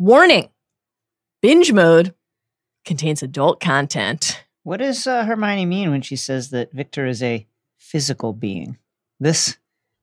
Warning 0.00 0.48
binge 1.42 1.74
mode 1.74 2.14
contains 2.86 3.22
adult 3.22 3.60
content. 3.60 4.42
What 4.62 4.78
does 4.78 5.06
uh, 5.06 5.26
Hermione 5.26 5.66
mean 5.66 5.90
when 5.90 6.00
she 6.00 6.16
says 6.16 6.48
that 6.52 6.72
Viktor 6.72 7.04
is 7.04 7.22
a 7.22 7.46
physical 7.76 8.32
being? 8.32 8.78
This 9.18 9.58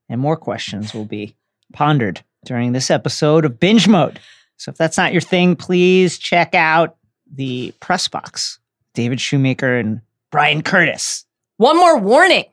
and 0.08 0.22
more 0.22 0.38
questions 0.38 0.94
will 0.94 1.06
be 1.06 1.36
pondered 1.74 2.24
during 2.46 2.74
this 2.74 2.92
episode 2.92 3.44
of 3.44 3.60
Binge 3.60 3.88
Mode. 3.88 4.20
So 4.58 4.70
if 4.70 4.78
that's 4.78 4.98
not 4.98 5.14
your 5.14 5.22
thing, 5.22 5.56
please 5.56 6.20
check 6.20 6.54
out 6.54 6.96
the 7.26 7.74
press 7.80 8.08
box. 8.08 8.60
David 8.94 9.20
Shoemaker 9.20 9.80
and 9.80 10.02
Brian 10.30 10.62
Curtis. 10.62 11.26
One 11.58 11.76
more 11.76 11.98
warning 11.98 12.46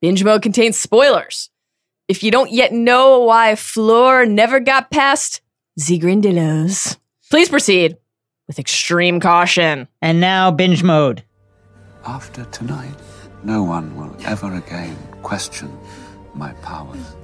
binge 0.00 0.24
mode 0.24 0.42
contains 0.42 0.76
spoilers. 0.76 1.48
If 2.08 2.24
you 2.24 2.32
don't 2.32 2.50
yet 2.50 2.72
know 2.72 3.20
why 3.20 3.54
Fleur 3.54 4.26
never 4.26 4.58
got 4.58 4.90
past 4.90 5.42
the 5.76 6.00
grindylows, 6.00 6.96
please 7.30 7.50
proceed 7.50 7.96
with 8.46 8.58
extreme 8.58 9.20
caution. 9.20 9.88
And 10.00 10.20
now 10.20 10.50
Binge 10.50 10.82
Mode. 10.82 11.22
After 12.06 12.44
tonight, 12.46 12.94
no 13.42 13.62
one 13.62 13.94
will 13.96 14.16
ever 14.24 14.54
again 14.54 14.96
question 15.22 15.76
my 16.34 16.52
powers. 16.54 17.16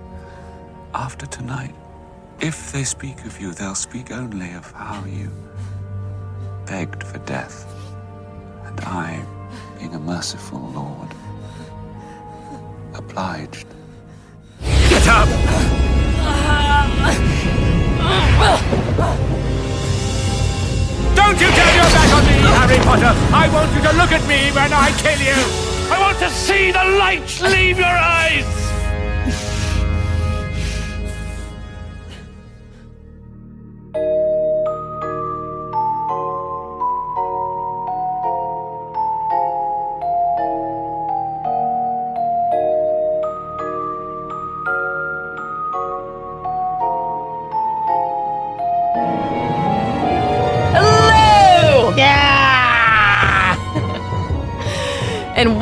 After 0.95 1.27
tonight, 1.27 1.75
if 2.41 2.73
they 2.73 2.85
speak 2.85 3.25
of 3.25 3.41
you, 3.41 3.53
they'll 3.53 3.75
speak 3.75 4.11
only 4.11 4.53
of 4.53 4.71
how 4.73 5.03
you 5.05 5.31
begged 6.67 7.03
for 7.05 7.19
death. 7.21 7.67
And 8.67 8.81
I, 8.81 9.25
being 9.79 9.95
a 9.95 9.99
merciful 10.01 10.61
lord, 10.75 11.09
obliged. 12.95 13.67
Get 14.61 15.09
up! 15.09 15.29
Uh-huh. 16.25 17.59
Don't 21.15 21.41
you 21.41 21.49
turn 21.49 21.75
your 21.75 21.91
back 21.97 22.11
on 22.17 22.25
me, 22.27 22.37
Harry 22.59 22.79
Potter! 22.85 23.13
I 23.33 23.49
want 23.53 23.73
you 23.75 23.83
to 23.83 23.93
look 23.97 24.13
at 24.13 24.27
me 24.29 24.51
when 24.53 24.73
I 24.73 24.91
kill 24.99 25.21
you! 25.21 25.39
I 25.91 25.99
want 26.01 26.19
to 26.19 26.31
see 26.31 26.73
the 26.73 26.85
light 26.99 27.41
leave 27.41 27.79
your 27.79 27.87
eyes! 27.87 29.52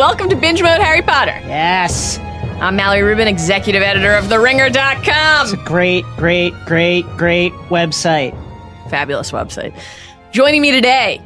Welcome 0.00 0.30
to 0.30 0.36
Binge 0.36 0.62
Mode 0.62 0.80
Harry 0.80 1.02
Potter. 1.02 1.38
Yes. 1.44 2.18
I'm 2.58 2.74
Mallory 2.74 3.02
Rubin, 3.02 3.28
executive 3.28 3.82
editor 3.82 4.14
of 4.14 4.24
TheRinger.com. 4.24 5.44
It's 5.44 5.52
a 5.52 5.58
great, 5.58 6.06
great, 6.16 6.54
great, 6.64 7.04
great 7.18 7.52
website. 7.68 8.32
Fabulous 8.88 9.30
website. 9.30 9.78
Joining 10.32 10.62
me 10.62 10.72
today, 10.72 11.20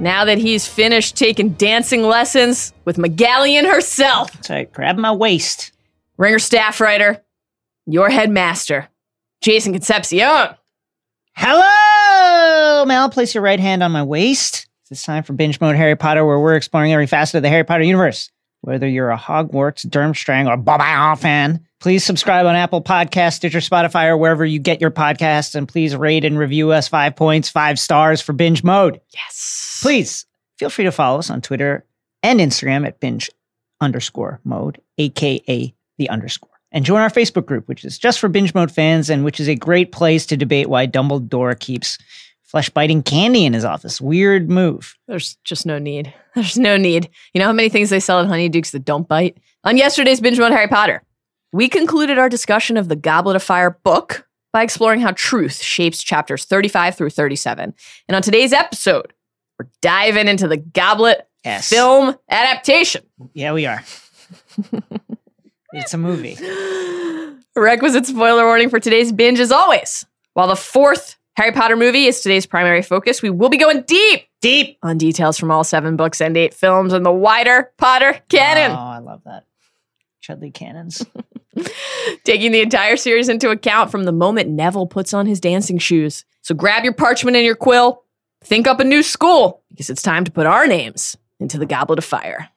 now 0.00 0.24
that 0.24 0.36
he's 0.36 0.66
finished 0.66 1.14
taking 1.14 1.50
dancing 1.50 2.02
lessons 2.02 2.72
with 2.84 2.96
McGonagall 2.96 3.72
herself, 3.72 4.32
That's 4.32 4.50
right. 4.50 4.72
Grab 4.72 4.96
my 4.96 5.12
waist. 5.12 5.70
Ringer 6.16 6.40
staff 6.40 6.80
writer, 6.80 7.22
your 7.86 8.10
headmaster, 8.10 8.88
Jason 9.42 9.72
Concepcion. 9.72 10.56
Hello, 11.36 12.84
Mel. 12.84 13.10
Place 13.10 13.32
your 13.32 13.44
right 13.44 13.60
hand 13.60 13.84
on 13.84 13.92
my 13.92 14.02
waist. 14.02 14.67
It's 14.90 15.02
time 15.02 15.22
for 15.22 15.34
Binge 15.34 15.60
Mode 15.60 15.76
Harry 15.76 15.96
Potter, 15.96 16.24
where 16.24 16.38
we're 16.38 16.56
exploring 16.56 16.92
every 16.92 17.06
facet 17.06 17.36
of 17.36 17.42
the 17.42 17.50
Harry 17.50 17.64
Potter 17.64 17.84
universe. 17.84 18.30
Whether 18.62 18.88
you're 18.88 19.10
a 19.10 19.18
Hogwarts, 19.18 19.86
Durmstrang, 19.86 20.48
or 20.48 20.56
Bob 20.56 21.18
fan, 21.18 21.64
please 21.78 22.04
subscribe 22.04 22.46
on 22.46 22.56
Apple 22.56 22.82
Podcasts, 22.82 23.34
Stitcher, 23.34 23.58
Spotify, 23.58 24.06
or 24.06 24.16
wherever 24.16 24.44
you 24.44 24.58
get 24.58 24.80
your 24.80 24.90
podcasts, 24.90 25.54
and 25.54 25.68
please 25.68 25.94
rate 25.94 26.24
and 26.24 26.38
review 26.38 26.72
us 26.72 26.88
five 26.88 27.14
points, 27.14 27.50
five 27.50 27.78
stars 27.78 28.20
for 28.20 28.32
Binge 28.32 28.64
Mode. 28.64 29.00
Yes. 29.14 29.78
Please 29.82 30.26
feel 30.58 30.70
free 30.70 30.84
to 30.84 30.92
follow 30.92 31.18
us 31.18 31.30
on 31.30 31.42
Twitter 31.42 31.84
and 32.22 32.40
Instagram 32.40 32.86
at 32.86 32.98
binge 32.98 33.30
underscore 33.80 34.40
mode, 34.42 34.80
aka 34.96 35.74
the 35.98 36.08
underscore. 36.08 36.50
And 36.72 36.84
join 36.84 37.00
our 37.00 37.10
Facebook 37.10 37.46
group, 37.46 37.68
which 37.68 37.84
is 37.84 37.98
just 37.98 38.18
for 38.18 38.28
binge 38.28 38.54
mode 38.54 38.70
fans 38.70 39.08
and 39.08 39.24
which 39.24 39.40
is 39.40 39.48
a 39.48 39.54
great 39.54 39.92
place 39.92 40.26
to 40.26 40.36
debate 40.36 40.68
why 40.68 40.86
Dumbledore 40.86 41.58
keeps 41.58 41.98
flesh 42.48 42.68
biting 42.70 43.02
candy 43.02 43.44
in 43.44 43.52
his 43.52 43.64
office. 43.64 44.00
Weird 44.00 44.50
move. 44.50 44.96
There's 45.06 45.36
just 45.44 45.64
no 45.66 45.78
need. 45.78 46.12
There's 46.34 46.58
no 46.58 46.76
need. 46.76 47.08
You 47.32 47.38
know 47.40 47.46
how 47.46 47.52
many 47.52 47.68
things 47.68 47.90
they 47.90 48.00
sell 48.00 48.20
at 48.20 48.26
Honeydukes 48.26 48.72
that 48.72 48.84
don't 48.84 49.06
bite? 49.06 49.38
On 49.64 49.76
yesterday's 49.76 50.20
Binge 50.20 50.38
Mode 50.38 50.52
Harry 50.52 50.66
Potter, 50.68 51.02
we 51.52 51.68
concluded 51.68 52.18
our 52.18 52.28
discussion 52.28 52.76
of 52.76 52.88
the 52.88 52.96
Goblet 52.96 53.36
of 53.36 53.42
Fire 53.42 53.70
book 53.84 54.26
by 54.52 54.62
exploring 54.62 55.00
how 55.00 55.12
truth 55.12 55.62
shapes 55.62 56.02
chapters 56.02 56.44
35 56.46 56.96
through 56.96 57.10
37. 57.10 57.74
And 58.08 58.16
on 58.16 58.22
today's 58.22 58.52
episode, 58.52 59.12
we're 59.58 59.68
diving 59.82 60.26
into 60.28 60.48
the 60.48 60.56
Goblet 60.56 61.26
Yes. 61.44 61.68
film 61.68 62.16
adaptation. 62.30 63.02
Yeah, 63.34 63.52
we 63.52 63.66
are. 63.66 63.82
it's 65.72 65.94
a 65.94 65.98
movie. 65.98 66.36
Requisite 67.56 68.06
spoiler 68.06 68.44
warning 68.44 68.70
for 68.70 68.80
today's 68.80 69.12
binge 69.12 69.40
as 69.40 69.50
always. 69.52 70.06
While 70.34 70.48
the 70.48 70.56
fourth 70.56 71.16
Harry 71.38 71.52
Potter 71.52 71.76
movie 71.76 72.06
is 72.06 72.20
today's 72.20 72.46
primary 72.46 72.82
focus, 72.82 73.22
we 73.22 73.30
will 73.30 73.48
be 73.48 73.58
going 73.58 73.82
deep 73.82 74.26
Deep. 74.40 74.76
on 74.82 74.98
details 74.98 75.38
from 75.38 75.52
all 75.52 75.62
seven 75.62 75.94
books 75.94 76.20
and 76.20 76.36
eight 76.36 76.52
films 76.52 76.92
and 76.92 77.06
the 77.06 77.12
wider 77.12 77.70
Potter 77.78 78.18
canon. 78.28 78.72
Oh, 78.72 78.74
I 78.74 78.98
love 78.98 79.22
that. 79.24 79.44
Chudley 80.20 80.50
cannons. 80.50 81.06
taking 82.24 82.50
the 82.50 82.60
entire 82.60 82.96
series 82.96 83.28
into 83.28 83.50
account 83.50 83.88
from 83.88 84.02
the 84.02 84.10
moment 84.10 84.50
Neville 84.50 84.88
puts 84.88 85.14
on 85.14 85.26
his 85.26 85.38
dancing 85.38 85.78
shoes. 85.78 86.24
So 86.42 86.56
grab 86.56 86.82
your 86.82 86.92
parchment 86.92 87.36
and 87.36 87.46
your 87.46 87.54
quill, 87.54 88.02
think 88.42 88.66
up 88.66 88.80
a 88.80 88.84
new 88.84 89.04
school, 89.04 89.62
because 89.70 89.90
it's 89.90 90.02
time 90.02 90.24
to 90.24 90.32
put 90.32 90.46
our 90.46 90.66
names 90.66 91.16
into 91.38 91.56
the 91.56 91.66
Goblet 91.66 92.00
of 92.00 92.04
Fire. 92.04 92.48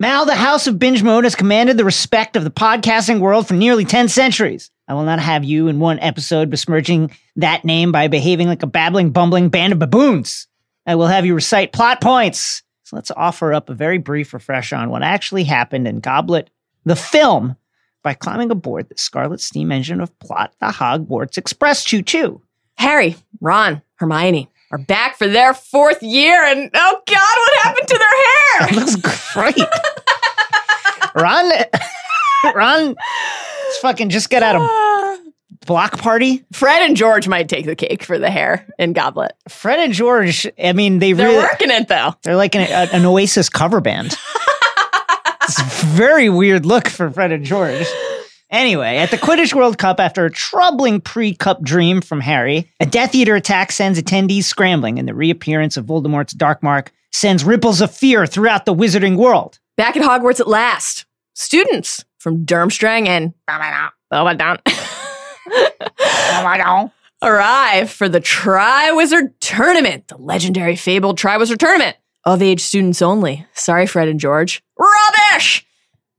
Mal, 0.00 0.24
the 0.24 0.34
House 0.34 0.66
of 0.66 0.78
Binge 0.78 1.02
Mode 1.02 1.24
has 1.24 1.34
commanded 1.34 1.76
the 1.76 1.84
respect 1.84 2.34
of 2.34 2.42
the 2.42 2.50
podcasting 2.50 3.20
world 3.20 3.46
for 3.46 3.52
nearly 3.52 3.84
10 3.84 4.08
centuries. 4.08 4.70
I 4.88 4.94
will 4.94 5.04
not 5.04 5.20
have 5.20 5.44
you 5.44 5.68
in 5.68 5.78
one 5.78 5.98
episode 5.98 6.48
besmirching 6.48 7.10
that 7.36 7.66
name 7.66 7.92
by 7.92 8.08
behaving 8.08 8.48
like 8.48 8.62
a 8.62 8.66
babbling, 8.66 9.10
bumbling 9.10 9.50
band 9.50 9.74
of 9.74 9.78
baboons. 9.78 10.48
I 10.86 10.94
will 10.94 11.08
have 11.08 11.26
you 11.26 11.34
recite 11.34 11.74
plot 11.74 12.00
points. 12.00 12.62
So 12.84 12.96
let's 12.96 13.10
offer 13.10 13.52
up 13.52 13.68
a 13.68 13.74
very 13.74 13.98
brief 13.98 14.32
refresher 14.32 14.76
on 14.76 14.88
what 14.88 15.02
actually 15.02 15.44
happened 15.44 15.86
in 15.86 16.00
Goblet, 16.00 16.48
the 16.86 16.96
film, 16.96 17.56
by 18.02 18.14
climbing 18.14 18.50
aboard 18.50 18.88
the 18.88 18.96
Scarlet 18.96 19.42
Steam 19.42 19.70
Engine 19.70 20.00
of 20.00 20.18
Plot, 20.18 20.54
the 20.60 20.68
Hogwarts 20.68 21.36
Express 21.36 21.84
Choo 21.84 22.00
Choo. 22.00 22.40
Harry, 22.78 23.16
Ron, 23.42 23.82
Hermione 23.96 24.48
are 24.70 24.78
back 24.78 25.16
for 25.16 25.26
their 25.26 25.52
fourth 25.54 26.02
year, 26.02 26.42
and 26.44 26.70
oh 26.74 27.00
God, 27.06 27.38
what 27.38 27.62
happened 27.62 27.88
to 27.88 27.98
their 27.98 28.68
It 28.68 28.70
hair? 28.70 28.80
looks 28.80 28.96
great. 29.34 29.68
Ron, 31.14 31.52
Ron, 32.54 32.86
let's 32.94 33.78
fucking 33.80 34.10
just 34.10 34.30
get 34.30 34.42
out 34.42 34.56
of 34.56 35.18
block 35.66 35.98
party. 35.98 36.44
Fred 36.52 36.82
and 36.82 36.96
George 36.96 37.26
might 37.28 37.48
take 37.48 37.66
the 37.66 37.74
cake 37.76 38.04
for 38.04 38.18
the 38.18 38.30
hair 38.30 38.66
in 38.78 38.92
Goblet. 38.92 39.32
Fred 39.48 39.78
and 39.80 39.92
George, 39.92 40.46
I 40.62 40.72
mean, 40.72 40.98
they 41.00 41.12
They're 41.12 41.26
really, 41.28 41.38
working 41.42 41.70
it 41.70 41.88
though. 41.88 42.14
they're 42.22 42.36
like 42.36 42.54
an, 42.54 42.62
a- 42.62 42.94
an 42.94 43.04
Oasis 43.04 43.48
cover 43.48 43.80
band. 43.80 44.16
it's 45.42 45.60
a 45.60 45.64
very 45.86 46.28
weird 46.30 46.64
look 46.64 46.88
for 46.88 47.10
Fred 47.10 47.32
and 47.32 47.44
George. 47.44 47.86
Anyway, 48.50 48.96
at 48.96 49.12
the 49.12 49.16
Quidditch 49.16 49.54
World 49.54 49.78
Cup, 49.78 50.00
after 50.00 50.24
a 50.24 50.30
troubling 50.30 51.00
pre 51.00 51.34
cup 51.34 51.62
dream 51.62 52.00
from 52.00 52.20
Harry, 52.20 52.68
a 52.80 52.86
Death 52.86 53.14
Eater 53.14 53.36
attack 53.36 53.70
sends 53.70 54.00
attendees 54.00 54.44
scrambling, 54.44 54.98
and 54.98 55.06
the 55.06 55.14
reappearance 55.14 55.76
of 55.76 55.86
Voldemort's 55.86 56.32
Dark 56.32 56.62
Mark 56.62 56.90
sends 57.12 57.44
ripples 57.44 57.80
of 57.80 57.94
fear 57.94 58.26
throughout 58.26 58.64
the 58.64 58.74
wizarding 58.74 59.16
world. 59.16 59.60
Back 59.76 59.96
at 59.96 60.02
Hogwarts 60.02 60.40
at 60.40 60.48
last, 60.48 61.06
students 61.34 62.04
from 62.18 62.44
Durmstrang 62.44 63.06
and 63.06 63.34
arrive 67.22 67.90
for 67.90 68.08
the 68.08 68.20
Triwizard 68.20 69.32
Tournament, 69.40 70.08
the 70.08 70.16
legendary 70.16 70.74
fabled 70.74 71.18
Triwizard 71.18 71.58
Tournament. 71.58 71.96
Of 72.24 72.42
age 72.42 72.60
students 72.60 73.00
only. 73.00 73.46
Sorry, 73.54 73.86
Fred 73.86 74.08
and 74.08 74.20
George. 74.20 74.62
Rubbish! 74.78 75.64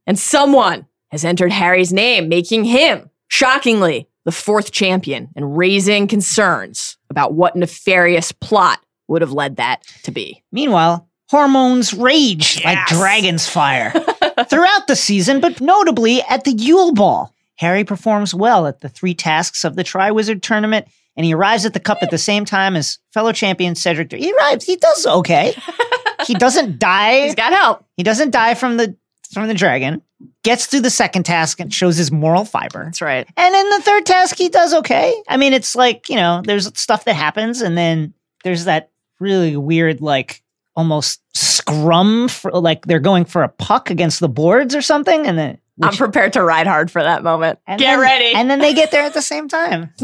And 0.07 0.18
someone 0.18 0.88
has 1.12 1.25
entered 1.25 1.52
Harry's 1.52 1.94
name, 1.94 2.30
making 2.30 2.63
him, 2.63 3.10
shockingly, 3.28 4.08
the 4.25 4.31
fourth 4.31 4.72
champion 4.72 5.30
and 5.36 5.58
raising 5.58 6.08
concerns 6.08 6.98
about 7.10 7.34
what 7.34 7.56
nefarious 7.56 8.31
plot 8.31 8.80
would 9.08 9.22
have 9.22 9.31
led 9.31 9.58
that 9.58 9.84
to 10.04 10.12
be. 10.12 10.44
Meanwhile, 10.52 11.08
hormones 11.30 11.94
rage 11.94 12.63
like 12.63 12.86
dragon's 12.88 13.48
fire. 13.48 13.92
throughout 14.50 14.88
the 14.88 14.96
season, 14.96 15.40
but 15.40 15.62
notably 15.62 16.22
at 16.24 16.44
the 16.44 16.52
Yule 16.52 16.94
Ball. 16.94 17.34
Harry 17.57 17.84
performs 17.84 18.34
well 18.34 18.66
at 18.66 18.81
the 18.81 18.90
three 18.90 19.14
tasks 19.14 19.64
of 19.64 19.75
the 19.75 19.84
Triwizard 19.84 20.42
Tournament, 20.42 20.88
and 21.16 21.25
he 21.25 21.34
arrives 21.34 21.66
at 21.66 21.74
the 21.74 21.80
cup 21.80 22.00
at 22.02 22.10
the 22.10 22.18
same 22.18 22.46
time 22.46 22.75
as 22.75 22.98
fellow 23.14 23.31
champion 23.31 23.75
Cedric. 23.75 24.12
He 24.12 24.34
arrives. 24.34 24.66
He 24.66 24.78
does 24.78 25.06
okay. 25.06 25.56
he 26.25 26.34
doesn't 26.34 26.80
die. 26.80 27.25
He's 27.25 27.36
got 27.36 27.54
help. 27.54 27.86
He 27.98 28.04
doesn't 28.04 28.31
die 28.31 28.56
from 28.56 28.78
the 28.78 28.96
from 29.31 29.48
the 29.48 29.54
dragon. 29.54 30.02
Gets 30.44 30.65
through 30.65 30.81
the 30.81 30.89
second 30.89 31.23
task 31.23 31.59
and 31.59 31.73
shows 31.73 31.97
his 31.97 32.12
moral 32.12 32.45
fiber. 32.45 32.85
That's 32.85 33.01
right. 33.01 33.27
And 33.38 33.56
in 33.56 33.69
the 33.69 33.81
third 33.81 34.06
task, 34.06 34.38
he 34.38 34.50
does 34.50 34.73
okay. 34.73 35.13
I 35.29 35.38
mean, 35.38 35.53
it's 35.53 35.75
like 35.75 36.09
you 36.09 36.15
know, 36.15 36.41
there's 36.44 36.68
stuff 36.79 37.06
that 37.06 37.13
happens, 37.13 37.62
and 37.62 37.77
then 37.77 38.13
there's 38.44 38.65
that 38.65 38.89
really 39.19 39.56
weird, 39.56 40.01
like 40.01 40.41
almost 40.75 41.21
scrum, 41.35 42.27
for, 42.27 42.50
like 42.51 42.85
they're 42.85 43.00
going 43.00 43.25
for 43.25 43.44
a 43.44 43.50
puck 43.50 43.89
against 43.91 44.19
the 44.19 44.29
boards 44.29 44.73
or 44.75 44.81
something, 44.81 45.27
and 45.27 45.38
then 45.38 45.59
I'm 45.81 45.94
prepared 45.94 46.33
to 46.33 46.44
ride 46.44 46.65
hard 46.68 46.89
for 46.89 47.03
that 47.03 47.21
moment. 47.23 47.59
and 47.68 47.79
Get 47.79 47.91
then- 47.91 48.00
ready. 48.00 48.33
and 48.33 48.50
then 48.50 48.59
they 48.59 48.73
get 48.73 48.89
there 48.91 49.03
at 49.03 49.13
the 49.13 49.21
same 49.21 49.47
time. 49.47 49.94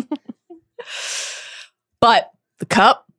But 1.99 2.31
the 2.59 2.65
cup 2.65 3.11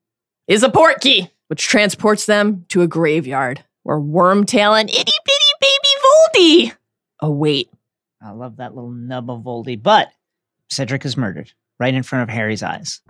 is 0.46 0.62
a 0.62 0.68
port 0.70 1.00
key, 1.00 1.30
which 1.48 1.66
transports 1.66 2.26
them 2.26 2.64
to 2.68 2.82
a 2.82 2.86
graveyard 2.86 3.64
where 3.82 3.98
Wormtail 3.98 4.78
and 4.78 4.88
itty 4.88 5.12
bitty 5.24 5.52
baby 5.60 6.68
Voldy 6.70 6.72
await. 7.20 7.70
I 8.22 8.30
love 8.32 8.56
that 8.56 8.74
little 8.74 8.90
nub 8.90 9.30
of 9.30 9.42
Voldy, 9.42 9.80
but 9.80 10.08
Cedric 10.70 11.04
is 11.04 11.16
murdered 11.16 11.52
right 11.78 11.94
in 11.94 12.02
front 12.02 12.24
of 12.24 12.28
Harry's 12.34 12.62
eyes. 12.62 13.00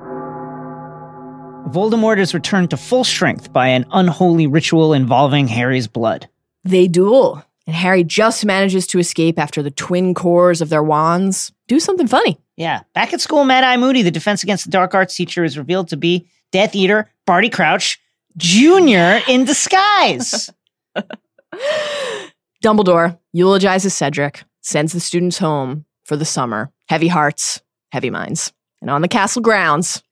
Voldemort 1.69 2.19
is 2.19 2.35
returned 2.35 2.71
to 2.71 2.77
full 2.77 3.05
strength 3.05 3.53
by 3.53 3.69
an 3.69 3.87
unholy 3.93 4.47
ritual 4.47 4.93
involving 4.93 5.49
Harry's 5.49 5.87
blood. 5.87 6.29
They 6.65 6.89
duel, 6.89 7.45
and 7.67 7.77
Harry 7.77 8.05
just 8.05 8.45
manages 8.45 8.87
to 8.89 8.99
escape 8.99 9.39
after 9.39 9.63
the 9.63 9.71
twin 9.71 10.15
cores 10.15 10.61
of 10.61 10.69
their 10.69 10.83
wands 10.83 11.53
do 11.67 11.79
something 11.81 12.07
funny. 12.07 12.39
Yeah, 12.57 12.83
back 12.95 13.13
at 13.13 13.21
school, 13.21 13.45
Mad 13.45 13.65
Eye 13.65 13.77
Moody, 13.77 14.03
the 14.03 14.11
Defense 14.11 14.43
Against 14.43 14.65
the 14.65 14.71
Dark 14.71 14.95
Arts 14.95 15.15
teacher, 15.15 15.45
is 15.45 15.59
revealed 15.59 15.89
to 15.89 15.97
be 15.97 16.29
Death 16.51 16.75
Eater 16.75 17.11
Barty 17.27 17.51
Crouch 17.51 18.01
Jr. 18.37 19.21
in 19.29 19.45
disguise. 19.45 20.51
Dumbledore 22.63 23.19
eulogizes 23.33 23.95
Cedric, 23.95 24.43
sends 24.63 24.93
the 24.93 25.01
students 25.01 25.39
home 25.39 25.85
for 26.05 26.17
the 26.17 26.25
summer. 26.25 26.71
Heavy 26.89 27.09
hearts, 27.09 27.61
heavy 27.93 28.11
minds. 28.11 28.53
And 28.81 28.91
on 28.91 29.03
the 29.03 29.09
castle 29.09 29.43
grounds, 29.43 30.03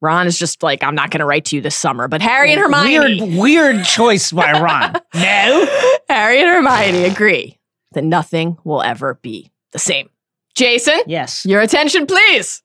Ron 0.00 0.26
is 0.26 0.38
just 0.38 0.62
like, 0.62 0.82
I'm 0.82 0.94
not 0.94 1.10
going 1.10 1.20
to 1.20 1.26
write 1.26 1.44
to 1.46 1.56
you 1.56 1.62
this 1.62 1.76
summer, 1.76 2.08
but 2.08 2.22
Harry 2.22 2.52
and 2.52 2.60
Hermione. 2.60 3.20
Weird, 3.20 3.38
weird 3.38 3.84
choice 3.84 4.32
by 4.32 4.52
Ron. 4.52 4.94
no. 5.14 5.68
Harry 6.08 6.40
and 6.40 6.48
Hermione 6.48 7.04
agree 7.04 7.58
that 7.92 8.04
nothing 8.04 8.56
will 8.64 8.82
ever 8.82 9.14
be 9.20 9.50
the 9.72 9.78
same. 9.78 10.08
Jason, 10.54 11.00
Yes. 11.06 11.44
your 11.44 11.60
attention, 11.60 12.06
please. 12.06 12.62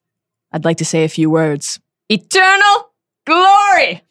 I'd 0.52 0.66
like 0.66 0.78
to 0.78 0.86
say 0.86 1.04
a 1.04 1.10
few 1.10 1.30
words. 1.30 1.80
Eternal 2.10 2.90
glory. 3.26 4.02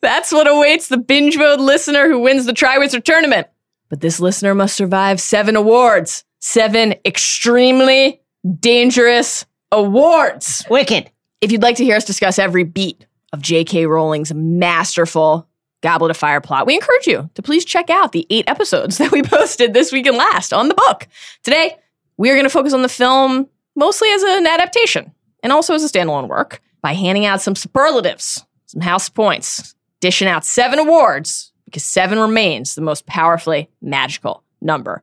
That's 0.00 0.32
what 0.32 0.48
awaits 0.48 0.88
the 0.88 0.98
binge 0.98 1.36
mode 1.36 1.60
listener 1.60 2.08
who 2.08 2.20
wins 2.20 2.46
the 2.46 2.52
Triwizard 2.52 3.04
tournament. 3.04 3.48
But 3.88 4.00
this 4.00 4.20
listener 4.20 4.54
must 4.54 4.76
survive 4.76 5.20
seven 5.20 5.56
awards, 5.56 6.24
seven 6.38 6.94
extremely 7.04 8.20
dangerous 8.60 9.46
awards. 9.72 10.64
Wicked. 10.70 11.10
If 11.40 11.52
you'd 11.52 11.62
like 11.62 11.76
to 11.76 11.84
hear 11.84 11.96
us 11.96 12.04
discuss 12.04 12.38
every 12.38 12.64
beat 12.64 13.06
of 13.32 13.42
J.K. 13.42 13.86
Rowling's 13.86 14.32
masterful 14.32 15.48
Goblet 15.82 16.10
of 16.10 16.16
Fire 16.16 16.40
plot, 16.40 16.66
we 16.66 16.74
encourage 16.74 17.06
you 17.06 17.28
to 17.34 17.42
please 17.42 17.64
check 17.64 17.90
out 17.90 18.12
the 18.12 18.26
eight 18.30 18.48
episodes 18.48 18.98
that 18.98 19.12
we 19.12 19.22
posted 19.22 19.74
this 19.74 19.92
week 19.92 20.06
and 20.06 20.16
last 20.16 20.52
on 20.52 20.68
the 20.68 20.74
book. 20.74 21.06
Today, 21.42 21.76
we 22.16 22.30
are 22.30 22.34
going 22.34 22.44
to 22.44 22.50
focus 22.50 22.72
on 22.72 22.82
the 22.82 22.88
film 22.88 23.48
mostly 23.74 24.08
as 24.08 24.22
an 24.22 24.46
adaptation 24.46 25.12
and 25.42 25.52
also 25.52 25.74
as 25.74 25.84
a 25.84 25.88
standalone 25.88 26.28
work 26.28 26.62
by 26.80 26.94
handing 26.94 27.26
out 27.26 27.42
some 27.42 27.54
superlatives, 27.54 28.45
some 28.66 28.80
house 28.82 29.08
points, 29.08 29.74
dishing 30.00 30.28
out 30.28 30.44
seven 30.44 30.78
awards 30.78 31.52
because 31.64 31.84
seven 31.84 32.18
remains 32.18 32.74
the 32.74 32.82
most 32.82 33.06
powerfully 33.06 33.68
magical 33.80 34.42
number. 34.60 35.02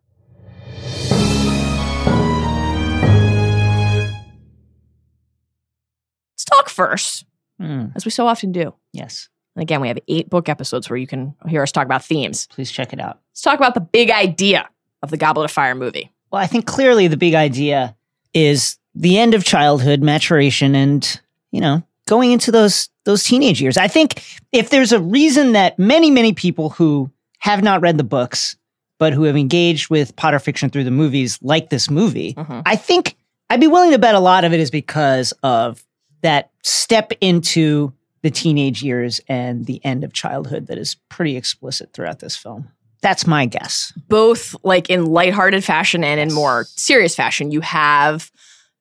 Let's 6.33 6.45
talk 6.45 6.69
first, 6.69 7.25
Hmm, 7.59 7.87
as 7.95 8.03
we 8.05 8.11
so 8.11 8.27
often 8.27 8.51
do. 8.51 8.73
yes. 8.91 9.29
And 9.55 9.61
again, 9.61 9.81
we 9.81 9.87
have 9.87 9.99
eight 10.07 10.31
book 10.31 10.49
episodes 10.49 10.89
where 10.89 10.97
you 10.97 11.05
can 11.05 11.35
hear 11.47 11.61
us 11.61 11.71
talk 11.71 11.85
about 11.85 12.03
themes. 12.03 12.47
Please 12.47 12.71
check 12.71 12.91
it 12.91 12.99
out. 12.99 13.19
Let's 13.31 13.41
talk 13.43 13.59
about 13.59 13.75
the 13.75 13.81
big 13.81 14.09
idea 14.09 14.67
of 15.03 15.11
the 15.11 15.17
Goblet 15.17 15.45
of 15.45 15.51
Fire 15.51 15.75
movie. 15.75 16.11
Well, 16.31 16.41
I 16.41 16.47
think 16.47 16.65
clearly 16.65 17.07
the 17.07 17.17
big 17.17 17.35
idea 17.35 17.95
is 18.33 18.79
the 18.95 19.19
end 19.19 19.35
of 19.35 19.43
childhood, 19.45 20.01
maturation, 20.01 20.73
and 20.73 21.21
you 21.51 21.61
know, 21.61 21.83
going 22.07 22.31
into 22.31 22.51
those 22.51 22.89
those 23.05 23.23
teenage 23.23 23.61
years. 23.61 23.75
I 23.77 23.87
think 23.87 24.23
if 24.53 24.69
there's 24.69 24.91
a 24.93 24.99
reason 24.99 25.51
that 25.53 25.77
many, 25.77 26.09
many 26.09 26.31
people 26.33 26.69
who 26.69 27.11
have 27.39 27.61
not 27.61 27.81
read 27.81 27.97
the 27.97 28.03
books, 28.03 28.55
but 28.97 29.11
who 29.11 29.23
have 29.23 29.35
engaged 29.35 29.89
with 29.89 30.15
Potter 30.15 30.39
fiction 30.39 30.69
through 30.69 30.85
the 30.85 30.91
movies, 30.91 31.37
like 31.41 31.69
this 31.69 31.89
movie, 31.89 32.33
Mhm. 32.35 32.61
I 32.65 32.77
think 32.77 33.15
I'd 33.49 33.59
be 33.59 33.67
willing 33.67 33.91
to 33.91 33.99
bet 33.99 34.15
a 34.15 34.19
lot 34.19 34.45
of 34.45 34.53
it 34.53 34.59
is 34.61 34.71
because 34.71 35.33
of 35.43 35.83
that 36.21 36.51
step 36.63 37.11
into 37.19 37.91
the 38.21 38.31
teenage 38.31 38.81
years 38.81 39.19
and 39.27 39.65
the 39.65 39.83
end 39.83 40.05
of 40.05 40.13
childhood 40.13 40.67
that 40.67 40.77
is 40.77 40.95
pretty 41.09 41.35
explicit 41.35 41.91
throughout 41.91 42.19
this 42.19 42.37
film. 42.37 42.69
That's 43.01 43.27
my 43.27 43.45
guess. 43.45 43.91
Both 44.07 44.55
like 44.63 44.89
in 44.89 45.07
lighthearted 45.07 45.61
fashion 45.65 46.05
and 46.05 46.21
in 46.21 46.33
more 46.33 46.65
serious 46.77 47.15
fashion. 47.15 47.51
You 47.51 47.59
have, 47.59 48.31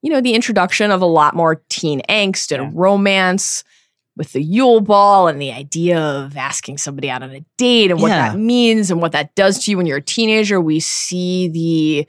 you 0.03 0.11
know, 0.11 0.21
the 0.21 0.33
introduction 0.35 0.91
of 0.91 1.01
a 1.01 1.05
lot 1.07 1.35
more 1.35 1.63
teen 1.69 2.01
angst 2.07 2.51
and 2.55 2.61
Yeah. 2.61 2.71
romance 2.75 3.63
with 4.15 4.31
the 4.33 4.43
Yule 4.43 4.81
Ball 4.81 5.27
and 5.27 5.41
the 5.41 5.51
idea 5.51 5.99
of 5.99 6.37
asking 6.37 6.77
somebody 6.77 7.09
out 7.09 7.23
on 7.23 7.31
a 7.31 7.43
date 7.57 7.89
and 7.89 7.99
what 7.99 8.09
Yeah. 8.09 8.29
that 8.33 8.37
means 8.37 8.91
and 8.91 9.01
what 9.01 9.13
that 9.13 9.33
does 9.33 9.63
to 9.63 9.71
you 9.71 9.77
when 9.77 9.87
you're 9.87 9.97
a 9.97 10.01
teenager. 10.01 10.61
We 10.61 10.79
see 10.79 11.47
the 11.47 12.07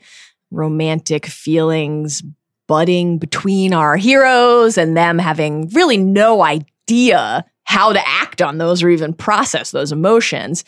romantic 0.51 1.25
feelings 1.25 2.21
budding 2.67 3.17
between 3.17 3.73
our 3.73 3.95
heroes 3.97 4.77
and 4.77 4.95
them 4.95 5.17
having 5.17 5.67
really 5.69 5.97
no 5.97 6.43
idea 6.43 7.45
how 7.63 7.91
to 7.93 8.07
act 8.07 8.41
on 8.41 8.57
those 8.59 8.83
or 8.83 8.89
even 8.89 9.13
process 9.13 9.71
those 9.71 9.91
emotions. 9.91 10.63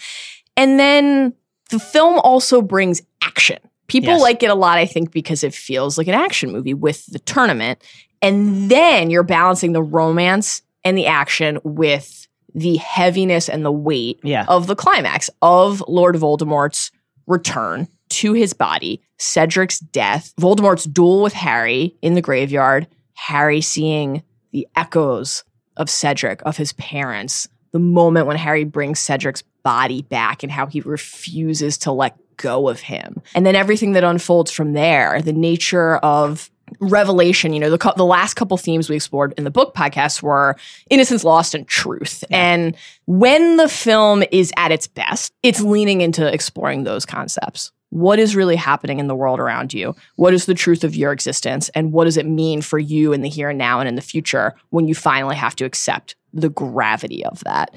And 0.55 0.79
then 0.79 1.33
the 1.69 1.79
film 1.79 2.19
also 2.19 2.61
brings 2.61 3.01
action. 3.21 3.59
People 3.87 4.13
Yes. 4.13 4.21
like 4.21 4.43
it 4.43 4.49
a 4.49 4.55
lot, 4.55 4.77
I 4.77 4.85
think, 4.85 5.11
because 5.11 5.43
it 5.43 5.53
feels 5.53 5.97
like 5.97 6.07
an 6.07 6.13
action 6.13 6.51
movie 6.51 6.73
with 6.73 7.05
the 7.07 7.19
tournament. 7.19 7.81
And 8.21 8.69
then 8.69 9.09
you're 9.09 9.23
balancing 9.23 9.71
the 9.73 9.81
romance 9.83 10.61
and 10.83 10.97
the 10.97 11.05
action 11.07 11.59
with 11.63 12.27
the 12.53 12.77
heaviness 12.77 13.47
and 13.49 13.63
the 13.63 13.71
weight 13.71 14.19
Yeah. 14.23 14.45
of 14.47 14.67
the 14.67 14.75
climax 14.75 15.29
of 15.41 15.83
Lord 15.87 16.15
Voldemort's 16.15 16.91
return 17.27 17.87
to 18.09 18.33
his 18.33 18.53
body, 18.53 19.01
Cedric's 19.19 19.79
death, 19.79 20.33
Voldemort's 20.39 20.85
duel 20.85 21.21
with 21.21 21.33
Harry 21.33 21.95
in 22.01 22.13
the 22.13 22.21
graveyard, 22.21 22.87
Harry 23.13 23.61
seeing 23.61 24.23
the 24.51 24.67
echoes 24.75 25.43
of 25.75 25.89
Cedric, 25.89 26.41
of 26.45 26.57
his 26.57 26.73
parents, 26.73 27.47
the 27.73 27.79
moment 27.79 28.27
when 28.27 28.37
Harry 28.37 28.63
brings 28.63 28.99
Cedric's 28.99 29.43
body 29.67 30.01
back 30.03 30.43
and 30.43 30.51
how 30.51 30.65
he 30.65 30.79
refuses 30.79 31.77
to 31.77 31.91
let 31.91 32.17
go 32.37 32.69
of 32.69 32.79
him. 32.79 33.21
And 33.35 33.45
then 33.45 33.53
everything 33.53 33.91
that 33.91 34.03
unfolds 34.05 34.49
from 34.49 34.71
there, 34.71 35.21
the 35.21 35.33
nature 35.33 35.97
of 35.97 36.49
revelation, 36.79 37.51
you 37.51 37.59
know, 37.59 37.69
the, 37.69 37.93
the 37.97 38.05
last 38.05 38.35
couple 38.35 38.55
themes 38.55 38.89
we 38.89 38.95
explored 38.95 39.33
in 39.37 39.43
the 39.43 39.51
book 39.51 39.75
podcast 39.75 40.23
were 40.23 40.55
innocence 40.89 41.25
lost 41.25 41.53
and 41.53 41.67
truth. 41.67 42.23
And 42.31 42.77
when 43.07 43.57
the 43.57 43.67
film 43.67 44.23
is 44.31 44.53
at 44.55 44.71
its 44.71 44.87
best, 44.87 45.33
it's 45.43 45.59
leaning 45.59 45.99
into 45.99 46.25
exploring 46.25 46.85
those 46.85 47.05
concepts. 47.05 47.73
What 47.89 48.19
is 48.19 48.37
really 48.37 48.55
happening 48.55 49.01
in 49.01 49.07
the 49.07 49.15
world 49.15 49.41
around 49.41 49.73
you? 49.73 49.97
What 50.15 50.33
is 50.33 50.45
the 50.45 50.53
truth 50.53 50.85
of 50.85 50.95
your 50.95 51.11
existence? 51.11 51.67
And 51.75 51.91
what 51.91 52.05
does 52.05 52.15
it 52.15 52.25
mean 52.25 52.61
for 52.61 52.79
you 52.79 53.11
in 53.11 53.21
the 53.21 53.29
here 53.29 53.49
and 53.49 53.57
now 53.57 53.81
and 53.81 53.89
in 53.89 53.95
the 53.95 54.01
future 54.01 54.55
when 54.69 54.87
you 54.87 54.95
finally 54.95 55.35
have 55.35 55.57
to 55.57 55.65
accept 55.65 56.15
the 56.31 56.49
gravity 56.49 57.25
of 57.25 57.43
that? 57.43 57.75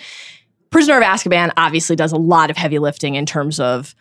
Prisoner 0.70 0.98
of 0.98 1.02
Azkaban 1.04 1.52
obviously 1.56 1.96
does 1.96 2.12
a 2.12 2.16
lot 2.16 2.50
of 2.50 2.56
heavy 2.56 2.78
lifting 2.78 3.14
in 3.16 3.26
terms 3.26 3.58
of 3.58 3.94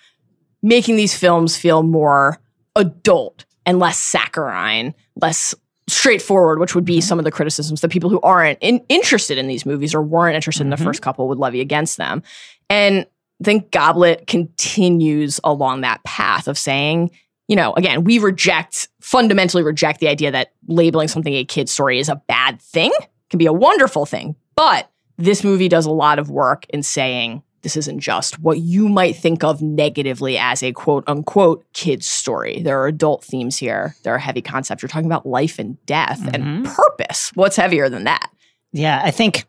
making 0.62 0.96
these 0.98 1.16
films 1.16 1.58
feel 1.58 1.84
more 1.84 2.40
adult 2.76 3.46
and 3.66 3.80
less 3.80 3.98
saccharine, 3.98 4.94
less 5.22 5.56
straightforward, 5.88 6.60
which 6.60 6.76
would 6.76 6.86
be 6.86 7.02
some 7.02 7.18
of 7.18 7.26
the 7.26 7.32
criticisms 7.32 7.82
that 7.82 7.90
people 7.90 8.10
who 8.10 8.22
aren't 8.22 8.60
in, 8.62 8.80
interested 8.90 9.38
in 9.40 9.48
these 9.48 9.66
movies 9.66 9.96
or 9.96 10.02
weren't 10.02 10.36
interested 10.36 10.62
in 10.64 10.70
the 10.70 10.76
Mhm. 10.76 10.84
first 10.84 11.02
couple 11.02 11.28
would 11.28 11.40
levy 11.40 11.62
against 11.62 11.98
them. 11.98 12.22
And 12.70 13.08
I 13.42 13.44
think 13.44 13.72
Goblet 13.72 14.28
continues 14.28 15.40
along 15.44 15.82
that 15.82 16.04
path 16.04 16.48
of 16.48 16.58
saying, 16.58 17.10
you 17.48 17.56
know, 17.56 17.74
again, 17.74 18.04
we 18.04 18.20
reject, 18.20 18.90
fundamentally 19.02 19.64
reject 19.64 20.00
the 20.00 20.08
idea 20.08 20.30
that 20.32 20.52
labeling 20.68 21.08
something 21.08 21.34
a 21.34 21.44
kid's 21.46 21.72
story 21.72 21.98
is 22.00 22.10
a 22.10 22.22
bad 22.28 22.62
thing, 22.62 22.92
It 23.00 23.08
can 23.32 23.40
be 23.40 23.48
a 23.48 23.54
wonderful 23.54 24.06
thing. 24.06 24.36
But 24.56 24.92
this 25.20 25.44
movie 25.44 25.68
does 25.68 25.86
a 25.86 25.92
lot 25.92 26.18
of 26.18 26.30
work 26.30 26.66
in 26.70 26.82
saying, 26.82 27.44
this 27.62 27.76
isn't 27.76 28.00
just 28.00 28.40
what 28.40 28.60
you 28.60 28.88
might 28.88 29.18
think 29.18 29.44
of 29.44 29.62
negatively 29.62 30.38
as 30.38 30.64
a 30.64 30.72
quote 30.72 31.04
unquote 31.08 31.66
kid's 31.74 32.08
story. 32.08 32.62
There 32.62 32.80
are 32.80 32.88
adult 32.88 33.24
themes 33.24 33.58
here. 33.58 33.96
There 34.04 34.16
are 34.16 34.20
heavy 34.20 34.42
concepts. 34.42 34.82
You're 34.82 34.88
talking 34.88 35.08
about 35.08 35.26
life 35.26 35.60
and 35.60 35.84
death 35.86 36.22
and 36.34 36.44
mm-hmm. 36.44 36.74
purpose. 36.74 37.32
What's 37.36 37.58
heavier 37.58 37.90
than 37.90 38.06
that? 38.06 38.32
Yeah, 38.72 39.02
I 39.04 39.12
think 39.12 39.46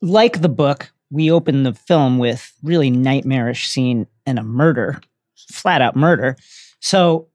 like 0.00 0.40
the 0.40 0.48
book, 0.48 0.90
we 1.10 1.30
open 1.30 1.62
the 1.62 1.74
film 1.74 2.18
with 2.18 2.52
really 2.64 2.90
nightmarish 2.90 3.68
scene 3.68 4.08
and 4.26 4.40
a 4.40 4.42
murder, 4.42 5.00
flat 5.36 5.82
out 5.82 5.94
murder. 5.94 6.36
So 6.80 7.28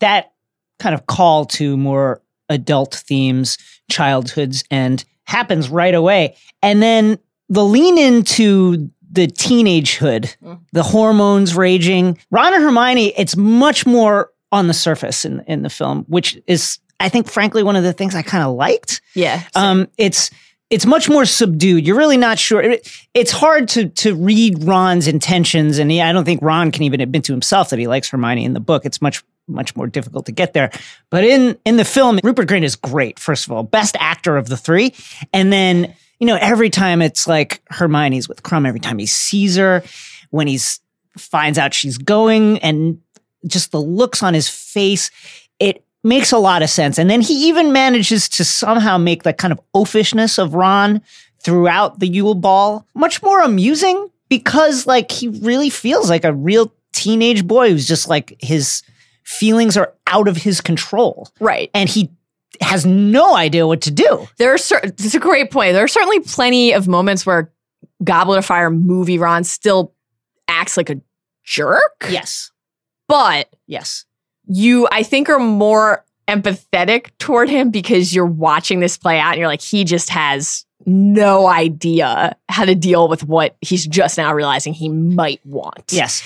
that 0.00 0.32
kind 0.80 0.94
of 0.94 1.06
call 1.06 1.44
to 1.44 1.76
more 1.76 2.20
adult 2.48 2.94
themes, 2.94 3.58
childhoods, 3.88 4.64
and 4.72 5.04
happens 5.26 5.68
right 5.70 5.94
away. 5.94 6.36
And 6.62 6.82
then 6.82 7.18
the 7.48 7.64
lean 7.64 7.98
into 7.98 8.90
the 9.10 9.26
teenagehood, 9.26 10.34
the 10.72 10.82
hormones 10.82 11.54
raging. 11.54 12.18
Ron 12.30 12.54
and 12.54 12.62
Hermione, 12.62 13.08
it's 13.18 13.36
much 13.36 13.84
more 13.86 14.30
on 14.50 14.68
the 14.68 14.74
surface 14.74 15.24
in 15.24 15.40
in 15.46 15.62
the 15.62 15.70
film, 15.70 16.04
which 16.08 16.38
is, 16.46 16.78
I 17.00 17.08
think, 17.08 17.28
frankly, 17.30 17.62
one 17.62 17.76
of 17.76 17.82
the 17.84 17.92
things 17.92 18.14
I 18.14 18.22
kind 18.22 18.44
of 18.44 18.54
liked. 18.54 19.00
Yeah. 19.14 19.42
Um, 19.54 19.88
it's 19.98 20.30
it's 20.70 20.86
much 20.86 21.10
more 21.10 21.26
subdued. 21.26 21.86
You're 21.86 21.98
really 21.98 22.16
not 22.16 22.38
sure. 22.38 22.62
It- 22.62 22.90
it's 23.12 23.30
hard 23.30 23.68
to 23.70 23.88
to 23.90 24.14
read 24.14 24.64
Ron's 24.64 25.06
intentions, 25.06 25.78
and 25.78 25.92
yeah, 25.92 26.08
I 26.08 26.12
don't 26.12 26.24
think 26.24 26.40
Ron 26.42 26.70
can 26.70 26.82
even 26.84 27.00
admit 27.02 27.24
to 27.24 27.32
himself 27.32 27.68
that 27.70 27.78
he 27.78 27.86
likes 27.86 28.08
Hermione 28.08 28.44
in 28.44 28.54
the 28.54 28.60
book. 28.60 28.86
It's 28.86 29.02
much 29.02 29.22
much 29.52 29.76
more 29.76 29.86
difficult 29.86 30.26
to 30.26 30.32
get 30.32 30.52
there. 30.52 30.70
But 31.10 31.24
in 31.24 31.58
in 31.64 31.76
the 31.76 31.84
film, 31.84 32.18
Rupert 32.22 32.48
Grint 32.48 32.64
is 32.64 32.76
great. 32.76 33.18
First 33.18 33.46
of 33.46 33.52
all, 33.52 33.62
best 33.62 33.96
actor 34.00 34.36
of 34.36 34.48
the 34.48 34.56
three, 34.56 34.94
and 35.32 35.52
then 35.52 35.94
you 36.18 36.26
know 36.26 36.38
every 36.40 36.70
time 36.70 37.02
it's 37.02 37.26
like 37.26 37.62
Hermione's 37.70 38.28
with 38.28 38.42
Krum. 38.42 38.66
Every 38.66 38.80
time 38.80 38.98
he 38.98 39.06
sees 39.06 39.56
her, 39.56 39.82
when 40.30 40.46
he's 40.46 40.80
finds 41.16 41.58
out 41.58 41.74
she's 41.74 41.98
going, 41.98 42.58
and 42.58 43.00
just 43.46 43.72
the 43.72 43.80
looks 43.80 44.22
on 44.22 44.34
his 44.34 44.48
face, 44.48 45.10
it 45.58 45.84
makes 46.04 46.32
a 46.32 46.38
lot 46.38 46.62
of 46.62 46.70
sense. 46.70 46.98
And 46.98 47.08
then 47.08 47.20
he 47.20 47.48
even 47.48 47.72
manages 47.72 48.28
to 48.30 48.44
somehow 48.44 48.98
make 48.98 49.22
that 49.22 49.38
kind 49.38 49.52
of 49.52 49.60
oafishness 49.74 50.38
of 50.38 50.54
Ron 50.54 51.00
throughout 51.40 51.98
the 51.98 52.08
Yule 52.08 52.34
Ball 52.34 52.86
much 52.94 53.22
more 53.22 53.40
amusing 53.40 54.08
because 54.28 54.86
like 54.86 55.10
he 55.10 55.28
really 55.28 55.70
feels 55.70 56.08
like 56.08 56.24
a 56.24 56.32
real 56.32 56.72
teenage 56.92 57.46
boy 57.46 57.70
who's 57.70 57.88
just 57.88 58.08
like 58.08 58.36
his 58.40 58.82
feelings 59.24 59.76
are 59.76 59.94
out 60.06 60.28
of 60.28 60.36
his 60.36 60.60
control 60.60 61.28
right. 61.40 61.70
and 61.74 61.88
he 61.88 62.10
has 62.60 62.84
no 62.86 63.34
idea 63.34 63.66
what 63.66 63.80
to 63.82 63.90
do. 63.90 64.28
There 64.38 64.52
are 64.52 64.58
cer- 64.58 64.80
it's 64.82 65.14
a 65.14 65.18
great 65.20 65.50
point. 65.50 65.72
There 65.72 65.84
are 65.84 65.88
certainly 65.88 66.20
plenty 66.20 66.72
of 66.72 66.86
moments 66.86 67.24
where 67.24 67.50
Goblet 68.04 68.38
of 68.38 68.44
Fire 68.46 68.70
movie 68.70 69.18
Ron 69.18 69.44
still 69.44 69.94
acts 70.48 70.76
like 70.76 70.90
a 70.90 71.00
jerk. 71.44 72.06
Yes. 72.10 72.50
But 73.08 73.48
Yes. 73.66 74.04
you, 74.46 74.86
I 74.92 75.02
think, 75.02 75.28
are 75.28 75.38
more 75.38 76.04
empathetic 76.28 77.10
toward 77.18 77.48
him 77.48 77.70
because 77.70 78.14
you're 78.14 78.26
watching 78.26 78.80
this 78.80 78.96
play 78.96 79.18
out 79.18 79.32
and 79.32 79.38
you're 79.38 79.48
like, 79.48 79.60
he 79.62 79.84
just 79.84 80.08
has 80.10 80.64
no 80.86 81.46
idea 81.46 82.36
how 82.48 82.64
to 82.64 82.74
deal 82.74 83.08
with 83.08 83.24
what 83.24 83.56
he's 83.60 83.86
just 83.86 84.18
now 84.18 84.32
realizing 84.34 84.72
he 84.72 84.88
might 84.88 85.44
want. 85.44 85.90
Yes. 85.92 86.22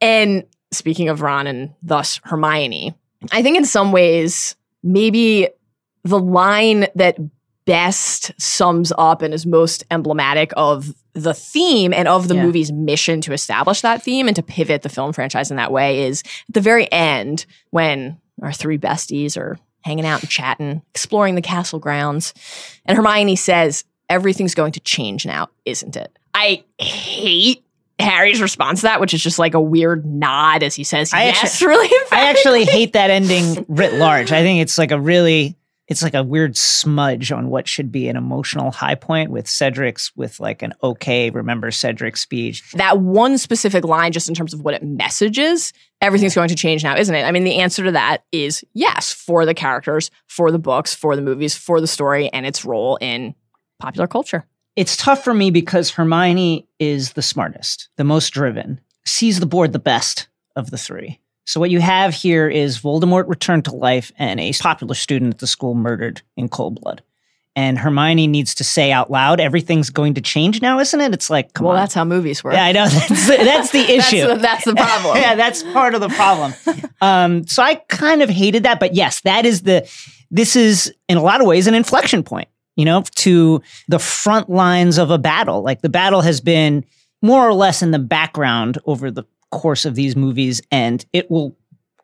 And 0.00 0.44
speaking 0.72 1.08
of 1.08 1.20
Ron 1.22 1.46
and 1.46 1.74
thus 1.82 2.20
Hermione, 2.24 2.94
I 3.32 3.42
think 3.42 3.56
in 3.56 3.64
some 3.64 3.92
ways, 3.92 4.56
maybe 4.82 5.48
the 6.04 6.18
line 6.18 6.86
that 6.94 7.18
best 7.66 8.32
sums 8.40 8.92
up 8.98 9.22
and 9.22 9.34
is 9.34 9.44
most 9.46 9.84
emblematic 9.90 10.52
of 10.56 10.92
the 11.12 11.34
theme 11.34 11.92
and 11.92 12.08
of 12.08 12.28
the 12.28 12.34
Yeah. 12.34 12.44
movie's 12.46 12.72
mission 12.72 13.20
to 13.22 13.32
establish 13.32 13.82
that 13.82 14.02
theme 14.02 14.26
and 14.26 14.34
to 14.36 14.42
pivot 14.42 14.82
the 14.82 14.88
film 14.88 15.12
franchise 15.12 15.50
in 15.50 15.56
that 15.58 15.70
way 15.70 16.02
is 16.04 16.22
at 16.48 16.54
the 16.54 16.60
very 16.60 16.90
end 16.90 17.44
when 17.70 18.18
our 18.42 18.52
three 18.52 18.78
besties 18.78 19.36
are 19.36 19.58
hanging 19.82 20.06
out 20.06 20.22
and 20.22 20.30
chatting, 20.30 20.82
exploring 20.94 21.34
the 21.34 21.42
castle 21.42 21.78
grounds, 21.78 22.32
and 22.86 22.96
Hermione 22.96 23.36
says, 23.36 23.84
Everything's 24.08 24.54
going 24.56 24.72
to 24.72 24.80
change 24.80 25.24
now, 25.24 25.48
isn't 25.64 25.94
it? 25.96 26.18
I 26.34 26.64
hate 26.80 27.62
Harry's 28.00 28.40
response 28.40 28.80
to 28.80 28.86
that, 28.86 29.00
which 29.00 29.14
is 29.14 29.22
just 29.22 29.38
like 29.38 29.54
a 29.54 29.60
weird 29.60 30.04
nod 30.04 30.62
as 30.62 30.74
he 30.74 30.84
says 30.84 31.12
I 31.12 31.24
yes, 31.24 31.44
actually- 31.44 31.68
really. 31.68 31.88
I 32.10 32.30
actually 32.30 32.64
hate 32.66 32.92
that 32.94 33.10
ending 33.10 33.64
writ 33.68 33.94
large. 33.94 34.32
I 34.32 34.42
think 34.42 34.62
it's 34.62 34.78
like 34.78 34.90
a 34.90 35.00
really 35.00 35.56
it's 35.88 36.02
like 36.04 36.14
a 36.14 36.22
weird 36.22 36.56
smudge 36.56 37.32
on 37.32 37.48
what 37.50 37.66
should 37.66 37.90
be 37.90 38.06
an 38.08 38.16
emotional 38.16 38.70
high 38.70 38.94
point 38.94 39.32
with 39.32 39.48
Cedric's 39.48 40.12
with 40.14 40.38
like 40.38 40.62
an 40.62 40.72
okay, 40.84 41.30
remember 41.30 41.72
Cedric 41.72 42.16
speech. 42.16 42.70
that 42.74 43.00
one 43.00 43.36
specific 43.38 43.84
line, 43.84 44.12
just 44.12 44.28
in 44.28 44.34
terms 44.36 44.54
of 44.54 44.62
what 44.62 44.72
it 44.74 44.84
messages, 44.84 45.72
everything's 46.00 46.36
going 46.36 46.48
to 46.48 46.54
change 46.54 46.84
now, 46.84 46.96
isn't 46.96 47.12
it? 47.14 47.24
I 47.24 47.32
mean, 47.32 47.42
the 47.42 47.56
answer 47.58 47.82
to 47.82 47.90
that 47.92 48.22
is 48.30 48.64
yes, 48.72 49.12
for 49.12 49.44
the 49.44 49.52
characters, 49.52 50.12
for 50.28 50.52
the 50.52 50.60
books, 50.60 50.94
for 50.94 51.16
the 51.16 51.22
movies, 51.22 51.56
for 51.56 51.80
the 51.80 51.88
story, 51.88 52.28
and 52.32 52.46
its 52.46 52.64
role 52.64 52.96
in 53.00 53.34
popular 53.80 54.06
culture. 54.06 54.46
It's 54.80 54.96
tough 54.96 55.22
for 55.22 55.34
me 55.34 55.50
because 55.50 55.90
Hermione 55.90 56.66
is 56.78 57.12
the 57.12 57.20
smartest, 57.20 57.90
the 57.96 58.04
most 58.04 58.30
driven, 58.30 58.80
sees 59.04 59.38
the 59.38 59.44
board 59.44 59.74
the 59.74 59.78
best 59.78 60.28
of 60.56 60.70
the 60.70 60.78
three. 60.78 61.20
So 61.44 61.60
what 61.60 61.68
you 61.68 61.80
have 61.80 62.14
here 62.14 62.48
is 62.48 62.78
Voldemort 62.78 63.28
returned 63.28 63.66
to 63.66 63.76
life 63.76 64.10
and 64.16 64.40
a 64.40 64.54
popular 64.54 64.94
student 64.94 65.34
at 65.34 65.40
the 65.40 65.46
school 65.46 65.74
murdered 65.74 66.22
in 66.34 66.48
cold 66.48 66.80
blood. 66.80 67.02
And 67.54 67.76
Hermione 67.78 68.26
needs 68.26 68.54
to 68.54 68.64
say 68.64 68.90
out 68.90 69.10
loud, 69.10 69.38
everything's 69.38 69.90
going 69.90 70.14
to 70.14 70.22
change 70.22 70.62
now, 70.62 70.78
isn't 70.78 70.98
it? 70.98 71.12
It's 71.12 71.28
like, 71.28 71.52
come 71.52 71.66
well, 71.66 71.76
on. 71.76 71.82
that's 71.82 71.92
how 71.92 72.06
movies 72.06 72.42
work. 72.42 72.54
yeah, 72.54 72.64
I 72.64 72.72
know. 72.72 72.88
That's, 72.88 73.08
that's 73.28 73.72
the 73.72 73.82
That's 73.86 74.12
issue. 74.12 74.26
the, 74.28 74.36
that's 74.36 74.64
the 74.64 74.74
problem. 74.74 75.16
yeah, 75.20 75.34
that's 75.34 75.62
part 75.62 75.94
of 75.94 76.00
the 76.00 76.08
problem. 76.08 76.54
um, 77.02 77.46
so 77.46 77.62
I 77.62 77.74
kind 77.74 78.22
of 78.22 78.30
hated 78.30 78.62
that, 78.62 78.80
but 78.80 78.94
yes, 78.94 79.20
that 79.20 79.44
is 79.44 79.60
the. 79.60 79.86
This 80.30 80.56
is 80.56 80.94
in 81.06 81.18
a 81.18 81.22
lot 81.22 81.42
of 81.42 81.46
ways 81.46 81.66
an 81.66 81.74
inflection 81.74 82.22
point. 82.22 82.48
You 82.80 82.86
know, 82.86 83.02
to 83.16 83.60
the 83.88 83.98
front 83.98 84.48
lines 84.48 84.96
of 84.98 85.10
a 85.10 85.18
battle. 85.18 85.62
Like 85.62 85.82
the 85.82 85.88
battle 85.90 86.22
has 86.22 86.40
been 86.40 86.84
more 87.20 87.46
or 87.46 87.52
less 87.52 87.82
in 87.82 87.90
the 87.90 87.98
background 87.98 88.78
over 88.86 89.10
the 89.10 89.24
course 89.50 89.84
of 89.84 89.94
these 89.94 90.16
movies, 90.16 90.62
and 90.70 91.04
it 91.12 91.30
will 91.30 91.54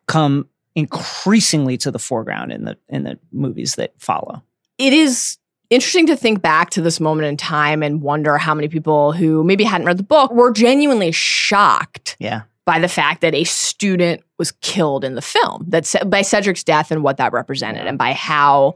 come 0.07 0.47
increasingly 0.75 1.77
to 1.77 1.89
the 1.89 1.97
foreground 1.99 2.51
in 2.51 2.65
the 2.65 2.77
in 2.89 3.03
the 3.03 3.17
movies 3.31 3.75
that 3.75 3.93
follow. 3.97 4.43
it 4.77 4.93
is 4.93 5.37
interesting 5.71 6.05
to 6.05 6.15
think 6.15 6.41
back 6.41 6.69
to 6.69 6.81
this 6.81 6.99
moment 6.99 7.27
in 7.27 7.35
time 7.35 7.81
and 7.83 8.01
wonder 8.01 8.37
how 8.37 8.53
many 8.53 8.67
people 8.69 9.11
who 9.11 9.43
maybe 9.43 9.63
hadn't 9.65 9.85
read 9.87 9.97
the 9.97 10.03
book 10.03 10.31
were 10.31 10.51
genuinely 10.51 11.11
shocked 11.11 12.15
Yeah. 12.19 12.43
by 12.65 12.79
the 12.79 12.87
fact 12.87 13.19
that 13.21 13.33
a 13.33 13.43
student 13.43 14.21
was 14.37 14.51
killed 14.61 15.03
in 15.03 15.15
the 15.15 15.21
film 15.21 15.65
that 15.69 15.91
by 16.05 16.21
Cedric's 16.21 16.63
death 16.63 16.91
and 16.91 17.03
what 17.03 17.17
that 17.17 17.33
represented 17.33 17.85
and 17.87 17.97
by 17.97 18.13
how 18.13 18.75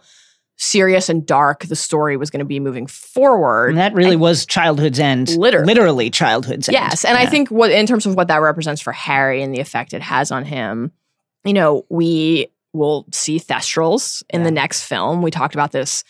serious 0.62 1.10
and 1.10 1.26
dark 1.26 1.66
the 1.66 1.76
story 1.76 2.16
was 2.18 2.30
going 2.30 2.40
to 2.40 2.46
be 2.46 2.60
moving 2.60 2.86
forward 2.86 3.70
And 3.70 3.80
that 3.80 3.96
really 3.96 4.16
was 4.16 4.46
childhood's 4.46 5.00
end. 5.00 5.36
Literally. 5.36 5.66
Literally 5.66 6.10
childhood's 6.12 6.70
end. 6.70 6.74
Yes, 6.74 7.04
and 7.04 7.18
I 7.18 7.26
think 7.26 7.50
what 7.50 7.72
in 7.72 7.88
terms 7.88 8.06
of 8.06 8.16
what 8.16 8.28
that 8.28 8.42
represents 8.42 8.80
for 8.80 8.92
Harry 8.92 9.42
and 9.42 9.54
the 9.54 9.60
effect 9.60 9.94
it 9.94 10.04
has 10.04 10.32
on 10.32 10.46
him, 10.46 10.92
you 11.44 11.54
know, 11.54 11.86
we 11.90 12.48
will 12.74 13.08
see 13.12 13.40
Thestrals 13.40 14.22
in 14.30 14.44
the 14.44 14.52
next 14.52 14.84
film. 14.84 15.24
We 15.24 15.32
talked 15.32 15.56
about 15.56 15.72
this 15.72 16.04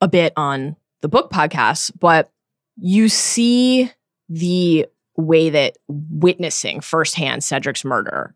a 0.00 0.06
bit 0.06 0.32
on 0.36 0.76
the 1.02 1.08
book 1.08 1.30
podcast, 1.30 1.90
but 1.98 2.30
you 2.76 3.08
see 3.08 3.90
the 4.28 4.86
way 5.16 5.50
that 5.50 5.78
witnessing 5.88 6.80
firsthand 6.80 7.42
Cedric's 7.42 7.84
murder 7.84 8.34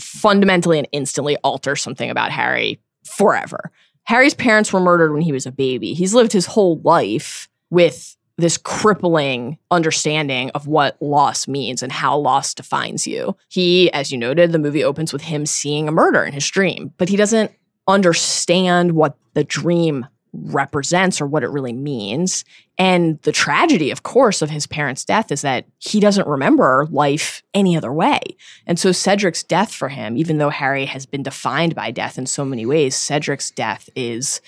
fundamentally 0.00 0.78
and 0.78 0.88
instantly 0.92 1.36
alters 1.38 1.82
something 1.82 2.08
about 2.08 2.30
Harry 2.30 2.80
forever. 3.04 3.70
Harry's 4.10 4.34
parents 4.34 4.72
were 4.72 4.80
murdered 4.80 5.12
when 5.12 5.22
he 5.22 5.30
was 5.30 5.46
a 5.46 5.52
baby. 5.52 5.94
He's 5.94 6.14
lived 6.14 6.32
his 6.32 6.44
whole 6.44 6.80
life 6.80 7.48
with 7.70 8.16
this 8.38 8.58
crippling 8.58 9.56
understanding 9.70 10.50
of 10.50 10.66
what 10.66 11.00
loss 11.00 11.46
means 11.46 11.80
and 11.80 11.92
how 11.92 12.18
loss 12.18 12.52
defines 12.52 13.06
you. 13.06 13.36
He, 13.46 13.88
as 13.92 14.10
you 14.10 14.18
noted, 14.18 14.50
the 14.50 14.58
movie 14.58 14.82
opens 14.82 15.12
with 15.12 15.22
him 15.22 15.46
seeing 15.46 15.86
a 15.86 15.92
murder 15.92 16.24
in 16.24 16.32
his 16.32 16.48
dream, 16.48 16.92
but 16.98 17.08
he 17.08 17.16
doesn't 17.16 17.52
understand 17.86 18.96
what 18.96 19.16
the 19.34 19.44
dream 19.44 20.08
represents 20.32 21.20
or 21.20 21.26
what 21.26 21.42
it 21.42 21.50
really 21.50 21.72
means. 21.72 22.44
And 22.78 23.20
the 23.22 23.32
tragedy, 23.32 23.90
of 23.90 24.02
course, 24.02 24.42
of 24.42 24.50
his 24.50 24.66
parents' 24.66 25.04
death 25.04 25.30
is 25.30 25.42
that 25.42 25.66
he 25.78 26.00
doesn't 26.00 26.26
remember 26.26 26.86
life 26.90 27.42
any 27.52 27.76
other 27.76 27.92
way. 27.92 28.20
And 28.66 28.78
so 28.78 28.92
Cedric's 28.92 29.42
death 29.42 29.72
for 29.72 29.88
him, 29.88 30.16
even 30.16 30.38
though 30.38 30.48
Harry 30.48 30.86
has 30.86 31.04
been 31.04 31.22
defined 31.22 31.74
by 31.74 31.90
death 31.90 32.16
in 32.16 32.26
so 32.26 32.44
many 32.44 32.64
ways, 32.64 32.96
Cedric's 32.96 33.50
death 33.50 33.90
is 33.94 34.40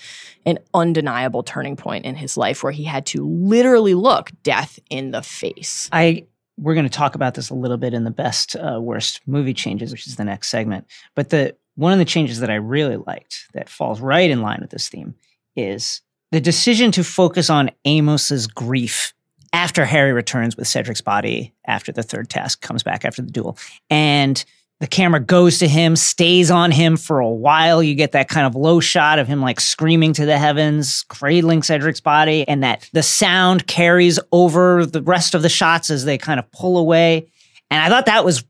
an 0.45 0.59
undeniable 0.73 1.43
turning 1.43 1.75
point 1.75 2.05
in 2.05 2.15
his 2.15 2.37
life 2.37 2.63
where 2.63 2.71
he 2.71 2.83
had 2.83 3.05
to 3.07 3.27
literally 3.27 3.93
look 3.93 4.31
death 4.41 4.79
in 4.89 5.11
the 5.11 5.21
face. 5.21 5.89
I 5.91 6.25
we're 6.57 6.75
going 6.75 6.87
to 6.87 6.97
talk 6.97 7.15
about 7.15 7.33
this 7.33 7.49
a 7.49 7.55
little 7.55 7.77
bit 7.77 7.95
in 7.95 8.03
the 8.03 8.11
best 8.11 8.55
uh, 8.55 8.79
worst 8.79 9.21
movie 9.25 9.55
changes, 9.55 9.91
which 9.91 10.05
is 10.05 10.17
the 10.17 10.23
next 10.23 10.49
segment. 10.49 10.85
But 11.15 11.29
the 11.29 11.55
one 11.75 11.93
of 11.93 11.99
the 11.99 12.05
changes 12.05 12.39
that 12.39 12.51
I 12.51 12.55
really 12.55 12.97
liked 12.97 13.47
that 13.53 13.69
falls 13.69 13.99
right 13.99 14.29
in 14.29 14.41
line 14.41 14.59
with 14.61 14.69
this 14.69 14.89
theme 14.89 15.15
is 15.55 16.01
the 16.31 16.41
decision 16.41 16.91
to 16.91 17.03
focus 17.03 17.49
on 17.49 17.71
Amos's 17.85 18.47
grief 18.47 19.13
after 19.53 19.85
Harry 19.85 20.13
returns 20.13 20.57
with 20.57 20.67
Cedric's 20.67 21.01
body 21.01 21.53
after 21.65 21.91
the 21.91 22.03
third 22.03 22.29
task 22.29 22.61
comes 22.61 22.81
back 22.81 23.05
after 23.05 23.21
the 23.21 23.31
duel. 23.31 23.57
And 23.89 24.43
the 24.79 24.87
camera 24.87 25.19
goes 25.19 25.59
to 25.59 25.67
him, 25.67 25.95
stays 25.95 26.51
on 26.51 26.71
him 26.71 26.97
for 26.97 27.19
a 27.19 27.29
while. 27.29 27.81
You 27.81 27.95
get 27.95 28.13
that 28.13 28.27
kind 28.27 28.45
of 28.45 28.55
low 28.55 28.79
shot 28.79 29.19
of 29.19 29.27
him 29.27 29.41
like 29.41 29.61
screaming 29.61 30.11
to 30.13 30.25
the 30.25 30.37
heavens, 30.37 31.03
cradling 31.07 31.61
Cedric's 31.61 32.01
body, 32.01 32.45
and 32.47 32.63
that 32.63 32.89
the 32.91 33.03
sound 33.03 33.67
carries 33.67 34.19
over 34.31 34.85
the 34.85 35.01
rest 35.01 35.35
of 35.35 35.41
the 35.41 35.49
shots 35.49 35.89
as 35.89 36.03
they 36.03 36.17
kind 36.17 36.39
of 36.39 36.51
pull 36.51 36.77
away. 36.77 37.27
And 37.69 37.81
I 37.81 37.89
thought 37.89 38.07
that 38.07 38.25
was 38.25 38.43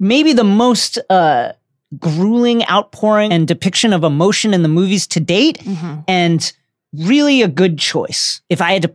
maybe 0.00 0.32
the 0.32 0.42
most 0.42 0.98
uh, 1.10 1.52
grueling 1.98 2.66
outpouring 2.68 3.32
and 3.32 3.46
depiction 3.48 3.92
of 3.92 4.04
emotion 4.04 4.52
in 4.54 4.62
the 4.62 4.68
movies 4.68 5.06
to 5.08 5.20
date, 5.20 5.62
and 6.08 6.52
really 6.92 7.42
a 7.42 7.48
good 7.48 7.78
choice. 7.78 8.40
If 8.48 8.60
I 8.60 8.72
had 8.72 8.82
to 8.82 8.94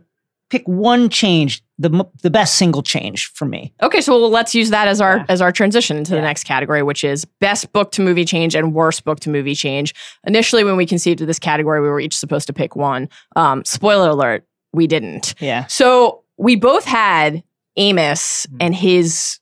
pick 0.50 0.66
one 0.68 1.08
change, 1.08 1.62
the 1.78 2.04
the 2.22 2.30
best 2.30 2.56
single 2.56 2.82
change 2.82 3.26
for 3.34 3.46
me. 3.46 3.72
Okay, 3.82 4.00
so 4.02 4.20
well, 4.20 4.28
let's 4.30 4.54
use 4.54 4.70
that 4.70 4.86
as 4.88 5.00
our 5.00 5.18
Yeah. 5.18 5.24
as 5.30 5.40
our 5.40 5.50
transition 5.52 5.96
into 5.96 6.12
Yeah. 6.14 6.20
the 6.20 6.26
next 6.26 6.44
category, 6.44 6.82
which 6.82 7.02
is 7.04 7.24
best 7.40 7.72
book 7.72 7.90
to 7.92 8.02
movie 8.02 8.24
change 8.26 8.54
and 8.54 8.74
worst 8.74 9.04
book 9.04 9.18
to 9.20 9.30
movie 9.30 9.54
change. 9.54 9.94
Initially, 10.26 10.62
when 10.64 10.76
we 10.76 10.84
conceived 10.86 11.20
of 11.22 11.26
this 11.26 11.38
category, 11.38 11.80
we 11.80 11.88
were 11.88 12.00
each 12.00 12.16
supposed 12.16 12.46
to 12.48 12.52
pick 12.52 12.76
one. 12.76 13.08
Um, 13.36 13.64
spoiler 13.64 14.10
alert: 14.10 14.44
we 14.74 14.86
didn't. 14.86 15.34
Yeah. 15.40 15.64
So 15.66 16.22
we 16.36 16.56
both 16.56 16.84
had 16.84 17.42
Amos 17.76 18.46
Mm-hmm. 18.46 18.56
and 18.60 18.74
his 18.74 19.38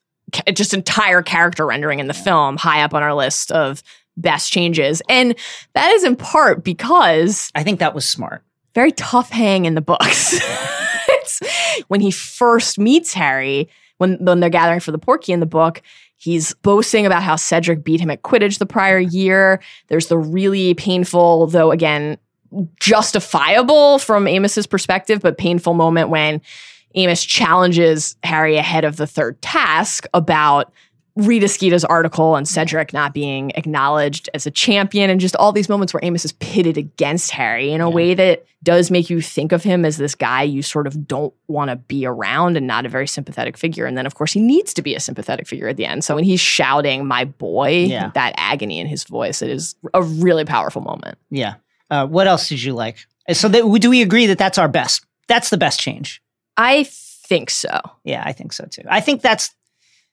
just 0.53 0.73
entire 0.73 1.21
character 1.21 1.65
rendering 1.65 1.99
in 1.99 2.07
the 2.07 2.13
film 2.13 2.57
high 2.57 2.81
up 2.81 2.93
on 2.93 3.03
our 3.03 3.13
list 3.13 3.51
of 3.51 3.83
best 4.17 4.51
changes, 4.51 5.01
and 5.09 5.35
that 5.73 5.91
is 5.91 6.03
in 6.03 6.15
part 6.15 6.63
because 6.63 7.51
I 7.55 7.63
think 7.63 7.79
that 7.79 7.95
was 7.95 8.07
smart. 8.07 8.43
very 8.73 8.91
tough 8.91 9.29
hang 9.29 9.65
in 9.65 9.75
the 9.75 9.81
books. 9.81 10.39
when 11.87 12.01
he 12.01 12.11
first 12.11 12.79
meets 12.79 13.13
Harry, 13.13 13.69
when, 13.97 14.17
when 14.23 14.39
they're 14.39 14.49
gathering 14.49 14.79
for 14.79 14.91
the 14.91 14.99
Portkey 14.99 15.29
in 15.29 15.39
the 15.39 15.45
book, 15.45 15.81
he's 16.15 16.53
boasting 16.55 17.05
about 17.05 17.23
how 17.23 17.35
Cedric 17.35 17.83
beat 17.83 17.99
him 17.99 18.11
at 18.11 18.21
Quidditch 18.21 18.59
the 18.59 18.65
prior 18.65 18.99
year. 18.99 19.61
There's 19.87 20.07
the 20.07 20.17
really 20.17 20.73
painful, 20.73 21.47
though 21.47 21.71
again, 21.71 22.17
justifiable 22.79 23.99
from 23.99 24.27
Amos's 24.27 24.67
perspective, 24.67 25.21
but 25.21 25.37
painful 25.37 25.73
moment 25.73 26.09
when 26.09 26.41
Amos 26.95 27.23
challenges 27.23 28.15
Harry 28.23 28.57
ahead 28.57 28.83
of 28.85 28.97
the 28.97 29.07
third 29.07 29.41
task 29.41 30.05
about 30.13 30.71
Rita 31.17 31.49
Skeeter's 31.49 31.83
article 31.83 32.37
and 32.37 32.47
Cedric 32.47 32.93
not 32.93 33.13
being 33.13 33.51
acknowledged 33.55 34.29
as 34.33 34.47
a 34.47 34.51
champion, 34.51 35.09
and 35.09 35.19
just 35.19 35.35
all 35.35 35.51
these 35.51 35.67
moments 35.67 35.93
where 35.93 35.99
Amos 36.03 36.23
is 36.23 36.31
pitted 36.33 36.77
against 36.77 37.31
Harry 37.31 37.71
in 37.71 37.81
a 37.81 37.89
Yeah. 37.89 37.93
way 37.95 38.13
that 38.13 38.45
does 38.63 38.89
make 38.89 39.09
you 39.09 39.19
think 39.21 39.51
of 39.51 39.61
him 39.63 39.83
as 39.83 39.97
this 39.97 40.15
guy 40.15 40.43
you 40.43 40.61
sort 40.61 40.87
of 40.87 41.07
don't 41.07 41.33
want 41.49 41.69
to 41.69 41.75
be 41.75 42.05
around 42.05 42.55
and 42.55 42.65
not 42.65 42.85
a 42.85 42.89
very 42.89 43.07
sympathetic 43.07 43.57
figure. 43.57 43.85
And 43.85 43.97
then, 43.97 44.05
of 44.05 44.15
course, 44.15 44.31
he 44.31 44.39
needs 44.39 44.73
to 44.75 44.81
be 44.81 44.95
a 44.95 44.99
sympathetic 45.01 45.47
figure 45.47 45.67
at 45.67 45.75
the 45.75 45.85
end. 45.85 46.03
So 46.05 46.15
when 46.15 46.23
he's 46.23 46.39
shouting, 46.39 47.05
my 47.05 47.25
boy, 47.25 47.87
Yeah. 47.89 48.11
that 48.13 48.33
agony 48.37 48.79
in 48.79 48.87
his 48.87 49.03
voice, 49.03 49.41
it 49.41 49.49
is 49.49 49.75
a 49.93 50.01
really 50.01 50.45
powerful 50.45 50.81
moment. 50.81 51.17
Yeah. 51.29 51.55
Uh, 51.89 52.05
what 52.07 52.27
else 52.27 52.47
did 52.47 52.63
you 52.63 52.73
like? 52.73 52.99
So 53.33 53.49
that, 53.49 53.63
do 53.81 53.89
we 53.89 54.01
agree 54.01 54.27
that 54.27 54.37
that's 54.37 54.57
our 54.57 54.69
best? 54.69 55.05
That's 55.27 55.49
the 55.49 55.57
best 55.57 55.79
change. 55.79 56.21
I 56.61 56.83
think 56.83 57.49
so. 57.49 57.79
Yeah, 58.03 58.23
I 58.25 58.33
think 58.33 58.53
so 58.53 58.65
too. 58.65 58.83
I 58.89 58.99
think 59.01 59.21
that's 59.21 59.51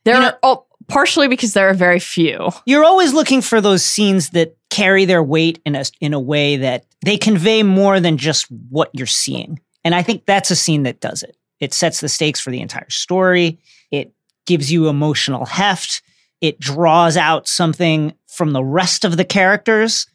There 0.04 0.14
You 0.14 0.20
know- 0.20 0.26
are 0.28 0.38
oh, 0.42 0.64
partially 0.86 1.28
because 1.28 1.52
there 1.52 1.68
are 1.68 1.74
very 1.74 2.00
few. 2.00 2.50
you're 2.66 2.84
always 2.84 3.12
looking 3.12 3.42
for 3.42 3.60
those 3.60 3.84
scenes 3.84 4.30
that 4.30 4.56
carry 4.70 5.04
their 5.04 5.22
weight 5.22 5.60
in 5.66 5.74
a 5.74 5.84
in 6.00 6.14
a 6.14 6.20
way 6.20 6.56
that 6.56 6.84
they 7.04 7.16
convey 7.18 7.62
more 7.62 8.00
than 8.00 8.16
just 8.16 8.46
what 8.70 8.90
you're 8.92 9.06
seeing. 9.06 9.60
And 9.84 9.94
I 9.94 10.02
think 10.02 10.24
that's 10.26 10.50
a 10.50 10.56
scene 10.56 10.84
that 10.84 11.00
does 11.00 11.22
it. 11.22 11.36
It 11.60 11.74
sets 11.74 12.00
the 12.00 12.08
stakes 12.08 12.40
for 12.40 12.50
the 12.50 12.60
entire 12.60 12.88
story. 12.90 13.58
It 13.90 14.12
gives 14.46 14.70
you 14.72 14.88
emotional 14.88 15.44
heft. 15.44 16.02
It 16.40 16.60
draws 16.60 17.16
out 17.16 17.48
something 17.48 18.14
from 18.28 18.52
the 18.52 18.62
rest 18.62 19.04
of 19.04 19.16
the 19.16 19.24
characters. 19.24 20.06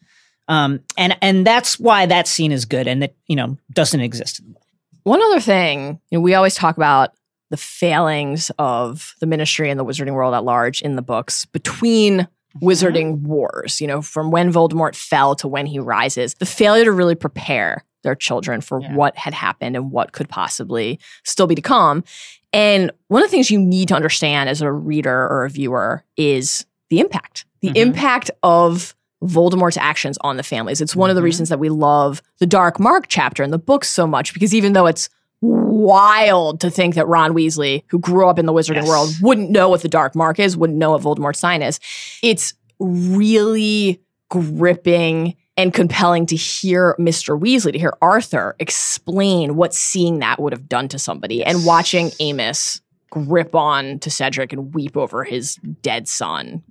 Um, 0.47 0.79
and 0.97 1.17
and 1.21 1.45
that's 1.45 1.79
why 1.79 2.05
that 2.05 2.27
scene 2.27 2.51
is 2.53 2.65
good 2.65 2.87
and 2.87 3.01
that 3.01 3.15
you 3.27 3.35
know 3.35 3.57
doesn't 3.73 3.99
exist 4.01 4.39
in 4.39 4.53
the. 4.53 4.59
One 5.03 5.21
other 5.21 5.39
thing, 5.39 5.99
you 6.09 6.17
know, 6.17 6.21
we 6.21 6.33
always 6.33 6.55
talk 6.55 6.77
about 6.77 7.11
the 7.49 7.57
failings 7.57 8.51
of 8.57 9.15
the 9.19 9.25
ministry 9.25 9.69
and 9.69 9.79
the 9.79 9.85
wizarding 9.85 10.13
world 10.13 10.33
at 10.33 10.43
large 10.43 10.81
in 10.81 10.95
the 10.95 11.01
books 11.01 11.45
between 11.45 12.27
wizarding 12.61 13.19
wars, 13.21 13.81
you 13.81 13.87
know, 13.87 14.01
from 14.01 14.31
when 14.31 14.51
Voldemort 14.51 14.95
fell 14.95 15.35
to 15.35 15.47
when 15.47 15.65
he 15.65 15.79
rises, 15.79 16.35
the 16.35 16.45
failure 16.45 16.85
to 16.85 16.91
really 16.91 17.15
prepare 17.15 17.83
their 18.03 18.15
children 18.15 18.61
for 18.61 18.79
Yeah. 18.81 18.95
what 18.95 19.17
had 19.17 19.33
happened 19.33 19.75
and 19.75 19.91
what 19.91 20.11
could 20.11 20.29
possibly 20.29 20.99
still 21.23 21.47
be 21.47 21.55
to 21.55 21.61
come. 21.61 22.03
And 22.51 22.91
one 23.07 23.21
of 23.23 23.27
the 23.27 23.31
things 23.31 23.49
you 23.49 23.59
need 23.59 23.87
to 23.87 23.95
understand 23.95 24.49
as 24.49 24.61
a 24.61 24.71
reader 24.71 25.27
or 25.27 25.45
a 25.45 25.49
viewer 25.49 26.03
is 26.17 26.65
the 26.89 26.99
impact, 26.99 27.45
the 27.61 27.69
Mhm. 27.69 27.75
impact 27.77 28.29
of 28.43 28.95
Voldemort's 29.23 29.77
actions 29.77 30.17
on 30.21 30.37
the 30.37 30.43
families. 30.43 30.81
It's 30.81 30.95
one 30.95 31.09
of 31.09 31.15
the 31.15 31.21
Mhm. 31.21 31.25
reasons 31.25 31.49
that 31.49 31.59
we 31.59 31.69
love 31.69 32.21
the 32.39 32.45
Dark 32.45 32.79
Mark 32.79 33.05
chapter 33.07 33.43
in 33.43 33.51
the 33.51 33.57
books 33.59 33.89
so 33.89 34.05
much 34.07 34.33
because 34.33 34.53
even 34.53 34.73
though 34.73 34.85
it's 34.85 35.09
wild 35.41 36.59
to 36.61 36.69
think 36.69 36.95
that 36.95 37.07
Ron 37.07 37.33
Weasley, 37.33 37.83
who 37.87 37.99
grew 37.99 38.27
up 38.29 38.39
in 38.39 38.45
the 38.45 38.53
wizarding 38.53 38.75
Yes. 38.83 38.87
world, 38.87 39.09
wouldn't 39.21 39.49
know 39.49 39.67
what 39.69 39.81
the 39.81 39.89
Dark 39.89 40.15
Mark 40.15 40.39
is, 40.39 40.55
wouldn't 40.55 40.79
know 40.79 40.91
what 40.91 41.01
Voldemort's 41.01 41.39
sign 41.39 41.61
is. 41.61 41.79
It's 42.21 42.53
really 42.79 43.99
gripping 44.29 45.35
and 45.57 45.73
compelling 45.73 46.25
to 46.27 46.35
hear 46.35 46.95
Mr. 46.99 47.39
Weasley, 47.39 47.73
to 47.73 47.79
hear 47.79 47.93
Arthur 48.01 48.55
explain 48.59 49.55
what 49.55 49.73
seeing 49.73 50.19
that 50.19 50.39
would 50.41 50.51
have 50.53 50.67
done 50.67 50.87
to 50.87 50.97
somebody 50.97 51.43
and 51.43 51.65
watching 51.65 52.11
Amos 52.19 52.81
grip 53.11 53.53
on 53.53 53.99
to 53.99 54.09
Cedric 54.09 54.51
and 54.53 54.73
weep 54.73 54.97
over 54.97 55.23
his 55.23 55.57
dead 55.83 56.07
son 56.07 56.63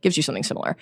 gives 0.00 0.16
you 0.16 0.22
something 0.22 0.42
similar. 0.42 0.76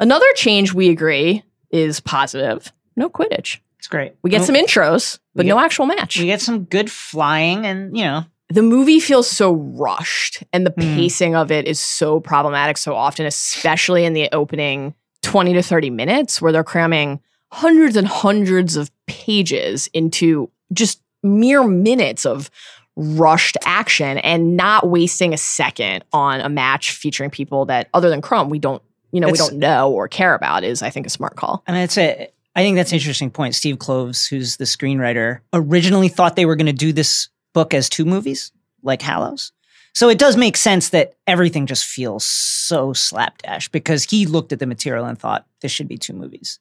Another 0.00 0.26
change 0.34 0.72
we 0.72 0.88
agree 0.90 1.42
is 1.70 2.00
positive. 2.00 2.72
No 2.96 3.08
Quidditch. 3.10 3.58
It's 3.78 3.88
great. 3.88 4.14
We 4.22 4.30
get 4.30 4.44
some 4.44 4.54
intros, 4.54 5.18
but 5.34 5.44
we 5.44 5.50
no 5.50 5.58
actual 5.58 5.86
match. 5.86 6.18
We 6.18 6.26
get 6.26 6.40
some 6.40 6.64
good 6.64 6.90
flying, 6.90 7.64
and 7.64 7.96
you 7.96 8.04
know, 8.04 8.24
the 8.48 8.62
movie 8.62 8.98
feels 9.00 9.28
so 9.28 9.52
rushed 9.52 10.42
and 10.52 10.66
the 10.66 10.72
Hmm. 10.72 10.94
pacing 10.94 11.36
of 11.36 11.50
it 11.52 11.66
is 11.66 11.78
so 11.78 12.18
problematic 12.20 12.76
so 12.76 12.94
often, 12.94 13.24
especially 13.26 14.04
in 14.04 14.14
the 14.14 14.28
opening 14.32 14.94
20 15.22 15.52
to 15.54 15.62
30 15.62 15.90
minutes 15.90 16.40
where 16.42 16.50
they're 16.52 16.64
cramming 16.64 17.20
hundreds 17.52 17.96
and 17.96 18.06
hundreds 18.08 18.76
of 18.76 18.90
pages 19.06 19.88
into 19.92 20.50
just 20.72 21.00
mere 21.22 21.64
minutes 21.64 22.24
of 22.26 22.50
rushed 22.96 23.56
action 23.64 24.18
and 24.18 24.56
not 24.56 24.88
wasting 24.88 25.32
a 25.32 25.36
second 25.36 26.04
on 26.12 26.40
a 26.40 26.48
match 26.48 26.90
featuring 26.90 27.30
people 27.30 27.64
that 27.66 27.88
other 27.94 28.10
than 28.10 28.20
Krum 28.20 28.48
we 28.48 28.58
don't 28.58 28.82
you 29.12 29.20
know 29.20 29.28
we 29.28 29.38
don't 29.38 29.56
know 29.56 29.90
or 29.90 30.08
care 30.08 30.34
about 30.34 30.64
is 30.64 30.82
I 30.82 30.90
think 30.90 31.06
a 31.06 31.10
smart 31.10 31.36
call. 31.36 31.62
I 31.66 31.72
mean, 31.72 31.82
it's 31.82 31.98
a. 31.98 32.28
I 32.56 32.62
think 32.62 32.76
that's 32.76 32.90
an 32.90 32.98
interesting 32.98 33.30
point. 33.30 33.54
Steve 33.54 33.76
Kloves, 33.76 34.28
who's 34.28 34.56
the 34.56 34.64
screenwriter, 34.64 35.40
originally 35.52 36.08
thought 36.08 36.34
they 36.34 36.46
were 36.46 36.56
going 36.56 36.66
to 36.66 36.72
do 36.72 36.92
this 36.92 37.28
book 37.54 37.72
as 37.72 37.88
two 37.88 38.04
movies, 38.04 38.50
like 38.82 39.00
Hallows. 39.00 39.52
So 39.94 40.08
it 40.08 40.18
does 40.18 40.36
make 40.36 40.56
sense 40.56 40.90
that 40.90 41.14
everything 41.26 41.66
just 41.66 41.84
feels 41.84 42.24
so 42.24 42.92
slapdash 42.92 43.68
because 43.68 44.04
he 44.04 44.26
looked 44.26 44.52
at 44.52 44.58
the 44.58 44.66
material 44.66 45.04
and 45.06 45.18
thought 45.18 45.46
this 45.60 45.72
should 45.72 45.88
be 45.88 45.98
two 45.98 46.12
movies. 46.12 46.58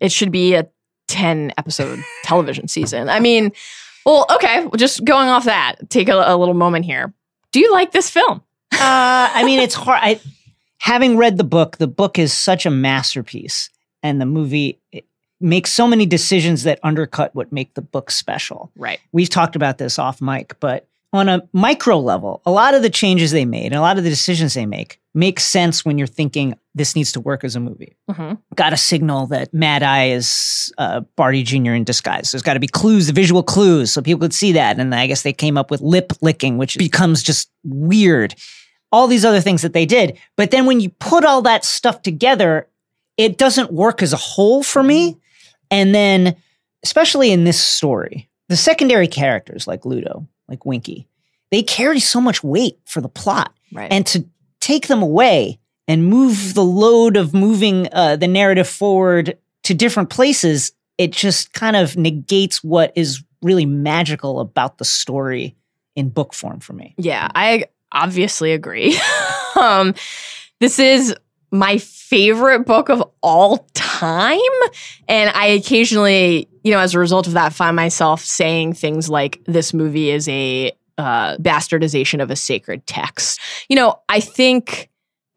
It 0.00 0.12
should 0.12 0.32
be 0.32 0.54
a 0.54 0.68
10 1.08 1.52
episode 1.58 2.02
television 2.24 2.68
season. 2.68 3.08
I 3.08 3.20
mean, 3.20 3.52
well, 4.06 4.26
okay, 4.34 4.60
well, 4.60 4.72
just 4.76 5.04
going 5.04 5.28
off 5.28 5.44
that, 5.44 5.90
take 5.90 6.08
a, 6.08 6.14
a 6.14 6.36
little 6.36 6.54
moment 6.54 6.84
here. 6.84 7.12
Do 7.52 7.60
you 7.60 7.72
like 7.72 7.92
this 7.92 8.08
film? 8.08 8.42
Uh, 8.72 8.78
I 9.34 9.44
mean, 9.44 9.60
it's 9.60 9.74
hard. 9.74 10.00
I, 10.02 10.20
having 10.88 11.18
read 11.18 11.36
the 11.36 11.44
book, 11.44 11.76
the 11.76 11.86
book 11.86 12.18
is 12.18 12.32
such 12.32 12.64
a 12.64 12.70
masterpiece, 12.70 13.68
and 14.02 14.20
the 14.20 14.26
movie 14.26 14.80
makes 15.38 15.70
so 15.70 15.86
many 15.86 16.06
decisions 16.06 16.62
that 16.62 16.80
undercut 16.82 17.34
what 17.34 17.52
make 17.52 17.74
the 17.74 17.82
book 17.82 18.10
special. 18.10 18.72
Right. 18.74 18.98
we've 19.12 19.28
talked 19.28 19.54
about 19.54 19.76
this 19.76 19.98
off 19.98 20.22
mic, 20.22 20.58
but 20.60 20.88
on 21.12 21.28
a 21.28 21.46
micro 21.52 21.98
level, 21.98 22.40
a 22.44 22.50
lot 22.50 22.74
of 22.74 22.82
the 22.82 22.90
changes 22.90 23.30
they 23.32 23.44
made 23.44 23.66
and 23.66 23.74
a 23.76 23.80
lot 23.82 23.98
of 23.98 24.04
the 24.04 24.10
decisions 24.10 24.54
they 24.54 24.66
make 24.66 24.98
make 25.14 25.40
sense 25.40 25.84
when 25.84 25.98
you're 25.98 26.06
thinking 26.06 26.54
this 26.74 26.94
needs 26.96 27.12
to 27.12 27.20
work 27.20 27.44
as 27.44 27.54
a 27.54 27.60
movie. 27.60 27.96
hmm 28.10 28.34
Got 28.54 28.70
to 28.70 28.76
signal 28.76 29.26
that 29.26 29.52
Mad 29.52 29.82
Eye 29.82 30.10
is 30.10 30.72
uh, 30.78 31.00
Barty 31.16 31.42
Jr. 31.42 31.72
in 31.72 31.84
disguise. 31.84 32.30
There's 32.30 32.42
got 32.42 32.54
to 32.54 32.60
be 32.60 32.66
clues, 32.68 33.08
the 33.08 33.12
visual 33.12 33.42
clues, 33.42 33.92
so 33.92 34.00
people 34.00 34.20
could 34.20 34.34
see 34.34 34.52
that. 34.52 34.78
And 34.78 34.94
I 34.94 35.06
guess 35.06 35.22
they 35.22 35.32
came 35.34 35.58
up 35.58 35.70
with 35.70 35.80
lip 35.82 36.12
licking, 36.22 36.56
which 36.56 36.78
becomes 36.78 37.22
just 37.22 37.50
weird. 37.64 38.34
All 38.90 39.06
these 39.06 39.24
other 39.24 39.40
things 39.40 39.62
that 39.62 39.72
they 39.72 39.86
did. 39.86 40.18
But 40.36 40.50
then 40.50 40.66
when 40.66 40.80
you 40.80 40.90
put 40.90 41.24
all 41.24 41.42
that 41.42 41.64
stuff 41.64 42.02
together, 42.02 42.68
it 43.16 43.36
doesn't 43.36 43.72
work 43.72 44.02
as 44.02 44.12
a 44.12 44.16
whole 44.16 44.62
for 44.62 44.82
me. 44.82 45.18
And 45.70 45.94
then, 45.94 46.36
especially 46.82 47.30
in 47.30 47.44
this 47.44 47.60
story, 47.60 48.28
the 48.48 48.56
secondary 48.56 49.08
characters 49.08 49.66
like 49.66 49.84
Ludo, 49.84 50.26
like 50.48 50.64
Winky, 50.64 51.06
they 51.50 51.62
carry 51.62 52.00
so 52.00 52.20
much 52.20 52.42
weight 52.42 52.78
for 52.84 53.00
the 53.00 53.08
plot. 53.08 53.52
Right. 53.72 53.92
And 53.92 54.06
to 54.06 54.26
take 54.60 54.86
them 54.86 55.02
away 55.02 55.58
and 55.86 56.06
move 56.06 56.54
the 56.54 56.64
load 56.64 57.16
of 57.16 57.34
moving 57.34 57.88
uh, 57.92 58.16
the 58.16 58.28
narrative 58.28 58.68
forward 58.68 59.36
to 59.64 59.74
different 59.74 60.10
places, 60.10 60.72
it 60.96 61.12
just 61.12 61.52
kind 61.52 61.76
of 61.76 61.96
negates 61.96 62.62
what 62.62 62.92
is 62.94 63.22
really 63.42 63.66
magical 63.66 64.40
about 64.40 64.78
the 64.78 64.84
story 64.84 65.56
in 65.96 66.08
book 66.08 66.34
form 66.34 66.60
for 66.60 66.72
me. 66.72 66.94
Yeah, 66.98 67.28
I 67.34 67.66
obviously 67.92 68.52
agree. 68.52 68.98
um, 69.60 69.94
this 70.60 70.78
is 70.78 71.14
my 71.50 71.78
favorite 71.78 72.66
book 72.66 72.88
of 72.88 73.02
all 73.22 73.66
time. 73.74 74.38
And 75.08 75.30
I 75.30 75.46
occasionally, 75.46 76.48
you 76.62 76.72
know, 76.72 76.78
as 76.78 76.94
a 76.94 76.98
result 76.98 77.26
of 77.26 77.34
that, 77.34 77.52
find 77.52 77.76
myself 77.76 78.22
saying 78.22 78.74
things 78.74 79.08
like 79.08 79.40
this 79.46 79.72
movie 79.72 80.10
is 80.10 80.28
a 80.28 80.72
uh, 80.98 81.36
bastardization 81.36 82.22
of 82.22 82.30
a 82.30 82.36
sacred 82.36 82.86
text. 82.86 83.40
You 83.68 83.76
know, 83.76 84.00
I 84.08 84.20
think. 84.20 84.90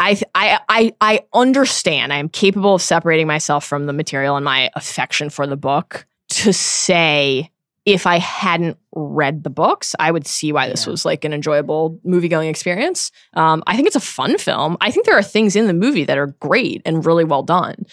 I, 0.03 0.19
I 0.33 0.59
I 0.67 0.93
I 0.99 1.19
understand. 1.31 2.11
I 2.11 2.17
am 2.17 2.27
capable 2.27 2.73
of 2.73 2.81
separating 2.81 3.27
myself 3.27 3.63
from 3.63 3.85
the 3.85 3.93
material 3.93 4.35
and 4.35 4.43
my 4.43 4.71
affection 4.73 5.29
for 5.29 5.45
the 5.45 5.55
book 5.55 6.07
to 6.29 6.51
say 6.51 7.51
if 7.85 8.05
I 8.05 8.19
hadn't 8.19 8.77
read 8.93 9.43
the 9.43 9.49
books, 9.49 9.95
I 9.99 10.11
would 10.11 10.27
see 10.27 10.51
why 10.51 10.69
this 10.69 10.85
Yeah. 10.85 10.91
was 10.91 11.03
like 11.05 11.25
an 11.25 11.33
enjoyable 11.33 11.99
movie 12.03 12.27
going 12.27 12.47
experience. 12.49 13.11
Um, 13.33 13.63
I 13.65 13.75
think 13.75 13.87
it's 13.87 13.95
a 13.95 13.99
fun 13.99 14.37
film. 14.37 14.77
I 14.81 14.91
think 14.91 15.05
there 15.05 15.17
are 15.17 15.23
things 15.23 15.55
in 15.55 15.65
the 15.67 15.73
movie 15.73 16.03
that 16.05 16.17
are 16.17 16.27
great 16.39 16.81
and 16.85 17.03
really 17.05 17.23
well 17.23 17.43
done, 17.43 17.85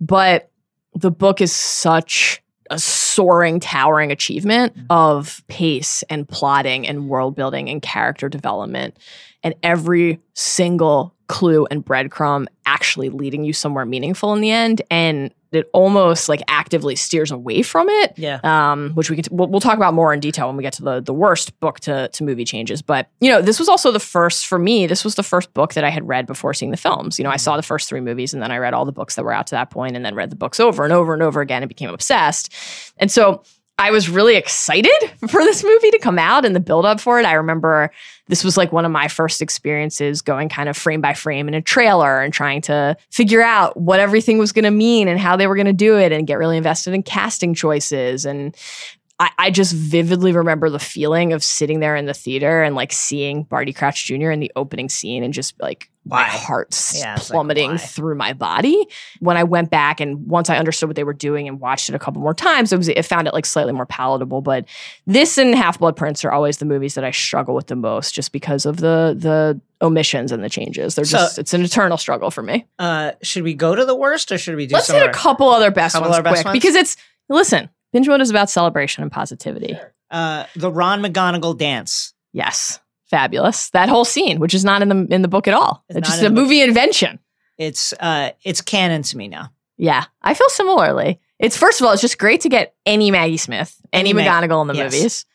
but 0.00 0.50
the 0.94 1.10
book 1.10 1.40
is 1.40 1.52
such 1.52 2.40
a 2.70 2.78
soaring, 2.78 3.60
towering 3.60 4.10
achievement 4.10 4.74
of 4.88 5.42
pace 5.48 6.02
and 6.08 6.26
plotting 6.26 6.86
and 6.86 7.08
world 7.10 7.34
building 7.36 7.68
and 7.68 7.82
character 7.82 8.28
development, 8.30 8.96
and 9.42 9.54
every 9.62 10.20
single 10.32 11.14
clue 11.26 11.66
and 11.70 11.84
breadcrumb 11.84 12.46
actually 12.64 13.10
leading 13.10 13.44
you 13.44 13.52
somewhere 13.52 13.84
meaningful 13.84 14.32
in 14.32 14.40
the 14.40 14.50
end. 14.50 14.80
And 14.90 15.34
it 15.56 15.68
almost 15.72 16.28
like 16.28 16.42
actively 16.48 16.96
steers 16.96 17.30
away 17.30 17.62
from 17.62 17.88
it 17.88 18.12
Yeah. 18.16 18.40
um, 18.42 18.90
which 18.94 19.10
we 19.10 19.16
could 19.16 19.28
we'll, 19.30 19.48
we'll 19.48 19.60
talk 19.60 19.76
about 19.76 19.94
more 19.94 20.12
in 20.12 20.20
detail 20.20 20.46
when 20.48 20.56
we 20.56 20.62
get 20.62 20.72
to 20.74 20.82
the 20.82 21.00
the 21.00 21.14
worst 21.14 21.58
book 21.60 21.80
to 21.80 22.08
to 22.08 22.24
movie 22.24 22.44
changes. 22.44 22.82
But 22.82 23.08
you 23.20 23.30
know, 23.30 23.40
this 23.42 23.58
was 23.58 23.68
also 23.68 23.90
the 23.92 24.00
first 24.00 24.46
for 24.46 24.58
me. 24.58 24.86
This 24.86 25.04
was 25.04 25.14
the 25.14 25.22
first 25.22 25.52
book 25.54 25.74
that 25.74 25.84
I 25.84 25.90
had 25.90 26.06
read 26.08 26.26
before 26.26 26.54
seeing 26.54 26.70
the 26.70 26.76
films. 26.76 27.18
You 27.18 27.24
know, 27.24 27.30
I 27.30 27.36
saw 27.36 27.56
the 27.56 27.62
first 27.62 27.88
three 27.88 28.00
movies, 28.00 28.34
and 28.34 28.42
then 28.42 28.50
I 28.50 28.58
read 28.58 28.74
all 28.74 28.84
the 28.84 28.92
books 28.92 29.14
that 29.16 29.24
were 29.24 29.32
out 29.32 29.46
to 29.48 29.54
that 29.54 29.70
point, 29.70 29.96
and 29.96 30.04
then 30.04 30.14
read 30.14 30.30
the 30.30 30.36
books 30.36 30.60
over 30.60 30.84
and 30.84 30.92
over 30.92 31.12
and 31.14 31.22
over 31.22 31.40
again, 31.40 31.62
and 31.62 31.68
became 31.68 31.90
obsessed. 31.90 32.52
And 32.98 33.10
so 33.10 33.42
I 33.78 33.90
was 33.90 34.08
really 34.08 34.36
excited 34.36 34.92
for 35.28 35.42
this 35.42 35.64
movie 35.64 35.90
to 35.90 35.98
come 35.98 36.18
out 36.18 36.44
and 36.44 36.54
the 36.54 36.60
build 36.60 36.86
up 36.86 37.00
for 37.00 37.18
it. 37.18 37.26
I 37.26 37.32
remember 37.32 37.90
this 38.28 38.44
was 38.44 38.56
like 38.56 38.72
one 38.72 38.84
of 38.84 38.92
my 38.92 39.08
first 39.08 39.42
experiences 39.42 40.22
going 40.22 40.48
kind 40.48 40.68
of 40.68 40.76
frame 40.76 41.00
by 41.00 41.14
frame 41.14 41.48
in 41.48 41.54
a 41.54 41.62
trailer 41.62 42.22
and 42.22 42.32
trying 42.32 42.62
to 42.62 42.96
figure 43.10 43.42
out 43.42 43.76
what 43.76 44.00
everything 44.00 44.38
was 44.38 44.52
going 44.52 44.64
to 44.64 44.70
mean 44.70 45.08
and 45.08 45.18
how 45.18 45.36
they 45.36 45.46
were 45.46 45.56
going 45.56 45.66
to 45.66 45.72
do 45.72 45.98
it 45.98 46.12
and 46.12 46.26
get 46.26 46.38
really 46.38 46.56
invested 46.56 46.94
in 46.94 47.02
casting 47.02 47.52
choices. 47.52 48.24
And 48.24 48.56
I, 49.20 49.30
I 49.38 49.50
just 49.50 49.72
vividly 49.72 50.32
remember 50.32 50.68
the 50.68 50.80
feeling 50.80 51.32
of 51.32 51.44
sitting 51.44 51.78
there 51.78 51.94
in 51.94 52.06
the 52.06 52.14
theater 52.14 52.62
and 52.64 52.74
like 52.74 52.92
seeing 52.92 53.44
Barty 53.44 53.72
Crouch 53.72 54.04
Jr. 54.06 54.30
in 54.32 54.40
the 54.40 54.50
opening 54.56 54.88
scene 54.88 55.22
and 55.22 55.32
just 55.32 55.54
like 55.62 55.88
my 56.04 56.22
Why? 56.22 56.24
heart 56.24 56.68
Yeah, 56.96 57.14
it's 57.14 57.30
like, 57.30 57.34
plummeting 57.34 57.78
through 57.78 58.16
my 58.16 58.32
body. 58.32 58.86
When 59.20 59.36
I 59.36 59.44
went 59.44 59.70
back 59.70 60.00
and 60.00 60.26
once 60.26 60.50
I 60.50 60.56
understood 60.58 60.88
what 60.88 60.96
they 60.96 61.04
were 61.04 61.12
doing 61.14 61.46
and 61.46 61.60
watched 61.60 61.88
it 61.88 61.94
a 61.94 61.98
couple 62.00 62.20
more 62.22 62.34
times, 62.34 62.72
it 62.72 62.76
was 62.76 62.88
it 62.88 63.02
found 63.04 63.28
it 63.28 63.32
like 63.34 63.46
slightly 63.46 63.72
more 63.72 63.86
palatable. 63.86 64.40
But 64.40 64.66
this 65.06 65.38
and 65.38 65.54
Half 65.54 65.78
Blood 65.78 65.94
Prince 65.96 66.24
are 66.24 66.32
always 66.32 66.58
the 66.58 66.66
movies 66.66 66.94
that 66.94 67.04
I 67.04 67.12
struggle 67.12 67.54
with 67.54 67.68
the 67.68 67.76
most, 67.76 68.14
just 68.16 68.32
because 68.32 68.66
of 68.66 68.78
the 68.78 69.14
the 69.16 69.60
omissions 69.80 70.32
and 70.32 70.42
the 70.42 70.50
changes. 70.50 70.96
They're 70.96 71.04
So- 71.04 71.18
just 71.18 71.38
it's 71.38 71.54
an 71.54 71.62
eternal 71.62 71.98
struggle 71.98 72.32
for 72.32 72.42
me. 72.42 72.66
Uh, 72.80 73.12
should 73.22 73.44
we 73.44 73.54
go 73.54 73.76
to 73.76 73.84
the 73.84 73.94
worst 73.94 74.32
or 74.32 74.38
should 74.38 74.56
we 74.56 74.66
do 74.66 74.74
Let's 74.74 74.90
hit 74.90 75.08
a 75.08 75.12
couple 75.12 75.48
other 75.50 75.70
best 75.70 75.92
Couple 75.94 76.08
ones 76.10 76.18
other 76.18 76.24
best 76.24 76.42
quick 76.42 76.46
ones? 76.46 76.58
because 76.60 76.74
it's 76.74 76.96
listen. 77.28 77.70
Binge 77.94 78.06
mode 78.08 78.20
is 78.20 78.28
about 78.28 78.50
celebration 78.50 79.02
and 79.02 79.10
positivity. 79.10 79.78
uh, 80.10 80.44
the 80.54 80.70
Ron 80.70 81.00
McGonagall 81.00 81.56
dance? 81.56 82.12
Yes, 82.34 82.78
fabulous. 83.06 83.70
That 83.70 83.88
whole 83.88 84.04
scene, 84.04 84.38
which 84.40 84.52
is 84.52 84.64
not 84.64 84.82
in 84.82 84.88
the 84.90 85.06
in 85.14 85.22
the 85.22 85.28
book 85.28 85.48
at 85.48 85.54
all, 85.54 85.82
It's 85.88 85.98
it's 86.00 86.08
just 86.08 86.20
a 86.20 86.24
the 86.24 86.30
book. 86.30 86.42
movie 86.42 86.60
invention. 86.60 87.20
It's 87.56 87.94
uh, 88.00 88.30
it's 88.42 88.60
canon 88.60 89.02
to 89.04 89.16
me 89.16 89.28
now. 89.28 89.50
Yeah, 89.78 90.04
I 90.20 90.34
feel 90.34 90.48
similarly. 90.50 91.20
It's 91.38 91.56
first 91.56 91.80
of 91.80 91.86
all, 91.86 91.92
it's 91.92 92.02
just 92.02 92.18
great 92.18 92.40
to 92.42 92.48
get 92.48 92.74
any 92.84 93.10
Maggie 93.10 93.36
Smith, 93.36 93.74
any, 93.92 94.10
Any 94.10 94.24
Mag- 94.24 94.26
McGonagall 94.50 94.62
in 94.62 94.66
the 94.68 94.74
yes. 94.74 94.92
movies. 94.92 95.26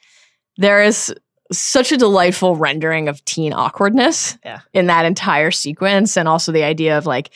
There 0.58 0.84
is 0.84 1.14
such 1.52 1.92
a 1.92 1.98
delightful 1.98 2.56
rendering 2.56 3.08
of 3.10 3.24
teen 3.26 3.54
awkwardness 3.54 4.38
Yeah. 4.46 4.60
in 4.74 4.88
that 4.88 5.06
entire 5.06 5.52
sequence, 5.52 6.16
and 6.18 6.28
also 6.28 6.52
the 6.52 6.64
idea 6.64 6.98
of 6.98 7.06
like 7.06 7.32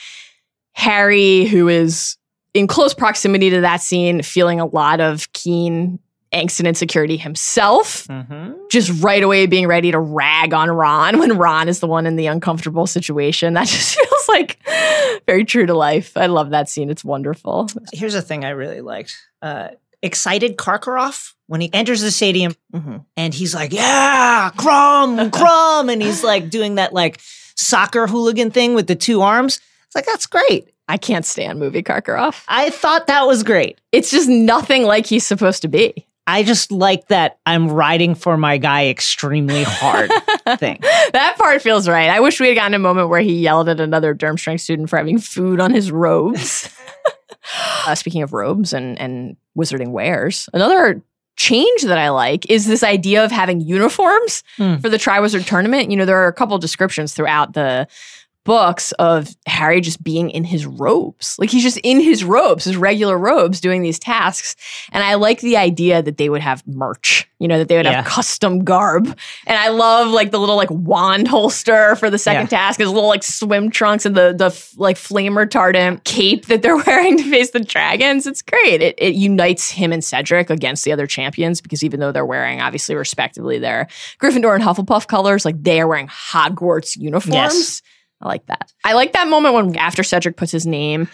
Harry, 0.74 1.46
who 1.46 1.68
is 1.68 2.18
in 2.54 2.68
close 2.68 2.94
proximity 2.94 3.50
to 3.52 3.62
that 3.62 3.82
scene, 3.82 4.22
feeling 4.22 4.60
a 4.60 4.66
lot 4.66 5.00
of 5.02 5.32
keen 5.34 6.00
angst 6.34 6.60
and 6.60 6.68
insecurity 6.68 7.16
himself 7.16 8.08
Mm-hmm. 8.08 8.54
just 8.72 9.04
right 9.04 9.22
away 9.22 9.46
being 9.46 9.68
ready 9.68 9.92
to 9.92 10.00
rag 10.00 10.52
on 10.54 10.70
Ron 10.72 11.20
when 11.20 11.38
Ron 11.38 11.70
is 11.70 11.80
the 11.80 11.86
one 11.88 12.08
in 12.08 12.16
the 12.16 12.26
uncomfortable 12.28 12.88
situation. 12.88 13.54
That 13.54 13.68
just 13.68 13.96
feels 13.96 14.28
like 14.28 14.58
very 15.28 15.46
true 15.46 15.66
to 15.68 15.74
life. 15.76 16.18
I 16.18 16.26
love 16.26 16.50
that 16.50 16.70
scene. 16.70 16.90
It's 16.90 17.06
wonderful. 17.06 17.68
Here's 17.94 18.16
a 18.16 18.22
thing 18.22 18.44
I 18.46 18.50
really 18.50 18.82
liked. 18.82 19.16
Uh, 19.44 19.70
excited 20.02 20.58
Karkaroff 20.58 21.34
when 21.48 21.62
he 21.62 21.72
enters 21.74 22.02
the 22.02 22.10
stadium 22.12 22.56
and 23.16 23.34
he's 23.34 23.54
like, 23.54 23.72
"Yeah, 23.72 24.50
Krum, 24.56 25.30
Krum," 25.32 25.92
and 25.94 26.02
he's 26.02 26.24
like 26.24 26.50
doing 26.50 26.76
that 26.76 26.94
like 26.94 27.20
soccer 27.56 28.08
hooligan 28.08 28.50
thing 28.50 28.74
with 28.74 28.88
the 28.88 28.96
two 28.96 29.22
arms. 29.22 29.60
It's 29.86 29.96
like 29.96 30.06
that's 30.08 30.26
great. 30.26 30.73
I 30.88 30.98
can't 30.98 31.26
stand 31.26 31.60
movie 31.60 31.82
Karkaroff. 31.84 32.44
I 32.48 32.70
thought 32.70 33.08
that 33.08 33.26
was 33.26 33.44
great. 33.44 33.80
It's 33.92 34.12
just 34.12 34.28
nothing 34.30 34.84
like 34.84 35.06
he's 35.06 35.26
supposed 35.26 35.62
to 35.62 35.68
be. 35.68 36.06
I 36.26 36.44
just 36.44 36.72
like 36.72 37.08
that 37.10 37.38
I'm 37.46 37.70
riding 37.70 38.16
for 38.16 38.38
my 38.38 38.58
guy 38.58 38.88
extremely 38.88 39.64
hard 39.64 40.10
thing. 40.58 40.80
That 40.82 41.36
part 41.38 41.62
feels 41.62 41.88
right. 41.88 42.10
I 42.10 42.22
wish 42.22 42.40
we 42.40 42.48
had 42.48 42.56
gotten 42.56 42.74
a 42.74 42.80
moment 42.80 43.10
where 43.10 43.20
he 43.22 43.40
yelled 43.42 43.68
at 43.70 43.80
another 43.82 44.16
Durmstrang 44.16 44.60
student 44.60 44.90
for 44.90 44.98
having 44.98 45.20
food 45.20 45.60
on 45.60 45.74
his 45.74 45.92
robes. 45.92 46.70
uh, 47.88 47.96
speaking 47.96 48.22
of 48.24 48.32
robes 48.32 48.72
and, 48.74 48.98
and 49.00 49.36
wizarding 49.58 49.90
wares, 49.92 50.48
another 50.54 51.02
change 51.36 51.82
that 51.82 51.98
I 51.98 52.10
like 52.10 52.50
is 52.50 52.68
this 52.68 52.84
idea 52.84 53.26
of 53.26 53.32
having 53.32 53.60
uniforms 53.60 54.44
Hmm. 54.58 54.76
for 54.78 54.88
the 54.88 54.98
Triwizard 54.98 55.46
tournament. 55.46 55.92
You 55.92 55.98
know, 55.98 56.06
there 56.06 56.18
are 56.24 56.28
a 56.28 56.34
couple 56.34 56.58
descriptions 56.60 57.14
throughout 57.14 57.54
the 57.54 57.88
books 58.46 58.92
of 58.94 59.30
Harry 59.48 59.80
just 59.80 60.04
being 60.04 60.30
in 60.30 60.44
his 60.44 60.66
robes. 60.66 61.38
Like 61.40 61.50
he's 61.50 61.64
just 61.64 61.78
in 61.84 62.00
his 62.02 62.24
robes, 62.24 62.66
his 62.66 62.76
regular 62.76 63.18
robes, 63.18 63.62
doing 63.62 63.82
these 63.82 64.00
tasks. 64.00 64.56
And 64.92 65.04
I 65.04 65.16
like 65.16 65.40
the 65.42 65.56
idea 65.58 66.02
that 66.02 66.18
they 66.18 66.28
would 66.30 66.42
have 66.42 66.62
merch, 66.68 67.30
you 67.40 67.48
know, 67.48 67.58
that 67.58 67.70
they 67.70 67.78
would 67.78 67.86
Yeah. 67.86 68.02
have 68.02 68.06
custom 68.06 68.64
garb. 68.66 69.06
And 69.48 69.58
I 69.58 69.70
love 69.70 70.10
like 70.10 70.32
the 70.32 70.40
little 70.40 70.58
like 70.58 70.70
wand 70.72 71.28
holster 71.28 71.96
for 71.96 72.10
the 72.10 72.18
second 72.18 72.48
task, 72.50 72.80
his 72.80 72.90
little 72.90 73.08
like 73.10 73.24
swim 73.24 73.70
trunks 73.70 74.06
and 74.06 74.16
the 74.16 74.34
the 74.38 74.50
like 74.78 74.98
flame 74.98 75.34
retardant 75.36 76.04
cape 76.04 76.48
that 76.48 76.62
they're 76.62 76.78
wearing 76.86 77.18
to 77.18 77.24
face 77.30 77.52
the 77.52 77.60
dragons. 77.62 78.28
It's 78.28 78.42
great. 78.42 78.82
It, 78.82 78.96
it 78.98 79.14
unites 79.16 79.70
him 79.70 79.94
and 79.94 80.04
Cedric 80.04 80.50
against 80.50 80.84
the 80.84 80.92
other 80.92 81.08
champions 81.08 81.62
because 81.62 81.84
even 81.84 82.00
though 82.02 82.12
they're 82.12 82.26
wearing 82.26 82.60
obviously 82.60 82.96
respectively 82.96 83.58
their 83.58 83.88
Gryffindor 84.20 84.54
and 84.54 84.64
Hufflepuff 84.64 85.08
colors, 85.08 85.46
like 85.46 85.62
they 85.64 85.80
are 85.80 85.88
wearing 85.88 86.08
Hogwarts 86.08 86.98
uniforms. 86.98 87.34
Yes. 87.36 87.82
I 88.24 88.28
like 88.28 88.46
that. 88.48 88.72
I 88.84 88.94
like 88.94 89.14
that 89.14 89.28
moment 89.28 89.54
when 89.54 89.76
after 89.78 90.02
Cedric 90.02 90.38
puts 90.38 90.52
his 90.52 90.66
name 90.66 91.10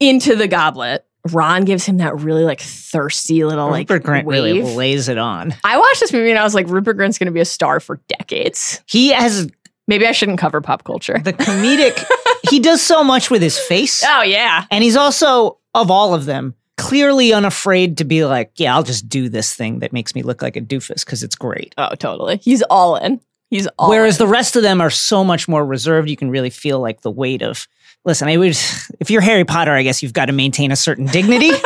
into 0.00 0.36
the 0.36 0.48
goblet, 0.48 1.06
Ron 1.32 1.64
gives 1.64 1.84
him 1.84 1.98
that 1.98 2.16
really 2.20 2.44
like 2.44 2.60
thirsty 2.60 3.44
little 3.44 3.70
like 3.70 3.88
Rupert 3.88 4.04
Grint 4.06 4.26
really 4.26 4.62
lays 4.62 5.08
it 5.08 5.18
on. 5.18 5.54
I 5.64 5.78
watched 5.78 6.00
this 6.00 6.12
movie 6.12 6.30
and 6.30 6.38
I 6.38 6.44
was 6.44 6.54
like, 6.54 6.68
Rupert 6.68 6.96
Grint's 6.96 7.18
going 7.18 7.26
to 7.26 7.32
be 7.32 7.40
a 7.40 7.44
star 7.44 7.80
for 7.80 8.00
decades. 8.08 8.82
He 8.86 9.12
has 9.12 9.48
Maybe 9.86 10.06
I 10.06 10.12
shouldn't 10.12 10.38
cover 10.38 10.60
pop 10.60 10.84
culture. 10.84 11.18
the 11.18 11.32
comedic. 11.32 12.04
he 12.50 12.60
does 12.60 12.82
so 12.82 13.02
much 13.02 13.30
with 13.30 13.40
his 13.40 13.58
face, 13.58 14.04
Oh 14.06 14.22
yeah, 14.22 14.66
and 14.70 14.84
he's 14.84 14.96
also 14.96 15.58
of 15.74 15.90
all 15.90 16.14
of 16.14 16.26
them 16.26 16.54
clearly 16.76 17.32
unafraid 17.32 17.96
to 17.98 18.04
be 18.04 18.24
like, 18.26 18.52
"Yeah, 18.56 18.74
I'll 18.74 18.82
just 18.82 19.08
do 19.08 19.30
this 19.30 19.54
thing 19.54 19.78
that 19.78 19.92
makes 19.94 20.14
me 20.14 20.22
look 20.22 20.42
like 20.42 20.56
a 20.56 20.60
doofus 20.60 21.06
because 21.06 21.22
it's 21.22 21.34
great." 21.36 21.74
oh 21.78 21.94
totally. 21.94 22.36
He's 22.36 22.62
all 22.64 22.96
in. 22.96 23.20
He's 23.50 23.66
all. 23.78 23.88
Whereas 23.90 24.20
in. 24.20 24.26
the 24.26 24.30
rest 24.30 24.56
of 24.56 24.62
them 24.62 24.80
are 24.80 24.90
so 24.90 25.24
much 25.24 25.48
more 25.48 25.64
reserved, 25.64 26.08
you 26.10 26.16
can 26.16 26.30
really 26.30 26.50
feel 26.50 26.80
like 26.80 27.00
the 27.02 27.10
weight 27.10 27.42
of. 27.42 27.66
Listen, 28.04 28.28
I 28.28 28.36
would. 28.36 28.56
If 29.00 29.10
you're 29.10 29.20
Harry 29.20 29.44
Potter, 29.44 29.72
I 29.72 29.82
guess 29.82 30.02
you've 30.02 30.12
got 30.12 30.26
to 30.26 30.32
maintain 30.32 30.70
a 30.72 30.76
certain 30.76 31.06
dignity. 31.06 31.50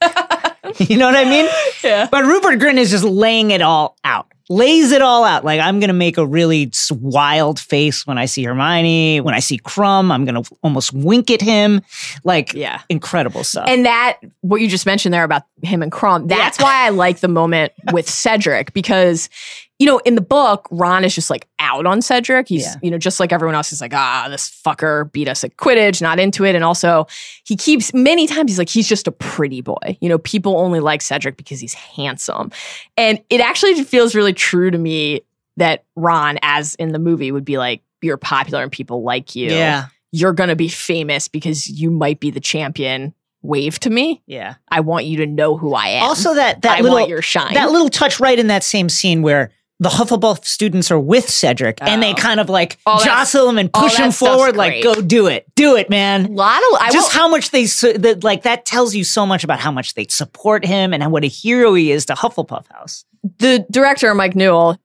you 0.78 0.96
know 0.96 1.06
what 1.06 1.16
I 1.16 1.24
mean? 1.24 1.48
yeah. 1.82 2.08
But 2.10 2.24
Rupert 2.24 2.58
Grint 2.58 2.76
is 2.78 2.90
just 2.90 3.04
laying 3.04 3.50
it 3.50 3.62
all 3.62 3.96
out. 4.04 4.26
Lays 4.48 4.92
it 4.92 5.02
all 5.02 5.24
out. 5.24 5.44
Like 5.44 5.60
I'm 5.60 5.80
gonna 5.80 5.92
make 5.92 6.18
a 6.18 6.26
really 6.26 6.70
wild 6.90 7.58
face 7.58 8.06
when 8.06 8.16
I 8.16 8.26
see 8.26 8.44
Hermione. 8.44 9.20
When 9.20 9.34
I 9.34 9.40
see 9.40 9.58
Krum, 9.58 10.12
I'm 10.12 10.24
gonna 10.24 10.42
almost 10.62 10.92
wink 10.92 11.30
at 11.32 11.40
him. 11.40 11.82
Like 12.22 12.52
Yeah. 12.54 12.80
incredible 12.88 13.42
stuff. 13.42 13.66
And 13.68 13.86
that, 13.86 14.18
what 14.42 14.60
you 14.60 14.68
just 14.68 14.86
mentioned 14.86 15.12
there 15.12 15.24
about 15.24 15.42
him 15.62 15.82
and 15.82 15.90
Krum, 15.90 16.28
that's 16.28 16.58
Yeah. 16.60 16.64
why 16.64 16.86
I 16.86 16.90
like 16.90 17.18
the 17.20 17.28
moment 17.28 17.72
with 17.92 18.08
Cedric 18.08 18.72
because 18.72 19.28
you 19.78 19.86
know, 19.86 19.98
in 19.98 20.14
the 20.14 20.20
book, 20.22 20.66
Ron 20.70 21.04
is 21.04 21.14
just 21.14 21.28
like 21.28 21.46
out 21.58 21.84
on 21.86 22.00
Cedric. 22.00 22.48
He's, 22.48 22.64
Yeah. 22.64 22.74
you 22.82 22.90
know, 22.90 22.96
just 22.98 23.20
like 23.20 23.30
everyone 23.32 23.54
else, 23.54 23.68
he's 23.70 23.80
like, 23.80 23.92
ah, 23.94 24.26
this 24.30 24.48
fucker 24.48 25.10
beat 25.12 25.28
us 25.28 25.44
at 25.44 25.56
Quidditch, 25.58 26.00
not 26.00 26.18
into 26.18 26.44
it. 26.44 26.54
And 26.54 26.64
also, 26.64 27.06
he 27.44 27.56
keeps 27.56 27.92
many 27.92 28.26
times, 28.26 28.50
he's 28.50 28.58
like, 28.58 28.68
he's 28.70 28.88
just 28.88 29.06
a 29.06 29.12
pretty 29.12 29.60
boy. 29.60 29.98
You 30.00 30.08
know, 30.08 30.18
people 30.18 30.58
only 30.58 30.80
like 30.80 31.02
Cedric 31.02 31.36
because 31.36 31.60
he's 31.60 31.74
handsome. 31.74 32.50
And 32.96 33.22
it 33.28 33.40
actually 33.40 33.82
feels 33.84 34.14
really 34.14 34.32
true 34.32 34.70
to 34.70 34.78
me 34.78 35.20
that 35.58 35.84
Ron, 35.94 36.38
as 36.42 36.74
in 36.76 36.92
the 36.92 36.98
movie, 36.98 37.30
would 37.30 37.44
be 37.44 37.58
like, 37.58 37.82
you're 38.02 38.16
popular 38.16 38.62
and 38.62 38.70
people 38.72 39.02
like 39.02 39.34
you. 39.36 39.50
Yeah. 39.50 39.86
You're 40.12 40.32
going 40.32 40.48
to 40.48 40.56
be 40.56 40.68
famous 40.68 41.28
because 41.28 41.68
you 41.68 41.90
might 41.90 42.20
be 42.20 42.30
the 42.30 42.40
champion. 42.40 43.12
Wave 43.42 43.78
to 43.80 43.90
me. 43.90 44.22
Yeah. 44.26 44.54
I 44.70 44.80
want 44.80 45.04
you 45.04 45.18
to 45.18 45.26
know 45.26 45.56
who 45.56 45.74
I 45.74 45.88
am. 45.88 46.02
Also, 46.02 46.34
that 46.34 46.62
that 46.62 46.78
I 46.78 46.80
little 46.80 46.98
want 46.98 47.08
your 47.08 47.22
shine. 47.22 47.54
that 47.54 47.70
little 47.70 47.88
touch 47.88 48.18
right 48.18 48.38
in 48.38 48.48
that 48.48 48.64
same 48.64 48.88
scene 48.88 49.22
where 49.22 49.52
the 49.78 49.88
Hufflepuff 49.90 50.44
students 50.44 50.90
are 50.90 50.98
with 50.98 51.28
Cedric 51.28 51.78
and 51.82 52.02
they 52.02 52.12
Oh. 52.12 52.14
kind 52.14 52.40
of 52.40 52.48
like 52.48 52.78
All 52.86 52.98
jostle 52.98 53.48
him 53.50 53.58
and 53.58 53.70
push 53.72 53.96
him 53.96 54.10
forward, 54.10 54.56
like 54.56 54.82
go 54.82 54.94
do 55.02 55.26
it, 55.26 55.46
do 55.54 55.76
it, 55.76 55.90
man. 55.90 56.26
A 56.26 56.28
lot 56.30 56.58
of 56.72 56.78
I 56.80 56.90
Just 56.90 57.12
will, 57.14 57.20
how 57.20 57.28
much 57.28 57.50
they 57.50 57.66
su- 57.66 57.92
that 57.98 58.24
like 58.24 58.42
that 58.44 58.64
tells 58.64 58.94
you 58.94 59.04
so 59.04 59.26
much 59.26 59.44
about 59.44 59.60
how 59.60 59.70
much 59.70 59.92
they 59.94 60.06
support 60.08 60.64
him 60.64 60.94
and 60.94 61.12
what 61.12 61.24
a 61.24 61.28
hero 61.28 61.74
he 61.74 61.92
is 61.92 62.06
to 62.06 62.14
Hufflepuff 62.14 62.66
House. 62.72 63.04
the 63.38 63.66
director 63.70 64.14
Mike 64.14 64.34
Newell. 64.34 64.78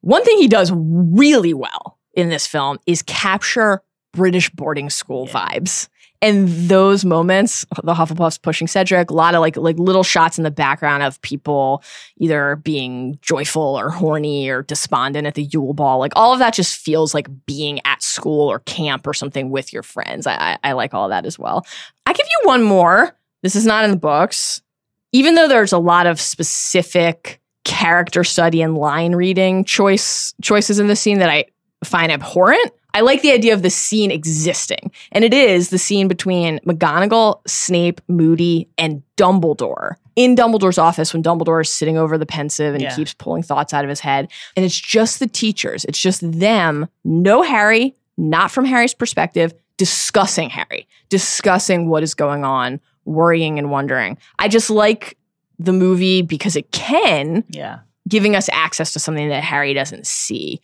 One 0.00 0.24
thing 0.24 0.38
he 0.38 0.48
does 0.48 0.72
really 0.74 1.54
well 1.54 1.98
in 2.14 2.28
this 2.28 2.46
film 2.46 2.78
is 2.86 3.02
capture 3.02 3.82
British 4.12 4.50
boarding 4.50 4.90
school 4.90 5.26
vibes. 5.26 5.88
And 6.22 6.48
those 6.48 7.04
moments, 7.04 7.66
the 7.82 7.94
Hufflepuffs 7.94 8.40
pushing 8.40 8.68
Cedric, 8.68 9.10
a 9.10 9.14
lot 9.14 9.34
of 9.34 9.40
like 9.40 9.56
like 9.56 9.76
little 9.76 10.04
shots 10.04 10.38
in 10.38 10.44
the 10.44 10.52
background 10.52 11.02
of 11.02 11.20
people 11.20 11.82
either 12.16 12.56
being 12.56 13.18
joyful 13.22 13.76
or 13.76 13.90
horny 13.90 14.48
or 14.48 14.62
despondent 14.62 15.26
at 15.26 15.34
the 15.34 15.42
Yule 15.42 15.74
Ball. 15.74 15.98
Like 15.98 16.12
all 16.14 16.32
of 16.32 16.38
that 16.38 16.54
just 16.54 16.76
feels 16.76 17.12
like 17.12 17.26
being 17.44 17.80
at 17.84 18.02
school 18.04 18.48
or 18.48 18.60
camp 18.60 19.04
or 19.04 19.12
something 19.12 19.50
with 19.50 19.72
your 19.72 19.82
friends. 19.82 20.28
I, 20.28 20.34
I, 20.34 20.70
I 20.70 20.72
like 20.72 20.94
all 20.94 21.08
that 21.08 21.26
as 21.26 21.40
well. 21.40 21.66
I 22.06 22.12
give 22.12 22.26
you 22.26 22.48
one 22.48 22.62
more. 22.62 23.16
This 23.42 23.56
is 23.56 23.66
not 23.66 23.84
in 23.84 23.90
the 23.90 23.96
books. 23.96 24.62
Even 25.10 25.34
though 25.34 25.48
there's 25.48 25.72
a 25.72 25.78
lot 25.78 26.06
of 26.06 26.20
specific 26.20 27.40
character 27.64 28.22
study 28.22 28.62
and 28.62 28.78
line 28.78 29.14
reading 29.14 29.64
choice 29.64 30.34
choices 30.40 30.78
in 30.78 30.86
the 30.86 30.96
scene 30.96 31.18
that 31.18 31.30
I 31.30 31.46
find 31.84 32.12
abhorrent. 32.12 32.72
I 32.94 33.00
like 33.00 33.22
the 33.22 33.32
idea 33.32 33.54
of 33.54 33.62
the 33.62 33.70
scene 33.70 34.10
existing. 34.10 34.90
And 35.12 35.24
it 35.24 35.32
is 35.32 35.70
the 35.70 35.78
scene 35.78 36.08
between 36.08 36.58
McGonagall, 36.60 37.40
Snape, 37.46 38.00
Moody, 38.08 38.68
and 38.78 39.02
Dumbledore. 39.16 39.94
In 40.14 40.34
Dumbledore's 40.36 40.76
office 40.78 41.14
when 41.14 41.22
Dumbledore 41.22 41.62
is 41.62 41.70
sitting 41.70 41.96
over 41.96 42.18
the 42.18 42.26
Pensieve 42.26 42.74
and 42.74 42.82
Yeah. 42.82 42.90
he 42.90 42.96
keeps 42.96 43.14
pulling 43.14 43.42
thoughts 43.42 43.72
out 43.72 43.84
of 43.84 43.88
his 43.88 44.00
head. 44.00 44.28
And 44.56 44.64
it's 44.64 44.78
just 44.78 45.20
the 45.20 45.26
teachers. 45.26 45.84
It's 45.86 45.98
just 45.98 46.20
them, 46.38 46.86
no 47.04 47.40
Harry, 47.42 47.94
not 48.18 48.50
from 48.50 48.66
Harry's 48.66 48.92
perspective, 48.92 49.54
discussing 49.78 50.50
Harry, 50.50 50.86
discussing 51.08 51.88
what 51.88 52.02
is 52.02 52.14
going 52.14 52.44
on, 52.44 52.78
worrying 53.06 53.58
and 53.58 53.70
wondering. 53.70 54.18
I 54.38 54.48
just 54.48 54.68
like 54.68 55.16
the 55.58 55.72
movie 55.72 56.20
because 56.20 56.56
it 56.56 56.70
can 56.72 57.44
Yeah. 57.48 57.78
giving 58.06 58.36
us 58.36 58.50
access 58.52 58.92
to 58.92 58.98
something 58.98 59.28
that 59.30 59.42
Harry 59.44 59.72
doesn't 59.72 60.06
see. 60.06 60.60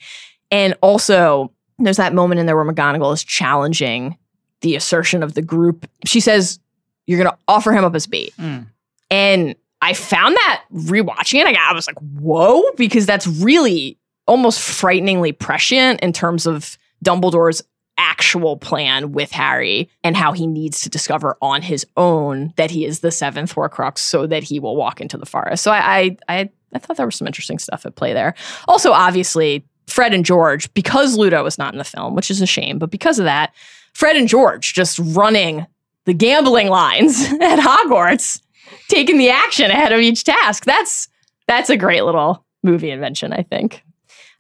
And 0.51 0.75
also, 0.83 1.53
there's 1.79 1.97
that 1.97 2.15
moment 2.15 2.41
in 2.41 2.47
there 2.47 2.57
where 2.57 2.65
McGonagall 2.65 3.13
is 3.13 3.25
challenging 3.25 4.17
the 4.61 4.77
assertion 4.77 5.23
of 5.23 5.35
the 5.35 5.43
group. 5.43 5.89
She 6.05 6.21
says, 6.21 6.59
You're 7.07 7.23
going 7.23 7.31
to 7.31 7.39
offer 7.47 7.73
him 7.73 7.85
up 7.85 7.95
as 7.95 8.07
bait. 8.07 8.35
Mm. 8.39 8.67
And 9.11 9.55
I 9.81 9.95
found 9.95 10.35
that 10.37 10.65
rewatching 10.73 11.41
it, 11.41 11.47
I, 11.47 11.53
got, 11.53 11.71
I 11.71 11.73
was 11.73 11.87
like, 11.87 11.99
Whoa, 11.99 12.63
because 12.77 13.07
that's 13.07 13.27
really 13.27 13.99
almost 14.27 14.61
frighteningly 14.61 15.33
prescient 15.33 16.01
in 16.01 16.13
terms 16.13 16.47
of 16.47 16.77
Dumbledore's 17.05 17.63
actual 17.97 18.57
plan 18.57 19.13
with 19.13 19.33
Harry 19.33 19.91
and 20.05 20.17
how 20.17 20.33
he 20.33 20.47
needs 20.47 20.81
to 20.83 20.89
discover 20.89 21.37
on 21.43 21.63
his 21.63 21.85
own 21.97 22.53
that 22.57 22.71
he 22.71 22.85
is 22.85 23.01
the 23.01 23.11
seventh 23.11 23.55
Horcrux 23.55 23.99
so 23.99 24.27
that 24.27 24.45
he 24.45 24.61
will 24.61 24.77
walk 24.77 25.01
into 25.01 25.19
the 25.19 25.27
forest. 25.27 25.65
So 25.65 25.73
I 25.73 25.79
I 25.79 26.17
I, 26.29 26.51
I 26.73 26.79
thought 26.79 26.97
there 26.97 27.07
was 27.07 27.17
some 27.17 27.27
interesting 27.27 27.59
stuff 27.59 27.85
at 27.85 27.97
play 27.97 28.13
there. 28.13 28.35
Also, 28.69 28.93
obviously, 28.93 29.65
Fred 29.89 30.15
and 30.15 30.25
George, 30.25 30.73
because 30.75 31.17
Ludo 31.17 31.43
was 31.43 31.59
not 31.59 31.75
in 31.75 31.79
the 31.79 31.85
film, 31.85 32.15
which 32.15 32.31
is 32.31 32.41
a 32.41 32.47
shame, 32.47 32.79
but 32.79 32.91
because 32.91 33.19
of 33.19 33.25
that, 33.25 33.53
Fred 33.95 34.17
and 34.17 34.29
George 34.29 34.75
just 34.75 34.99
running 35.03 35.67
the 36.05 36.15
gambling 36.15 36.69
lines 36.69 37.21
at 37.41 37.59
Hogwarts, 37.59 38.41
taking 38.89 39.19
the 39.19 39.31
action 39.31 39.71
ahead 39.71 39.93
of 39.93 40.01
each 40.01 40.25
task. 40.25 40.65
That's 40.65 41.09
that's 41.47 41.71
a 41.71 41.77
great 41.77 42.05
little 42.05 42.45
movie 42.63 42.91
invention, 42.91 43.33
I 43.33 43.43
think. 43.43 43.83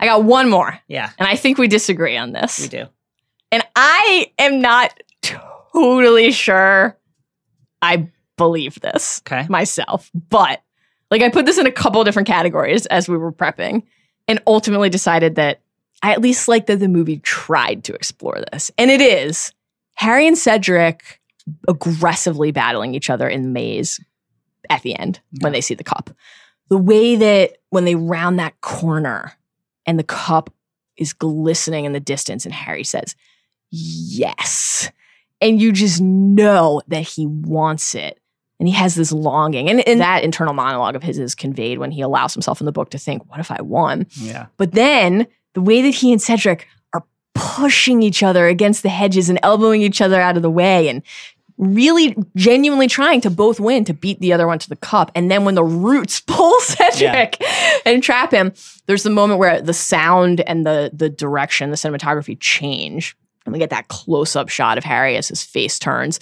I 0.00 0.06
got 0.06 0.22
one 0.24 0.48
more, 0.48 0.78
Yeah. 0.86 1.10
and 1.18 1.26
I 1.26 1.34
think 1.34 1.58
we 1.58 1.66
disagree 1.66 2.16
on 2.16 2.32
this. 2.32 2.60
We 2.60 2.68
do. 2.68 2.84
And 3.50 3.64
I 3.74 4.30
am 4.38 4.60
not 4.60 4.92
totally 5.22 6.30
sure 6.32 6.96
I 7.82 8.08
believe 8.36 8.80
this 8.80 9.22
Okay. 9.26 9.46
myself, 9.48 10.10
but 10.28 10.62
like 11.10 11.22
I 11.22 11.30
put 11.30 11.46
this 11.46 11.58
in 11.58 11.66
a 11.66 11.72
couple 11.72 12.04
different 12.04 12.28
categories 12.28 12.86
as 12.86 13.08
we 13.08 13.16
were 13.16 13.32
prepping 13.32 13.84
and 14.28 14.40
ultimately 14.46 14.90
decided 14.90 15.34
that 15.36 15.60
I 16.02 16.12
at 16.12 16.20
least 16.20 16.46
like 16.46 16.66
that 16.66 16.76
the 16.76 16.88
movie 16.88 17.18
tried 17.18 17.82
to 17.84 17.94
explore 17.94 18.44
this. 18.52 18.70
And 18.78 18.90
it 18.90 19.00
is 19.00 19.52
Harry 19.94 20.28
and 20.28 20.38
Cedric 20.38 21.20
aggressively 21.66 22.52
battling 22.52 22.94
each 22.94 23.10
other 23.10 23.28
in 23.28 23.42
the 23.42 23.48
maze 23.48 23.98
at 24.70 24.82
the 24.82 24.96
end 24.96 25.20
when 25.40 25.52
they 25.52 25.60
see 25.60 25.74
the 25.74 25.82
cup. 25.82 26.10
The 26.68 26.78
way 26.78 27.16
that 27.16 27.56
when 27.70 27.84
they 27.84 27.94
round 27.94 28.38
that 28.38 28.60
corner 28.60 29.32
and 29.86 29.98
the 29.98 30.04
cup 30.04 30.52
is 30.96 31.12
glistening 31.12 31.84
in 31.84 31.92
the 31.92 32.00
distance 32.00 32.44
and 32.44 32.54
Harry 32.54 32.84
says, 32.84 33.16
Yes. 33.70 34.90
And 35.40 35.60
you 35.60 35.72
just 35.72 36.00
know 36.00 36.82
that 36.88 37.02
he 37.02 37.26
wants 37.26 37.94
it. 37.94 38.17
And 38.58 38.68
he 38.68 38.74
has 38.74 38.94
this 38.94 39.12
longing. 39.12 39.70
And, 39.70 39.86
and 39.86 40.00
that 40.00 40.24
internal 40.24 40.52
monologue 40.52 40.96
of 40.96 41.02
his 41.02 41.18
is 41.18 41.34
conveyed 41.34 41.78
when 41.78 41.92
he 41.92 42.00
allows 42.00 42.34
himself 42.34 42.60
in 42.60 42.66
the 42.66 42.72
book 42.72 42.90
to 42.90 42.98
think, 42.98 43.28
What 43.30 43.40
if 43.40 43.50
I 43.50 43.62
won? 43.62 44.06
Yeah. 44.16 44.46
But 44.56 44.72
then 44.72 45.26
the 45.54 45.60
way 45.60 45.82
that 45.82 45.94
he 45.94 46.12
and 46.12 46.20
Cedric 46.20 46.66
are 46.92 47.04
pushing 47.34 48.02
each 48.02 48.22
other 48.22 48.46
against 48.48 48.82
the 48.82 48.88
hedges 48.88 49.28
and 49.28 49.38
elbowing 49.42 49.82
each 49.82 50.00
other 50.00 50.20
out 50.20 50.36
of 50.36 50.42
the 50.42 50.50
way 50.50 50.88
and 50.88 51.02
really 51.58 52.16
genuinely 52.36 52.86
trying 52.86 53.20
to 53.20 53.30
both 53.30 53.58
win 53.58 53.84
to 53.84 53.92
beat 53.92 54.20
the 54.20 54.32
other 54.32 54.46
one 54.46 54.58
to 54.60 54.68
the 54.68 54.76
cup. 54.76 55.10
And 55.14 55.30
then 55.30 55.44
when 55.44 55.56
the 55.56 55.64
roots 55.64 56.20
pull 56.26 56.58
Cedric 56.60 57.42
and 57.84 58.02
trap 58.02 58.32
him, 58.32 58.52
there's 58.86 59.02
the 59.02 59.10
moment 59.10 59.38
where 59.38 59.60
the 59.60 59.74
sound 59.74 60.40
and 60.42 60.64
the 60.64 60.90
the 60.92 61.10
direction, 61.10 61.70
the 61.70 61.76
cinematography 61.76 62.38
change. 62.40 63.16
And 63.48 63.52
we 63.54 63.58
get 63.58 63.70
that 63.70 63.88
close 63.88 64.36
up 64.36 64.50
shot 64.50 64.76
of 64.78 64.84
Harry 64.84 65.16
as 65.16 65.28
his 65.28 65.42
face 65.42 65.78
turns. 65.78 66.20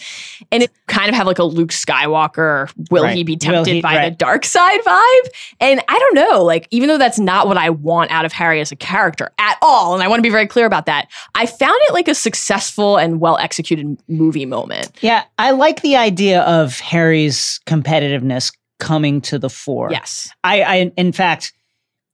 And 0.53 0.62
it 0.62 0.71
kind 0.87 1.09
of 1.09 1.15
have 1.17 1.27
like 1.27 1.41
a 1.41 1.45
Luke 1.45 1.71
Skywalker, 1.71 2.73
will 2.91 3.03
Right. 3.03 3.17
he 3.17 3.25
be 3.25 3.37
tempted 3.37 3.75
he- 3.75 3.81
by 3.81 4.05
the 4.09 4.15
dark 4.15 4.45
side 4.45 4.81
vibe? 4.87 5.29
And 5.61 5.81
I 5.89 5.99
don't 5.99 6.15
know, 6.15 6.45
like, 6.45 6.69
even 6.71 6.89
though 6.89 6.99
that's 6.99 7.19
not 7.19 7.49
what 7.49 7.57
I 7.59 7.71
want 7.71 8.12
out 8.12 8.25
of 8.25 8.33
Harry 8.33 8.61
as 8.61 8.71
a 8.71 8.77
character 8.77 9.31
at 9.39 9.59
all, 9.61 9.95
and 9.95 10.03
I 10.03 10.09
want 10.09 10.19
to 10.21 10.23
be 10.23 10.31
very 10.31 10.47
clear 10.47 10.67
about 10.67 10.87
that, 10.87 11.09
I 11.35 11.47
found 11.47 11.75
it 11.89 11.93
like 11.93 12.07
a 12.09 12.15
successful 12.15 12.97
and 12.97 13.21
well 13.21 13.37
executed 13.39 14.01
movie 14.09 14.47
moment. 14.47 14.93
Yeah. 15.01 15.25
I 15.39 15.51
like 15.51 15.83
the 15.83 15.97
idea 15.97 16.43
of 16.43 16.79
Harry's 16.79 17.61
competitiveness 17.67 18.53
coming 18.79 19.21
to 19.23 19.39
the 19.39 19.51
fore. 19.51 19.89
Yes. 19.91 20.31
I, 20.45 20.62
I 20.62 20.75
in 20.97 21.11
fact, 21.12 21.53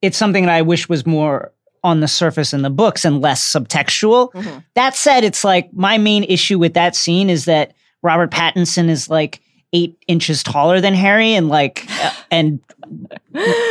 it's 0.01 0.17
something 0.17 0.47
that 0.47 0.55
I 0.55 0.63
wish 0.63 0.89
was 0.89 1.05
more 1.07 1.53
on 1.85 2.01
the 2.01 2.09
surface 2.09 2.53
in 2.53 2.63
the 2.63 2.71
books 2.71 3.05
and 3.05 3.21
less 3.21 3.43
subtextual. 3.51 4.33
Mhm. 4.33 4.65
That 4.75 4.95
said, 4.95 5.25
it's 5.25 5.45
like 5.45 5.73
my 5.73 5.99
main 5.99 6.25
issue 6.25 6.59
with 6.59 6.75
that 6.75 6.95
scene 6.95 7.29
is 7.29 7.45
that 7.47 7.73
Robert 8.03 8.31
Pattinson 8.31 8.89
is 8.89 9.09
like 9.09 9.41
eight 9.73 9.97
inches 10.07 10.43
taller 10.43 10.81
than 10.81 10.95
Harry 10.95 11.35
and 11.35 11.49
like 11.49 11.87
and 12.31 12.61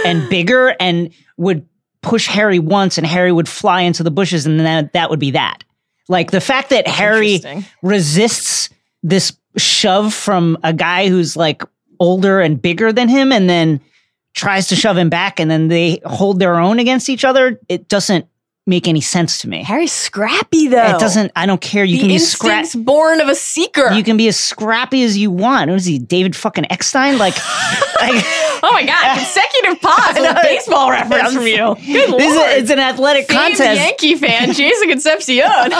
and 0.05 0.29
bigger 0.29 0.75
and 0.79 1.09
would 1.37 1.65
push 2.01 2.27
Harry 2.27 2.59
once 2.59 2.97
and 2.97 3.05
Harry 3.05 3.31
would 3.31 3.47
fly 3.47 3.81
into 3.81 4.03
the 4.03 4.11
bushes 4.11 4.45
and 4.45 4.59
then 4.59 4.65
that, 4.85 4.93
that 4.93 5.09
would 5.09 5.19
be 5.19 5.31
that. 5.31 5.63
Like 6.09 6.31
the 6.31 6.41
fact 6.41 6.69
that 6.71 6.87
Harry 6.87 7.39
resists 7.83 8.69
this 9.03 9.33
shove 9.57 10.13
from 10.13 10.57
a 10.63 10.73
guy 10.73 11.07
who's 11.09 11.35
like 11.37 11.63
older 11.99 12.39
and 12.41 12.61
bigger 12.61 12.91
than 12.91 13.07
him 13.07 13.31
and 13.31 13.49
then 13.49 13.79
tries 14.33 14.67
to 14.69 14.75
shove 14.75 14.97
him 14.97 15.09
back 15.09 15.39
and 15.39 15.49
then 15.51 15.67
they 15.67 15.99
hold 16.05 16.39
their 16.39 16.55
own 16.59 16.79
against 16.79 17.09
each 17.09 17.25
other 17.25 17.59
it 17.69 17.87
doesn't 17.87 18.25
make 18.67 18.87
any 18.87 19.01
sense 19.01 19.39
to 19.39 19.49
me 19.49 19.63
Harry's 19.63 19.91
scrappy 19.91 20.67
though. 20.67 20.95
it 20.95 20.99
doesn't 20.99 21.31
i 21.35 21.45
don't 21.45 21.61
care 21.61 21.83
you 21.83 21.95
the 21.97 22.01
can 22.01 22.07
be 22.09 22.19
scrappy 22.19 22.79
born 22.83 23.19
of 23.19 23.27
a 23.27 23.35
seeker. 23.35 23.91
you 23.91 24.03
can 24.03 24.17
be 24.17 24.27
as 24.27 24.39
scrappy 24.39 25.03
as 25.03 25.17
you 25.17 25.31
want 25.31 25.69
what 25.69 25.77
is 25.77 25.85
he 25.85 25.97
david 25.99 26.35
fucking 26.35 26.65
eckstein 26.71 27.17
like, 27.17 27.33
like 27.99 28.23
oh 28.63 28.69
my 28.71 28.85
god, 28.85 29.17
consecutive 29.17 29.81
pause 29.81 30.13
with 30.19 30.29
a 30.29 30.39
baseball 30.43 30.91
reference 30.91 31.33
from 31.33 31.47
you. 31.47 31.75
Good 31.75 32.19
this 32.19 32.35
lord. 32.35 32.51
a- 32.51 32.57
it's 32.59 32.69
an 32.69 32.77
athletic 32.79 33.25
Famed 33.27 33.57
contest 33.57 33.79
Yankee 33.81 34.15
fan, 34.15 34.53
Jason 34.53 34.89
Concepcion. 34.89 35.71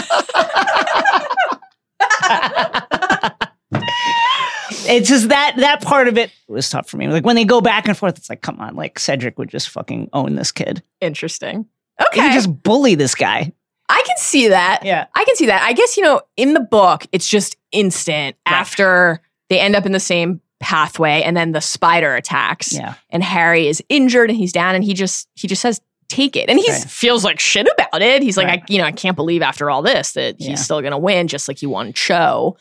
It's 4.92 5.10
just 5.10 5.30
that 5.30 5.56
that 5.58 5.82
part 5.82 6.08
of 6.08 6.18
it 6.18 6.32
was 6.48 6.70
tough 6.70 6.90
for 6.90 6.98
me. 6.98 7.08
Like 7.08 7.26
when 7.26 7.36
they 7.36 7.46
go 7.46 7.62
back 7.62 7.88
and 7.88 7.98
forth, 7.98 8.18
it's 8.18 8.30
like, 8.30 8.42
come 8.42 8.60
on, 8.60 8.76
like 8.76 9.00
Cedric 9.00 9.38
would 9.40 9.50
just 9.50 9.70
fucking 9.70 10.10
own 10.14 10.36
this 10.36 10.52
kid. 10.52 10.84
Interesting. 11.00 11.66
He 12.00 12.06
Okay. 12.08 12.22
could 12.28 12.34
just 12.34 12.64
bully 12.64 12.96
this 12.96 13.16
guy. 13.16 13.52
I 13.90 14.04
can 14.08 14.18
see 14.18 14.48
that. 14.50 14.82
Yeah. 14.86 15.08
I 15.14 15.26
can 15.26 15.36
see 15.36 15.48
that. 15.48 15.62
I 15.64 15.74
guess, 15.74 15.98
you 15.98 16.04
know, 16.04 16.22
in 16.38 16.54
the 16.54 16.60
book, 16.62 17.06
it's 17.12 17.28
just 17.28 17.58
instant 17.72 18.38
Right. 18.48 18.56
after 18.56 19.22
they 19.50 19.60
end 19.60 19.76
up 19.76 19.86
in 19.86 19.92
the 19.92 20.00
same 20.00 20.40
pathway 20.62 21.22
and 21.24 21.36
then 21.36 21.52
the 21.52 21.60
spider 21.62 22.16
attacks 22.16 22.74
Yeah. 22.74 22.94
and 23.10 23.24
Harry 23.24 23.68
is 23.68 23.84
injured 23.90 24.30
and 24.30 24.38
he's 24.38 24.54
down 24.54 24.76
and 24.76 24.84
he 24.84 24.94
just 24.94 25.28
he 25.36 25.48
just 25.48 25.62
says 25.62 25.82
take 26.08 26.36
it. 26.36 26.50
And 26.50 26.60
he 26.60 26.70
Right. 26.72 26.82
feels 26.84 27.24
like 27.24 27.40
shit 27.40 27.68
about 27.78 28.02
it. 28.02 28.22
He's 28.22 28.38
like 28.38 28.48
Right. 28.48 28.60
I 28.62 28.66
you 28.72 28.78
know, 28.78 28.86
I 28.86 28.92
can't 28.92 29.16
believe 29.16 29.42
after 29.42 29.70
all 29.70 29.82
this 29.82 30.12
that 30.14 30.40
Yeah. 30.40 30.50
he's 30.52 30.64
still 30.64 30.82
going 30.82 30.92
to 30.92 30.98
win 30.98 31.28
just 31.28 31.48
like 31.48 31.58
he 31.60 31.66
won 31.66 31.94
Cho. 31.94 32.58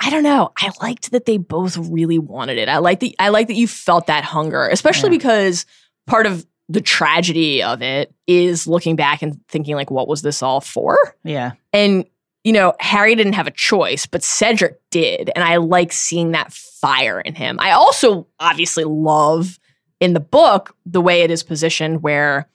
I 0.00 0.10
don't 0.10 0.22
know. 0.22 0.50
I 0.58 0.70
liked 0.80 1.10
that 1.10 1.24
they 1.26 1.38
both 1.38 1.76
really 1.76 2.18
wanted 2.18 2.58
it. 2.58 2.68
I 2.68 2.78
like 2.78 3.00
that 3.00 3.14
I 3.18 3.28
like 3.30 3.48
that 3.48 3.54
you 3.56 3.66
felt 3.66 4.06
that 4.06 4.24
hunger, 4.24 4.68
especially 4.68 5.10
Yeah. 5.10 5.18
because 5.18 5.66
part 6.06 6.26
of 6.26 6.46
the 6.68 6.80
tragedy 6.80 7.62
of 7.62 7.82
it 7.82 8.14
is 8.26 8.66
looking 8.66 8.94
back 8.94 9.22
and 9.22 9.40
thinking 9.48 9.74
like 9.74 9.90
what 9.90 10.06
was 10.08 10.22
this 10.22 10.42
all 10.42 10.60
for? 10.60 10.96
Yeah. 11.24 11.52
And, 11.72 12.04
you 12.44 12.52
know, 12.52 12.74
Harry 12.78 13.14
didn't 13.14 13.32
have 13.32 13.46
a 13.46 13.50
choice, 13.52 14.06
but 14.06 14.22
Cedric 14.22 14.78
did. 14.90 15.30
And 15.34 15.42
I 15.44 15.56
like 15.56 15.92
seeing 15.92 16.32
that 16.32 16.52
fire 16.52 17.20
in 17.20 17.34
him. 17.34 17.58
I 17.60 17.72
also 17.72 18.26
obviously 18.38 18.84
love 18.84 19.58
in 19.98 20.12
the 20.12 20.20
book 20.20 20.76
the 20.86 21.00
way 21.00 21.22
it 21.22 21.30
is 21.30 21.42
positioned 21.42 22.02
where 22.02 22.48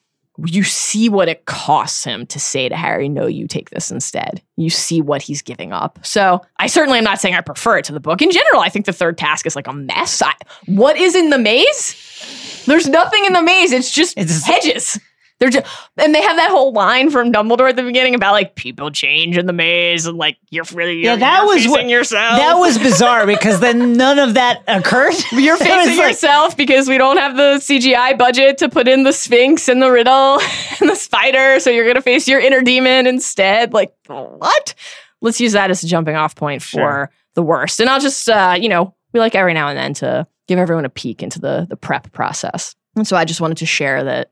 you 0.46 0.64
see 0.64 1.10
what 1.10 1.30
it 1.30 1.46
costs 1.46 2.04
him 2.04 2.26
to 2.28 2.40
say 2.40 2.68
to 2.68 2.76
Harry, 2.76 3.08
no, 3.08 3.28
you 3.28 3.48
take 3.48 3.70
this 3.70 3.92
instead. 3.92 4.42
You 4.58 4.70
see 4.70 5.00
what 5.02 5.22
he's 5.22 5.42
giving 5.42 5.72
up. 5.72 6.00
So 6.04 6.42
I 6.58 6.68
certainly 6.68 6.98
am 6.98 7.04
not 7.04 7.20
saying 7.20 7.36
I 7.36 7.42
prefer 7.42 7.78
it 7.78 7.86
to 7.86 7.94
the 7.94 8.00
book. 8.00 8.22
In 8.22 8.32
general, 8.32 8.62
I 8.62 8.70
think 8.70 8.86
the 8.88 8.94
third 8.94 9.18
task 9.18 9.46
is 9.46 9.56
like 9.56 9.68
a 9.68 9.74
mess. 9.74 10.22
I, 10.22 10.34
what 10.66 10.98
is 10.98 11.16
in 11.16 11.30
the 11.30 11.38
maze? 11.38 12.64
There's 12.66 12.88
nothing 12.88 13.26
in 13.26 13.34
the 13.34 13.44
maze. 13.44 13.72
It's 13.72 13.92
just 13.92 14.18
It's 14.18 14.32
just- 14.34 14.46
hedges. 14.48 15.00
They're 15.44 15.50
just, 15.62 15.66
and 15.98 16.16
they 16.16 16.22
have 16.22 16.38
that 16.38 16.52
whole 16.52 16.72
line 16.72 17.10
from 17.10 17.34
Dumbledore 17.34 17.68
at 17.68 17.76
the 17.76 17.84
beginning 17.84 18.16
about 18.16 18.32
like 18.32 18.56
people 18.56 18.90
change 18.92 19.38
in 19.38 19.46
the 19.46 19.52
maze 19.52 20.06
and 20.06 20.18
like 20.18 20.38
you're 20.52 20.64
really 20.74 21.00
Yeah, 21.04 21.12
you're, 21.12 21.18
that 21.18 21.40
you're 21.44 21.54
was 21.54 21.68
what- 21.68 21.90
yourself. 21.90 22.38
That 22.40 22.54
was 22.54 22.78
bizarre 22.90 23.26
because 23.28 23.60
then 23.60 23.98
none 23.98 24.20
of 24.20 24.36
that 24.36 24.64
occurred. 24.70 25.14
you're 25.34 25.58
facing 25.58 25.98
like- 25.98 26.08
yourself 26.12 26.56
because 26.56 26.88
we 26.88 26.98
don't 26.98 27.18
have 27.18 27.36
the 27.36 27.56
CGI 27.58 28.18
budget 28.18 28.58
to 28.60 28.70
put 28.70 28.88
in 28.88 29.04
the 29.04 29.12
Sphinx 29.12 29.68
and 29.68 29.82
the 29.82 29.92
riddle 29.92 30.40
and 30.80 30.90
the 30.90 30.96
spider, 30.96 31.60
so 31.60 31.70
you're 31.70 31.86
gonna 31.86 32.02
face 32.02 32.26
your 32.26 32.40
inner 32.40 32.62
demon 32.62 33.06
instead. 33.06 33.74
Like 33.74 33.94
what? 34.08 34.76
Let's 35.20 35.42
use 35.42 35.52
that 35.52 35.70
as 35.72 35.84
a 35.84 35.88
jumping 35.88 36.16
off 36.16 36.36
point 36.38 36.62
for 36.62 36.70
Sure. 36.70 37.12
the 37.34 37.44
worst. 37.44 37.82
And 37.82 37.90
I'll 37.90 38.00
just 38.00 38.30
uh, 38.30 38.56
you 38.58 38.70
know, 38.70 38.96
we 39.12 39.20
like 39.20 39.36
every 39.36 39.54
now 39.54 39.68
and 39.68 39.78
then 39.78 39.94
to 39.96 40.26
give 40.48 40.58
everyone 40.58 40.86
a 40.86 40.90
peek 40.90 41.22
into 41.22 41.40
the 41.42 41.68
the 41.70 41.76
prep 41.76 42.14
process. 42.14 42.76
And 42.96 43.08
so 43.08 43.18
I 43.18 43.26
just 43.26 43.42
wanted 43.42 43.58
to 43.58 43.66
share 43.66 44.04
that 44.04 44.30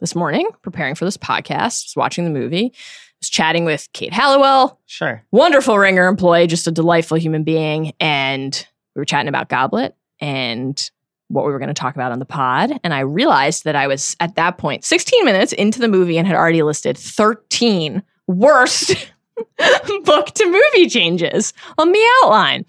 this 0.00 0.14
morning, 0.14 0.48
preparing 0.62 0.94
for 0.94 1.04
this 1.04 1.16
podcast, 1.16 1.84
was 1.86 1.94
watching 1.96 2.24
the 2.24 2.30
movie, 2.30 2.72
was 3.20 3.28
chatting 3.30 3.64
with 3.64 3.88
Kate 3.92 4.12
Halliwell, 4.12 4.80
Sure. 4.86 5.24
wonderful 5.32 5.78
ringer 5.78 6.06
employee, 6.08 6.46
just 6.46 6.66
a 6.66 6.70
delightful 6.70 7.16
human 7.16 7.44
being. 7.44 7.92
And 8.00 8.66
we 8.94 9.00
were 9.00 9.04
chatting 9.06 9.28
about 9.28 9.48
Goblet 9.48 9.96
and 10.20 10.90
what 11.28 11.46
we 11.46 11.52
were 11.52 11.58
going 11.58 11.68
to 11.68 11.74
talk 11.74 11.94
about 11.94 12.12
on 12.12 12.18
the 12.18 12.26
pod. 12.26 12.72
And 12.84 12.92
I 12.92 13.00
realized 13.00 13.64
that 13.64 13.74
I 13.76 13.86
was 13.86 14.14
at 14.20 14.34
that 14.36 14.58
point 14.58 14.84
16 14.84 15.24
minutes 15.24 15.52
into 15.52 15.80
the 15.80 15.88
movie 15.88 16.18
and 16.18 16.26
had 16.26 16.36
already 16.36 16.62
listed 16.62 16.98
13 16.98 18.02
worst 18.26 18.94
book 20.04 20.26
to 20.26 20.44
movie 20.46 20.88
changes 20.88 21.52
on 21.78 21.92
the 21.92 22.10
outline. 22.22 22.66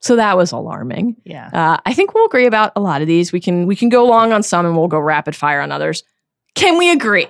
So 0.00 0.16
that 0.16 0.36
was 0.36 0.50
alarming. 0.50 1.16
Yeah. 1.24 1.48
Uh, 1.52 1.76
I 1.86 1.94
think 1.94 2.12
we'll 2.12 2.26
agree 2.26 2.46
about 2.46 2.72
a 2.74 2.80
lot 2.80 3.00
of 3.02 3.06
these. 3.06 3.32
We 3.32 3.40
can 3.40 3.66
we 3.66 3.76
can 3.76 3.88
go 3.88 4.04
long 4.04 4.32
on 4.32 4.42
some 4.42 4.66
and 4.66 4.76
we'll 4.76 4.88
go 4.88 4.98
rapid 4.98 5.36
fire 5.36 5.60
on 5.60 5.70
others. 5.70 6.02
Can 6.54 6.78
we 6.78 6.90
agree 6.90 7.28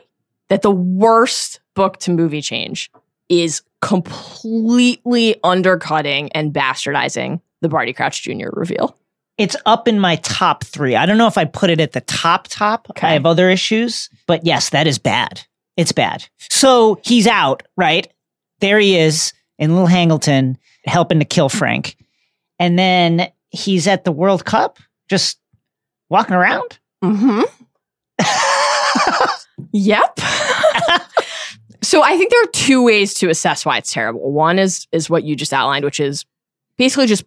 that 0.49 0.63
the 0.63 0.71
worst 0.71 1.61
book 1.75 1.99
to 2.01 2.11
movie 2.11 2.43
change 2.43 2.91
is 3.29 3.63
completely 3.81 5.37
undercutting 5.43 6.31
and 6.33 6.53
bastardizing 6.53 7.41
the 7.61 7.69
Barty 7.69 7.93
Crouch 7.93 8.23
Jr. 8.23 8.51
reveal? 8.53 8.97
It's 9.39 9.57
up 9.65 9.89
in 9.89 9.99
my 9.99 10.17
top 10.17 10.65
three. 10.65 10.95
I 10.95 11.07
don't 11.07 11.19
know 11.19 11.27
if 11.27 11.39
I 11.39 11.47
put 11.47 11.71
it 11.71 11.81
at 11.81 11.93
the 11.93 12.03
top 12.03 12.49
top. 12.49 12.89
Okay. 12.91 13.09
I 13.09 13.13
have 13.13 13.27
other 13.27 13.49
issues, 13.49 14.11
but 14.27 14.45
yes, 14.45 14.71
that 14.71 14.87
is 14.87 14.99
bad. 14.99 15.43
It's 15.77 15.93
bad. 15.93 16.29
So 16.51 17.01
he's 17.03 17.27
out, 17.27 17.63
right? 17.77 18.13
There 18.61 18.79
he 18.79 18.97
is 18.99 19.33
in 19.59 19.73
Little 19.73 19.87
Hangleton 19.87 20.59
helping 20.85 21.19
to 21.21 21.25
kill 21.25 21.49
Frank. 21.49 21.97
And 22.59 22.79
then 22.79 23.33
he's 23.51 23.87
at 23.87 24.05
the 24.05 24.13
World 24.13 24.45
Cup 24.45 24.79
just 25.09 25.39
walking 26.11 26.35
around. 26.35 26.79
Mm-hmm. 27.03 27.43
Yep. 29.73 30.19
so 31.83 32.03
I 32.03 32.17
think 32.17 32.31
there 32.31 32.43
are 32.43 32.51
two 32.53 32.83
ways 32.85 33.15
to 33.15 33.29
assess 33.29 33.65
why 33.67 33.79
it's 33.79 33.93
terrible. 33.93 34.31
One 34.33 34.59
is 34.59 34.87
is 34.93 35.09
what 35.11 35.25
you 35.25 35.37
just 35.37 35.53
outlined, 35.53 35.85
which 35.85 36.01
is 36.01 36.25
basically 36.77 37.07
just 37.07 37.25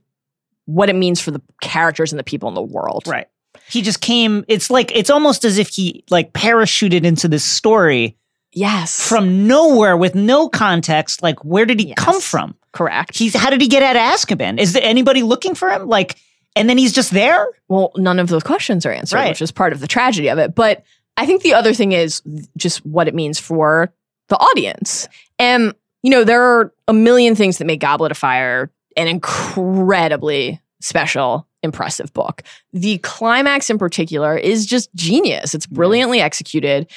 what 0.66 0.90
it 0.90 0.96
means 0.96 1.22
for 1.22 1.32
the 1.32 1.42
characters 1.62 2.12
and 2.12 2.20
the 2.20 2.24
people 2.24 2.50
in 2.50 2.56
the 2.56 2.62
world. 2.62 3.04
Right. 3.08 3.28
He 3.70 3.82
just 3.82 4.02
came, 4.02 4.44
it's 4.48 4.70
like, 4.70 4.92
it's 4.96 5.10
almost 5.10 5.46
as 5.46 5.58
if 5.58 5.70
he 5.70 6.04
like 6.10 6.34
parachuted 6.34 7.04
into 7.06 7.28
this 7.28 7.44
story 7.44 8.18
Yes. 8.52 9.00
from 9.08 9.48
nowhere 9.48 9.96
with 9.98 10.16
no 10.16 10.50
context. 10.50 11.22
Like, 11.24 11.44
where 11.46 11.66
did 11.66 11.80
he 11.80 11.88
Yes. 11.90 11.96
come 11.98 12.20
from? 12.22 12.56
correct. 12.72 13.18
He's, 13.18 13.34
how 13.34 13.50
did 13.50 13.62
he 13.62 13.70
get 13.70 13.82
out 13.84 13.96
of 13.96 14.02
Azkaban? 14.02 14.60
Is 14.60 14.74
there 14.74 14.84
anybody 14.84 15.24
looking 15.24 15.56
for 15.56 15.70
him? 15.70 15.88
Like, 15.88 16.18
and 16.58 16.68
then 16.70 16.78
he's 16.78 16.92
just 16.92 17.12
there? 17.12 17.48
Well, 17.70 17.92
none 17.96 18.20
of 18.20 18.28
those 18.28 18.44
questions 18.44 18.86
are 18.86 18.92
answered, 18.92 19.16
Right. 19.16 19.30
which 19.30 19.42
is 19.42 19.50
part 19.50 19.72
of 19.72 19.80
the 19.80 19.88
tragedy 19.88 20.28
of 20.28 20.38
it. 20.40 20.54
But 20.56 20.84
I 21.18 21.26
think 21.26 21.42
the 21.42 21.54
other 21.54 21.74
thing 21.74 21.92
is 21.92 22.22
just 22.58 22.86
what 22.86 23.08
it 23.08 23.16
means 23.16 23.40
for 23.40 23.94
the 24.30 24.38
audience. 24.38 25.08
And, 25.40 25.74
you 26.04 26.10
know, 26.10 26.24
there 26.24 26.42
are 26.42 26.74
a 26.88 26.94
million 26.94 27.36
things 27.36 27.58
that 27.58 27.66
make 27.66 27.80
Goblet 27.80 28.12
of 28.12 28.18
Fire 28.18 28.72
an 28.98 29.08
incredibly 29.08 30.62
special, 30.82 31.48
impressive 31.64 32.14
book. 32.14 32.42
The 32.74 32.98
climax 33.00 33.70
in 33.70 33.78
particular 33.78 34.38
is 34.38 34.66
just 34.66 34.94
genius. 34.96 35.54
It's 35.54 35.66
brilliantly 35.66 36.22
executed. 36.22 36.90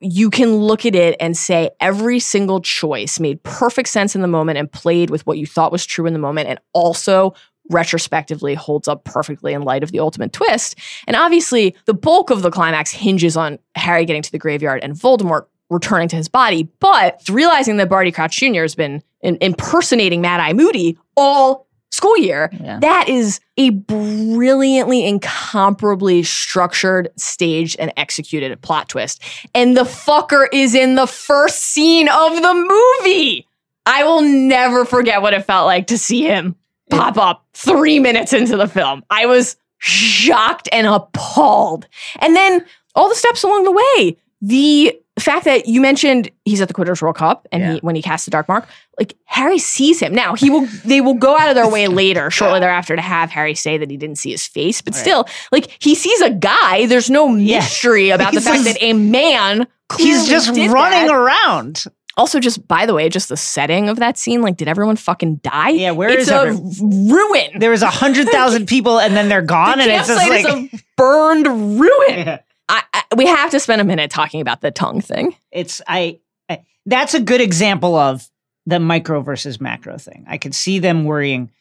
You 0.00 0.30
can 0.30 0.56
look 0.56 0.84
at 0.84 0.94
it 0.94 1.16
and 1.20 1.36
say 1.36 1.70
every 1.80 2.18
single 2.18 2.60
choice 2.60 3.18
made 3.20 3.42
perfect 3.42 3.88
sense 3.88 4.14
in 4.14 4.22
the 4.22 4.28
moment 4.28 4.58
and 4.58 4.70
played 4.70 5.10
with 5.10 5.26
what 5.26 5.38
you 5.38 5.46
thought 5.46 5.72
was 5.72 5.86
true 5.86 6.06
in 6.06 6.12
the 6.12 6.18
moment 6.18 6.48
and 6.48 6.58
also 6.72 7.34
retrospectively 7.70 8.54
holds 8.54 8.88
up 8.88 9.04
perfectly 9.04 9.52
in 9.52 9.62
light 9.62 9.82
of 9.82 9.92
the 9.92 9.98
ultimate 10.00 10.32
twist. 10.32 10.76
And 11.06 11.16
obviously, 11.16 11.74
the 11.86 11.94
bulk 11.94 12.30
of 12.30 12.42
the 12.42 12.50
climax 12.50 12.90
hinges 12.92 13.36
on 13.36 13.58
Harry 13.74 14.04
getting 14.04 14.22
to 14.22 14.32
the 14.32 14.38
graveyard 14.38 14.80
and 14.82 14.94
Voldemort 14.94 15.46
returning 15.70 16.08
to 16.08 16.16
his 16.16 16.28
body. 16.28 16.68
But 16.80 17.20
realizing 17.28 17.76
that 17.78 17.88
Barty 17.88 18.12
Crouch 18.12 18.36
Jr. 18.36 18.62
has 18.62 18.74
been 18.74 19.02
in- 19.20 19.38
impersonating 19.40 20.20
Mad 20.20 20.38
Eye 20.40 20.52
Moody 20.52 20.96
all 21.16 21.66
school 21.90 22.16
year, 22.18 22.50
Yeah. 22.62 22.78
that 22.80 23.08
is 23.08 23.40
a 23.56 23.70
brilliantly, 23.70 25.06
incomparably 25.06 26.22
structured, 26.22 27.08
staged, 27.16 27.76
and 27.78 27.92
executed 27.96 28.60
plot 28.60 28.88
twist. 28.88 29.22
And 29.54 29.76
the 29.76 29.82
fucker 29.84 30.46
is 30.52 30.74
in 30.74 30.94
the 30.94 31.06
first 31.06 31.60
scene 31.62 32.08
of 32.08 32.36
the 32.42 32.54
movie. 33.02 33.46
I 33.86 34.04
will 34.04 34.20
never 34.22 34.84
forget 34.84 35.22
what 35.22 35.32
it 35.32 35.44
felt 35.46 35.66
like 35.66 35.86
to 35.88 35.98
see 35.98 36.22
him 36.24 36.54
pop 36.90 37.16
up 37.16 37.44
three 37.54 37.98
minutes 37.98 38.32
into 38.32 38.56
the 38.56 38.68
film. 38.68 39.04
I 39.10 39.26
was 39.26 39.56
shocked 39.78 40.68
and 40.72 40.86
appalled. 40.86 41.86
And 42.20 42.34
then 42.36 42.64
all 42.94 43.08
the 43.08 43.14
steps 43.14 43.42
along 43.42 43.64
the 43.64 43.72
way, 43.72 44.16
the 44.40 44.98
fact 45.18 45.46
that 45.46 45.66
you 45.66 45.80
mentioned 45.80 46.30
he's 46.44 46.60
at 46.60 46.68
the 46.68 46.74
Quidditch 46.74 47.00
World 47.00 47.16
Cup 47.16 47.48
and 47.50 47.64
he 47.72 47.78
when 47.78 47.94
he 47.96 48.02
casts 48.02 48.26
the 48.26 48.30
dark 48.30 48.48
mark, 48.48 48.66
like 48.98 49.14
Harry 49.24 49.58
sees 49.58 49.98
him. 50.00 50.14
Now 50.14 50.34
he 50.34 50.50
will 50.50 50.66
they 50.84 51.00
will 51.00 51.14
go 51.14 51.36
out 51.38 51.48
of 51.48 51.54
their 51.54 51.68
way 51.68 51.88
later, 52.02 52.30
shortly 52.30 52.60
thereafter, 52.60 52.94
to 52.96 53.02
have 53.02 53.30
Harry 53.30 53.54
say 53.54 53.78
that 53.78 53.90
he 53.90 53.96
didn't 53.96 54.16
see 54.16 54.30
his 54.30 54.46
face. 54.46 54.82
But 54.82 54.94
Right. 54.94 55.00
still, 55.00 55.26
like 55.52 55.74
he 55.80 55.94
sees 55.94 56.20
a 56.20 56.30
guy. 56.30 56.86
There's 56.86 57.08
no 57.10 57.34
Yeah. 57.34 57.58
mystery 57.60 58.10
about 58.10 58.34
the 58.34 58.40
fact 58.42 58.64
just- 58.64 58.78
that 58.78 58.82
a 58.84 58.92
man 58.92 59.66
He's 59.96 60.28
just 60.28 60.48
running 60.48 61.06
that. 61.06 61.10
around. 61.10 61.84
Also, 62.16 62.40
just 62.40 62.66
by 62.66 62.86
the 62.86 62.94
way, 62.94 63.08
just 63.08 63.28
the 63.28 63.36
setting 63.36 63.88
of 63.88 63.98
that 63.98 64.16
scene, 64.16 64.40
like, 64.40 64.56
did 64.56 64.68
everyone 64.68 64.96
fucking 64.96 65.36
die? 65.36 65.70
Yeah, 65.70 65.90
where 65.90 66.08
it's 66.08 66.22
is 66.22 66.30
a 66.30 66.46
ruin. 66.82 67.58
There 67.58 67.70
was 67.70 67.82
a 67.82 67.90
hundred 67.90 68.28
thousand 68.28 68.66
people 68.68 68.98
and 68.98 69.14
then 69.14 69.28
they're 69.28 69.42
gone. 69.42 69.78
the 69.78 69.84
and 69.84 69.92
it's 69.92 70.08
just 70.08 70.28
like, 70.28 70.46
a 70.46 70.82
burned 70.96 71.46
ruin. 71.46 71.92
Yeah. 72.16 72.38
I, 72.68 72.82
I, 72.92 73.02
we 73.16 73.26
have 73.26 73.50
to 73.50 73.60
spend 73.60 73.80
a 73.80 73.84
minute 73.84 74.10
talking 74.10 74.40
about 74.40 74.60
the 74.60 74.72
tongue 74.72 75.00
thing. 75.00 75.36
it's 75.52 75.80
I, 75.86 76.18
I 76.48 76.62
that's 76.84 77.14
a 77.14 77.20
good 77.20 77.40
example 77.40 77.94
of 77.94 78.28
the 78.64 78.80
micro 78.80 79.20
versus 79.20 79.60
macro 79.60 79.98
thing. 79.98 80.24
I 80.26 80.38
could 80.38 80.54
see 80.54 80.80
them 80.80 81.04
worrying. 81.04 81.52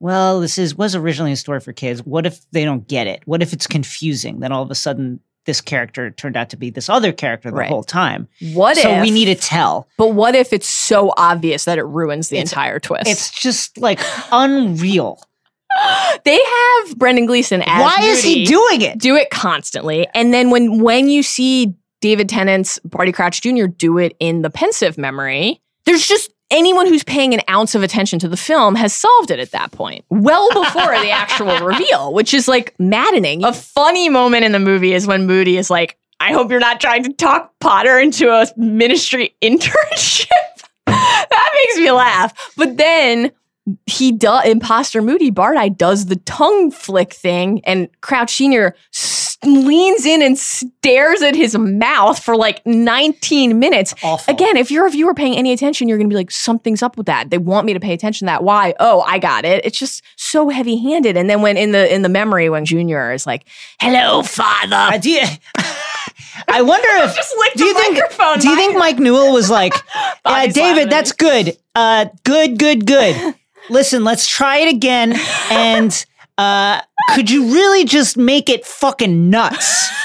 Well, 0.00 0.40
this 0.40 0.56
is 0.56 0.74
was 0.74 0.94
originally 0.94 1.32
a 1.32 1.36
story 1.36 1.60
for 1.60 1.72
kids. 1.72 2.02
What 2.04 2.24
if 2.24 2.48
they 2.50 2.64
don't 2.64 2.88
get 2.88 3.06
it? 3.06 3.22
What 3.26 3.42
if 3.42 3.52
it's 3.52 3.66
confusing? 3.66 4.40
Then 4.40 4.52
all 4.52 4.62
of 4.62 4.70
a 4.70 4.74
sudden, 4.74 5.20
this 5.46 5.60
character 5.60 6.10
turned 6.10 6.36
out 6.36 6.50
to 6.50 6.56
be 6.56 6.70
this 6.70 6.88
other 6.88 7.12
character 7.12 7.50
the 7.50 7.56
Right. 7.56 7.68
whole 7.68 7.84
time. 7.84 8.28
What 8.54 8.76
so 8.76 8.88
if 8.90 9.02
we 9.02 9.10
need 9.10 9.26
to 9.26 9.34
tell. 9.34 9.88
But 9.98 10.08
what 10.14 10.34
if 10.34 10.52
it's 10.52 10.68
so 10.68 11.12
obvious 11.16 11.64
that 11.66 11.78
it 11.78 11.84
ruins 11.84 12.28
the 12.28 12.36
It's- 12.36 12.50
entire 12.52 12.78
twist? 12.80 13.06
It's 13.08 13.30
just 13.30 13.76
like 13.78 14.00
unreal. 14.32 15.22
they 16.24 16.38
have 16.40 16.96
Brendan 16.98 17.26
Gleeson 17.26 17.62
as 17.62 17.82
Why 17.82 17.96
is 18.04 18.22
he 18.22 18.44
doing 18.44 18.80
it? 18.82 18.98
do 18.98 19.16
it 19.16 19.30
constantly, 19.30 20.06
and 20.14 20.32
then 20.32 20.50
when 20.50 20.80
when 20.82 21.08
you 21.08 21.22
see 21.22 21.74
David 22.00 22.28
Tennant's 22.28 22.78
Barty 22.84 23.12
Crouch 23.12 23.40
Jr. 23.40 23.66
do 23.66 23.98
it 23.98 24.14
in 24.20 24.42
the 24.42 24.50
Pensieve 24.50 24.98
memory, 24.98 25.60
there's 25.86 26.06
just 26.06 26.30
anyone 26.50 26.86
who's 26.86 27.04
paying 27.04 27.34
an 27.34 27.40
ounce 27.48 27.74
of 27.74 27.82
attention 27.82 28.18
to 28.20 28.28
the 28.28 28.36
film 28.36 28.74
has 28.74 28.92
solved 28.92 29.30
it 29.30 29.38
at 29.38 29.50
that 29.52 29.72
point, 29.72 30.04
well 30.10 30.48
before 30.48 30.98
the 31.00 31.10
actual 31.10 31.58
reveal, 31.66 32.12
which 32.12 32.34
is 32.34 32.48
like 32.48 32.74
maddening. 32.78 33.44
A 33.44 33.52
funny 33.52 34.08
moment 34.08 34.44
in 34.44 34.52
the 34.52 34.58
movie 34.58 34.92
is 34.92 35.06
when 35.06 35.26
Moody 35.26 35.56
is 35.56 35.70
like, 35.70 35.98
"I 36.20 36.32
hope 36.32 36.50
you're 36.50 36.60
not 36.60 36.80
trying 36.80 37.04
to 37.04 37.12
talk 37.12 37.52
Potter 37.60 37.98
into 37.98 38.30
a 38.30 38.46
ministry 38.56 39.34
internship." 39.42 40.28
that 40.86 41.50
makes 41.54 41.78
me 41.78 41.90
laugh. 41.90 42.52
But 42.56 42.76
then 42.76 43.32
he 43.86 44.12
does 44.12 44.46
imposter 44.46 45.00
Moody 45.00 45.30
Barty 45.30 45.70
does 45.70 46.06
the 46.06 46.16
tongue 46.16 46.70
flick 46.70 47.12
thing, 47.14 47.62
and 47.64 47.88
Crouch 48.00 48.34
Senior 48.34 48.74
leans 49.46 50.04
in 50.06 50.22
and 50.22 50.38
stares 50.38 51.22
at 51.22 51.34
his 51.34 51.56
mouth 51.56 52.22
for 52.22 52.36
like 52.36 52.64
19 52.66 53.58
minutes. 53.58 53.94
Awful. 54.02 54.32
Again, 54.32 54.56
if 54.56 54.70
you're 54.70 54.86
a 54.86 54.90
viewer 54.90 55.14
paying 55.14 55.36
any 55.36 55.52
attention, 55.52 55.88
you're 55.88 55.98
gonna 55.98 56.08
be 56.08 56.14
like, 56.16 56.30
something's 56.30 56.82
up 56.82 56.96
with 56.96 57.06
that. 57.06 57.30
They 57.30 57.38
want 57.38 57.66
me 57.66 57.72
to 57.74 57.80
pay 57.80 57.92
attention 57.92 58.26
to 58.26 58.32
that. 58.32 58.44
Why? 58.44 58.74
Oh, 58.80 59.00
I 59.02 59.18
got 59.18 59.44
it. 59.44 59.64
It's 59.64 59.78
just 59.78 60.02
so 60.16 60.48
heavy 60.48 60.76
handed. 60.76 61.16
And 61.16 61.28
then 61.28 61.42
when 61.42 61.56
in 61.56 61.72
the 61.72 61.92
in 61.92 62.02
the 62.02 62.08
memory 62.08 62.48
when 62.50 62.64
Junior 62.64 63.12
is 63.12 63.26
like, 63.26 63.44
"Hello, 63.80 64.22
father," 64.22 64.76
I 64.76 64.98
do. 64.98 65.20
I 66.48 66.62
wonder 66.62 66.88
if 67.04 67.14
do 67.54 67.58
the 67.58 67.64
you 67.64 67.74
think 67.74 67.94
microphone. 67.94 68.38
do 68.38 68.48
you 68.48 68.56
think 68.56 68.76
Mike 68.76 68.98
Newell 68.98 69.32
was 69.32 69.50
like, 69.50 69.74
uh, 70.24 70.46
David, 70.48 70.90
that's 70.90 71.12
good, 71.12 71.56
uh, 71.74 72.06
good, 72.24 72.58
good, 72.58 72.86
good. 72.86 73.34
Listen, 73.70 74.04
let's 74.04 74.26
try 74.26 74.58
it 74.58 74.68
again, 74.74 75.14
and 75.50 76.04
uh, 76.38 76.80
could 77.14 77.30
you 77.30 77.52
really 77.52 77.84
just 77.84 78.16
make 78.16 78.48
it 78.48 78.64
fucking 78.66 79.30
nuts? 79.30 79.88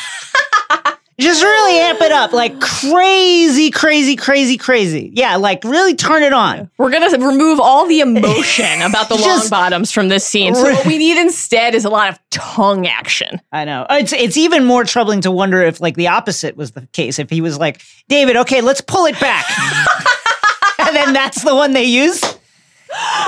Just 1.20 1.44
really 1.44 1.80
amp 1.82 2.00
it 2.00 2.14
up, 2.14 2.32
like 2.32 2.62
crazy, 2.62 3.72
crazy, 3.72 4.16
crazy, 4.16 4.56
crazy. 4.56 5.12
Yeah, 5.14 5.36
like 5.36 5.66
really 5.66 5.94
turn 5.94 6.24
it 6.24 6.32
on. 6.32 6.72
We're 6.78 6.92
gonna 6.92 7.10
remove 7.10 7.60
all 7.60 7.86
the 7.88 8.00
emotion 8.00 8.82
about 8.84 9.10
the 9.10 9.16
Longbottoms 9.16 9.92
from 9.92 10.08
this 10.08 10.26
scene. 10.26 10.56
So 10.56 10.64
what 10.64 10.86
we 10.86 10.98
need 10.98 11.20
instead 11.20 11.76
is 11.76 11.84
a 11.84 11.90
lot 11.90 12.10
of 12.10 12.18
tongue 12.30 12.88
action. 12.88 13.42
I 13.52 13.66
know. 13.66 13.86
It's 13.90 14.14
it's 14.14 14.38
even 14.38 14.64
more 14.64 14.86
troubling 14.86 15.20
to 15.22 15.32
wonder 15.32 15.62
if 15.62 15.82
like 15.82 15.96
the 15.96 16.08
opposite 16.08 16.56
was 16.56 16.72
the 16.72 16.88
case. 16.94 17.20
If 17.20 17.30
he 17.30 17.42
was 17.42 17.60
like, 17.60 17.82
David, 18.08 18.38
okay, 18.38 18.62
let's 18.62 18.80
pull 18.80 19.06
it 19.06 19.20
back. 19.20 19.46
and 20.80 20.96
then 20.96 21.12
that's 21.12 21.44
the 21.44 21.54
one 21.54 21.74
they 21.74 21.84
use. 21.84 22.24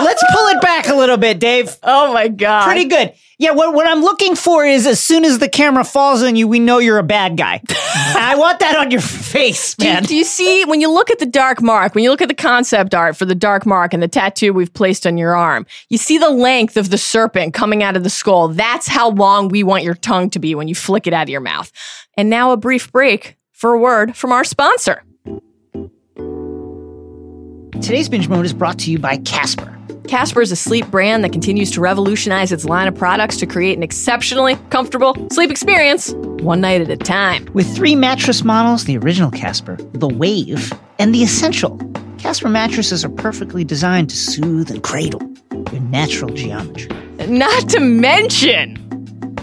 Let's 0.01 0.23
pull 0.33 0.47
it 0.47 0.61
back 0.61 0.87
a 0.87 0.95
little 0.95 1.17
bit, 1.17 1.39
Dave. 1.39 1.75
Oh 1.83 2.13
my 2.13 2.27
god! 2.27 2.65
Pretty 2.65 2.85
good. 2.85 3.13
Yeah, 3.37 3.51
what, 3.51 3.73
what 3.73 3.87
I'm 3.87 4.01
looking 4.01 4.35
for 4.35 4.63
is 4.65 4.85
as 4.85 4.99
soon 4.99 5.25
as 5.25 5.39
the 5.39 5.49
camera 5.49 5.83
falls 5.83 6.21
on 6.21 6.35
you, 6.35 6.47
we 6.47 6.59
know 6.59 6.77
you're 6.77 6.99
a 6.99 7.03
bad 7.03 7.37
guy. 7.37 7.59
I 7.95 8.35
want 8.37 8.59
that 8.59 8.75
on 8.75 8.91
your 8.91 9.01
face, 9.01 9.73
Do 9.73 9.87
you, 9.87 9.93
man. 9.93 10.03
do 10.03 10.15
you 10.15 10.23
see 10.23 10.63
when 10.65 10.79
you 10.79 10.91
look 10.91 11.09
at 11.09 11.17
the 11.17 11.25
dark 11.25 11.59
mark, 11.59 11.95
when 11.95 12.03
you 12.03 12.11
look 12.11 12.21
at 12.21 12.27
the 12.27 12.35
concept 12.35 12.93
art 12.93 13.17
for 13.17 13.25
the 13.25 13.33
dark 13.33 13.65
mark 13.65 13.95
and 13.95 14.03
the 14.03 14.07
tattoo 14.07 14.53
we've 14.53 14.71
placed 14.71 15.07
on 15.07 15.17
your 15.17 15.35
arm, 15.35 15.65
you 15.89 15.97
see 15.97 16.19
the 16.19 16.29
length 16.29 16.77
of 16.77 16.91
the 16.91 16.99
serpent 16.99 17.55
coming 17.55 17.81
out 17.81 17.97
of 17.97 18.03
the 18.03 18.11
skull. 18.11 18.47
That's 18.49 18.87
how 18.87 19.09
long 19.09 19.47
we 19.49 19.63
want 19.63 19.83
your 19.83 19.95
tongue 19.95 20.29
to 20.31 20.39
be 20.39 20.53
when 20.53 20.67
you 20.67 20.75
flick 20.75 21.07
it 21.07 21.13
out 21.13 21.23
of 21.23 21.29
your 21.29 21.41
mouth. 21.41 21.71
And 22.15 22.29
now 22.29 22.51
a 22.51 22.57
brief 22.57 22.91
break 22.91 23.37
for 23.53 23.73
a 23.73 23.79
word 23.79 24.15
from 24.15 24.31
our 24.31 24.43
sponsor. 24.43 25.03
Today's 27.79 28.09
binge 28.09 28.27
mode 28.27 28.45
is 28.45 28.53
brought 28.53 28.77
to 28.79 28.91
you 28.91 28.99
by 28.99 29.17
Casper. 29.17 29.75
Casper 30.07 30.41
is 30.41 30.51
a 30.51 30.55
sleep 30.55 30.85
brand 30.91 31.23
that 31.23 31.31
continues 31.31 31.71
to 31.71 31.81
revolutionize 31.81 32.51
its 32.51 32.65
line 32.65 32.87
of 32.87 32.93
products 32.93 33.37
to 33.37 33.45
create 33.45 33.77
an 33.77 33.81
exceptionally 33.81 34.55
comfortable 34.69 35.15
sleep 35.31 35.49
experience, 35.49 36.11
one 36.41 36.61
night 36.61 36.81
at 36.81 36.89
a 36.89 36.97
time. 36.97 37.47
With 37.53 37.73
three 37.73 37.95
mattress 37.95 38.43
models 38.43 38.83
the 38.83 38.97
original 38.97 39.31
Casper, 39.31 39.77
the 39.93 40.07
Wave, 40.07 40.71
and 40.99 41.15
the 41.15 41.23
Essential. 41.23 41.77
Casper 42.19 42.49
mattresses 42.49 43.05
are 43.05 43.09
perfectly 43.09 43.63
designed 43.63 44.09
to 44.09 44.17
soothe 44.17 44.69
and 44.69 44.83
cradle 44.83 45.21
your 45.71 45.81
natural 45.81 46.31
geometry. 46.31 46.89
Not 47.27 47.69
to 47.69 47.79
mention, 47.79 48.75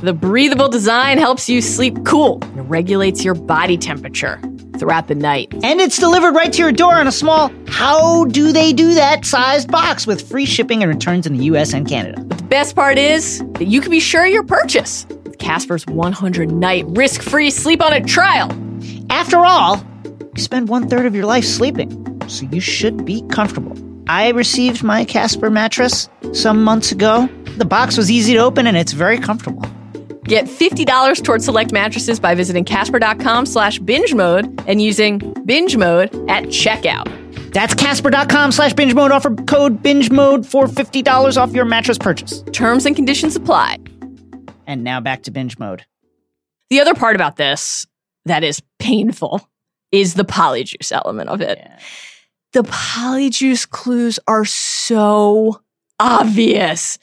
the 0.02 0.12
breathable 0.12 0.68
design 0.68 1.18
helps 1.18 1.48
you 1.48 1.60
sleep 1.60 2.04
cool 2.04 2.40
and 2.42 2.70
regulates 2.70 3.24
your 3.24 3.34
body 3.34 3.78
temperature 3.78 4.40
throughout 4.78 5.08
the 5.08 5.14
night. 5.14 5.52
And 5.62 5.80
it's 5.80 5.98
delivered 5.98 6.32
right 6.34 6.52
to 6.52 6.58
your 6.62 6.72
door 6.72 7.00
in 7.00 7.06
a 7.06 7.12
small, 7.12 7.52
how 7.66 8.24
do 8.26 8.52
they 8.52 8.72
do 8.72 8.94
that 8.94 9.24
sized 9.24 9.70
box 9.70 10.06
with 10.06 10.28
free 10.28 10.46
shipping 10.46 10.82
and 10.82 10.92
returns 10.92 11.26
in 11.26 11.36
the 11.36 11.44
US 11.46 11.72
and 11.72 11.86
Canada. 11.88 12.22
But 12.24 12.38
The 12.38 12.44
best 12.44 12.74
part 12.76 12.98
is 12.98 13.40
that 13.54 13.66
you 13.66 13.80
can 13.80 13.90
be 13.90 14.00
sure 14.00 14.24
of 14.26 14.32
your 14.32 14.44
purchase 14.44 15.06
with 15.24 15.38
Casper's 15.38 15.86
100 15.86 16.50
night 16.50 16.84
risk 16.88 17.22
free 17.22 17.50
sleep 17.50 17.82
on 17.82 17.92
it 17.92 18.06
trial. 18.06 18.50
After 19.10 19.38
all, 19.44 19.84
you 20.34 20.42
spend 20.42 20.68
one 20.68 20.88
third 20.88 21.06
of 21.06 21.14
your 21.14 21.26
life 21.26 21.44
sleeping, 21.44 21.90
so 22.28 22.46
you 22.46 22.60
should 22.60 23.04
be 23.04 23.22
comfortable. 23.28 23.76
I 24.08 24.30
received 24.30 24.82
my 24.82 25.04
Casper 25.04 25.50
mattress 25.50 26.08
some 26.32 26.62
months 26.64 26.92
ago. 26.92 27.28
The 27.58 27.64
box 27.64 27.96
was 27.96 28.10
easy 28.10 28.34
to 28.34 28.38
open 28.38 28.66
and 28.66 28.76
it's 28.76 28.92
very 28.92 29.18
comfortable. 29.18 29.62
Get 30.28 30.44
$50 30.44 31.24
towards 31.24 31.44
select 31.46 31.72
mattresses 31.72 32.20
by 32.20 32.34
visiting 32.34 32.64
casper.com 32.64 33.46
slash 33.46 33.78
binge 33.78 34.14
mode 34.14 34.60
and 34.66 34.80
using 34.82 35.18
binge 35.46 35.76
mode 35.76 36.14
at 36.28 36.44
checkout. 36.44 37.08
That's 37.52 37.74
casper.com 37.74 38.52
slash 38.52 38.74
binge 38.74 38.94
mode. 38.94 39.10
Offer 39.10 39.34
code 39.34 39.82
binge 39.82 40.10
mode 40.10 40.46
for 40.46 40.66
$50 40.66 41.36
off 41.40 41.54
your 41.54 41.64
mattress 41.64 41.96
purchase. 41.96 42.42
Terms 42.52 42.84
and 42.84 42.94
conditions 42.94 43.36
apply. 43.36 43.78
And 44.66 44.84
now 44.84 45.00
back 45.00 45.22
to 45.22 45.30
binge 45.30 45.58
mode. 45.58 45.86
The 46.68 46.80
other 46.80 46.94
part 46.94 47.16
about 47.16 47.36
this 47.36 47.86
that 48.26 48.44
is 48.44 48.60
painful 48.78 49.48
is 49.92 50.12
the 50.12 50.26
polyjuice 50.26 50.92
element 50.92 51.30
of 51.30 51.40
it. 51.40 51.58
The 52.52 52.64
polyjuice 52.64 53.66
clues 53.68 54.20
are 54.28 54.44
so 54.44 55.62
obvious. 55.98 56.98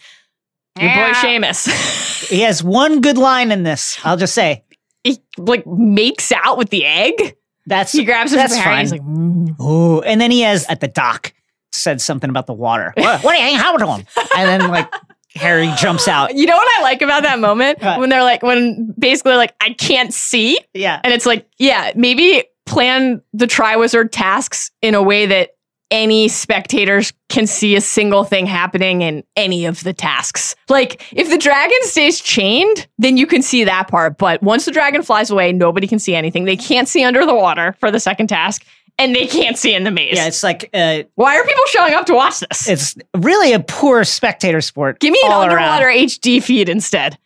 Your 0.79 0.89
boy 0.93 1.11
Seamus. 1.13 2.01
He 2.29 2.41
has 2.41 2.63
one 2.63 3.01
good 3.01 3.19
line 3.19 3.51
in 3.51 3.61
this, 3.61 3.99
I'll 4.03 4.17
just 4.17 4.33
say. 4.33 4.63
he 5.03 5.19
like 5.37 5.65
makes 5.67 6.31
out 6.31 6.57
with 6.57 6.71
the 6.71 6.83
egg. 6.85 7.35
That's 7.67 7.91
He 7.91 8.03
grabs 8.03 8.33
it 8.33 8.37
that's 8.37 8.53
from 8.55 8.63
Harry. 8.63 8.79
He's 8.79 8.91
like, 8.91 9.01
mm. 9.01 9.59
Ooh, 9.61 10.01
and 10.01 10.19
then 10.19 10.31
he 10.31 10.41
has 10.41 10.65
at 10.65 10.79
the 10.79 10.87
dock 10.87 11.33
said 11.71 12.01
something 12.01 12.29
about 12.29 12.47
the 12.47 12.53
water. 12.53 12.93
what, 12.97 13.23
what 13.23 13.33
are 13.35 13.37
you 13.37 13.43
hanging 13.43 13.59
out 13.59 13.73
with 13.75 13.83
him? 13.83 14.27
And 14.35 14.49
then 14.61 14.71
like 14.71 14.91
Harry 15.35 15.69
jumps 15.77 16.07
out. 16.07 16.33
you 16.35 16.47
know 16.47 16.55
what 16.55 16.79
I 16.79 16.81
like 16.81 17.01
about 17.03 17.23
that 17.23 17.39
moment 17.39 17.79
What? 17.81 17.99
when 17.99 18.09
they're 18.09 18.23
like, 18.23 18.41
when 18.41 18.93
basically 18.97 19.35
like, 19.35 19.53
I 19.61 19.73
can't 19.73 20.11
see, 20.13 20.59
Yeah. 20.73 20.99
and 21.03 21.13
it's 21.13 21.25
like, 21.27 21.47
yeah, 21.59 21.91
maybe 21.95 22.43
plan 22.65 23.21
the 23.33 23.45
Triwizard 23.45 24.09
tasks 24.11 24.71
in 24.81 24.95
a 24.95 25.03
way 25.03 25.27
that 25.27 25.51
any 25.91 26.27
spectators 26.27 27.13
can 27.29 27.45
see 27.47 27.75
a 27.75 27.81
single 27.81 28.23
thing 28.23 28.45
happening 28.45 29.01
in 29.01 29.23
any 29.35 29.65
of 29.65 29.83
the 29.83 29.93
tasks. 29.93 30.55
Like, 30.69 31.01
if 31.13 31.29
the 31.29 31.37
dragon 31.37 31.77
stays 31.81 32.19
chained, 32.19 32.87
then 32.97 33.17
you 33.17 33.27
can 33.27 33.41
see 33.41 33.63
that 33.63 33.87
part. 33.87 34.17
But 34.17 34.41
once 34.41 34.65
the 34.65 34.71
dragon 34.71 35.03
flies 35.03 35.29
away, 35.29 35.51
nobody 35.53 35.87
can 35.87 35.99
see 35.99 36.15
anything. 36.15 36.45
They 36.45 36.57
can't 36.57 36.87
see 36.87 37.03
under 37.03 37.25
the 37.25 37.35
water 37.35 37.75
for 37.79 37.91
the 37.91 37.99
second 37.99 38.27
task, 38.27 38.65
and 38.97 39.15
they 39.15 39.27
can't 39.27 39.57
see 39.57 39.73
in 39.73 39.83
the 39.83 39.91
maze. 39.91 40.15
Yeah, 40.15 40.27
it's 40.27 40.41
like 40.43 40.69
uh, 40.73 41.03
Why 41.15 41.37
are 41.37 41.43
people 41.45 41.63
showing 41.67 41.93
up 41.93 42.05
to 42.07 42.13
watch 42.13 42.39
this? 42.39 42.67
it's 42.67 42.95
really 43.15 43.53
a 43.53 43.59
poor 43.59 44.03
spectator 44.03 44.61
sport. 44.61 44.99
Give 44.99 45.11
me 45.11 45.19
an 45.23 45.31
all 45.31 45.45
around. 45.45 45.59
underwater 45.81 45.87
HD 45.87 46.41
feed 46.41 46.67
instead. 46.69 47.17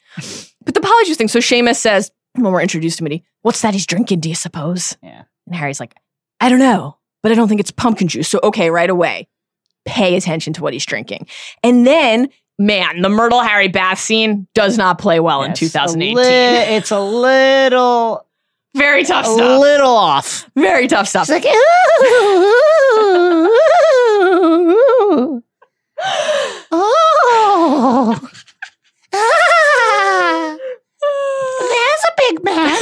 But 0.66 0.74
the 0.74 0.82
polyjuice 0.82 1.16
thing. 1.16 1.28
So 1.30 1.40
Seamus 1.40 1.78
says, 1.78 2.12
when 2.34 2.52
we're 2.52 2.62
introduced 2.62 2.98
to 2.98 3.04
Mitty, 3.04 3.24
what's 3.42 3.62
that 3.62 3.74
he's 3.74 3.86
drinking, 3.88 4.20
do 4.20 4.30
you 4.30 4.36
suppose? 4.36 4.98
Yeah. 5.02 5.24
And 5.48 5.56
Harry's 5.56 5.80
like, 5.80 5.96
I 6.42 6.50
don't 6.50 6.60
know, 6.60 6.98
but 7.24 7.32
I 7.32 7.36
don't 7.36 7.48
think 7.48 7.60
it's 7.62 7.72
pumpkin 7.72 8.08
juice. 8.08 8.28
So, 8.30 8.40
okay, 8.44 8.70
right 8.70 8.90
away, 8.90 9.28
pay 9.86 10.16
attention 10.16 10.54
to 10.54 10.62
what 10.62 10.74
he's 10.74 10.86
drinking. 10.86 11.28
And 11.64 11.86
then, 11.88 12.30
man, 12.58 13.02
the 13.02 13.10
Myrtle 13.10 13.42
Harry 13.42 13.68
bath 13.68 14.00
scene 14.00 14.48
does 14.54 14.78
not 14.78 14.98
play 15.00 15.20
well 15.20 15.44
in 15.44 15.52
It's 15.52 15.60
2018. 15.60 16.18
A 16.18 16.22
li- 16.22 16.76
it's 16.76 16.92
a 16.92 17.00
little, 17.00 18.26
Very 18.76 19.04
tough 19.04 19.26
a 19.26 19.30
stuff. 19.34 19.60
little 19.62 19.96
off. 19.96 20.50
Very 20.56 20.88
tough 20.88 21.08
stuff. 21.08 21.28
It's 21.30 21.46
like, 21.46 21.46
oh, 26.72 28.20
ah, 29.14 30.58
there's 31.60 32.04
a 32.04 32.14
big 32.18 32.44
man. 32.44 32.78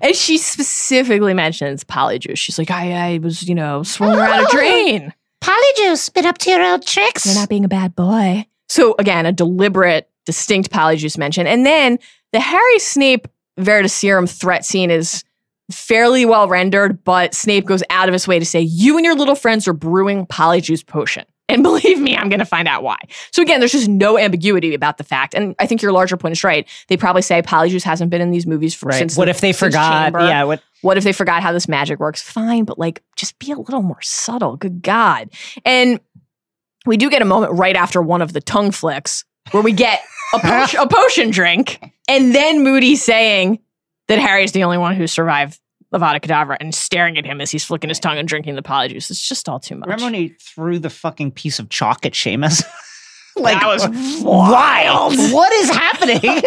And 0.00 0.14
she 0.14 0.38
specifically 0.38 1.34
mentions 1.34 1.84
polyjuice. 1.84 2.38
She's 2.38 2.58
like, 2.58 2.70
I, 2.70 3.14
I 3.14 3.18
was, 3.18 3.42
you 3.48 3.54
know, 3.54 3.82
swirling 3.82 4.18
around 4.18 4.46
a 4.46 4.50
drain. 4.50 5.14
Polyjuice, 5.42 6.12
been 6.12 6.26
up 6.26 6.36
to 6.38 6.50
your 6.50 6.62
old 6.62 6.86
tricks. 6.86 7.24
You're 7.24 7.34
not 7.34 7.48
being 7.48 7.64
a 7.64 7.68
bad 7.68 7.94
boy. 7.94 8.46
So 8.68 8.94
again, 8.98 9.24
a 9.24 9.32
deliberate, 9.32 10.10
distinct 10.26 10.70
polyjuice 10.70 11.16
mention. 11.16 11.46
And 11.46 11.64
then 11.64 11.98
the 12.32 12.40
Harry 12.40 12.78
Snape 12.78 13.26
Veritaserum 13.58 14.28
threat 14.28 14.64
scene 14.64 14.90
is 14.90 15.24
fairly 15.70 16.24
well 16.24 16.48
rendered, 16.48 17.02
but 17.04 17.34
Snape 17.34 17.64
goes 17.64 17.82
out 17.90 18.08
of 18.08 18.12
his 18.12 18.28
way 18.28 18.38
to 18.38 18.44
say, 18.44 18.60
You 18.60 18.96
and 18.96 19.04
your 19.04 19.14
little 19.14 19.34
friends 19.34 19.66
are 19.66 19.72
brewing 19.72 20.26
polyjuice 20.26 20.86
potion. 20.86 21.24
And 21.50 21.62
believe 21.64 21.98
me, 21.98 22.16
I'm 22.16 22.28
going 22.28 22.38
to 22.38 22.44
find 22.46 22.66
out 22.68 22.82
why. 22.82 22.96
So 23.32 23.42
again, 23.42 23.60
there's 23.60 23.72
just 23.72 23.88
no 23.88 24.16
ambiguity 24.18 24.74
about 24.74 24.96
the 24.98 25.04
fact. 25.04 25.34
And 25.34 25.54
I 25.58 25.66
think 25.66 25.82
your 25.82 25.92
larger 25.92 26.16
point 26.16 26.32
is 26.32 26.44
right. 26.44 26.66
They 26.88 26.96
probably 26.96 27.22
say 27.22 27.42
Polyjuice 27.42 27.82
hasn't 27.82 28.10
been 28.10 28.20
in 28.20 28.30
these 28.30 28.46
movies 28.46 28.74
for, 28.74 28.86
Right. 28.86 28.98
since 28.98 29.16
what 29.16 29.26
the- 29.26 29.30
if 29.32 29.40
they 29.40 29.52
forgot? 29.52 30.04
Chamber. 30.04 30.20
Yeah. 30.20 30.44
What? 30.44 30.62
What 30.82 30.96
if 30.96 31.04
they 31.04 31.12
forgot 31.12 31.42
how 31.42 31.52
this 31.52 31.68
magic 31.68 31.98
works? 32.00 32.22
Fine, 32.22 32.64
but 32.64 32.78
like 32.78 33.02
just 33.16 33.38
be 33.38 33.52
a 33.52 33.56
little 33.58 33.82
more 33.82 34.00
subtle. 34.00 34.56
Good 34.56 34.80
God. 34.82 35.28
And 35.66 36.00
we 36.86 36.96
do 36.96 37.10
get 37.10 37.20
a 37.20 37.26
moment 37.26 37.52
right 37.58 37.76
after 37.76 38.00
one 38.00 38.22
of 38.22 38.32
the 38.32 38.40
tongue 38.40 38.70
flicks 38.70 39.24
where 39.50 39.62
we 39.62 39.72
get 39.72 40.00
a, 40.32 40.38
potion, 40.42 40.80
a 40.80 40.86
potion 40.86 41.30
drink 41.30 41.92
and 42.08 42.34
then 42.34 42.62
Moody 42.64 42.96
saying 42.96 43.58
that 44.08 44.18
Harry's 44.18 44.52
the 44.52 44.64
only 44.64 44.78
one 44.78 44.94
who 44.96 45.06
survived 45.06 45.58
Avada 45.92 46.20
Kedavra 46.20 46.56
and 46.60 46.74
staring 46.74 47.18
at 47.18 47.24
him 47.24 47.40
as 47.40 47.50
he's 47.50 47.64
flicking 47.64 47.88
his 47.88 47.98
tongue 47.98 48.16
and 48.18 48.28
drinking 48.28 48.54
the 48.56 48.62
polyjuice. 48.62 49.10
It's 49.10 49.26
just 49.28 49.48
all 49.48 49.58
too 49.60 49.74
much. 49.76 49.86
Remember 49.86 50.04
when 50.04 50.14
he 50.14 50.28
threw 50.40 50.78
the 50.78 50.90
fucking 50.90 51.32
piece 51.32 51.58
of 51.58 51.68
chalk 51.68 52.06
at 52.06 52.12
Seamus? 52.12 52.62
like 53.36 53.58
That 53.60 53.66
was 53.66 54.22
wild. 54.22 55.16
what 55.32 55.52
is 55.54 55.70
happening? 55.70 56.42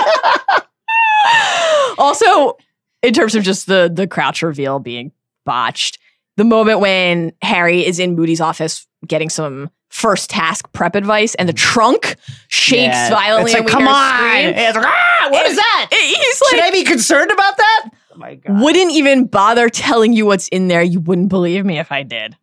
also, 1.98 2.58
in 3.02 3.14
terms 3.14 3.36
of 3.36 3.44
just 3.44 3.68
the 3.68 3.91
the 3.94 4.08
crouch 4.08 4.41
reveal 4.41 4.80
being 4.80 5.12
botched, 5.46 5.98
the 6.38 6.44
moment 6.44 6.80
when 6.80 7.34
Harry 7.41 7.86
is 7.86 8.00
in 8.00 8.16
Moody's 8.16 8.41
office 8.41 8.88
getting 9.08 9.30
some 9.30 9.70
first 9.89 10.30
task 10.30 10.72
prep 10.74 10.96
advice 10.96 11.36
and 11.36 11.48
the 11.48 11.54
trunk 11.54 12.16
shakes 12.48 12.96
Yeah. 12.96 13.10
violently 13.12 13.52
It's 13.52 13.60
like, 13.62 13.70
come 13.70 13.88
on. 13.88 14.24
It's 14.46 14.76
like, 14.76 14.86
ah, 14.88 15.28
what 15.30 15.46
is 15.46 15.56
that? 15.56 15.88
He's 15.91 16.41
like, 16.41 16.50
Should 16.50 16.60
I 16.62 16.72
be 16.72 16.84
concerned 16.84 17.30
about 17.32 17.58
that? 17.58 17.89
Oh 18.14 18.18
my 18.18 18.36
god. 18.36 18.61
wouldn't 18.61 18.91
even 18.91 19.26
bother 19.26 19.70
telling 19.70 20.14
you 20.14 20.26
what's 20.26 20.47
in 20.49 20.68
there. 20.68 20.84
You 20.84 20.99
wouldn't 20.99 21.30
believe 21.30 21.66
me 21.66 21.80
if 21.80 21.91
I 21.91 22.03
did. 22.03 22.36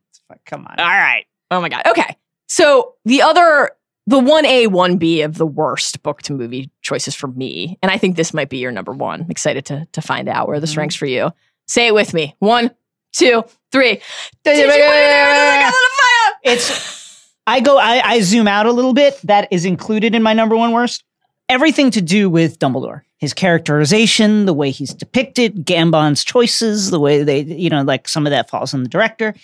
Come 0.47 0.67
on. 0.67 0.79
All 0.79 0.87
right. 0.87 1.25
Oh 1.51 1.61
my 1.61 1.69
God. 1.69 1.83
Okay. 1.87 2.17
So 2.49 2.95
the 3.05 3.23
other, 3.23 3.71
the 4.07 4.19
1A, 4.21 4.67
1B 4.69 5.25
of 5.25 5.37
the 5.39 5.47
worst 5.47 6.03
book 6.03 6.23
to 6.23 6.33
movie 6.33 6.71
choices 6.83 7.15
for 7.15 7.27
me, 7.29 7.79
and 7.83 7.91
I 7.91 7.99
think 7.99 8.17
this 8.17 8.35
might 8.35 8.49
be 8.49 8.59
your 8.59 8.73
number 8.73 8.93
one. 8.93 9.23
I'm 9.23 9.31
excited 9.31 9.65
to, 9.67 9.87
to 9.93 10.01
find 10.03 10.29
out 10.29 10.49
where 10.49 10.59
this 10.61 10.75
Mhm. 10.75 10.79
ranks 10.79 10.95
for 10.97 11.07
you. 11.07 11.31
Say 11.69 11.87
it 11.87 11.95
with 11.95 12.13
me. 12.15 12.35
One, 12.41 12.71
two, 13.13 13.45
three. 13.71 14.01
Did 14.45 14.57
you 14.59 14.65
put 14.65 14.75
it 14.75 14.79
there? 14.79 15.25
Look 15.25 15.65
at 15.65 15.71
the 15.71 15.91
fire? 16.03 16.55
It's 16.55 17.31
I 17.47 17.61
go 17.61 17.79
I, 17.79 18.01
I 18.05 18.21
zoom 18.21 18.47
out 18.49 18.67
a 18.67 18.73
little 18.73 18.95
bit. 18.95 19.21
That 19.25 19.49
is 19.53 19.65
included 19.65 20.15
in 20.15 20.23
my 20.23 20.33
number 20.33 20.57
one 20.57 20.73
worst. 20.73 21.05
Everything 21.51 21.91
to 21.91 22.01
do 22.01 22.31
with 22.31 22.61
Dumbledore. 22.61 23.03
His 23.19 23.35
characterization, 23.35 24.47
the 24.47 24.55
way 24.55 24.71
he's 24.71 24.95
depicted, 24.95 25.65
Gambon's 25.65 26.25
choices, 26.25 26.91
the 26.91 27.01
way 27.01 27.25
they, 27.25 27.41
you 27.43 27.69
know, 27.69 27.83
like 27.83 28.09
some 28.09 28.25
of 28.25 28.31
that 28.31 28.49
falls 28.49 28.73
on 28.73 28.85
the 28.85 28.89
director. 28.89 29.35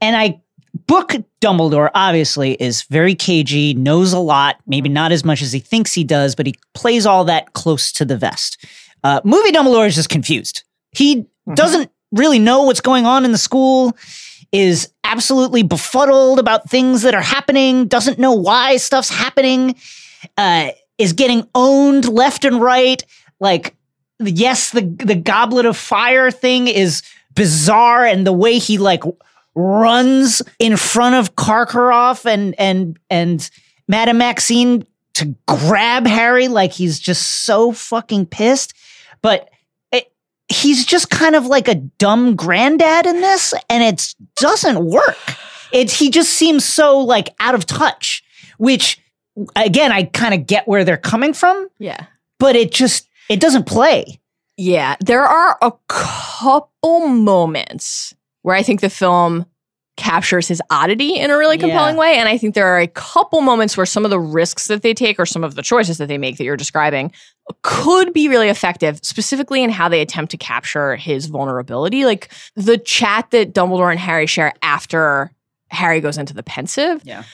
And 0.00 0.16
I 0.16 0.42
book 0.86 1.14
Dumbledore 1.40 1.90
obviously 1.94 2.54
is 2.54 2.82
very 2.82 3.14
cagey, 3.14 3.74
knows 3.74 4.12
a 4.12 4.18
lot, 4.18 4.56
maybe 4.66 4.88
not 4.88 5.12
as 5.12 5.24
much 5.24 5.40
as 5.40 5.52
he 5.52 5.60
thinks 5.60 5.92
he 5.92 6.04
does, 6.04 6.34
but 6.34 6.46
he 6.46 6.54
plays 6.74 7.06
all 7.06 7.24
that 7.24 7.52
close 7.52 7.92
to 7.92 8.04
the 8.04 8.16
vest. 8.16 8.64
Uh, 9.04 9.20
movie 9.24 9.52
Dumbledore 9.52 9.86
is 9.86 9.94
just 9.94 10.08
confused. 10.08 10.64
He 10.90 11.26
doesn't 11.54 11.90
really 12.12 12.40
know 12.40 12.64
what's 12.64 12.80
going 12.80 13.06
on 13.06 13.24
in 13.24 13.30
the 13.30 13.38
school, 13.38 13.96
is 14.50 14.92
absolutely 15.04 15.62
befuddled 15.62 16.38
about 16.38 16.68
things 16.68 17.02
that 17.02 17.14
are 17.14 17.22
happening, 17.22 17.86
doesn't 17.86 18.18
know 18.18 18.32
why 18.32 18.76
stuff's 18.78 19.10
happening, 19.10 19.76
uh, 20.36 20.70
is 20.98 21.12
getting 21.12 21.48
owned 21.54 22.08
left 22.08 22.44
and 22.44 22.60
right. 22.60 23.02
Like, 23.40 23.74
yes, 24.18 24.70
the 24.70 24.82
the 24.82 25.14
goblet 25.14 25.66
of 25.66 25.76
fire 25.76 26.30
thing 26.30 26.68
is 26.68 27.02
bizarre, 27.34 28.04
and 28.04 28.26
the 28.26 28.32
way 28.32 28.58
he 28.58 28.78
like 28.78 29.02
runs 29.54 30.42
in 30.58 30.76
front 30.76 31.14
of 31.16 31.34
Karkaroff 31.36 32.26
and 32.26 32.54
and 32.58 32.98
and 33.10 33.48
Madame 33.88 34.18
Maxime 34.18 34.84
to 35.14 35.34
grab 35.46 36.06
Harry 36.06 36.48
like 36.48 36.72
he's 36.72 37.00
just 37.00 37.44
so 37.44 37.72
fucking 37.72 38.26
pissed. 38.26 38.74
But 39.22 39.50
it, 39.90 40.12
he's 40.48 40.84
just 40.84 41.08
kind 41.10 41.34
of 41.34 41.46
like 41.46 41.68
a 41.68 41.74
dumb 41.74 42.36
granddad 42.36 43.06
in 43.06 43.20
this, 43.20 43.54
and 43.68 43.82
it 43.82 44.14
doesn't 44.36 44.84
work. 44.84 45.18
It 45.72 45.90
he 45.90 46.10
just 46.10 46.32
seems 46.32 46.64
so 46.64 47.00
like 47.00 47.34
out 47.40 47.54
of 47.54 47.66
touch, 47.66 48.22
which 48.58 49.00
again 49.54 49.92
I 49.92 50.04
kind 50.04 50.34
of 50.34 50.46
get 50.46 50.66
where 50.68 50.84
they're 50.84 50.96
coming 50.96 51.32
from, 51.32 51.68
Yeah. 51.78 52.06
but 52.38 52.56
it 52.56 52.72
just 52.72 53.08
it 53.28 53.40
doesn't 53.40 53.66
play. 53.66 54.20
Yeah. 54.56 54.96
There 55.00 55.24
are 55.24 55.58
a 55.60 55.72
couple 55.88 57.08
moments 57.08 58.14
where 58.42 58.54
I 58.56 58.62
think 58.62 58.80
the 58.80 58.88
film 58.90 59.46
captures 59.96 60.46
his 60.46 60.60
oddity 60.70 61.16
in 61.16 61.30
a 61.30 61.36
really 61.38 61.56
compelling 61.56 61.94
Yeah. 61.96 62.00
way. 62.00 62.16
And 62.18 62.28
I 62.28 62.36
think 62.36 62.54
there 62.54 62.66
are 62.66 62.78
a 62.78 62.86
couple 62.86 63.40
moments 63.40 63.76
where 63.78 63.86
some 63.86 64.04
of 64.04 64.10
the 64.10 64.20
risks 64.20 64.66
that 64.68 64.82
they 64.82 64.92
take 64.92 65.18
or 65.18 65.24
some 65.24 65.42
of 65.42 65.54
the 65.54 65.62
choices 65.62 65.96
that 65.98 66.06
they 66.08 66.18
make 66.18 66.36
that 66.36 66.44
you're 66.44 66.56
describing 66.56 67.12
could 67.62 68.12
be 68.12 68.28
really 68.28 68.48
effective, 68.50 69.00
specifically 69.02 69.62
in 69.64 69.70
how 69.70 69.88
they 69.88 70.02
attempt 70.02 70.30
to 70.32 70.36
capture 70.36 70.96
his 70.96 71.26
vulnerability. 71.26 72.04
Like 72.04 72.28
the 72.54 72.76
chat 72.76 73.30
that 73.30 73.54
Dumbledore 73.54 73.90
and 73.90 73.98
Harry 73.98 74.26
share 74.26 74.52
after 74.62 75.32
Harry 75.70 76.00
goes 76.00 76.18
into 76.18 76.34
the 76.34 76.42
Pensieve. 76.42 77.00
Yeah. 77.04 77.24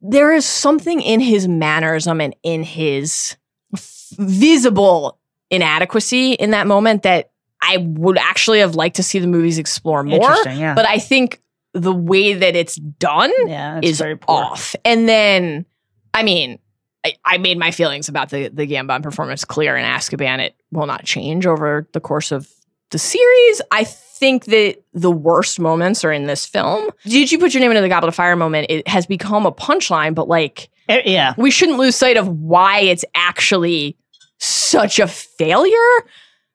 There 0.00 0.32
is 0.32 0.44
something 0.44 1.00
in 1.00 1.20
his 1.20 1.48
mannerism 1.48 2.20
and 2.20 2.34
in 2.42 2.62
his 2.62 3.36
f- 3.74 4.08
visible 4.18 5.18
inadequacy 5.50 6.32
in 6.32 6.50
that 6.50 6.66
moment 6.66 7.02
that 7.02 7.30
I 7.62 7.78
would 7.78 8.18
actually 8.18 8.60
have 8.60 8.74
liked 8.74 8.96
to 8.96 9.02
see 9.02 9.18
the 9.18 9.26
movies 9.26 9.58
explore 9.58 10.02
more. 10.02 10.16
Interesting, 10.16 10.58
yeah. 10.58 10.74
But 10.74 10.86
I 10.86 10.98
think 10.98 11.40
the 11.72 11.94
way 11.94 12.34
that 12.34 12.56
it's 12.56 12.76
done 12.76 13.32
yeah, 13.46 13.80
is 13.82 13.98
very 13.98 14.16
poor. 14.16 14.44
off. 14.44 14.76
And 14.84 15.08
then, 15.08 15.66
I 16.14 16.22
mean, 16.22 16.58
I, 17.04 17.14
I 17.24 17.38
made 17.38 17.58
my 17.58 17.70
feelings 17.70 18.08
about 18.08 18.30
the 18.30 18.48
the 18.48 18.66
Gambon 18.66 19.02
performance 19.02 19.44
clear 19.44 19.76
in 19.76 19.84
Azkaban. 19.84 20.40
It 20.40 20.56
will 20.72 20.86
not 20.86 21.04
change 21.04 21.46
over 21.46 21.88
the 21.92 22.00
course 22.00 22.32
of 22.32 22.50
the 22.90 22.98
series. 22.98 23.60
I 23.70 23.84
think 23.84 24.44
that 24.46 24.76
the 24.94 25.10
worst 25.10 25.58
moments 25.60 26.04
are 26.04 26.12
in 26.12 26.26
this 26.26 26.46
film. 26.46 26.90
Did 27.04 27.30
you 27.30 27.38
put 27.38 27.52
your 27.54 27.60
name 27.60 27.70
into 27.70 27.82
the 27.82 27.88
Goblet 27.88 28.08
of 28.08 28.14
Fire 28.14 28.36
moment? 28.36 28.66
It 28.70 28.86
has 28.88 29.06
become 29.06 29.44
a 29.46 29.52
punchline, 29.52 30.14
but 30.14 30.28
like 30.28 30.70
Eh, 30.88 31.02
yeah. 31.04 31.34
we 31.36 31.50
shouldn't 31.50 31.78
lose 31.78 31.96
sight 31.96 32.16
of 32.16 32.28
why 32.28 32.80
it's 32.80 33.04
actually 33.14 33.96
such 34.38 34.98
a 34.98 35.06
failure. 35.08 36.04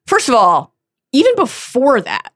First 0.08 0.30
of 0.30 0.36
all, 0.36 0.74
even 1.12 1.36
before 1.36 2.00
that, 2.02 2.32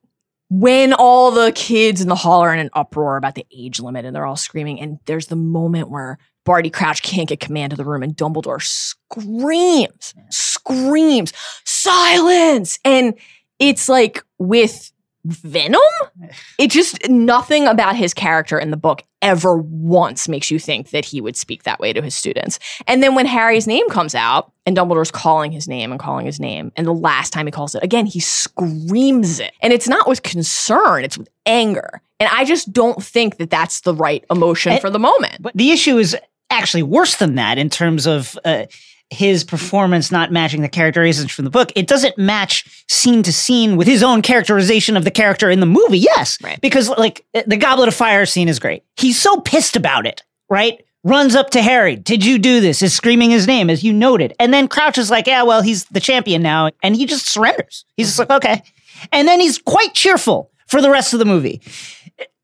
when 0.50 0.94
all 0.94 1.32
the 1.32 1.52
kids 1.54 2.02
in 2.02 2.08
the 2.10 2.16
hall 2.16 2.42
are 2.42 2.54
in 2.54 2.60
an 2.60 2.70
uproar 2.74 3.18
about 3.18 3.36
the 3.36 3.46
age 3.56 3.80
limit 3.80 4.06
and 4.06 4.16
they're 4.16 4.26
all 4.26 4.36
screaming, 4.36 4.80
and 4.80 5.00
there's 5.06 5.28
the 5.28 5.36
moment 5.36 5.90
where 5.90 6.18
Barty 6.46 6.70
Crouch 6.70 7.02
can't 7.02 7.28
get 7.30 7.40
command 7.40 7.74
of 7.74 7.78
the 7.78 7.86
room 7.86 8.04
and 8.04 8.16
Dumbledore 8.16 8.62
screams, 8.62 10.14
screams, 10.30 11.34
silence. 11.64 12.78
And 12.86 13.16
it's 13.60 13.90
like 13.90 14.24
with 14.38 14.92
Venom, 15.26 15.82
it 16.60 16.70
just 16.70 17.10
nothing 17.10 17.68
about 17.68 17.96
his 17.96 18.14
character 18.14 18.60
in 18.60 18.72
the 18.72 18.78
book 18.78 19.04
ever 19.22 19.58
once 19.58 20.28
makes 20.30 20.52
you 20.52 20.60
think 20.60 20.92
that 20.92 21.04
he 21.04 21.20
would 21.20 21.36
speak 21.36 21.64
that 21.64 21.80
way 21.80 21.92
to 21.92 22.02
his 22.02 22.16
students. 22.16 22.60
And 22.88 23.02
then 23.02 23.16
when 23.16 23.26
Harry's 23.26 23.66
name 23.66 23.90
comes 23.90 24.14
out 24.14 24.52
and 24.68 24.78
Dumbledore's 24.78 25.10
calling 25.10 25.52
his 25.52 25.68
name 25.68 25.92
and 25.92 26.00
calling 26.00 26.28
his 26.28 26.40
name, 26.40 26.72
and 26.76 26.86
the 26.86 26.94
last 26.94 27.34
time 27.34 27.48
he 27.48 27.52
calls 27.52 27.74
it, 27.74 27.82
again, 27.84 28.06
he 28.06 28.20
screams 28.20 29.40
it. 29.40 29.54
And 29.62 29.74
it's 29.74 29.88
not 29.88 30.08
with 30.08 30.22
concern, 30.22 31.04
it's 31.04 31.18
with 31.18 31.30
anger. 31.48 32.02
And 32.20 32.30
I 32.32 32.46
just 32.46 32.72
don't 32.72 33.04
think 33.04 33.38
that 33.38 33.50
that's 33.50 33.82
the 33.82 33.96
right 33.96 34.24
emotion 34.30 34.74
And- 34.74 34.82
for 34.82 34.92
the 34.92 35.00
moment. 35.00 35.42
But 35.42 35.54
the 35.56 35.72
issue 35.72 35.98
is 35.98 36.16
actually 36.52 36.84
worse 36.84 37.16
than 37.16 37.36
that 37.36 37.58
in 37.58 37.70
terms 37.72 38.06
of 38.06 38.38
uh, 38.46 38.66
his 39.10 39.44
performance 39.44 40.12
not 40.12 40.32
matching 40.32 40.62
the 40.62 40.70
characterizations 40.70 41.32
from 41.32 41.46
the 41.46 41.52
book. 41.52 41.72
It 41.76 41.88
doesn't 41.88 42.18
match 42.18 42.86
scene 42.90 43.24
to 43.24 43.32
scene 43.32 43.78
with 43.78 43.88
his 43.88 44.02
own 44.04 44.22
characterization 44.22 44.98
of 44.98 45.04
the 45.04 45.12
character 45.12 45.50
in 45.50 45.60
the 45.60 45.66
movie. 45.66 46.00
Yes, 46.00 46.38
Right. 46.42 46.60
because 46.60 46.90
like 46.90 47.26
the 47.46 47.58
Goblet 47.58 47.88
of 47.88 47.94
Fire 47.94 48.26
scene 48.26 48.50
is 48.50 48.60
great. 48.60 48.84
He's 48.98 49.22
so 49.22 49.40
pissed 49.42 49.76
about 49.76 50.08
it, 50.08 50.24
right? 50.50 50.84
Runs 51.04 51.36
up 51.36 51.52
to 51.52 51.62
Harry. 51.62 51.96
Did 51.96 52.26
you 52.26 52.40
do 52.40 52.62
this? 52.62 52.82
Is 52.82 52.94
screaming 52.96 53.30
his 53.30 53.46
name 53.46 53.70
as 53.70 53.84
you 53.84 53.94
noted, 53.94 54.34
and 54.40 54.52
then 54.52 54.68
Crouch 54.68 54.98
is 54.98 55.12
like, 55.12 55.28
"Yeah, 55.28 55.44
well, 55.44 55.62
he's 55.62 55.86
the 55.86 56.00
champion 56.00 56.42
now," 56.42 56.72
and 56.82 56.96
he 56.96 57.06
just 57.06 57.28
surrenders. 57.30 57.86
He's 57.96 58.08
just 58.08 58.18
like, 58.18 58.30
mm-hmm. 58.30 58.38
"Okay," 58.38 58.64
and 59.12 59.28
then 59.28 59.40
he's 59.40 59.60
quite 59.60 59.94
cheerful 59.94 60.50
for 60.66 60.82
the 60.82 60.90
rest 60.90 61.14
of 61.14 61.20
the 61.20 61.26
movie 61.26 61.62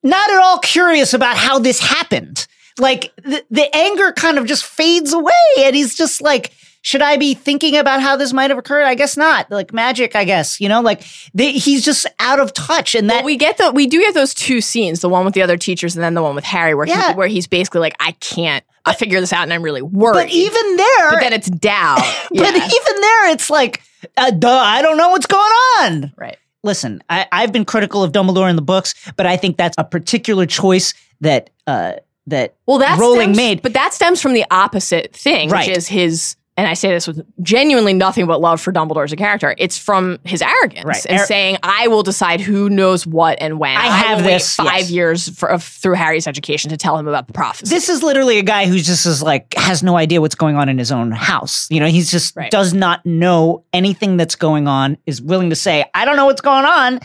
not 0.04 0.32
at 0.32 0.40
all 0.40 0.60
curious 0.60 1.14
about 1.14 1.38
how 1.38 1.60
this 1.60 1.80
happened. 1.80 2.48
Like 2.78 3.12
the, 3.24 3.44
the 3.52 3.76
anger 3.76 4.12
kind 4.14 4.38
of 4.38 4.46
just 4.46 4.64
fades 4.66 5.14
away, 5.14 5.32
and 5.60 5.76
he's 5.76 5.96
just 5.96 6.22
like, 6.22 6.52
should 6.84 7.02
I 7.02 7.18
be 7.18 7.34
thinking 7.36 7.76
about 7.78 8.02
how 8.02 8.16
this 8.16 8.34
might 8.34 8.50
have 8.50 8.58
occurred? 8.58 8.84
I 8.86 8.96
guess 8.96 9.16
not. 9.18 9.52
Like 9.52 9.72
magic, 9.74 10.16
I 10.16 10.24
guess. 10.24 10.60
You 10.60 10.68
know, 10.70 10.82
like 10.82 11.04
they, 11.34 11.52
he's 11.52 11.84
just 11.86 12.08
out 12.20 12.40
of 12.40 12.54
touch, 12.54 12.96
and 12.96 13.10
that 13.10 13.18
Well, 13.18 13.26
we 13.26 13.38
get 13.38 13.58
the 13.58 13.72
we 13.72 13.88
do 13.88 14.00
get 14.00 14.14
those 14.14 14.34
two 14.34 14.62
scenes, 14.62 15.02
the 15.02 15.10
one 15.10 15.26
with 15.26 15.34
the 15.34 15.42
other 15.42 15.58
teachers 15.58 15.96
and 15.96 16.04
then 16.04 16.14
the 16.16 16.24
one 16.24 16.34
with 16.36 16.44
Harry, 16.46 16.74
where 16.74 16.88
Yeah. 16.88 17.10
he, 17.10 17.14
where 17.18 17.28
he's 17.28 17.46
basically 17.48 17.82
like, 17.82 17.96
I 18.00 18.14
can't, 18.14 18.64
I 18.86 18.94
figure 18.96 19.20
this 19.20 19.32
out, 19.34 19.44
and 19.44 19.54
I'm 19.54 19.62
really 19.62 19.82
worried. 19.84 20.14
But 20.14 20.30
even 20.32 20.76
there, 20.78 21.12
But 21.12 21.20
then 21.20 21.34
it's 21.34 21.50
doubt. 21.50 21.98
but 22.30 22.38
Yeah. 22.38 22.56
even 22.56 23.02
there, 23.02 23.30
it's 23.32 23.50
like, 23.50 23.82
uh, 24.18 24.32
duh, 24.32 24.50
I 24.50 24.82
don't 24.82 24.98
know 24.98 25.10
what's 25.10 25.28
going 25.28 25.52
on. 25.82 26.14
right. 26.18 26.38
listen, 26.64 27.04
I, 27.10 27.28
I've 27.32 27.52
been 27.52 27.66
critical 27.66 28.02
of 28.04 28.12
Dumbledore 28.12 28.50
in 28.50 28.56
the 28.56 28.62
books, 28.64 28.96
but 29.18 29.26
I 29.28 29.38
think 29.38 29.58
that's 29.58 29.76
a 29.78 29.84
particular 29.84 30.46
choice 30.48 30.96
that 31.20 31.52
uh, 31.68 31.94
that 32.28 32.56
Well, 32.68 32.78
that 32.80 33.00
Rowling 33.00 33.34
stems- 33.34 33.38
made. 33.38 33.62
but 33.62 33.74
that 33.74 33.94
stems 33.94 34.22
from 34.22 34.34
the 34.34 34.46
opposite 34.52 35.14
thing, 35.16 35.50
Right. 35.50 35.68
which 35.68 35.78
is 35.78 35.88
his. 35.88 36.36
And 36.58 36.68
I 36.68 36.74
say 36.74 36.90
this 36.90 37.08
with 37.08 37.26
genuinely 37.42 37.94
nothing 37.94 38.28
but 38.28 38.42
love 38.42 38.60
for 38.60 38.74
Dumbledore 38.74 39.06
as 39.06 39.14
a 39.14 39.16
character. 39.16 39.56
It's 39.58 39.78
from 39.78 40.20
his 40.26 40.42
arrogance 40.42 40.86
Right. 40.86 41.06
and 41.10 41.20
Ar- 41.20 41.26
saying, 41.26 41.58
"I 41.64 41.88
will 41.88 42.04
decide 42.04 42.42
who 42.42 42.70
knows 42.70 43.08
what 43.08 43.38
and 43.42 43.58
when." 43.58 43.76
I 43.76 43.88
have 43.88 44.20
will 44.20 44.26
wait 44.28 44.34
this, 44.34 44.56
five 44.56 44.82
yes. 44.82 44.92
years 44.92 45.30
for, 45.30 45.50
of, 45.50 45.64
through 45.64 45.96
Harry's 45.96 46.28
education 46.28 46.70
to 46.70 46.78
tell 46.78 46.98
him 46.98 47.08
about 47.08 47.28
the 47.28 47.34
prophecy. 47.34 47.74
This 47.74 47.88
is 47.88 48.04
literally 48.04 48.38
a 48.38 48.44
guy 48.44 48.66
who 48.68 48.78
just 48.80 49.06
is 49.06 49.24
like 49.24 49.54
has 49.58 49.82
no 49.82 49.96
idea 49.96 50.20
what's 50.20 50.36
going 50.36 50.58
on 50.58 50.68
in 50.68 50.78
his 50.78 50.92
own 50.92 51.12
house. 51.12 51.68
You 51.72 51.80
know, 51.80 51.88
he's 51.88 52.12
just 52.12 52.36
Right. 52.36 52.52
does 52.52 52.74
not 52.74 53.04
know 53.06 53.64
anything 53.74 54.18
that's 54.18 54.36
going 54.36 54.68
on, 54.68 54.98
is 55.08 55.22
willing 55.22 55.50
to 55.52 55.56
say, 55.56 55.86
I 55.96 56.04
don't 56.04 56.18
know 56.18 56.26
what's 56.26 56.42
going 56.42 56.66
on, 56.66 57.00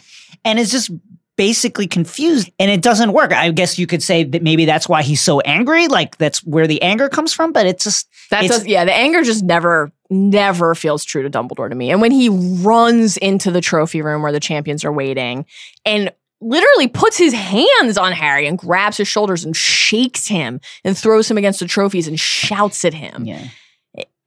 and 0.45 0.59
is 0.59 0.71
just 0.73 0.91
basically 1.37 1.87
confused 1.87 2.51
and 2.59 2.71
it 2.71 2.83
doesn't 2.83 3.13
work. 3.13 3.33
I 3.33 3.51
guess 3.51 3.79
you 3.79 3.87
could 3.87 4.03
say 4.03 4.25
that 4.25 4.43
maybe 4.43 4.65
that's 4.65 4.89
why 4.89 5.03
he's 5.03 5.21
so 5.21 5.41
angry, 5.41 5.87
like 5.89 6.17
that's 6.19 6.43
where 6.45 6.67
the 6.67 6.81
anger 6.83 7.09
comes 7.09 7.33
from, 7.33 7.53
but 7.53 7.67
it's 7.67 7.85
just 7.85 8.09
That 8.31 8.45
It's- 8.45 8.61
does, 8.61 8.67
yeah. 8.67 8.85
The 8.85 8.95
anger 8.95 9.23
just 9.23 9.45
never, 9.45 9.93
never 10.11 10.75
feels 10.75 11.05
true 11.05 11.23
to 11.23 11.31
Dumbledore 11.31 11.69
to 11.69 11.75
me. 11.75 11.91
And 11.91 12.01
when 12.01 12.11
he 12.11 12.29
runs 12.29 13.17
into 13.19 13.51
the 13.51 13.61
trophy 13.61 14.03
room 14.03 14.23
where 14.23 14.33
the 14.33 14.41
champions 14.41 14.85
are 14.85 14.93
waiting, 14.93 15.47
and 15.85 16.13
literally 16.41 16.87
puts 16.87 17.17
his 17.17 17.33
hands 17.33 17.97
on 17.97 18.13
Harry 18.13 18.47
and 18.47 18.59
grabs 18.59 18.97
his 18.99 19.09
shoulders 19.09 19.45
and 19.45 19.57
shakes 19.57 20.27
him 20.27 20.61
and 20.85 20.97
throws 20.97 21.31
him 21.31 21.39
against 21.39 21.61
the 21.61 21.67
trophies 21.67 22.07
and 22.09 22.21
shouts 22.21 22.85
at 22.85 22.93
him, 22.93 23.25
yeah. 23.25 23.49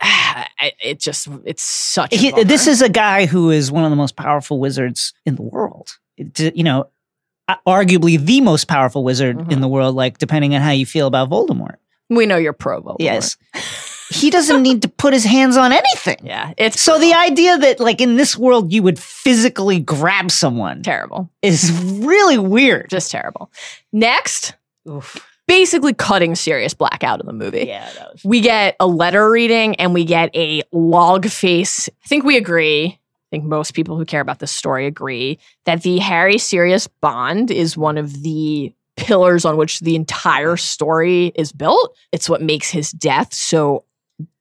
it, 0.62 0.74
it 0.84 1.00
just, 1.00 1.28
it's 1.46 1.62
such. 1.62 2.14
A 2.14 2.16
He, 2.16 2.44
this 2.44 2.68
is 2.68 2.82
a 2.82 2.90
guy 2.90 3.26
who 3.26 3.52
is 3.52 3.72
one 3.72 3.84
of 3.84 3.90
the 3.90 3.96
most 3.96 4.16
powerful 4.16 4.60
wizards 4.60 5.14
in 5.26 5.36
the 5.36 5.42
world. 5.42 5.98
You 6.18 6.64
know, 6.64 6.90
arguably 7.68 8.20
the 8.20 8.42
most 8.42 8.68
powerful 8.68 9.04
wizard 9.04 9.38
Mhm. 9.38 9.52
in 9.52 9.62
the 9.62 9.68
world, 9.68 9.96
like 9.96 10.18
depending 10.18 10.56
on 10.56 10.62
how 10.62 10.72
you 10.72 10.86
feel 10.86 11.08
about 11.08 11.30
Voldemort. 11.30 11.76
we 12.10 12.26
know 12.26 12.38
you're 12.38 12.54
pro 12.54 12.82
Voldemort. 12.82 12.96
Yes. 13.00 13.38
he 14.12 14.32
doesn't 14.32 14.64
need 14.64 14.82
to 14.82 14.88
put 14.90 15.14
his 15.14 15.24
hands 15.24 15.56
on 15.56 15.72
anything. 15.72 16.18
yeah, 16.24 16.52
it's 16.58 16.82
So 16.82 16.98
the 16.98 17.14
idea 17.14 17.58
that 17.60 17.80
like 17.80 18.02
in 18.02 18.16
this 18.16 18.36
world 18.36 18.74
you 18.74 18.82
would 18.82 18.98
physically 18.98 19.80
grab 19.80 20.32
someone 20.32 20.82
terrible, 20.82 21.30
is 21.44 21.72
really 21.72 22.40
weird. 22.40 22.90
just 22.90 23.12
terrible. 23.12 23.52
Next, 23.94 24.54
basically 25.48 25.94
cutting 25.94 26.34
Sirius 26.36 26.74
Black 26.74 27.04
out 27.04 27.20
of 27.20 27.26
the 27.28 27.34
movie. 27.34 27.66
yeah, 27.68 27.88
that 27.98 28.14
was 28.14 28.24
we 28.24 28.42
get 28.42 28.76
a 28.80 28.88
letter 28.88 29.30
reading 29.30 29.76
and 29.76 29.94
we 29.94 30.06
get 30.06 30.36
a 30.36 30.64
log 30.72 31.28
face. 31.28 31.88
I 32.04 32.08
think 32.08 32.24
we 32.24 32.38
agree. 32.38 33.00
I 33.32 33.36
think 33.36 33.46
most 33.46 33.76
people 33.76 33.96
who 33.96 34.06
care 34.06 34.22
about 34.22 34.40
this 34.40 34.52
story 34.52 34.88
agree 34.88 35.38
that 35.66 35.84
the 35.84 36.00
Harry 36.00 36.40
Sirius 36.40 36.88
bond 36.88 37.52
is 37.52 37.78
one 37.78 37.98
of 37.98 38.24
the 38.24 38.74
pillars 38.96 39.46
on 39.46 39.56
which 39.56 39.80
the 39.82 39.96
entire 39.96 40.58
story 40.58 41.32
is 41.36 41.52
built. 41.52 41.96
It's 42.12 42.28
what 42.28 42.42
makes 42.42 42.72
his 42.72 42.92
death 42.92 43.34
so 43.34 43.86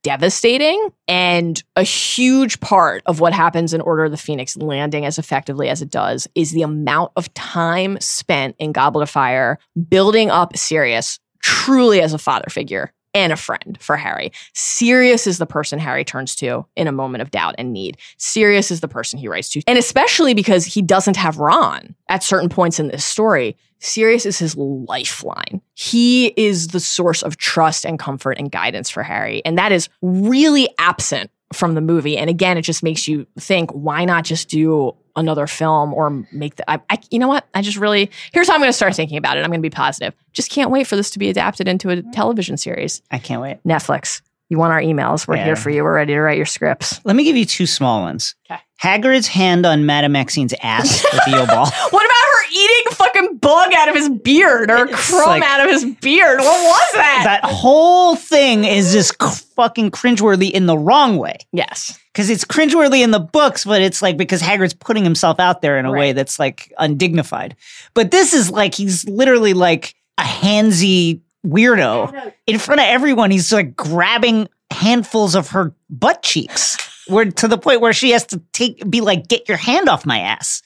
devastating 0.02 0.88
and 1.06 1.62
a 1.76 1.82
huge 1.82 2.60
part 2.60 3.02
of 3.04 3.20
what 3.20 3.34
happens 3.34 3.74
in 3.74 3.80
Order 3.82 4.06
of 4.06 4.10
the 4.10 4.16
Phoenix 4.16 4.56
landing 4.56 5.04
as 5.04 5.18
effectively 5.18 5.68
as 5.68 5.82
it 5.82 5.90
does 5.90 6.26
is 6.34 6.52
the 6.52 6.62
amount 6.62 7.12
of 7.14 7.32
time 7.34 7.98
spent 8.00 8.56
in 8.58 8.72
Goblet 8.72 9.02
of 9.02 9.10
Fire 9.10 9.58
building 9.88 10.30
up 10.30 10.56
Sirius 10.56 11.18
truly 11.42 12.00
as 12.00 12.14
a 12.14 12.18
father 12.18 12.48
figure 12.48 12.90
and 13.14 13.32
a 13.32 13.36
friend 13.36 13.78
for 13.80 13.96
Harry. 13.96 14.32
Sirius 14.54 15.26
is 15.26 15.38
the 15.38 15.46
person 15.46 15.78
Harry 15.78 16.04
turns 16.04 16.34
to 16.36 16.66
in 16.76 16.86
a 16.86 16.92
moment 16.92 17.22
of 17.22 17.30
doubt 17.30 17.54
and 17.58 17.72
need. 17.72 17.96
Sirius 18.16 18.70
is 18.70 18.80
the 18.80 18.88
person 18.88 19.18
he 19.18 19.28
writes 19.28 19.48
to. 19.50 19.62
And 19.66 19.78
especially 19.78 20.34
because 20.34 20.64
he 20.64 20.82
doesn't 20.82 21.16
have 21.16 21.38
Ron 21.38 21.94
at 22.08 22.22
certain 22.22 22.48
points 22.48 22.78
in 22.78 22.88
this 22.88 23.04
story, 23.04 23.56
Sirius 23.80 24.26
is 24.26 24.38
his 24.38 24.56
lifeline. 24.56 25.60
He 25.74 26.28
is 26.36 26.68
the 26.68 26.80
source 26.80 27.22
of 27.22 27.36
trust 27.36 27.86
and 27.86 27.98
comfort 27.98 28.38
and 28.38 28.50
guidance 28.50 28.90
for 28.90 29.02
Harry. 29.02 29.42
And 29.44 29.56
that 29.58 29.72
is 29.72 29.88
really 30.02 30.68
absent 30.78 31.30
from 31.52 31.74
the 31.74 31.80
movie. 31.80 32.16
And 32.16 32.28
again, 32.28 32.58
it 32.58 32.62
just 32.62 32.82
makes 32.82 33.08
you 33.08 33.26
think, 33.38 33.70
why 33.70 34.04
not 34.04 34.24
just 34.24 34.48
do 34.48 34.94
another 35.16 35.46
film 35.46 35.92
or 35.92 36.24
make 36.32 36.56
the 36.56 36.70
I, 36.70 36.80
I 36.90 36.98
you 37.10 37.18
know 37.18 37.26
what? 37.28 37.46
I 37.52 37.60
just 37.60 37.76
really 37.76 38.10
here's 38.32 38.46
how 38.46 38.54
I'm 38.54 38.60
gonna 38.60 38.72
start 38.72 38.94
thinking 38.94 39.18
about 39.18 39.36
it. 39.36 39.40
I'm 39.40 39.50
gonna 39.50 39.60
be 39.60 39.70
positive. 39.70 40.14
Just 40.32 40.50
can't 40.50 40.70
wait 40.70 40.86
for 40.86 40.94
this 40.94 41.10
to 41.10 41.18
be 41.18 41.28
adapted 41.28 41.66
into 41.66 41.90
a 41.90 42.02
television 42.02 42.56
series. 42.56 43.02
I 43.10 43.18
can't 43.18 43.42
wait. 43.42 43.58
Netflix. 43.64 44.22
You 44.48 44.58
want 44.58 44.72
our 44.72 44.80
emails. 44.80 45.26
We're 45.28 45.36
Yeah. 45.36 45.44
here 45.44 45.56
for 45.56 45.70
you. 45.70 45.84
We're 45.84 45.94
ready 45.94 46.14
to 46.14 46.20
write 46.20 46.36
your 46.38 46.46
scripts. 46.46 47.00
Let 47.04 47.16
me 47.16 47.24
give 47.24 47.36
you 47.36 47.44
two 47.44 47.66
small 47.66 48.00
ones. 48.00 48.34
'Kay. 48.48 48.56
Hagrid's 48.82 49.26
hand 49.26 49.66
on 49.66 49.84
Madame 49.86 50.12
Maxime's 50.12 50.54
ass 50.62 51.02
with 51.12 51.24
the 51.24 51.30
yellow 51.32 51.46
ball. 51.46 51.66
What 51.66 52.04
about 52.04 52.14
her 52.32 52.44
eating 52.52 52.92
fucking 52.92 53.36
bug 53.38 53.72
out 53.76 53.88
of 53.88 53.94
his 53.96 54.08
beard 54.08 54.70
or 54.70 54.86
It's 54.86 55.10
crumb 55.10 55.26
like- 55.26 55.42
out 55.42 55.60
of 55.64 55.70
his 55.70 55.84
beard? 55.84 56.38
What 56.38 56.46
was 56.46 56.92
that? 56.94 57.22
that 57.42 57.44
whole 57.50 58.14
thing 58.14 58.64
is 58.64 58.92
just 58.92 59.14
c- 59.20 59.44
fucking 59.56 59.90
cringeworthy 59.90 60.50
in 60.52 60.66
the 60.66 60.78
wrong 60.78 61.16
way. 61.18 61.38
yes. 61.52 61.98
Because 62.14 62.30
it's 62.30 62.44
cringeworthy 62.44 63.02
in 63.04 63.12
the 63.12 63.20
books, 63.20 63.64
but 63.64 63.80
it's 63.80 64.00
like 64.02 64.16
because 64.16 64.42
Hagrid's 64.42 64.74
putting 64.74 65.04
himself 65.04 65.38
out 65.38 65.60
there 65.62 65.78
in 65.78 65.84
a 65.86 65.92
way 65.92 66.12
that's 66.12 66.38
like 66.40 66.72
undignified. 66.78 67.54
But 67.94 68.10
this 68.10 68.32
is 68.34 68.50
like 68.50 68.74
he's 68.74 69.04
literally 69.08 69.54
like 69.54 69.94
a 70.18 70.22
handsy 70.24 71.20
weirdo 71.46 72.32
in 72.46 72.58
front 72.58 72.80
of 72.80 72.86
everyone. 72.86 73.30
He's 73.30 73.52
like 73.52 73.76
grabbing 73.76 74.48
handfuls 74.70 75.34
of 75.34 75.48
her 75.50 75.74
butt 75.90 76.22
cheeks, 76.22 76.76
where 77.08 77.26
to 77.26 77.48
the 77.48 77.58
point 77.58 77.80
where 77.80 77.92
she 77.92 78.10
has 78.10 78.24
to 78.26 78.40
take 78.52 78.88
be 78.88 79.00
like, 79.00 79.28
"Get 79.28 79.48
your 79.48 79.56
hand 79.56 79.88
off 79.88 80.06
my 80.06 80.20
ass." 80.20 80.62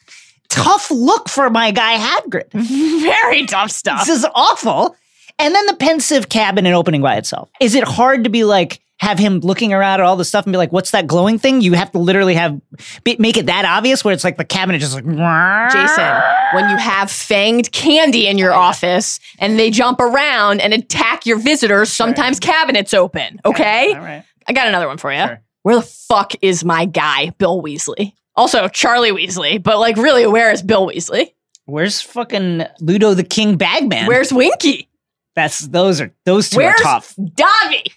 Tough 0.49 0.91
look 0.91 1.31
for 1.31 1.49
my 1.49 1.71
guy 1.71 1.97
Hagrid. 1.97 2.51
Very 2.53 3.47
tough 3.47 3.71
stuff. 3.71 4.07
This 4.07 4.19
is 4.19 4.27
awful. 4.35 4.95
And 5.39 5.55
then 5.55 5.65
the 5.65 5.75
Pensieve 5.75 6.29
cabinet 6.29 6.75
opening 6.75 7.01
by 7.01 7.17
itself. 7.17 7.49
Is 7.59 7.75
it 7.75 7.85
hard 7.85 8.25
to 8.25 8.31
be 8.31 8.45
like 8.45 8.81
have 9.03 9.19
him 9.19 9.41
looking 9.41 9.73
around 9.73 9.99
at 9.99 10.07
all 10.07 10.15
the 10.15 10.25
stuff 10.25 10.47
and 10.47 10.53
be 10.53 10.57
like, 10.57 10.73
"What's 10.73 10.93
that 10.93 11.09
glowing 11.09 11.39
thing?" 11.39 11.61
You 11.61 11.73
have 11.73 11.91
to 11.91 11.99
literally 11.99 12.35
have 12.35 12.59
be, 13.03 13.17
make 13.19 13.37
it 13.37 13.47
that 13.47 13.65
obvious 13.65 14.05
where 14.05 14.15
it's 14.15 14.23
like 14.23 14.37
the 14.37 14.45
cabinet 14.45 14.79
just 14.79 14.95
like 14.95 15.05
Jason, 15.05 16.23
when 16.55 16.71
you 16.71 16.77
have 16.77 17.09
fanged 17.09 17.73
candy 17.73 18.29
in 18.29 18.39
your 18.39 18.55
office 18.55 19.19
and 19.41 19.59
they 19.59 19.71
jump 19.71 20.01
around 20.01 20.61
and 20.61 20.73
attack 20.73 21.27
your 21.27 21.39
visitors, 21.39 21.91
sometimes 21.93 22.39
cabinets 22.39 22.95
open. 22.95 23.41
Okay? 23.45 23.93
All 23.93 24.01
right. 24.01 24.25
I 24.47 24.53
got 24.53 24.69
another 24.69 24.87
one 24.87 24.99
for 24.99 25.13
you. 25.13 25.19
Sure. 25.19 25.43
Where 25.63 25.77
the 25.77 25.83
fuck 25.83 26.33
is 26.41 26.65
my 26.65 26.85
guy, 26.85 27.31
Bill 27.39 27.61
Weasley? 27.61 28.13
Also, 28.37 28.69
Charlie 28.69 29.11
Weasley, 29.11 29.61
but 29.61 29.79
like, 29.79 29.97
really, 29.97 30.27
where 30.27 30.53
is 30.53 30.63
Bill 30.63 30.87
Weasley? 30.87 31.35
Where's 31.67 32.01
fucking 32.01 32.65
Ludo 32.81 33.15
the 33.15 33.25
King 33.25 33.57
Bagman? 33.57 34.07
Where's 34.07 34.33
Winky? 34.33 34.89
That's 35.35 35.61
those 35.61 36.01
are 36.01 36.13
those 36.25 36.51
two 36.51 36.59
Where's 36.59 36.81
are 36.81 36.85
tough. 36.85 37.15
Dobby? 37.17 37.93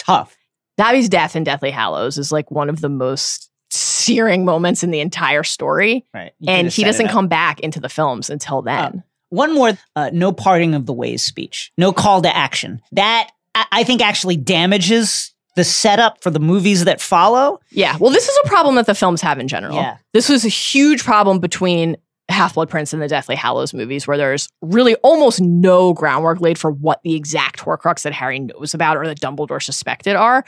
Tough. 0.00 0.36
Dobby's 0.76 1.08
death 1.08 1.36
in 1.36 1.44
Deathly 1.44 1.70
Hallows 1.70 2.18
is 2.18 2.32
like 2.32 2.50
one 2.50 2.68
of 2.68 2.80
the 2.80 2.88
most 2.88 3.50
searing 3.70 4.44
moments 4.44 4.82
in 4.82 4.90
the 4.90 5.00
entire 5.00 5.44
story. 5.44 6.04
Right. 6.12 6.32
And 6.46 6.68
he 6.68 6.84
doesn't 6.84 7.08
come 7.08 7.28
back 7.28 7.60
into 7.60 7.80
the 7.80 7.88
films 7.88 8.30
until 8.30 8.62
then. 8.62 9.04
One 9.28 9.54
more, 9.54 9.72
uh, 9.94 10.10
no 10.12 10.32
parting 10.32 10.74
of 10.74 10.86
the 10.86 10.92
ways 10.92 11.24
speech, 11.24 11.70
no 11.78 11.92
call 11.92 12.22
to 12.22 12.36
action. 12.36 12.80
That 12.92 13.30
I, 13.54 13.66
I 13.70 13.84
think 13.84 14.02
actually 14.02 14.36
damages 14.36 15.32
the 15.54 15.64
setup 15.64 16.22
for 16.22 16.30
the 16.30 16.40
movies 16.40 16.84
that 16.84 17.00
follow. 17.00 17.60
Yeah. 17.70 17.96
Well, 17.98 18.10
this 18.10 18.28
is 18.28 18.38
a 18.44 18.48
problem 18.48 18.76
that 18.76 18.86
the 18.86 18.94
films 18.94 19.20
have 19.20 19.38
in 19.38 19.48
general. 19.48 19.76
Yeah. 19.76 19.98
This 20.12 20.28
was 20.28 20.44
a 20.44 20.48
huge 20.48 21.04
problem 21.04 21.38
between 21.38 21.96
Half 22.32 22.54
Blood 22.54 22.70
Prince 22.70 22.92
and 22.92 23.02
the 23.02 23.08
Deathly 23.08 23.36
Hallows 23.36 23.74
movies, 23.74 24.06
where 24.06 24.16
there's 24.16 24.48
really 24.60 24.94
almost 24.96 25.40
no 25.40 25.92
groundwork 25.92 26.40
laid 26.40 26.58
for 26.58 26.70
what 26.70 27.02
the 27.02 27.14
exact 27.14 27.60
Horcrux 27.60 28.02
that 28.02 28.12
Harry 28.12 28.38
knows 28.38 28.74
about 28.74 28.96
or 28.96 29.06
that 29.06 29.20
Dumbledore 29.20 29.62
suspected 29.62 30.16
are. 30.16 30.44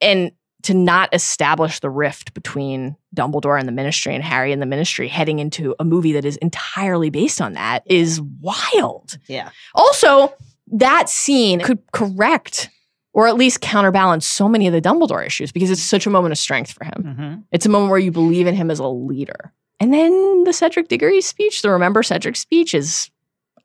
And 0.00 0.32
to 0.62 0.74
not 0.74 1.08
establish 1.14 1.78
the 1.78 1.90
rift 1.90 2.34
between 2.34 2.96
Dumbledore 3.14 3.58
and 3.58 3.68
the 3.68 3.72
Ministry 3.72 4.14
and 4.16 4.24
Harry 4.24 4.50
and 4.50 4.60
the 4.60 4.66
Ministry 4.66 5.06
heading 5.06 5.38
into 5.38 5.76
a 5.78 5.84
movie 5.84 6.12
that 6.12 6.24
is 6.24 6.36
entirely 6.38 7.08
based 7.08 7.40
on 7.40 7.52
that 7.52 7.84
is 7.86 8.20
wild. 8.40 9.16
Yeah. 9.28 9.50
Also, 9.76 10.34
that 10.72 11.08
scene 11.08 11.60
could 11.60 11.78
correct 11.92 12.68
or 13.12 13.28
at 13.28 13.36
least 13.36 13.60
counterbalance 13.60 14.26
so 14.26 14.48
many 14.48 14.66
of 14.66 14.72
the 14.72 14.80
Dumbledore 14.80 15.24
issues 15.24 15.52
because 15.52 15.70
it's 15.70 15.82
such 15.82 16.06
a 16.06 16.10
moment 16.10 16.32
of 16.32 16.38
strength 16.38 16.72
for 16.72 16.84
him. 16.84 16.92
Mm-hmm. 16.98 17.40
It's 17.52 17.64
a 17.64 17.70
moment 17.70 17.90
where 17.90 17.98
you 17.98 18.10
believe 18.10 18.46
in 18.46 18.54
him 18.54 18.70
as 18.70 18.78
a 18.78 18.88
leader. 18.88 19.52
And 19.80 19.92
then 19.92 20.44
the 20.44 20.52
Cedric 20.52 20.88
Diggory 20.88 21.20
speech, 21.20 21.62
the 21.62 21.70
Remember 21.70 22.02
Cedric 22.02 22.36
speech, 22.36 22.74
is 22.74 23.10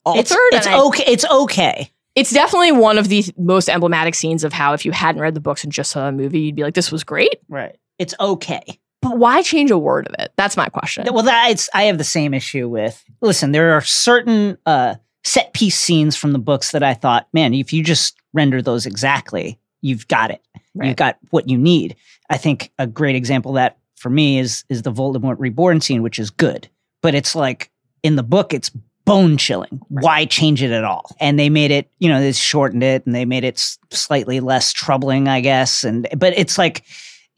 altered. 0.05 0.19
It's, 0.21 0.31
it's 0.53 0.67
I- 0.67 0.79
okay. 0.79 1.03
It's 1.07 1.25
okay. 1.25 1.91
it's 2.15 2.31
definitely 2.31 2.73
one 2.73 2.97
of 2.97 3.07
the 3.07 3.23
most 3.37 3.69
emblematic 3.69 4.15
scenes 4.15 4.43
of 4.43 4.51
how 4.53 4.73
if 4.73 4.85
you 4.85 4.91
hadn't 4.91 5.21
read 5.21 5.33
the 5.33 5.39
books 5.39 5.63
and 5.63 5.71
just 5.71 5.91
saw 5.91 6.05
the 6.05 6.11
movie, 6.11 6.39
you'd 6.41 6.55
be 6.55 6.63
like, 6.63 6.73
this 6.73 6.91
was 6.91 7.03
great. 7.03 7.35
Right. 7.47 7.77
It's 7.99 8.13
okay. 8.19 8.61
But 9.01 9.17
why 9.17 9.41
change 9.41 9.71
a 9.71 9.77
word 9.77 10.07
of 10.07 10.15
it? 10.19 10.31
That's 10.35 10.55
my 10.57 10.67
question. 10.69 11.07
Well, 11.11 11.23
that's 11.23 11.69
I 11.73 11.83
have 11.83 11.97
the 11.97 12.03
same 12.03 12.33
issue 12.33 12.67
with. 12.67 13.03
Listen, 13.21 13.51
there 13.51 13.71
are 13.73 13.81
certain 13.81 14.57
uh, 14.65 14.95
set 15.23 15.53
piece 15.53 15.79
scenes 15.79 16.15
from 16.15 16.33
the 16.33 16.39
books 16.39 16.71
that 16.71 16.83
I 16.83 16.93
thought, 16.93 17.27
man, 17.33 17.53
if 17.53 17.73
you 17.73 17.83
just 17.83 18.15
render 18.33 18.61
those 18.61 18.85
exactly, 18.85 19.59
you've 19.81 20.07
got 20.07 20.29
it. 20.29 20.41
You've 20.73 20.95
got 20.95 21.17
what 21.31 21.49
you 21.49 21.57
need. 21.57 21.95
I 22.29 22.37
think 22.37 22.71
a 22.79 22.87
great 22.87 23.15
example 23.15 23.51
of 23.51 23.55
that 23.55 23.77
for 24.01 24.09
me 24.09 24.39
is 24.39 24.63
is 24.67 24.81
the 24.81 24.91
Voldemort 24.91 25.35
reborn 25.37 25.79
scene, 25.79 26.01
which 26.01 26.17
is 26.17 26.31
good, 26.31 26.67
but 27.01 27.13
it's 27.13 27.35
like 27.35 27.69
in 28.01 28.15
the 28.15 28.23
book, 28.23 28.51
it's 28.51 28.71
bone 29.05 29.37
chilling. 29.37 29.79
Why 29.89 30.25
change 30.25 30.63
it 30.63 30.71
at 30.71 30.83
all? 30.83 31.15
And 31.19 31.37
they 31.37 31.49
made 31.49 31.69
it, 31.69 31.89
you 31.99 32.09
know, 32.09 32.19
they 32.19 32.31
shortened 32.31 32.83
it 32.83 33.05
and 33.05 33.13
they 33.13 33.25
made 33.25 33.43
it 33.43 33.59
slightly 33.91 34.39
less 34.39 34.73
troubling, 34.73 35.27
I 35.27 35.39
guess. 35.41 35.83
And 35.83 36.07
but 36.17 36.33
it's 36.35 36.57
like, 36.57 36.83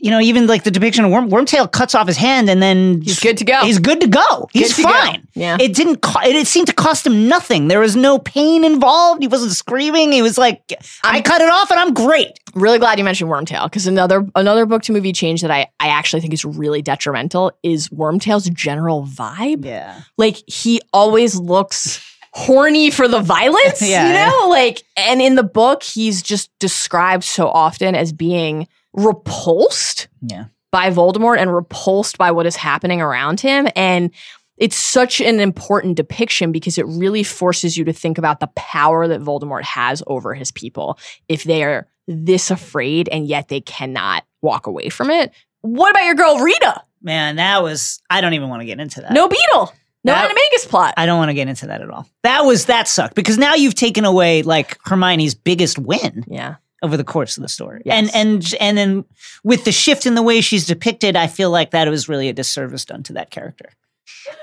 you 0.04 0.12
know, 0.12 0.20
even 0.20 0.48
like 0.48 0.64
the 0.66 0.70
depiction 0.72 1.06
of 1.06 1.12
Worm, 1.12 1.30
Wormtail 1.30 1.72
cuts 1.72 1.96
off 1.96 2.08
his 2.08 2.18
hand 2.18 2.50
and 2.50 2.62
then 2.62 3.02
He's 3.02 3.22
good 3.22 3.38
to 3.38 3.46
go. 3.46 3.62
He's 3.64 3.80
good 3.80 4.02
to 4.02 4.08
go. 4.08 4.50
He's 4.52 4.76
to 4.76 4.84
go. 4.84 4.90
fine. 4.90 5.26
Yeah. 5.34 5.56
It 5.60 5.74
didn't. 5.74 6.02
Co- 6.02 6.20
it, 6.28 6.36
it 6.36 6.46
seemed 6.46 6.68
to 6.68 6.74
cost 6.74 7.08
him 7.08 7.30
nothing. 7.30 7.70
There 7.70 7.80
was 7.80 7.96
no 7.96 8.20
pain 8.20 8.66
involved. 8.66 9.22
He 9.22 9.30
wasn't 9.30 9.54
screaming. 9.54 10.12
He 10.12 10.22
was 10.22 10.38
like, 10.38 10.62
I 11.06 11.22
cut 11.22 11.42
it 11.42 11.48
off 11.50 11.72
and 11.72 11.80
I'm 11.80 11.94
great. 11.94 12.38
really 12.54 12.80
glad 12.80 12.98
you 13.00 13.06
mentioned 13.06 13.32
Wormtail 13.32 13.64
because 13.64 13.88
another 13.88 14.28
another 14.36 14.66
book 14.66 14.82
to 14.84 14.92
movie 14.92 15.14
change 15.14 15.42
that 15.42 15.52
I 15.52 15.68
I 15.80 15.88
actually 15.88 16.20
think 16.22 16.34
is 16.34 16.44
really 16.44 16.82
detrimental 16.82 17.54
is 17.64 17.88
Wormtail's 17.88 18.50
general 18.50 19.06
vibe. 19.08 19.64
Yeah. 19.64 20.02
Like 20.18 20.36
he 20.48 20.82
always 20.92 21.36
looks 21.38 22.06
horny 22.34 22.92
for 22.92 23.08
the 23.08 23.22
violence, 23.22 23.82
Yeah. 23.88 24.08
you 24.08 24.14
know? 24.42 24.50
Like 24.50 24.84
and 24.98 25.22
in 25.22 25.36
the 25.36 25.44
book 25.44 25.82
he's 25.82 26.22
just 26.22 26.50
described 26.60 27.24
so 27.24 27.48
often 27.48 27.96
as 27.96 28.12
being 28.12 28.68
repulsed 28.94 30.08
Yeah. 30.22 30.46
by 30.72 30.90
Voldemort 30.90 31.38
and 31.40 31.54
repulsed 31.54 32.18
by 32.18 32.32
what 32.32 32.46
is 32.46 32.56
happening 32.56 33.02
around 33.02 33.40
him 33.40 33.68
and 33.76 34.12
it's 34.58 34.76
such 34.76 35.20
an 35.20 35.40
important 35.40 35.98
depiction 35.98 36.52
because 36.52 36.78
it 36.78 36.86
really 36.86 37.24
forces 37.24 37.76
you 37.76 37.84
to 37.86 37.92
think 37.94 38.18
about 38.20 38.40
the 38.40 38.48
power 38.56 39.08
that 39.08 39.20
Voldemort 39.20 39.64
has 39.64 40.04
over 40.06 40.36
his 40.36 40.52
people 40.52 41.00
if 41.28 41.44
they 41.44 41.64
are 41.64 41.88
this 42.08 42.52
afraid 42.52 43.10
and 43.10 43.28
yet 43.28 43.48
they 43.48 43.62
cannot 43.62 44.24
walk 44.44 44.68
away 44.68 44.90
from 44.90 45.10
it. 45.10 45.32
What 45.62 45.90
about 45.90 46.04
your 46.06 46.14
girl 46.16 46.38
Rita? 46.38 46.84
Man, 47.02 47.38
that 47.38 47.64
was. 47.64 48.02
I 48.10 48.22
don't 48.22 48.34
even 48.34 48.48
want 48.50 48.62
to 48.62 48.66
get 48.66 48.80
into 48.80 49.02
that. 49.02 49.12
No 49.12 49.28
beetle. 49.28 49.74
No 50.04 50.14
That- 50.14 50.30
animagus 50.30 50.68
plot. 50.70 50.94
I 50.98 51.06
don't 51.08 51.18
want 51.18 51.30
to 51.30 51.34
get 51.34 51.48
into 51.48 51.68
that 51.68 51.82
at 51.82 51.90
all. 51.90 52.08
That 52.22 52.42
was 52.46 52.66
that 52.66 52.88
sucked 52.88 53.16
because 53.16 53.38
now 53.40 53.56
you've 53.56 53.76
taken 53.76 54.06
away 54.06 54.44
like 54.44 54.78
Hermione's 54.86 55.34
biggest 55.34 55.80
win 55.80 56.26
yeah. 56.28 56.56
Over 56.84 56.98
the 56.98 57.04
course 57.04 57.38
of 57.38 57.42
the 57.42 57.50
story. 57.50 57.82
Yes. 57.86 58.14
And 58.14 58.16
and 58.16 58.54
and 58.60 58.78
then 58.78 59.06
with 59.44 59.64
the 59.64 59.72
shift 59.72 60.06
in 60.06 60.16
the 60.16 60.22
way 60.22 60.42
she's 60.42 60.68
depicted, 60.68 61.16
I 61.16 61.28
feel 61.28 61.50
like 61.50 61.72
that 61.72 61.88
was 61.88 62.08
really 62.10 62.30
a 62.30 62.34
disservice 62.34 62.86
done 62.86 63.02
to 63.04 63.14
that 63.14 63.32
character. 63.32 63.70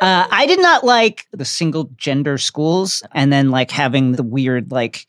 Uh, 0.01 0.27
I 0.31 0.47
did 0.47 0.61
not 0.61 0.85
like 0.85 1.27
the 1.33 1.45
single 1.45 1.91
gender 1.97 2.39
schools 2.39 3.03
and 3.13 3.33
then 3.33 3.51
like 3.51 3.71
having 3.71 4.13
the 4.13 4.23
weird 4.23 4.73
like 4.73 5.07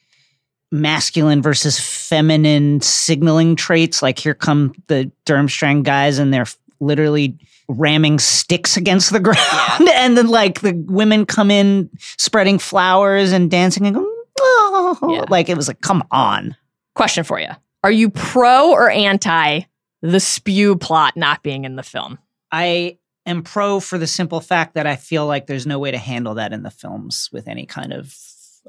masculine 0.72 1.42
versus 1.42 1.80
feminine 1.80 2.82
signaling 2.82 3.56
traits. 3.56 4.02
Like 4.02 4.20
here 4.20 4.34
come 4.34 4.74
the 4.88 5.12
Durmstrang 5.26 5.84
guys 5.84 6.20
and 6.20 6.34
they're 6.34 6.46
literally 6.80 7.38
ramming 7.68 8.20
sticks 8.20 8.76
against 8.76 9.12
the 9.12 9.20
ground. 9.22 9.90
and 9.94 10.18
then 10.18 10.28
like 10.28 10.62
the 10.62 10.74
women 10.88 11.26
come 11.26 11.52
in 11.52 11.90
spreading 12.18 12.60
flowers 12.60 13.32
and 13.32 13.50
dancing 13.50 13.86
and 13.86 13.96
go, 13.96 14.06
oh. 14.40 14.98
Yeah. 15.10 15.26
like 15.30 15.50
it 15.50 15.58
was 15.58 15.68
like, 15.68 15.82
come 15.82 16.04
on. 16.12 16.56
Question 17.02 17.24
for 17.24 17.40
you. 17.40 17.50
Are 17.84 17.92
you 17.92 18.10
pro 18.12 18.72
or 18.72 18.92
anti 18.92 19.62
the 20.04 20.20
spew 20.20 20.76
plot 20.76 21.18
not 21.18 21.42
being 21.42 21.66
in 21.66 21.76
the 21.76 21.82
film? 21.84 22.20
I 22.52 23.00
am 23.26 23.42
pro 23.42 23.80
for 23.80 23.98
the 23.98 24.06
simple 24.06 24.40
fact 24.40 24.76
that 24.76 24.86
I 24.86 24.96
feel 24.98 25.26
like 25.26 25.48
there's 25.48 25.66
no 25.66 25.80
way 25.80 25.90
to 25.90 25.98
handle 25.98 26.36
that 26.36 26.54
in 26.54 26.62
the 26.62 26.70
films 26.70 27.30
with 27.34 27.48
any 27.48 27.66
kind 27.66 27.92
of 27.92 28.16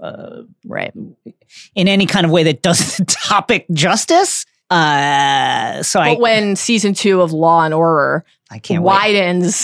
uh, 0.00 0.44
Right. 0.64 0.94
in 1.74 1.88
any 1.88 2.06
kind 2.06 2.24
of 2.24 2.32
way 2.32 2.42
that 2.44 2.62
does 2.62 2.96
the 2.96 3.04
topic 3.28 3.66
justice. 3.70 4.46
Uh, 4.70 5.82
so 5.82 6.00
I 6.00 6.14
But 6.14 6.20
when 6.20 6.56
season 6.56 6.94
two 6.94 7.20
of 7.20 7.32
Law 7.32 7.62
and 7.64 7.74
Order 7.74 8.24
I 8.50 8.58
can't 8.58 8.82
wait. 8.82 8.94
widens 8.94 9.62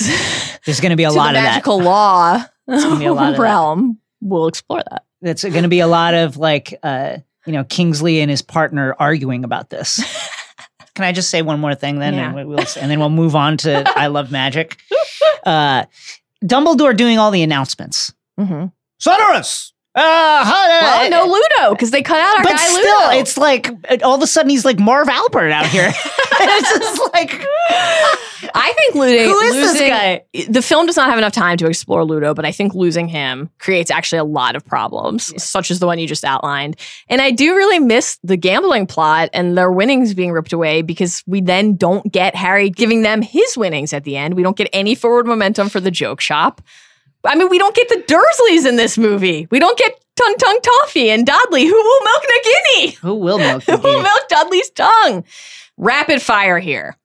There's 0.66 0.80
going 0.80 0.90
to 0.90 0.96
be 0.96 1.04
a 1.04 1.10
lot 1.10 1.28
of 1.34 1.40
that. 1.42 1.52
magical 1.54 1.80
law 1.82 2.44
gonna 2.66 2.98
be 2.98 3.06
a 3.06 3.14
lot 3.14 3.30
of 3.30 3.36
that. 3.36 3.42
realm, 3.42 3.98
we'll 4.20 4.48
explore 4.48 4.82
that. 4.90 5.04
It's 5.22 5.42
going 5.42 5.62
to 5.62 5.68
be 5.68 5.80
a 5.80 5.86
lot 5.86 6.12
of 6.12 6.36
like 6.36 6.78
uh, 6.82 7.18
you 7.47 7.53
know 7.53 7.64
Kingsley 7.64 8.20
and 8.20 8.30
his 8.30 8.43
partner 8.43 8.95
arguing 8.99 9.45
about 9.45 9.70
this. 9.70 9.97
Can 10.95 11.05
I 11.05 11.12
just 11.12 11.30
say 11.30 11.43
one 11.43 11.61
more 11.61 11.74
thing 11.76 11.99
then, 12.01 12.14
Yeah. 12.14 12.26
and, 12.26 12.34
we- 12.36 12.45
we'll, 12.45 12.64
and 12.80 12.91
then 12.91 12.99
we'll 12.99 13.09
move 13.11 13.36
on 13.36 13.57
to 13.59 13.84
I 13.97 14.09
love 14.09 14.30
magic. 14.32 14.76
Uh, 15.47 15.84
Dumbledore 16.45 16.97
doing 16.97 17.18
all 17.18 17.30
the 17.30 17.43
announcements. 17.43 18.12
Mm-hmm. 18.39 18.66
Sonorus. 19.01 19.72
Uh, 19.99 20.44
hi- 20.44 21.09
Well, 21.09 21.11
no 21.11 21.32
Ludo 21.32 21.74
because 21.74 21.90
they 21.90 22.03
cut 22.03 22.20
out 22.20 22.36
our 22.38 22.42
but 22.44 22.53
guy 22.53 22.57
still, 22.66 22.76
Ludo. 23.07 23.18
it's 23.20 23.36
like 23.36 23.70
all 24.05 24.14
of 24.14 24.22
a 24.22 24.26
sudden 24.26 24.51
he's 24.51 24.64
like 24.64 24.78
Marv 24.78 25.09
Albert 25.09 25.51
out 25.51 25.66
here. 25.66 25.92
it's 26.32 26.78
just 26.78 27.12
like 27.12 27.32
I 28.55 28.72
think 28.72 28.94
losing, 28.94 29.28
Who 29.28 29.38
is 29.40 29.55
this 29.55 29.72
losing- 29.72 29.88
guy? 29.88 30.22
The 30.49 30.62
film 30.62 30.86
does 30.86 30.96
not 30.96 31.09
have 31.11 31.18
enough 31.18 31.32
time 31.32 31.57
to 31.59 31.66
explore 31.66 32.05
Ludo, 32.05 32.32
but 32.34 32.44
I 32.44 32.53
think 32.53 32.74
losing 32.74 33.09
him 33.09 33.51
creates 33.59 33.90
actually 33.90 34.18
a 34.20 34.24
lot 34.24 34.55
of 34.57 34.64
problems, 34.64 35.32
such 35.42 35.70
as 35.70 35.80
the 35.80 35.86
one 35.86 35.99
you 35.99 36.07
just 36.07 36.24
outlined. 36.24 36.76
And 37.09 37.20
I 37.20 37.30
do 37.30 37.55
really 37.57 37.78
miss 37.78 38.18
the 38.22 38.36
gambling 38.36 38.86
plot 38.86 39.30
and 39.32 39.57
their 39.59 39.70
winnings 39.70 40.14
being 40.14 40.32
ripped 40.32 40.53
away 40.53 40.82
because 40.82 41.22
we 41.26 41.40
then 41.40 41.74
don't 41.76 42.11
get 42.12 42.34
Harry 42.36 42.70
giving 42.70 43.03
them 43.03 43.20
his 43.22 43.57
winnings 43.57 43.92
at 43.92 44.05
the 44.05 44.16
end. 44.16 44.34
We 44.34 44.42
don't 44.42 44.57
get 44.57 44.68
any 44.72 44.94
forward 44.94 45.26
momentum 45.26 45.68
for 45.68 45.80
the 45.80 45.90
joke 45.90 46.20
shop. 46.20 46.62
I 47.29 47.35
mean, 47.35 47.49
we 47.49 47.59
don't 47.59 47.74
get 47.74 47.89
the 47.89 48.03
Dursleys 48.07 48.66
in 48.66 48.76
this 48.76 48.97
movie. 48.97 49.47
We 49.51 49.59
don't 49.59 49.79
get 49.79 49.93
Ton-Tongue 50.16 50.61
Toffee 50.62 51.11
and 51.11 51.26
Dudley, 51.26 51.66
who 51.66 51.74
will 51.74 52.01
milk 52.05 52.22
Nagini 52.22 52.95
who 52.97 53.14
will 53.14 53.39
milk 53.39 53.64
the 53.64 53.76
who 53.76 53.83
will 53.83 54.03
milk 54.03 54.29
Dudley's 54.29 54.70
tongue. 54.70 55.24
Rapid 55.76 56.22
fire 56.22 56.59
here. 56.59 56.97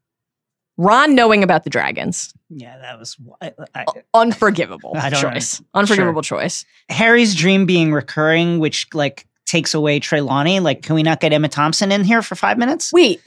Ron 0.78 1.14
knowing 1.14 1.44
about 1.44 1.64
the 1.64 1.70
dragons. 1.70 2.34
Yeah, 2.50 2.78
that 2.80 2.98
was 2.98 3.18
I, 3.42 3.54
I, 3.76 3.86
Unforgivable 4.14 4.94
I 4.96 5.10
don't 5.10 5.22
know. 5.22 5.32
choice. 5.32 5.62
Unforgivable 5.74 6.22
choice. 6.22 6.66
Harry's 6.90 7.36
dream 7.36 7.66
being 7.66 7.94
recurring, 7.94 8.60
which 8.60 8.88
like 8.94 9.28
takes 9.46 9.74
away 9.74 10.00
Trelawney. 10.00 10.60
Like, 10.60 10.82
can 10.82 10.96
we 10.96 11.04
not 11.04 11.20
get 11.20 11.34
Emma 11.34 11.50
Thompson 11.50 11.92
in 11.92 12.04
here 12.04 12.22
for 12.22 12.36
five 12.36 12.58
minutes? 12.58 12.92
Wait, 12.92 13.22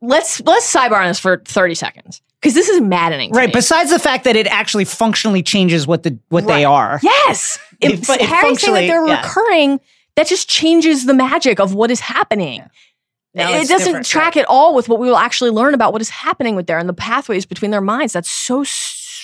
let's 0.00 0.40
let's 0.42 0.72
sidebar 0.72 1.00
on 1.00 1.08
this 1.08 1.18
for 1.18 1.38
30 1.44 1.74
seconds. 1.74 2.22
Because 2.44 2.54
this 2.54 2.68
is 2.68 2.78
maddening. 2.82 3.30
Right. 3.30 3.48
me. 3.48 3.54
Besides 3.54 3.88
the 3.88 3.98
fact 3.98 4.24
that 4.24 4.36
it 4.36 4.46
actually 4.48 4.84
functionally 4.84 5.42
changes 5.42 5.86
what 5.86 6.02
the 6.02 6.18
what 6.28 6.46
they 6.46 6.62
are. 6.66 7.00
Yes. 7.02 7.58
It 7.80 7.92
If 7.92 8.00
it 8.02 8.06
Harry 8.06 8.18
saying 8.18 8.28
that 8.28 8.42
functionally- 8.42 8.86
they're 8.86 9.06
yeah. 9.06 9.22
recurring, 9.22 9.80
that 10.16 10.26
just 10.26 10.46
changes 10.46 11.06
the 11.06 11.14
magic 11.14 11.58
of 11.58 11.72
what 11.72 11.90
is 11.90 12.00
happening. 12.00 12.62
Now 13.32 13.50
it 13.50 13.66
doesn't 13.66 14.04
track 14.04 14.36
right. 14.36 14.42
at 14.42 14.46
all 14.46 14.74
with 14.74 14.90
what 14.90 15.00
we 15.00 15.08
will 15.08 15.16
actually 15.16 15.52
learn 15.52 15.72
about 15.72 15.94
what 15.94 16.02
is 16.02 16.10
happening 16.10 16.54
with 16.54 16.66
there 16.66 16.78
and 16.78 16.86
the 16.86 16.92
pathways 16.92 17.46
between 17.46 17.70
their 17.70 17.80
minds. 17.80 18.12
That's 18.12 18.28
so. 18.28 18.62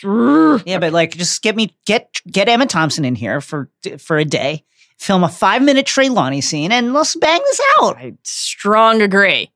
Yeah, 0.02 0.78
but 0.78 0.94
like, 0.94 1.14
just 1.14 1.42
get 1.42 1.54
me 1.54 1.76
get 1.84 2.22
get 2.26 2.48
Emma 2.48 2.64
Thompson 2.64 3.04
in 3.04 3.14
here 3.14 3.42
for 3.42 3.68
for 3.98 4.16
a 4.16 4.24
day. 4.24 4.64
Film 4.98 5.22
a 5.24 5.28
five 5.28 5.62
minute 5.62 5.84
Trelawney 5.86 6.40
scene 6.40 6.72
and 6.72 6.94
let's 6.94 7.16
bang 7.16 7.40
this 7.44 7.60
out. 7.80 7.96
I 7.98 8.14
strong 8.22 9.02
agree. 9.02 9.50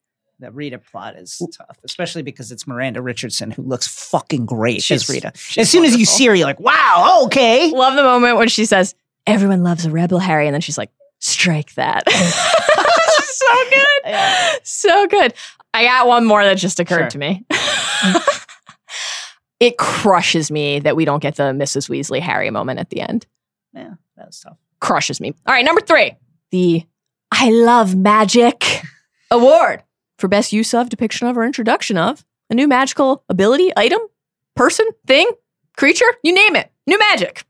The 0.44 0.52
Rita 0.52 0.78
plot 0.78 1.16
is 1.16 1.40
tough, 1.56 1.78
especially 1.84 2.22
because 2.22 2.52
it's 2.52 2.66
Miranda 2.66 3.00
Richardson 3.00 3.50
who 3.50 3.62
looks 3.62 3.86
fucking 3.86 4.44
great 4.44 4.82
She's- 4.82 5.02
as 5.02 5.08
Rita. 5.08 5.32
she's 5.34 5.62
As 5.62 5.70
soon 5.70 5.84
as 5.86 5.96
you 5.96 6.04
see 6.04 6.26
her, 6.26 6.34
you're 6.34 6.46
like, 6.46 6.60
wow, 6.60 7.22
okay. 7.26 7.70
Love 7.70 7.94
the 7.96 8.02
moment 8.02 8.36
when 8.36 8.48
she 8.48 8.66
says, 8.66 8.94
"Everyone 9.26 9.62
loves 9.62 9.86
a 9.86 9.90
rebel, 9.90 10.18
Harry," 10.18 10.46
and 10.46 10.52
then 10.52 10.60
she's 10.60 10.76
like, 10.76 10.90
"Strike 11.18 11.72
that." 11.76 12.02
so 13.24 13.46
good, 13.70 14.66
so 14.66 15.06
good. 15.06 15.32
I 15.72 15.84
got 15.84 16.06
one 16.06 16.26
more 16.26 16.44
that 16.44 16.58
just 16.58 16.78
occurred 16.78 17.10
Sure. 17.10 17.10
to 17.10 17.18
me. 17.18 17.46
it 19.60 19.78
crushes 19.78 20.50
me 20.50 20.80
that 20.80 20.96
we 20.96 21.04
don't 21.04 21.22
get 21.22 21.36
the 21.36 21.44
Mrs. 21.52 21.88
Weasley 21.88 22.20
Harry 22.20 22.50
moment 22.50 22.80
at 22.80 22.90
the 22.90 23.00
end. 23.00 23.26
Yeah, 23.72 23.94
that 24.16 24.26
was 24.26 24.40
tough. 24.40 24.58
Crushes 24.80 25.20
me. 25.20 25.34
All 25.46 25.54
right, 25.54 25.64
number 25.64 25.80
three, 25.80 26.14
the 26.50 26.84
I 27.32 27.50
love 27.50 27.96
magic 27.96 28.82
award 29.30 29.82
for 30.18 30.28
best 30.28 30.52
use 30.52 30.74
of, 30.74 30.88
depiction 30.88 31.26
of, 31.26 31.36
or 31.36 31.44
introduction 31.44 31.96
of 31.96 32.24
a 32.50 32.54
new 32.54 32.68
magical 32.68 33.24
ability, 33.28 33.72
item, 33.76 34.00
person, 34.54 34.86
thing, 35.06 35.28
creature, 35.76 36.12
you 36.22 36.32
name 36.32 36.56
it. 36.56 36.70
New 36.86 36.98
magic. 36.98 37.44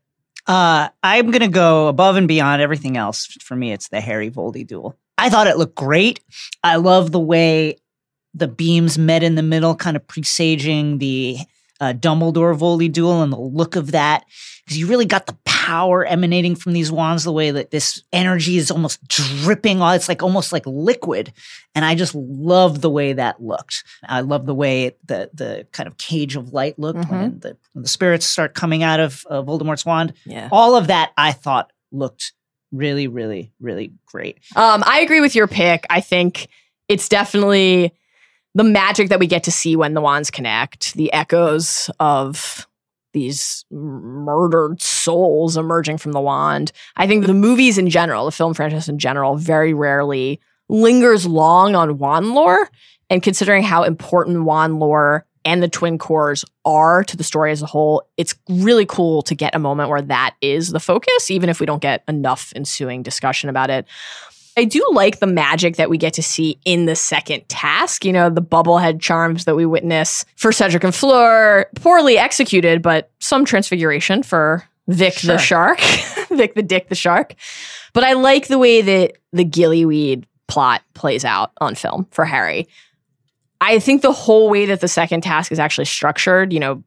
Uh, 0.47 0.89
I'm 1.03 1.31
gonna 1.31 1.47
go 1.47 1.87
above 1.87 2.15
and 2.15 2.27
beyond 2.27 2.61
everything 2.61 2.97
else. 2.97 3.25
For 3.41 3.55
me, 3.55 3.71
it's 3.71 3.89
the 3.89 3.99
Harry 3.99 4.29
Voldy 4.29 4.65
duel. 4.65 4.97
I 5.17 5.29
thought 5.29 5.47
it 5.47 5.57
looked 5.57 5.75
great. 5.75 6.21
I 6.63 6.75
love 6.75 7.11
the 7.11 7.19
way 7.19 7.77
the 8.33 8.47
beams 8.47 8.97
met 8.97 9.23
in 9.23 9.35
the 9.35 9.43
middle, 9.43 9.75
kind 9.75 9.95
of 9.95 10.05
presaging 10.07 10.99
the 10.99 11.37
uh, 11.79 11.93
Dumbledore 11.93 12.57
Voldy 12.57 12.91
duel 12.91 13.21
and 13.21 13.31
the 13.31 13.39
look 13.39 13.75
of 13.75 13.91
that. 13.91 14.25
Because 14.65 14.77
you 14.79 14.87
really 14.87 15.05
got 15.05 15.27
the 15.27 15.37
power 15.45 16.03
emanating 16.03 16.55
from 16.55 16.73
these 16.73 16.91
wands, 16.91 17.23
the 17.23 17.31
way 17.31 17.51
that 17.51 17.69
this 17.69 18.01
energy 18.11 18.57
is 18.57 18.71
almost 18.71 19.07
dripping 19.07 19.79
on. 19.79 19.95
It's 19.95 20.09
like 20.09 20.23
almost 20.23 20.51
like 20.51 20.65
liquid. 20.65 21.31
And 21.75 21.85
I 21.85 21.93
just 21.93 22.15
love 22.15 22.81
the 22.81 22.89
way 22.89 23.13
that 23.13 23.43
looked. 23.43 23.83
I 24.03 24.21
love 24.21 24.47
the 24.47 24.55
way 24.55 24.85
it, 24.85 24.99
the 25.07 25.29
the 25.33 25.67
kind 25.71 25.85
of 25.85 25.97
cage 25.97 26.35
of 26.35 26.51
light 26.51 26.79
looked 26.79 27.07
when, 27.09 27.39
the, 27.39 27.57
when 27.73 27.83
the 27.83 27.87
spirits 27.87 28.25
start 28.25 28.55
coming 28.55 28.81
out 28.81 28.99
of 28.99 29.23
uh, 29.29 29.43
Voldemort's 29.43 29.85
wand 29.85 30.13
Yeah. 30.25 30.49
all 30.51 30.75
of 30.75 30.87
that 30.87 31.11
I 31.15 31.31
thought 31.31 31.71
looked 31.91 32.33
really, 32.71 33.07
really, 33.07 33.51
really 33.59 33.93
great. 34.07 34.39
Um, 34.55 34.83
I 34.85 35.01
agree 35.01 35.21
with 35.21 35.35
your 35.35 35.47
pick. 35.47 35.85
I 35.91 36.01
think 36.01 36.47
it's 36.89 37.07
definitely 37.07 37.93
the 38.55 38.63
magic 38.63 39.09
that 39.09 39.19
we 39.19 39.27
get 39.27 39.43
to 39.43 39.51
see 39.51 39.75
when 39.75 39.93
the 39.93 40.01
wands 40.01 40.31
connect, 40.31 40.93
the 40.95 41.11
echoes 41.13 41.89
of 41.99 42.67
these 43.13 43.65
murdered 43.69 44.81
souls 44.81 45.55
emerging 45.55 45.97
from 45.97 46.13
the 46.13 46.21
wand. 46.21 46.71
I 46.95 47.05
think 47.07 47.25
the 47.25 47.33
movies 47.33 47.77
in 47.77 47.89
general, 47.89 48.25
the 48.25 48.31
film 48.31 48.53
franchise 48.53 48.89
in 48.89 48.97
general, 48.97 49.35
very 49.35 49.73
rarely 49.73 50.39
lingers 50.67 51.25
long 51.25 51.75
on 51.75 51.97
wand 51.97 52.33
lore. 52.33 52.69
And 53.09 53.21
considering 53.21 53.61
how 53.61 53.83
important 53.83 54.45
wand 54.45 54.79
lore 54.79 55.25
and 55.45 55.61
the 55.61 55.69
twin 55.69 55.97
cores 55.97 56.43
are 56.65 57.03
to 57.03 57.15
the 57.15 57.23
story 57.23 57.51
as 57.51 57.61
a 57.61 57.67
whole, 57.67 58.03
it's 58.17 58.33
really 58.49 58.85
cool 58.85 59.21
to 59.23 59.35
get 59.35 59.55
a 59.55 59.59
moment 59.59 59.89
where 59.89 60.01
that 60.01 60.35
is 60.41 60.69
the 60.69 60.79
focus, 60.79 61.29
even 61.29 61.49
if 61.49 61.59
we 61.59 61.65
don't 61.65 61.81
get 61.81 62.03
enough 62.07 62.51
ensuing 62.55 63.03
discussion 63.03 63.49
about 63.49 63.69
it. 63.69 63.85
I 64.57 64.63
do 64.63 64.85
like 64.93 65.19
the 65.19 65.27
magic 65.27 65.75
that 65.75 65.89
we 65.89 65.97
get 65.97 66.13
to 66.13 66.23
see 66.23 66.57
in 66.63 66.85
the 66.85 66.95
second 66.95 67.47
task. 67.49 68.05
You 68.05 68.13
know, 68.13 68.29
the 68.29 68.41
bubblehead 68.41 69.01
charms 69.01 69.45
that 69.45 69.55
we 69.55 69.65
witness 69.65 70.25
for 70.37 70.51
Cedric 70.51 70.83
and 70.83 70.95
Fleur, 70.95 71.65
poorly 71.75 72.17
executed, 72.17 72.81
but 72.81 73.11
some 73.19 73.43
transfiguration 73.45 74.23
for 74.23 74.63
Vic 74.87 75.13
Sure. 75.13 75.33
the 75.33 75.37
shark, 75.39 75.79
Vic 76.29 76.55
the 76.55 76.63
dick 76.63 76.89
the 76.89 76.95
shark. 76.95 77.35
But 77.93 78.03
I 78.03 78.13
like 78.13 78.47
the 78.47 78.59
way 78.59 78.81
that 78.81 79.13
the 79.33 79.43
gillyweed 79.45 80.25
plot 80.47 80.83
plays 80.93 81.25
out 81.25 81.51
on 81.59 81.75
film 81.75 82.07
for 82.11 82.23
Harry. 82.23 82.67
I 83.61 83.79
think 83.79 84.03
the 84.03 84.11
whole 84.11 84.49
way 84.49 84.65
that 84.67 84.79
the 84.81 84.87
second 84.87 85.21
task 85.21 85.51
is 85.51 85.59
actually 85.59 85.85
structured, 85.85 86.53
you 86.53 86.59
know, 86.59 86.83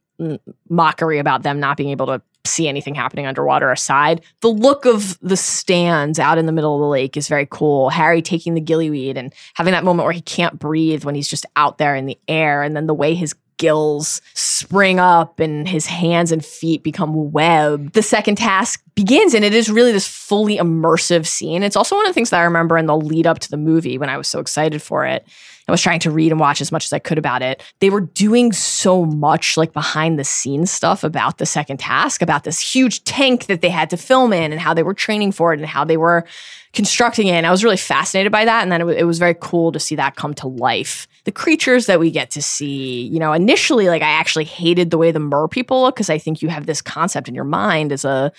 mockery 0.68 1.18
about 1.18 1.42
them 1.42 1.60
not 1.60 1.76
being 1.76 1.90
able 1.90 2.06
to 2.06 2.22
see 2.48 2.68
anything 2.68 2.94
happening 2.94 3.26
underwater 3.26 3.70
aside, 3.70 4.22
the 4.40 4.48
look 4.48 4.84
of 4.84 5.18
the 5.20 5.36
stands 5.36 6.18
out 6.18 6.38
in 6.38 6.46
the 6.46 6.52
middle 6.52 6.74
of 6.74 6.80
the 6.80 6.88
lake 6.88 7.16
is 7.16 7.28
very 7.28 7.46
cool. 7.50 7.90
Harry 7.90 8.22
taking 8.22 8.54
the 8.54 8.60
gillyweed 8.60 9.16
and 9.16 9.32
having 9.54 9.72
that 9.72 9.84
moment 9.84 10.04
where 10.04 10.12
he 10.12 10.20
can't 10.20 10.58
breathe 10.58 11.04
when 11.04 11.14
he's 11.14 11.28
just 11.28 11.46
out 11.56 11.78
there 11.78 11.94
in 11.94 12.06
the 12.06 12.18
air, 12.28 12.62
and 12.62 12.74
then 12.74 12.86
the 12.86 12.94
way 12.94 13.14
his 13.14 13.34
gills 13.58 14.22
spring 14.34 15.00
up 15.00 15.40
and 15.40 15.68
his 15.68 15.84
hands 15.86 16.32
and 16.32 16.44
feet 16.44 16.82
become 16.82 17.32
web. 17.32 17.92
The 17.92 18.02
second 18.02 18.36
task 18.36 18.82
begins, 18.94 19.34
and 19.34 19.44
it 19.44 19.52
is 19.52 19.68
really 19.68 19.92
this 19.92 20.06
fully 20.06 20.58
immersive 20.58 21.26
scene. 21.26 21.62
It's 21.62 21.76
also 21.76 21.96
one 21.96 22.06
of 22.06 22.10
the 22.10 22.14
things 22.14 22.30
that 22.30 22.40
I 22.40 22.44
remember 22.44 22.78
in 22.78 22.86
the 22.86 22.96
lead 22.96 23.26
up 23.26 23.40
to 23.40 23.50
the 23.50 23.56
movie 23.56 23.98
when 23.98 24.08
I 24.08 24.16
was 24.16 24.28
so 24.28 24.38
excited 24.38 24.80
for 24.80 25.04
it. 25.04 25.26
I 25.68 25.70
was 25.72 25.82
trying 25.82 26.00
to 26.00 26.10
read 26.10 26.32
and 26.32 26.40
watch 26.40 26.60
as 26.60 26.72
much 26.72 26.86
as 26.86 26.92
I 26.92 26.98
could 26.98 27.18
about 27.18 27.42
it. 27.42 27.62
They 27.80 27.90
were 27.90 28.00
doing 28.00 28.52
so 28.52 29.04
much 29.04 29.56
like 29.56 29.72
behind 29.72 30.18
the 30.18 30.24
scenes 30.24 30.70
stuff 30.70 31.04
about 31.04 31.38
the 31.38 31.46
second 31.46 31.78
task, 31.78 32.22
about 32.22 32.44
this 32.44 32.58
huge 32.58 33.04
tank 33.04 33.46
that 33.46 33.60
they 33.60 33.68
had 33.68 33.90
to 33.90 33.96
film 33.96 34.32
in 34.32 34.50
and 34.50 34.60
how 34.60 34.72
they 34.72 34.82
were 34.82 34.94
training 34.94 35.32
for 35.32 35.52
it 35.52 35.60
and 35.60 35.68
how 35.68 35.84
they 35.84 35.98
were 35.98 36.24
constructing 36.72 37.26
it. 37.26 37.32
And 37.32 37.46
I 37.46 37.50
was 37.50 37.64
really 37.64 37.76
fascinated 37.76 38.32
by 38.32 38.44
that. 38.44 38.62
And 38.62 38.72
then 38.72 38.80
it, 38.80 38.84
wa- 38.84 38.92
it 38.92 39.04
was 39.04 39.18
very 39.18 39.34
cool 39.38 39.72
to 39.72 39.80
see 39.80 39.96
that 39.96 40.16
come 40.16 40.34
to 40.34 40.48
life. 40.48 41.06
The 41.24 41.32
creatures 41.32 41.86
that 41.86 42.00
we 42.00 42.10
get 42.10 42.30
to 42.30 42.42
see, 42.42 43.02
you 43.06 43.18
know, 43.18 43.32
initially, 43.32 43.88
like 43.88 44.02
I 44.02 44.10
actually 44.10 44.44
hated 44.44 44.90
the 44.90 44.98
way 44.98 45.10
the 45.10 45.20
mer 45.20 45.48
people 45.48 45.82
look 45.82 45.96
because 45.96 46.10
I 46.10 46.18
think 46.18 46.40
you 46.40 46.48
have 46.48 46.66
this 46.66 46.80
concept 46.80 47.28
in 47.28 47.34
your 47.34 47.44
mind 47.44 47.92
as 47.92 48.04
a 48.04 48.32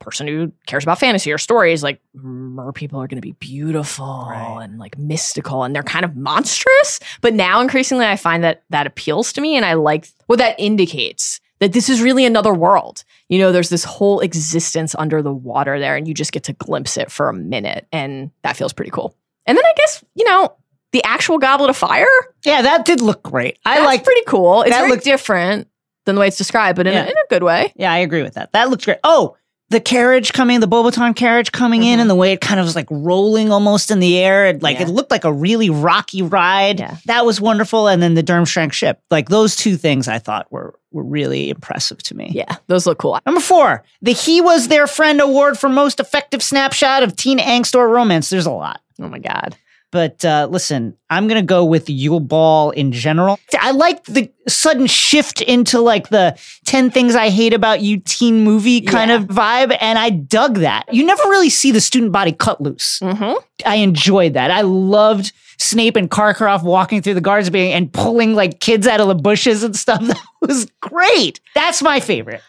person 0.00 0.26
who 0.28 0.52
cares 0.66 0.84
about 0.84 0.98
fantasy 0.98 1.32
or 1.32 1.38
stories 1.38 1.82
like 1.82 2.00
mer 2.14 2.70
people 2.72 3.00
are 3.00 3.06
going 3.08 3.16
to 3.16 3.26
be 3.26 3.32
beautiful 3.32 4.26
Right. 4.30 4.58
and 4.62 4.78
like 4.78 4.96
mystical 4.98 5.64
and 5.64 5.74
they're 5.74 5.82
kind 5.82 6.04
of 6.04 6.14
monstrous 6.16 7.00
but 7.22 7.34
now 7.34 7.60
increasingly 7.60 8.04
i 8.06 8.16
find 8.16 8.44
that 8.44 8.62
that 8.70 8.86
appeals 8.86 9.32
to 9.34 9.40
me 9.40 9.56
and 9.56 9.64
i 9.64 9.72
like 9.74 10.06
what 10.26 10.38
that 10.38 10.54
indicates 10.60 11.40
that 11.60 11.72
this 11.72 11.88
is 11.88 12.02
really 12.02 12.24
another 12.26 12.52
world 12.54 13.04
you 13.28 13.38
know 13.38 13.50
there's 13.52 13.70
this 13.70 13.84
whole 13.84 14.20
existence 14.20 14.94
under 14.98 15.22
the 15.22 15.32
water 15.32 15.78
there 15.80 15.96
and 15.96 16.06
you 16.06 16.12
just 16.14 16.32
get 16.32 16.44
to 16.44 16.52
glimpse 16.52 16.96
it 16.96 17.10
for 17.10 17.28
a 17.28 17.34
minute 17.34 17.86
and 17.90 18.30
that 18.42 18.56
feels 18.56 18.72
pretty 18.72 18.90
cool 18.90 19.16
and 19.46 19.56
then 19.56 19.64
i 19.64 19.72
guess 19.76 20.04
you 20.14 20.24
know 20.28 20.54
the 20.92 21.02
actual 21.04 21.38
goblet 21.38 21.68
of 21.68 21.76
fire 21.76 22.06
Yeah, 22.44 22.62
that 22.62 22.84
did 22.86 23.00
look 23.00 23.22
great. 23.22 23.58
I 23.66 23.74
that's 23.76 23.86
like. 23.86 24.04
pretty 24.04 24.22
cool 24.26 24.62
it's 24.62 24.70
that 24.70 24.78
very 24.80 24.90
looked- 24.92 25.04
different 25.04 25.68
than 26.04 26.14
the 26.14 26.20
way 26.20 26.28
it's 26.28 26.38
described 26.38 26.76
but 26.76 26.86
in, 26.86 26.92
Yeah. 26.94 27.04
a, 27.04 27.06
in 27.06 27.16
a 27.16 27.26
good 27.28 27.42
way 27.42 27.72
Yeah, 27.76 27.92
I 27.92 27.98
agree 27.98 28.22
with 28.22 28.34
that. 28.34 28.52
That 28.52 28.70
looks 28.70 28.84
great. 28.84 28.98
Oh, 29.02 29.36
the 29.70 29.80
carriage 29.80 30.32
coming, 30.32 30.60
the 30.60 30.68
Beauxbatons 30.68 31.16
carriage 31.16 31.50
coming 31.50 31.82
in, 31.82 31.98
Mhm. 31.98 32.02
and 32.02 32.10
the 32.10 32.14
way 32.14 32.32
it 32.32 32.40
kind 32.40 32.60
of 32.60 32.66
was 32.66 32.76
like 32.76 32.86
rolling 32.90 33.50
almost 33.50 33.90
in 33.90 33.98
the 33.98 34.18
air. 34.18 34.46
It, 34.46 34.62
like 34.62 34.76
Yeah. 34.78 34.84
it 34.84 34.88
looked 34.90 35.10
like 35.10 35.24
a 35.24 35.32
really 35.32 35.70
rocky 35.70 36.22
ride. 36.22 36.78
Yeah. 36.78 36.96
That 37.06 37.26
was 37.26 37.40
wonderful. 37.40 37.88
And 37.88 38.00
then 38.00 38.14
the 38.14 38.22
Durmstrang 38.22 38.72
ship. 38.72 39.00
Like 39.10 39.28
those 39.28 39.56
two 39.56 39.76
things 39.76 40.06
I 40.08 40.18
thought 40.18 40.46
were 40.50 40.74
were 40.92 41.02
really 41.04 41.50
impressive 41.50 41.98
to 42.04 42.16
me. 42.16 42.30
yeah 42.32 42.56
those 42.68 42.86
look 42.86 42.96
cool 42.98 43.18
Number 43.26 43.40
four, 43.40 43.82
the 44.00 44.12
He 44.12 44.40
Was 44.40 44.68
Their 44.68 44.86
Friend 44.86 45.20
Award 45.20 45.58
for 45.58 45.68
Most 45.68 46.00
Effective 46.00 46.42
Snapshot 46.42 47.02
of 47.02 47.16
Teen 47.16 47.38
Angst 47.38 47.74
or 47.74 47.88
Romance. 47.88 48.30
There's 48.30 48.46
a 48.46 48.50
lot. 48.52 48.80
oh 49.02 49.08
my 49.08 49.18
god 49.18 49.56
But 49.92 50.24
uh, 50.24 50.48
listen, 50.50 50.96
I'm 51.10 51.28
going 51.28 51.40
to 51.40 51.46
go 51.46 51.64
with 51.64 51.88
Yule 51.88 52.20
Ball 52.20 52.70
in 52.72 52.92
general. 52.92 53.38
I 53.58 53.70
like 53.70 54.04
the 54.04 54.30
sudden 54.48 54.86
shift 54.86 55.40
into 55.40 55.80
like 55.80 56.08
the 56.08 56.38
10 56.66 56.90
things 56.90 57.14
I 57.14 57.30
hate 57.30 57.54
about 57.54 57.80
you 57.80 57.98
teen 58.00 58.40
movie 58.44 58.80
kind 58.80 59.10
Yeah. 59.10 59.16
of 59.18 59.24
vibe. 59.24 59.76
And 59.80 59.98
I 59.98 60.10
dug 60.10 60.56
that. 60.58 60.92
You 60.92 61.04
never 61.06 61.22
really 61.24 61.48
see 61.50 61.70
the 61.70 61.80
student 61.80 62.12
body 62.12 62.32
cut 62.32 62.60
loose. 62.60 62.98
mm-hmm. 63.00 63.34
I 63.64 63.76
enjoyed 63.76 64.34
that. 64.34 64.50
I 64.50 64.62
loved 64.62 65.32
Snape 65.58 65.96
and 65.96 66.10
Karkaroff 66.10 66.62
walking 66.62 67.00
through 67.00 67.14
the 67.14 67.20
gardens 67.22 67.48
being 67.48 67.72
and 67.72 67.90
pulling 67.90 68.34
like 68.34 68.60
kids 68.60 68.86
out 68.86 69.00
of 69.00 69.08
the 69.08 69.14
bushes 69.14 69.62
and 69.62 69.74
stuff. 69.74 70.02
That 70.06 70.48
was 70.48 70.66
great. 70.80 71.40
That's 71.54 71.80
my 71.82 71.98
favorite. 72.00 72.42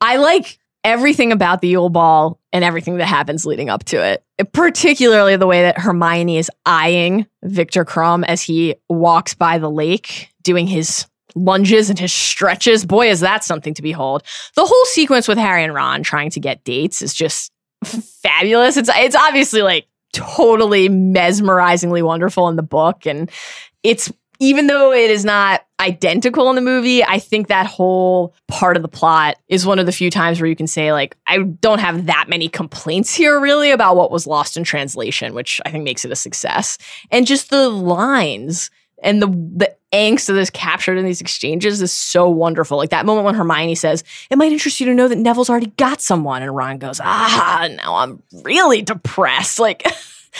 I 0.00 0.16
like 0.16 0.58
everything 0.82 1.30
about 1.32 1.60
the 1.60 1.68
Yule 1.68 1.88
Ball 1.90 2.38
and 2.54 2.62
everything 2.62 2.98
that 2.98 3.06
happens 3.06 3.44
leading 3.44 3.68
up 3.68 3.82
to 3.84 3.96
it. 3.96 4.24
Particularly 4.52 5.36
the 5.36 5.46
way 5.46 5.62
that 5.62 5.76
Hermione 5.76 6.38
is 6.38 6.50
eyeing 6.64 7.26
Viktor 7.42 7.84
Krum 7.84 8.24
as 8.26 8.40
he 8.40 8.76
walks 8.88 9.34
by 9.34 9.58
the 9.58 9.70
lake, 9.70 10.30
doing 10.42 10.68
his 10.68 11.04
lunges 11.34 11.90
and 11.90 11.98
his 11.98 12.14
stretches. 12.14 12.86
Boy, 12.86 13.10
is 13.10 13.20
that 13.20 13.42
something 13.42 13.74
to 13.74 13.82
behold. 13.82 14.22
The 14.54 14.64
whole 14.64 14.84
sequence 14.86 15.26
with 15.26 15.36
Harry 15.36 15.64
and 15.64 15.74
Ron 15.74 16.04
trying 16.04 16.30
to 16.30 16.40
get 16.40 16.62
dates 16.62 17.02
is 17.02 17.12
just 17.12 17.52
fabulous. 17.84 18.76
It's 18.76 18.90
it's 18.94 19.16
obviously 19.16 19.62
like 19.62 19.88
totally 20.12 20.88
mesmerizingly 20.88 22.02
wonderful 22.02 22.48
in 22.48 22.54
the 22.54 22.62
book 22.62 23.04
and 23.04 23.28
it's 23.82 24.12
even 24.40 24.66
though 24.66 24.92
it 24.92 25.10
is 25.10 25.24
not 25.24 25.64
identical 25.80 26.48
in 26.50 26.56
the 26.56 26.62
movie, 26.62 27.04
I 27.04 27.18
think 27.18 27.48
that 27.48 27.66
whole 27.66 28.34
part 28.48 28.76
of 28.76 28.82
the 28.82 28.88
plot 28.88 29.36
is 29.48 29.66
one 29.66 29.78
of 29.78 29.86
the 29.86 29.92
few 29.92 30.10
times 30.10 30.40
where 30.40 30.48
you 30.48 30.56
can 30.56 30.66
say, 30.66 30.92
like, 30.92 31.16
I 31.26 31.38
don't 31.38 31.80
have 31.80 32.06
that 32.06 32.26
many 32.28 32.48
complaints 32.48 33.14
here 33.14 33.38
really 33.40 33.70
about 33.70 33.96
what 33.96 34.10
was 34.10 34.26
lost 34.26 34.56
in 34.56 34.64
translation, 34.64 35.34
which 35.34 35.60
I 35.64 35.70
think 35.70 35.84
makes 35.84 36.04
it 36.04 36.12
a 36.12 36.16
success. 36.16 36.78
And 37.10 37.26
just 37.26 37.50
the 37.50 37.68
lines 37.68 38.70
and 39.02 39.20
the 39.20 39.26
the 39.26 39.76
angst 39.92 40.26
that 40.26 40.36
is 40.36 40.50
captured 40.50 40.98
in 40.98 41.04
these 41.04 41.20
exchanges 41.20 41.80
is 41.80 41.92
so 41.92 42.28
wonderful. 42.28 42.76
Like 42.76 42.90
that 42.90 43.06
moment 43.06 43.24
when 43.26 43.34
Hermione 43.34 43.74
says, 43.74 44.02
It 44.30 44.38
might 44.38 44.50
interest 44.50 44.80
you 44.80 44.86
to 44.86 44.94
know 44.94 45.08
that 45.08 45.18
Neville's 45.18 45.50
already 45.50 45.72
got 45.76 46.00
someone, 46.00 46.42
and 46.42 46.54
Ron 46.54 46.78
goes, 46.78 47.00
Ah, 47.02 47.68
now 47.76 47.96
I'm 47.96 48.22
really 48.42 48.82
depressed. 48.82 49.58
Like 49.58 49.86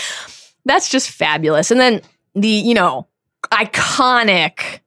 that's 0.65 0.89
just 0.89 1.11
fabulous. 1.11 1.71
And 1.71 1.79
then 1.79 2.01
the, 2.35 2.49
you 2.49 2.75
know, 2.75 3.07
iconic 3.51 4.81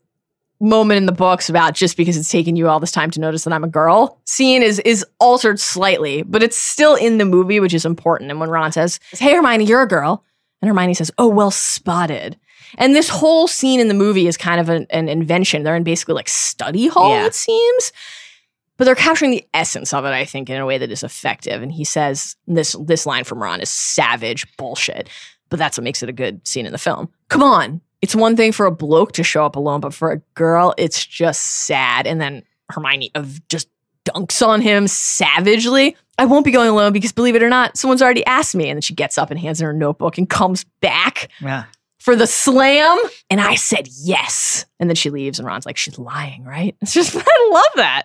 moment 0.59 0.97
in 0.97 1.05
the 1.05 1.11
books 1.11 1.49
about 1.49 1.75
just 1.75 1.95
because 1.97 2.17
it's 2.17 2.29
taken 2.31 2.55
you 2.55 2.67
all 2.67 2.79
this 2.79 2.91
time 2.91 3.11
to 3.11 3.19
notice 3.19 3.43
that 3.43 3.53
I'm 3.53 3.63
a 3.63 3.67
girl 3.69 4.19
scene 4.25 4.63
is 4.63 4.79
is 4.79 5.05
altered 5.19 5.59
slightly, 5.59 6.23
but 6.23 6.41
it's 6.41 6.57
still 6.57 6.95
in 6.95 7.17
the 7.19 7.25
movie, 7.25 7.59
which 7.59 7.73
is 7.73 7.85
important. 7.85 8.31
And 8.31 8.39
when 8.39 8.49
Ron 8.49 8.71
says, 8.71 8.99
Hey 9.11 9.33
Hermione, 9.35 9.65
you're 9.65 9.83
a 9.83 9.87
girl, 9.87 10.23
and 10.61 10.67
Hermione 10.69 10.95
says, 10.95 11.11
Oh, 11.17 11.27
well 11.27 11.51
spotted. 11.51 12.37
And 12.77 12.95
this 12.95 13.07
whole 13.07 13.47
scene 13.47 13.79
in 13.79 13.87
the 13.87 13.93
movie 13.93 14.27
is 14.27 14.35
kind 14.35 14.59
of 14.59 14.67
an, 14.69 14.87
an 14.89 15.07
invention. 15.07 15.63
They're 15.63 15.75
in 15.75 15.83
basically 15.83 16.15
like 16.15 16.27
study 16.27 16.87
hall, 16.87 17.11
Yeah. 17.11 17.25
it 17.27 17.35
seems. 17.35 17.91
But 18.77 18.85
they're 18.85 18.95
capturing 18.95 19.31
the 19.31 19.45
essence 19.53 19.93
of 19.93 20.05
it, 20.05 20.09
I 20.09 20.25
think, 20.25 20.49
in 20.49 20.59
a 20.59 20.65
way 20.65 20.77
that 20.77 20.91
is 20.91 21.01
effective. 21.03 21.61
And 21.63 21.71
he 21.71 21.83
says 21.83 22.35
this 22.47 22.75
this 22.83 23.05
line 23.05 23.23
from 23.23 23.41
Ron 23.41 23.61
is 23.61 23.69
savage 23.69 24.45
bullshit. 24.57 25.07
But 25.49 25.59
that's 25.59 25.77
what 25.77 25.83
makes 25.83 26.03
it 26.03 26.09
a 26.09 26.13
good 26.13 26.45
scene 26.47 26.65
in 26.65 26.71
the 26.71 26.77
film. 26.77 27.09
Come 27.29 27.41
on. 27.43 27.81
It's 28.01 28.15
one 28.15 28.35
thing 28.35 28.51
for 28.51 28.65
a 28.65 28.71
bloke 28.71 29.13
to 29.13 29.23
show 29.23 29.45
up 29.45 29.55
alone, 29.55 29.79
but 29.81 29.93
for 29.93 30.11
a 30.11 30.17
girl, 30.35 30.73
it's 30.77 31.05
just 31.05 31.41
sad. 31.65 32.05
And 32.07 32.21
then 32.21 32.43
Hermione 32.69 33.11
of 33.15 33.45
just 33.49 33.67
dunks 34.05 34.45
on 34.45 34.61
him 34.61 34.87
savagely. 34.87 35.95
I 36.19 36.25
won't 36.25 36.45
be 36.45 36.51
going 36.51 36.69
alone 36.69 36.93
because 36.93 37.11
believe 37.11 37.35
it 37.35 37.43
or 37.43 37.49
not, 37.49 37.77
someone's 37.77 38.01
already 38.01 38.25
asked 38.25 38.55
me. 38.55 38.69
And 38.69 38.77
then 38.77 38.81
she 38.81 38.93
gets 38.93 39.17
up 39.17 39.31
and 39.31 39.39
hands 39.39 39.59
in 39.61 39.65
her 39.65 39.73
notebook 39.73 40.17
and 40.17 40.29
comes 40.29 40.63
back 40.81 41.29
Yeah. 41.41 41.65
for 41.99 42.15
the 42.15 42.27
slam. 42.27 42.97
And 43.29 43.41
I 43.41 43.55
said 43.55 43.87
yes. 44.03 44.65
And 44.79 44.89
then 44.89 44.95
she 44.95 45.09
leaves 45.09 45.39
and 45.39 45.47
Ron's 45.47 45.65
like, 45.65 45.77
she's 45.77 45.97
lying, 45.99 46.43
right? 46.43 46.75
It's 46.81 46.93
just, 46.93 47.15
I 47.15 47.49
love 47.51 47.71
that. 47.75 48.03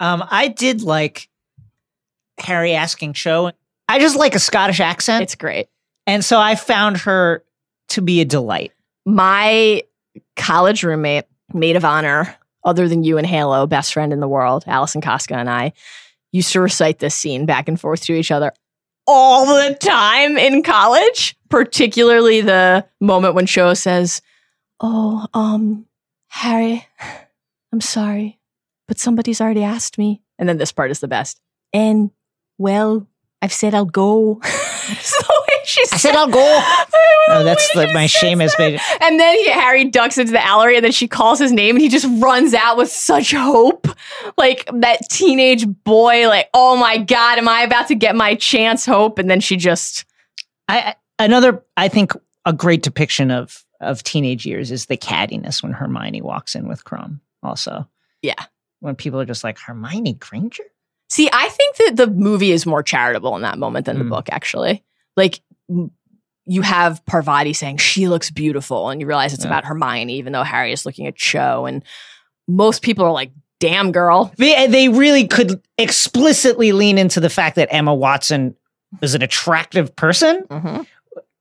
Um, 0.00 0.24
I 0.30 0.48
did 0.48 0.82
like 0.82 1.28
Harry 2.38 2.74
asking 2.74 3.14
Cho. 3.14 3.52
I 3.88 3.98
just 3.98 4.16
like 4.16 4.34
a 4.34 4.38
Scottish 4.40 4.80
accent. 4.80 5.22
It's 5.22 5.34
great. 5.34 5.68
and 6.06 6.24
so 6.24 6.38
I 6.38 6.54
found 6.56 6.98
her 6.98 7.42
to 7.90 8.02
be 8.02 8.20
a 8.20 8.24
delight. 8.24 8.72
My 9.08 9.82
college 10.36 10.82
roommate, 10.82 11.24
maid 11.52 11.76
of 11.76 11.84
honor, 11.84 12.36
other 12.64 12.88
than 12.88 13.04
you 13.04 13.16
and 13.18 13.26
Halo, 13.26 13.66
best 13.66 13.92
friend 13.92 14.12
in 14.12 14.20
the 14.20 14.28
world, 14.28 14.64
Allison 14.66 15.00
Koska 15.00 15.34
and 15.34 15.48
I, 15.48 15.72
used 16.32 16.52
to 16.52 16.60
recite 16.60 16.98
this 16.98 17.14
scene 17.14 17.46
back 17.46 17.68
and 17.68 17.80
forth 17.80 18.02
to 18.02 18.12
each 18.12 18.30
other 18.30 18.52
all 19.08 19.46
the 19.46 19.74
time 19.74 20.36
in 20.36 20.62
college, 20.62 21.34
particularly 21.48 22.42
the 22.42 22.86
moment 23.00 23.34
when 23.34 23.46
Cho 23.46 23.72
says, 23.72 24.20
Oh, 24.80 25.26
um, 25.32 25.86
Harry, 26.28 26.86
I'm 27.72 27.80
sorry, 27.80 28.38
but 28.86 28.98
somebody's 28.98 29.40
already 29.40 29.64
asked 29.64 29.96
me 29.96 30.22
And 30.38 30.46
then 30.48 30.58
this 30.58 30.72
part 30.72 30.90
is 30.90 31.00
the 31.00 31.08
best. 31.08 31.40
And 31.72 32.10
well, 32.58 33.06
I've 33.40 33.52
said 33.52 33.74
I'll 33.74 33.86
go. 33.86 34.34
Way 34.42 35.47
she 35.68 35.82
I 35.92 35.96
said 35.98 36.16
I'll 36.16 36.28
go. 36.28 36.62
Oh, 37.30 37.44
that's 37.44 37.74
like 37.74 37.92
my 37.92 38.06
shame 38.06 38.40
has 38.40 38.54
made. 38.58 38.80
And 39.02 39.20
then 39.20 39.36
he, 39.36 39.50
Harry 39.50 39.84
ducks 39.84 40.16
into 40.16 40.32
the 40.32 40.42
alleyway, 40.42 40.76
and 40.76 40.84
then 40.84 40.92
she 40.92 41.06
calls 41.06 41.38
his 41.38 41.52
name, 41.52 41.76
and 41.76 41.82
he 41.82 41.90
just 41.90 42.06
runs 42.22 42.54
out 42.54 42.78
with 42.78 42.90
such 42.90 43.32
hope, 43.32 43.86
like 44.38 44.66
that 44.72 45.00
teenage 45.10 45.66
boy. 45.84 46.26
Like, 46.26 46.48
oh 46.54 46.74
my 46.76 46.96
god, 46.96 47.36
am 47.36 47.46
I 47.46 47.60
about 47.62 47.88
to 47.88 47.94
get 47.94 48.16
my 48.16 48.34
chance? 48.34 48.86
Hope, 48.86 49.18
and 49.18 49.30
then 49.30 49.40
she 49.40 49.56
just 49.56 50.06
I 50.68 50.94
another. 51.18 51.62
I 51.76 51.88
think 51.88 52.12
a 52.46 52.52
great 52.54 52.82
depiction 52.82 53.30
of 53.30 53.62
of 53.80 54.02
teenage 54.02 54.46
years 54.46 54.70
is 54.70 54.86
the 54.86 54.96
cattiness 54.96 55.62
when 55.62 55.72
Hermione 55.72 56.22
walks 56.22 56.54
in 56.54 56.66
with 56.66 56.84
Krum. 56.84 57.20
Also, 57.42 57.86
Yeah. 58.22 58.42
when 58.80 58.96
people 58.96 59.20
are 59.20 59.26
just 59.26 59.44
like 59.44 59.58
Hermione 59.58 60.14
Granger. 60.14 60.64
see. 61.10 61.28
I 61.30 61.48
think 61.50 61.76
that 61.76 61.96
the 61.96 62.06
movie 62.06 62.52
is 62.52 62.64
more 62.64 62.82
charitable 62.82 63.36
in 63.36 63.42
that 63.42 63.58
moment 63.58 63.84
than 63.84 63.98
the 63.98 64.04
Mm. 64.04 64.08
book. 64.10 64.28
Actually, 64.32 64.82
like. 65.14 65.40
You 65.68 66.62
have 66.62 67.04
Parvati 67.04 67.52
saying 67.52 67.76
she 67.76 68.08
looks 68.08 68.30
beautiful, 68.30 68.88
and 68.88 69.00
you 69.00 69.06
realize 69.06 69.34
it's 69.34 69.44
Yeah. 69.44 69.50
about 69.50 69.64
Hermione, 69.66 70.14
even 70.14 70.32
though 70.32 70.42
Harry 70.44 70.72
is 70.72 70.86
looking 70.86 71.06
at 71.06 71.14
Cho. 71.16 71.66
And 71.66 71.82
most 72.48 72.80
people 72.80 73.04
are 73.04 73.12
like, 73.12 73.32
"Damn, 73.60 73.92
girl, 73.92 74.32
They, 74.38 74.66
they 74.66 74.88
really 74.88 75.26
could 75.26 75.60
explicitly 75.76 76.72
lean 76.72 76.96
into 76.96 77.20
the 77.20 77.28
fact 77.28 77.56
that 77.56 77.68
Emma 77.70 77.94
Watson 77.94 78.54
is 79.02 79.14
an 79.14 79.20
attractive 79.22 79.94
person, 79.94 80.44
Mhm. 80.48 80.86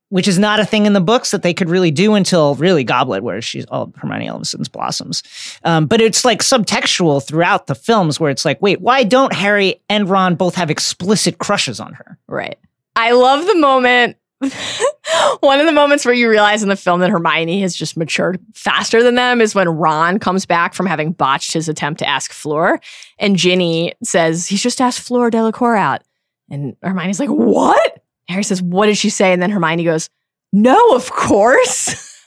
which 0.10 0.28
is 0.28 0.38
not 0.38 0.60
a 0.60 0.66
thing 0.66 0.86
in 0.86 0.92
the 0.92 1.00
books 1.00 1.32
that 1.32 1.42
they 1.42 1.54
could 1.54 1.70
really 1.70 1.92
do 1.92 2.16
until 2.16 2.56
really 2.56 2.84
Goblet, 2.84 3.24
where 3.24 3.42
she's 3.42 3.66
all 3.68 3.94
Hermione 3.96 4.28
of 4.28 4.44
blossoms. 4.74 5.24
Um, 5.64 5.86
but 5.86 6.02
it's 6.02 6.26
like 6.26 6.40
subtextual 6.40 7.26
throughout 7.26 7.68
the 7.68 7.76
films, 7.76 8.20
where 8.20 8.30
it's 8.32 8.44
like, 8.44 8.62
wait, 8.62 8.82
why 8.82 9.04
don't 9.06 9.32
Harry 9.32 9.80
and 9.88 10.10
Ron 10.10 10.36
both 10.36 10.56
have 10.56 10.70
explicit 10.70 11.38
crushes 11.38 11.80
on 11.80 11.94
her? 11.94 12.18
Right. 12.28 12.58
I 12.98 13.12
love 13.12 13.46
the 13.46 13.56
moment. 13.56 14.18
One 15.40 15.60
of 15.60 15.68
the 15.68 15.72
moments 15.72 16.04
where 16.04 16.16
you 16.16 16.28
realize 16.30 16.64
in 16.64 16.70
the 16.70 16.76
film 16.76 17.00
that 17.02 17.12
Hermione 17.12 17.62
has 17.62 17.76
just 17.76 17.96
matured 17.96 18.40
faster 18.56 19.04
than 19.04 19.14
them 19.14 19.40
is 19.40 19.54
when 19.54 19.70
Ron 19.70 20.18
comes 20.18 20.48
back 20.48 20.74
from 20.74 20.88
having 20.88 21.12
botched 21.12 21.54
his 21.54 21.70
attempt 21.70 22.00
to 22.00 22.08
ask 22.08 22.32
Fleur, 22.32 22.80
and 23.20 23.36
Ginny 23.36 23.94
says 24.04 24.48
he's 24.48 24.64
just 24.64 24.82
asked 24.82 25.00
Fleur 25.00 25.30
Delacour 25.30 25.76
out, 25.76 26.02
and 26.50 26.76
Hermione's 26.82 27.20
like, 27.20 27.30
"What?" 27.30 28.04
Harry 28.30 28.44
says, 28.44 28.64
"What 28.64 28.88
did 28.88 28.98
she 28.98 29.12
say?" 29.12 29.32
And 29.32 29.42
then 29.42 29.52
Hermione 29.52 29.84
goes, 29.84 30.10
"No, 30.52 30.96
of 30.96 31.12
course." 31.12 32.20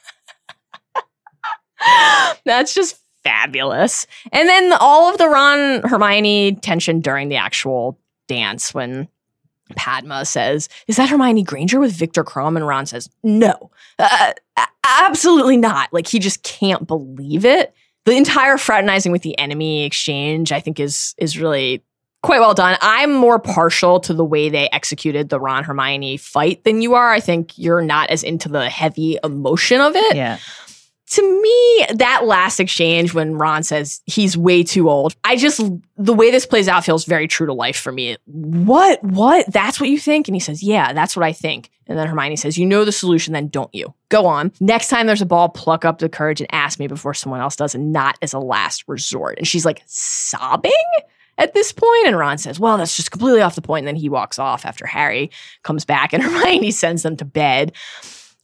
That's 2.45 2.75
just 2.75 2.97
fabulous. 3.25 4.07
And 4.33 4.49
then 4.49 4.73
all 4.75 5.11
of 5.11 5.19
the 5.19 5.29
Ron 5.29 5.83
Hermione 5.83 6.57
tension 6.57 7.01
during 7.01 7.29
the 7.29 7.37
actual 7.37 7.99
dance 8.29 8.73
when 8.73 9.09
Padma 9.77 10.25
says, 10.25 10.69
Is 10.87 10.97
that 10.97 11.09
Hermione 11.09 11.43
Granger 11.43 11.81
with 11.81 11.93
Viktor 11.93 12.25
Krum? 12.25 12.57
And 12.57 12.67
Ron 12.67 12.87
says, 12.87 13.09
No, 13.23 13.71
uh, 13.99 14.33
absolutely 14.85 15.57
not. 15.57 15.93
Like 15.93 16.07
he 16.07 16.19
just 16.19 16.43
can't 16.43 16.87
believe 16.87 17.45
it. 17.45 17.75
The 18.07 18.17
entire 18.17 18.57
fraternizing 18.57 19.13
with 19.13 19.23
the 19.23 19.39
enemy 19.39 19.85
exchange, 19.85 20.53
I 20.53 20.61
think, 20.61 20.81
is 20.81 21.15
is 21.19 21.39
really 21.39 21.85
quite 22.23 22.41
well 22.41 22.55
done. 22.55 22.77
I'm 22.81 23.13
more 23.13 23.39
partial 23.39 24.01
to 24.01 24.15
the 24.15 24.25
way 24.25 24.49
they 24.49 24.69
executed 24.73 25.29
the 25.29 25.41
Ron 25.41 25.65
Hermione 25.65 26.17
fight 26.17 26.65
than 26.65 26.83
you 26.83 26.95
are. 26.95 27.11
I 27.11 27.21
think 27.21 27.57
you're 27.59 27.83
not 27.83 28.11
as 28.11 28.23
into 28.23 28.49
the 28.49 28.69
heavy 28.69 29.19
emotion 29.25 29.81
of 29.81 29.97
it 29.97 30.17
Yeah. 30.17 30.39
To 31.11 31.43
me, 31.43 31.97
that 31.97 32.25
last 32.25 32.61
exchange 32.61 33.15
when 33.15 33.35
Ron 33.35 33.65
says 33.65 34.01
he's 34.07 34.37
way 34.37 34.63
too 34.63 34.89
old, 34.89 35.17
I 35.25 35.35
just, 35.35 35.61
the 35.97 36.15
way 36.15 36.31
this 36.31 36.47
plays 36.47 36.69
out 36.69 36.85
feels 36.85 37.05
very 37.05 37.27
true 37.27 37.47
to 37.47 37.53
life 37.53 37.77
for 37.77 37.91
me. 37.91 38.17
What? 38.27 39.03
What? 39.03 39.53
That's 39.53 39.81
what 39.81 39.89
you 39.89 39.99
think? 39.99 40.29
And 40.29 40.37
he 40.37 40.41
says, 40.41 40.63
Yeah, 40.63 40.93
that's 40.93 41.17
what 41.17 41.25
I 41.25 41.33
think. 41.33 41.71
And 41.89 41.99
then 41.99 42.07
Hermione 42.07 42.37
says, 42.37 42.57
You 42.57 42.65
know 42.65 42.85
the 42.85 42.93
solution, 42.93 43.33
then 43.33 43.49
don't 43.49 43.75
you? 43.75 43.93
Go 44.09 44.27
on. 44.27 44.53
Next 44.61 44.87
time 44.87 45.09
there's 45.09 45.21
a 45.21 45.27
ball, 45.27 45.49
pluck 45.49 45.85
up 45.85 45.99
the 45.99 46.09
courage 46.09 46.41
and 46.41 46.55
ask 46.55 46.79
me 46.79 46.87
before 46.87 47.15
someone 47.15 47.41
else 47.41 47.57
does, 47.57 47.75
and 47.75 47.93
not 47.93 48.17
as 48.23 48.33
a 48.33 48.39
last 48.39 48.85
resort. 48.87 49.37
And 49.37 49.49
she's 49.49 49.65
like 49.65 49.83
sobbing 49.87 50.73
at 51.39 51.55
this 51.55 51.73
point, 51.73 52.07
And 52.07 52.19
Ron 52.19 52.39
says, 52.39 52.61
Well, 52.61 52.79
that's 52.79 52.95
just 52.95 53.11
completely 53.11 53.41
off 53.41 53.57
the 53.57 53.63
point. 53.63 53.81
And 53.81 53.89
then 53.89 53.97
he 53.97 54.09
walks 54.09 54.39
off 54.39 54.65
after 54.65 54.87
Harry 54.87 55.33
comes 55.65 55.85
back, 55.85 56.13
and 56.13 56.23
Hermione 56.23 56.71
sends 56.71 57.03
them 57.03 57.17
to 57.17 57.25
bed. 57.25 57.73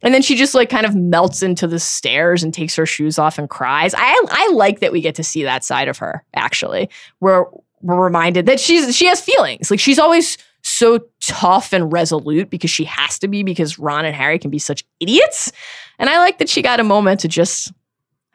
And 0.03 0.13
then 0.13 0.23
she 0.23 0.37
just 0.37 0.55
like 0.55 0.69
kind 0.69 0.87
of 0.87 0.95
melts 0.95 1.43
into 1.43 1.67
the 1.67 1.79
stairs 1.79 2.43
and 2.43 2.53
takes 2.53 2.77
her 2.77 2.87
shoes 2.87 3.19
off 3.19 3.39
and 3.39 3.49
cries. 3.49 3.95
I 3.97 4.25
I 4.31 4.51
like 4.53 4.81
that 4.81 4.93
we 4.93 5.01
get 5.01 5.15
to 5.17 5.25
see 5.25 5.43
that 5.45 5.65
side 5.65 5.89
of 5.89 5.99
her, 5.99 6.25
actually. 6.35 6.91
We're 7.21 7.47
we're 7.81 8.03
reminded 8.03 8.47
that 8.47 8.61
she's 8.61 8.95
she 8.95 9.07
has 9.07 9.21
feelings. 9.21 9.71
Like 9.71 9.81
she's 9.81 9.99
always 9.99 10.39
so 10.67 10.99
tough 11.21 11.73
and 11.73 11.93
resolute 11.93 12.51
because 12.51 12.71
she 12.71 12.85
has 12.85 13.21
to 13.21 13.29
be 13.29 13.45
because 13.45 13.79
Ron 13.79 14.05
and 14.05 14.17
Harry 14.17 14.39
can 14.39 14.51
be 14.51 14.59
such 14.59 14.85
idiots. 14.99 15.53
And 15.99 16.11
I 16.11 16.19
like 16.19 16.39
that 16.39 16.49
she 16.49 16.61
got 16.61 16.81
a 16.81 16.85
moment 16.85 17.21
to 17.21 17.29
just, 17.29 17.73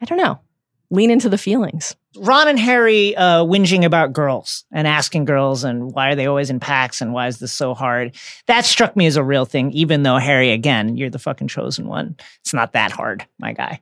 I 0.00 0.06
don't 0.06 0.16
know, 0.16 0.40
lean 0.92 1.10
into 1.10 1.28
the 1.28 1.38
feelings. 1.38 1.96
Ron 2.16 2.46
and 2.46 2.58
Harry 2.60 3.16
uh, 3.16 3.42
whinging 3.44 3.84
about 3.84 4.12
girls 4.12 4.64
and 4.70 4.86
asking 4.86 5.24
girls 5.24 5.64
and 5.64 5.92
why 5.92 6.10
are 6.10 6.14
they 6.14 6.26
always 6.26 6.50
in 6.50 6.60
packs 6.60 7.00
and 7.00 7.12
why 7.14 7.26
is 7.26 7.38
this 7.38 7.52
so 7.52 7.72
hard? 7.74 8.14
That 8.46 8.64
struck 8.66 8.94
me 8.94 9.06
as 9.06 9.16
a 9.16 9.24
real 9.24 9.44
thing, 9.46 9.70
even 9.72 10.02
though 10.02 10.18
Harry, 10.18 10.50
again, 10.52 10.96
you're 10.96 11.08
the 11.10 11.18
fucking 11.18 11.48
chosen 11.48 11.88
one. 11.88 12.16
It's 12.42 12.52
not 12.54 12.72
that 12.74 12.92
hard, 12.92 13.26
my 13.38 13.52
guy. 13.54 13.80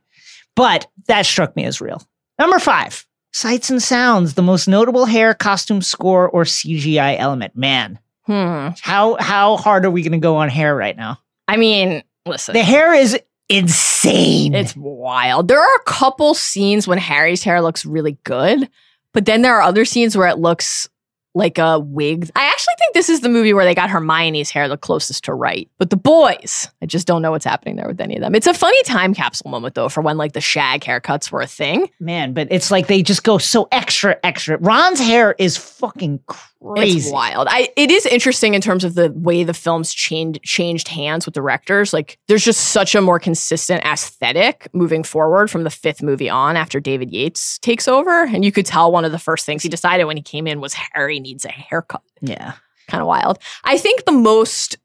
But 0.54 0.86
that 1.08 1.26
struck 1.26 1.56
me 1.56 1.64
as 1.64 1.80
real. 1.80 2.02
Number 2.38 2.58
five, 2.58 3.04
sights 3.32 3.68
and 3.70 3.82
sounds, 3.82 4.34
the 4.34 4.42
most 4.42 4.68
notable 4.68 5.04
hair, 5.06 5.34
costume 5.34 5.82
score, 5.82 6.28
or 6.28 6.44
CGI 6.44 7.18
element. 7.18 7.56
Man, 7.56 7.98
Hmm. 8.26 8.68
how 8.80 9.16
how 9.18 9.56
hard 9.56 9.84
are 9.84 9.90
we 9.90 10.02
going 10.02 10.12
to 10.12 10.18
go 10.18 10.36
on 10.36 10.48
hair 10.48 10.76
right 10.76 10.96
now? 10.96 11.18
I 11.48 11.56
mean, 11.56 12.04
listen. 12.26 12.52
The 12.52 12.62
hair 12.62 12.94
is 12.94 13.18
insane. 13.50 14.54
It's 14.54 14.74
wild. 14.76 15.48
There 15.48 15.60
are 15.60 15.76
a 15.76 15.84
couple 15.84 16.34
scenes 16.34 16.86
when 16.88 16.98
Harry's 16.98 17.42
hair 17.42 17.60
looks 17.60 17.84
really 17.84 18.16
good, 18.24 18.68
but 19.12 19.26
then 19.26 19.42
there 19.42 19.56
are 19.56 19.62
other 19.62 19.84
scenes 19.84 20.16
where 20.16 20.28
it 20.28 20.38
looks 20.38 20.88
like 21.34 21.58
a 21.58 21.78
wig. 21.78 22.30
I 22.34 22.46
actually 22.46 22.74
think 22.78 22.94
this 22.94 23.08
is 23.08 23.20
the 23.20 23.28
movie 23.28 23.52
where 23.52 23.64
they 23.64 23.74
got 23.74 23.90
Hermione's 23.90 24.50
hair 24.50 24.68
the 24.68 24.76
closest 24.76 25.24
to 25.24 25.34
right. 25.34 25.68
But 25.78 25.90
the 25.90 25.96
boys, 25.96 26.68
I 26.82 26.86
just 26.86 27.06
don't 27.06 27.22
know 27.22 27.30
what's 27.30 27.44
happening 27.44 27.76
there 27.76 27.86
with 27.86 28.00
any 28.00 28.16
of 28.16 28.20
them. 28.20 28.34
It's 28.34 28.46
a 28.46 28.54
funny 28.54 28.82
time 28.84 29.14
capsule 29.14 29.50
moment 29.50 29.74
though 29.74 29.88
for 29.88 30.00
when 30.00 30.16
like 30.16 30.32
the 30.32 30.40
shag 30.40 30.80
haircuts 30.82 31.30
were 31.30 31.40
a 31.40 31.46
thing. 31.46 31.88
Man, 32.00 32.32
but 32.32 32.48
it's 32.50 32.70
like 32.70 32.88
they 32.88 33.02
just 33.02 33.22
go 33.22 33.38
so 33.38 33.68
extra, 33.70 34.18
extra. 34.24 34.58
Ron's 34.58 35.00
hair 35.00 35.34
is 35.38 35.56
fucking 35.56 36.20
crazy. 36.26 36.50
It's 36.62 37.10
wild. 37.10 37.48
I 37.50 37.70
it 37.76 37.90
is 37.90 38.04
interesting 38.04 38.54
in 38.54 38.60
terms 38.60 38.84
of 38.84 38.94
the 38.94 39.10
way 39.12 39.44
the 39.44 39.54
films 39.54 39.94
changed 39.94 40.42
changed 40.42 40.88
hands 40.88 41.24
with 41.24 41.34
directors. 41.34 41.92
Like 41.92 42.18
there's 42.28 42.44
just 42.44 42.70
such 42.70 42.94
a 42.94 43.00
more 43.00 43.18
consistent 43.18 43.82
aesthetic 43.84 44.68
moving 44.74 45.02
forward 45.02 45.50
from 45.50 45.64
the 45.64 45.70
fifth 45.70 46.02
movie 46.02 46.28
on 46.28 46.56
after 46.56 46.78
David 46.78 47.10
Yates 47.10 47.58
takes 47.60 47.88
over. 47.88 48.24
And 48.24 48.44
you 48.44 48.52
could 48.52 48.66
tell 48.66 48.92
one 48.92 49.06
of 49.06 49.12
the 49.12 49.18
first 49.18 49.46
things 49.46 49.62
he 49.62 49.68
decided 49.70 50.04
when 50.04 50.16
he 50.16 50.22
came 50.22 50.46
in 50.46 50.60
was 50.60 50.74
Harry 50.74 51.18
needs 51.18 51.44
a 51.44 51.50
haircut. 51.50 52.02
Yeah. 52.20 52.52
Kind 52.88 53.00
of 53.00 53.06
wild. 53.06 53.38
I 53.64 53.78
think 53.78 54.04
the 54.04 54.12
most 54.12 54.76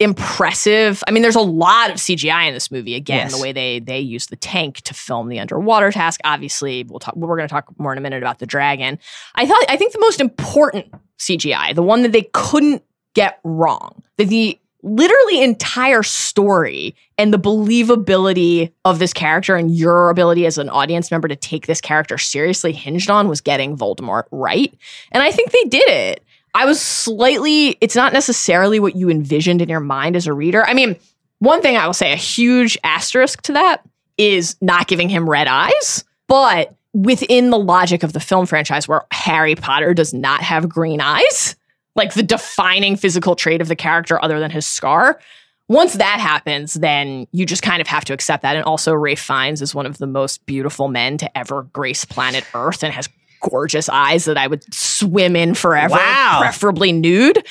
impressive. 0.00 1.02
I 1.06 1.10
mean 1.10 1.22
there's 1.22 1.36
a 1.36 1.40
lot 1.40 1.90
of 1.90 1.96
cgi 1.96 2.48
in 2.48 2.54
this 2.54 2.70
movie. 2.70 2.94
Again 2.94 3.18
Yes. 3.26 3.36
the 3.36 3.42
way 3.42 3.52
they 3.52 3.78
they 3.78 4.00
use 4.00 4.26
the 4.26 4.36
tank 4.36 4.80
to 4.82 4.94
film 4.94 5.28
the 5.28 5.38
underwater 5.38 5.92
task. 5.92 6.20
Obviously 6.24 6.84
we'll 6.84 6.98
talk 6.98 7.14
we're 7.16 7.36
going 7.36 7.48
to 7.48 7.52
talk 7.52 7.66
more 7.78 7.92
in 7.92 7.98
a 7.98 8.00
minute 8.00 8.22
about 8.22 8.38
the 8.38 8.46
dragon. 8.46 8.98
I 9.34 9.46
thought 9.46 9.62
i 9.68 9.76
think 9.76 9.92
the 9.92 10.00
most 10.00 10.20
important 10.20 10.86
cgi 11.18 11.74
the 11.74 11.82
one 11.82 12.02
that 12.02 12.12
they 12.12 12.28
couldn't 12.32 12.82
get 13.14 13.38
wrong 13.44 14.02
that 14.16 14.26
the 14.28 14.58
literally 14.82 15.40
entire 15.42 16.02
story 16.02 16.94
and 17.16 17.32
the 17.32 17.38
believability 17.38 18.70
of 18.84 18.98
this 18.98 19.12
character 19.12 19.56
and 19.56 19.74
your 19.74 20.10
ability 20.10 20.44
as 20.44 20.58
an 20.58 20.68
audience 20.68 21.10
member 21.10 21.28
to 21.28 21.36
take 21.36 21.66
this 21.66 21.80
character 21.80 22.18
seriously 22.18 22.72
hinged 22.72 23.08
on 23.08 23.28
was 23.28 23.40
getting 23.40 23.76
voldemort 23.76 24.24
right. 24.30 24.74
And 25.12 25.22
i 25.22 25.30
think 25.30 25.52
they 25.52 25.64
did 25.64 25.88
it 25.88 26.24
I 26.54 26.66
was 26.66 26.80
slightly, 26.80 27.76
it's 27.80 27.96
not 27.96 28.12
necessarily 28.12 28.78
what 28.78 28.94
you 28.94 29.10
envisioned 29.10 29.60
in 29.60 29.68
your 29.68 29.80
mind 29.80 30.14
as 30.14 30.26
a 30.26 30.32
reader. 30.32 30.64
I 30.64 30.74
mean, 30.74 30.96
one 31.40 31.60
thing 31.60 31.76
I 31.76 31.86
will 31.86 31.94
say, 31.94 32.12
a 32.12 32.16
huge 32.16 32.78
asterisk 32.84 33.42
to 33.42 33.52
that 33.52 33.82
is 34.16 34.56
not 34.60 34.86
giving 34.86 35.08
him 35.08 35.28
red 35.28 35.48
eyes, 35.48 36.04
but 36.28 36.74
within 36.92 37.50
the 37.50 37.58
logic 37.58 38.04
of 38.04 38.12
the 38.12 38.20
film 38.20 38.46
franchise 38.46 38.86
where 38.86 39.02
Harry 39.10 39.56
Potter 39.56 39.94
does 39.94 40.14
not 40.14 40.42
have 40.42 40.68
green 40.68 41.00
eyes, 41.00 41.56
like 41.96 42.14
the 42.14 42.22
defining 42.22 42.96
physical 42.96 43.34
trait 43.34 43.60
of 43.60 43.68
the 43.68 43.76
character 43.76 44.22
other 44.22 44.38
than 44.38 44.52
his 44.52 44.64
scar. 44.64 45.20
Once 45.66 45.94
that 45.94 46.20
happens, 46.20 46.74
then 46.74 47.26
you 47.32 47.44
just 47.44 47.62
kind 47.62 47.80
of 47.80 47.88
have 47.88 48.04
to 48.04 48.12
accept 48.12 48.42
that. 48.42 48.54
And 48.54 48.64
also, 48.64 48.94
Ralph 48.94 49.18
Fiennes 49.18 49.60
is 49.60 49.74
one 49.74 49.86
of 49.86 49.98
the 49.98 50.06
most 50.06 50.44
beautiful 50.46 50.88
men 50.88 51.18
to 51.18 51.38
ever 51.38 51.62
grace 51.72 52.04
planet 52.04 52.44
Earth 52.54 52.84
and 52.84 52.92
has 52.92 53.08
gorgeous 53.50 53.88
eyes 53.88 54.24
that 54.24 54.36
I 54.38 54.46
would 54.46 54.72
swim 54.74 55.36
in 55.36 55.54
forever, 55.54 55.94
Wow. 55.94 56.38
preferably 56.40 56.92
nude. 56.92 57.44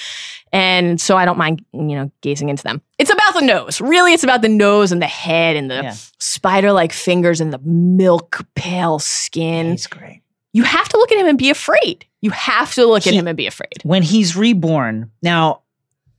And 0.51 0.99
so 1.01 1.17
I 1.17 1.25
don't 1.25 1.37
mind, 1.37 1.63
you 1.73 1.81
know, 1.95 2.11
gazing 2.21 2.49
into 2.49 2.63
them. 2.63 2.81
It's 2.99 3.11
about 3.11 3.33
the 3.33 3.41
nose. 3.41 3.81
Really, 3.81 4.13
it's 4.13 4.23
about 4.23 4.41
the 4.41 4.49
nose 4.49 4.91
and 4.91 5.01
the 5.01 5.07
head 5.07 5.55
and 5.55 5.69
the 5.71 5.81
Yeah. 5.83 5.95
spider 6.19 6.71
like 6.71 6.93
fingers 6.93 7.41
and 7.41 7.51
the 7.53 7.59
milk 7.59 8.45
pale 8.55 8.99
skin. 8.99 9.71
He's 9.71 9.87
great. 9.87 10.21
you 10.55 10.61
have 10.63 10.87
to 10.89 10.97
look 10.97 11.11
at 11.11 11.17
him 11.17 11.25
and 11.27 11.37
be 11.37 11.49
afraid. 11.49 12.05
You 12.21 12.29
have 12.31 12.73
to 12.75 12.85
look 12.85 13.07
at 13.07 13.13
him 13.13 13.27
and 13.27 13.35
be 13.35 13.47
afraid. 13.47 13.73
when 13.83 14.03
he's 14.03 14.35
reborn 14.35 15.09
now 15.21 15.59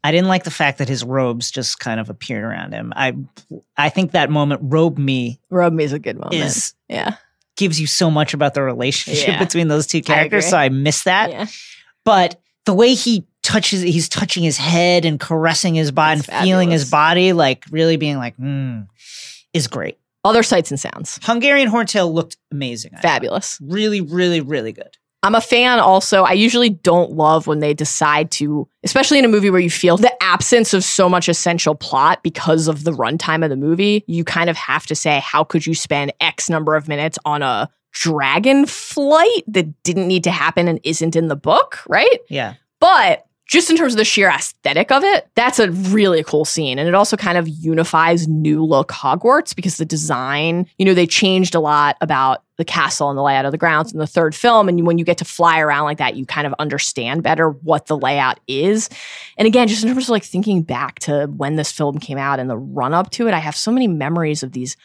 i 0.03 0.11
didn't 0.13 0.29
like 0.29 0.45
the 0.45 0.51
fact 0.51 0.77
that 0.79 0.89
his 0.89 1.03
robes 1.03 1.51
just 1.51 1.79
kind 1.79 1.99
of 1.99 2.11
appeared 2.11 2.45
around 2.45 2.73
him 2.73 2.93
i 2.95 3.15
i 3.79 3.89
think 3.89 4.11
that 4.13 4.29
moment 4.29 4.61
robe 4.65 4.99
me 4.99 5.41
Robe 5.49 5.73
me 5.73 5.85
is 5.85 5.95
a 5.95 5.99
good 5.99 6.17
moment. 6.19 6.35
is 6.35 6.75
yeah. 6.91 7.15
Gives 7.57 7.81
you 7.81 7.87
so 7.87 8.11
much 8.11 8.35
about 8.35 8.55
the 8.55 8.63
relationship 8.63 9.29
Yeah. 9.29 9.39
between 9.39 9.69
those 9.69 9.87
two 9.87 10.03
characters 10.03 10.45
agree. 10.45 10.51
so 10.51 10.57
i 10.57 10.69
miss 10.69 11.05
that 11.05 11.31
yeah. 11.31 11.47
but 12.05 12.41
the 12.67 12.75
way 12.75 12.95
he 12.95 13.27
touches 13.43 13.83
he's 13.83 14.09
touching 14.09 14.43
his 14.43 14.57
head 14.57 15.05
and 15.05 15.21
caressing 15.21 15.75
his 15.75 15.91
body 15.93 16.21
and 16.21 16.29
It's 16.29 16.41
feeling 16.43 16.71
his 16.71 16.91
body 16.91 17.33
like 17.33 17.65
really 17.71 17.97
being 17.97 18.17
like 18.17 18.37
mm, 18.39 18.87
is 19.53 19.67
great 19.69 19.99
Other 20.25 20.43
sights 20.43 20.71
and 20.71 20.81
sounds. 20.81 21.19
hungarian 21.23 21.69
horntail 21.69 22.13
looked 22.13 22.37
amazing 22.51 22.93
I 22.95 22.97
thought. 22.97 23.03
Fabulous. 23.03 23.59
really 23.63 24.01
really 24.01 24.41
really 24.41 24.73
good 24.73 24.97
I'm 25.25 25.35
a 25.35 25.41
fan 25.41 25.79
also. 25.79 26.23
I 26.23 26.33
usually 26.33 26.69
don't 26.69 27.13
love 27.13 27.47
when 27.47 27.61
they 27.61 27.73
decide 27.73 28.31
to, 28.33 28.69
especially 28.83 29.19
in 29.19 29.25
a 29.25 29.29
movie 29.29 29.49
where 29.49 29.61
you 29.61 29.71
feel 29.71 29.97
the 29.97 30.13
absence 30.23 30.75
of 30.75 30.85
so 30.85 31.09
much 31.09 31.31
essential 31.31 31.75
plot 31.75 32.23
because 32.23 32.69
of 32.69 32.85
the 32.85 32.91
runtime 32.91 33.43
of 33.43 33.49
the 33.49 33.57
movie. 33.57 34.05
You 34.07 34.23
kind 34.23 34.51
of 34.51 34.57
have 34.59 34.85
to 34.87 34.95
say, 34.95 35.21
how 35.21 35.43
could 35.43 35.67
you 35.67 35.75
spend 35.75 36.13
X 36.21 36.51
number 36.51 36.77
of 36.77 36.89
minutes 36.89 37.19
on 37.25 37.41
a 37.41 37.71
dragon 37.93 38.67
flight 38.67 39.45
that 39.47 39.83
didn't 39.83 40.09
need 40.09 40.25
to 40.25 40.31
happen 40.31 40.69
and 40.69 40.79
isn't 40.85 41.17
in 41.17 41.29
the 41.29 41.37
book, 41.37 41.79
right? 41.89 42.19
yeah 42.29 42.55
But 42.79 43.25
just 43.47 43.71
in 43.71 43.77
terms 43.77 43.93
of 43.93 43.99
the 43.99 44.05
sheer 44.05 44.29
aesthetic 44.29 44.91
of 44.91 45.05
it, 45.05 45.29
that's 45.35 45.59
a 45.59 45.71
really 45.71 46.23
cool 46.25 46.45
scene. 46.45 46.79
And 46.79 46.89
it 46.89 46.95
also 46.95 47.17
kind 47.17 47.37
of 47.37 47.47
unifies 47.47 48.27
new 48.27 48.65
look 48.65 48.89
Hogwarts 48.89 49.55
because 49.55 49.77
the 49.77 49.85
design, 49.85 50.67
you 50.79 50.85
know, 50.85 50.95
they 50.95 51.07
changed 51.07 51.55
a 51.55 51.61
lot 51.61 51.97
about 52.01 52.43
the 52.57 52.65
castle 52.65 53.11
and 53.11 53.19
the 53.19 53.23
layout 53.23 53.45
of 53.45 53.53
the 53.53 53.59
grounds 53.59 53.93
in 53.93 53.99
the 53.99 54.07
third 54.07 54.35
film. 54.35 54.69
And 54.69 54.87
when 54.87 54.97
you 54.97 55.05
get 55.05 55.19
to 55.19 55.25
fly 55.25 55.61
around 55.61 55.85
like 55.85 55.99
that, 55.99 56.17
you 56.17 56.25
kind 56.25 56.47
of 56.47 56.55
understand 56.59 57.23
better 57.23 57.51
what 57.51 57.87
the 57.87 57.99
layout 57.99 58.41
is. 58.49 58.89
And 59.37 59.47
again, 59.47 59.69
just 59.69 59.83
in 59.85 59.91
terms 59.91 60.05
of 60.05 60.11
like 60.11 60.25
thinking 60.25 60.63
back 60.63 61.01
to 61.01 61.27
when 61.37 61.57
this 61.57 61.71
film 61.71 61.99
came 61.99 62.19
out 62.19 62.41
and 62.41 62.49
the 62.49 62.57
run 62.57 62.95
up 62.95 63.11
to 63.11 63.29
it, 63.29 63.35
I 63.35 63.41
have 63.41 63.57
so 63.57 63.71
many 63.71 63.89
memories 63.89 64.43
of 64.43 64.53
these 64.53 64.77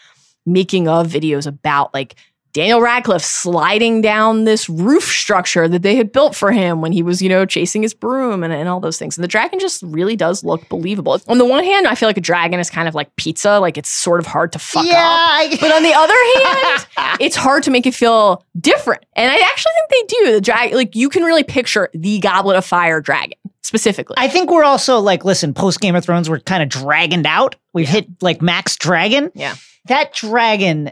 making 0.46 0.88
of 0.88 1.08
videos 1.08 1.46
about 1.46 1.94
like 1.94 2.16
Daniel 2.54 2.82
Radcliffe 2.82 3.24
sliding 3.24 4.02
down 4.02 4.44
this 4.46 4.68
roof 4.68 5.04
structure 5.04 5.68
that 5.68 5.82
they 5.84 5.96
had 5.96 6.12
built 6.12 6.36
for 6.36 6.52
him 6.52 6.82
when 6.82 6.92
he 6.92 7.04
was, 7.04 7.22
you 7.22 7.30
know, 7.30 7.46
chasing 7.46 7.82
his 7.84 7.94
broom 7.94 8.44
and, 8.44 8.52
and 8.52 8.68
all 8.68 8.80
those 8.80 8.98
things. 8.98 9.18
And 9.18 9.24
the 9.24 9.28
dragon 9.28 9.60
just 9.60 9.84
really 9.84 10.16
does 10.16 10.44
look 10.44 10.68
believable. 10.70 11.22
On 11.28 11.38
the 11.38 11.46
one 11.46 11.64
hand, 11.64 11.86
I 11.88 11.96
feel 11.96 12.10
like 12.10 12.18
a 12.18 12.22
dragon 12.22 12.60
is 12.60 12.70
kind 12.70 12.88
of 12.88 12.96
like 12.96 13.16
pizza, 13.18 13.60
like 13.60 13.78
it's 13.78 13.90
sort 13.90 14.20
of 14.20 14.26
hard 14.26 14.52
to 14.54 14.60
fuck 14.60 14.86
yeah 14.86 14.94
up. 14.98 15.30
I- 15.32 15.58
But 15.62 15.72
on 15.72 15.84
the 15.84 15.94
other 15.94 16.14
hand, 17.06 17.18
it's 17.22 17.36
hard 17.36 17.64
to 17.64 17.72
make 17.72 17.86
it 17.86 17.94
feel 17.94 18.44
different. 18.60 19.06
And 19.16 19.32
I 19.32 19.36
actually 19.36 19.72
think 19.90 20.10
they 20.10 20.16
do. 20.26 20.32
The 20.34 20.42
dragon, 20.42 20.76
like 20.78 20.96
you 20.96 21.10
can 21.10 21.24
really 21.24 21.44
picture 21.44 21.90
the 21.94 22.20
Goblet 22.20 22.56
of 22.58 22.66
Fire 22.66 23.00
dragon 23.02 23.38
specifically. 23.62 24.16
I 24.18 24.28
think 24.28 24.50
we're 24.50 24.64
also 24.64 24.98
like, 25.00 25.24
listen, 25.24 25.54
post 25.54 25.80
Game 25.82 25.96
of 25.96 26.04
Thrones, 26.04 26.30
we're 26.30 26.40
kind 26.40 26.64
of 26.64 26.70
dragoned 26.70 27.28
out. 27.28 27.56
We've 27.74 27.88
hit 27.88 28.08
like 28.22 28.42
max 28.42 28.76
dragon. 28.76 29.32
Yeah. 29.36 29.56
That 29.86 30.14
dragon, 30.14 30.92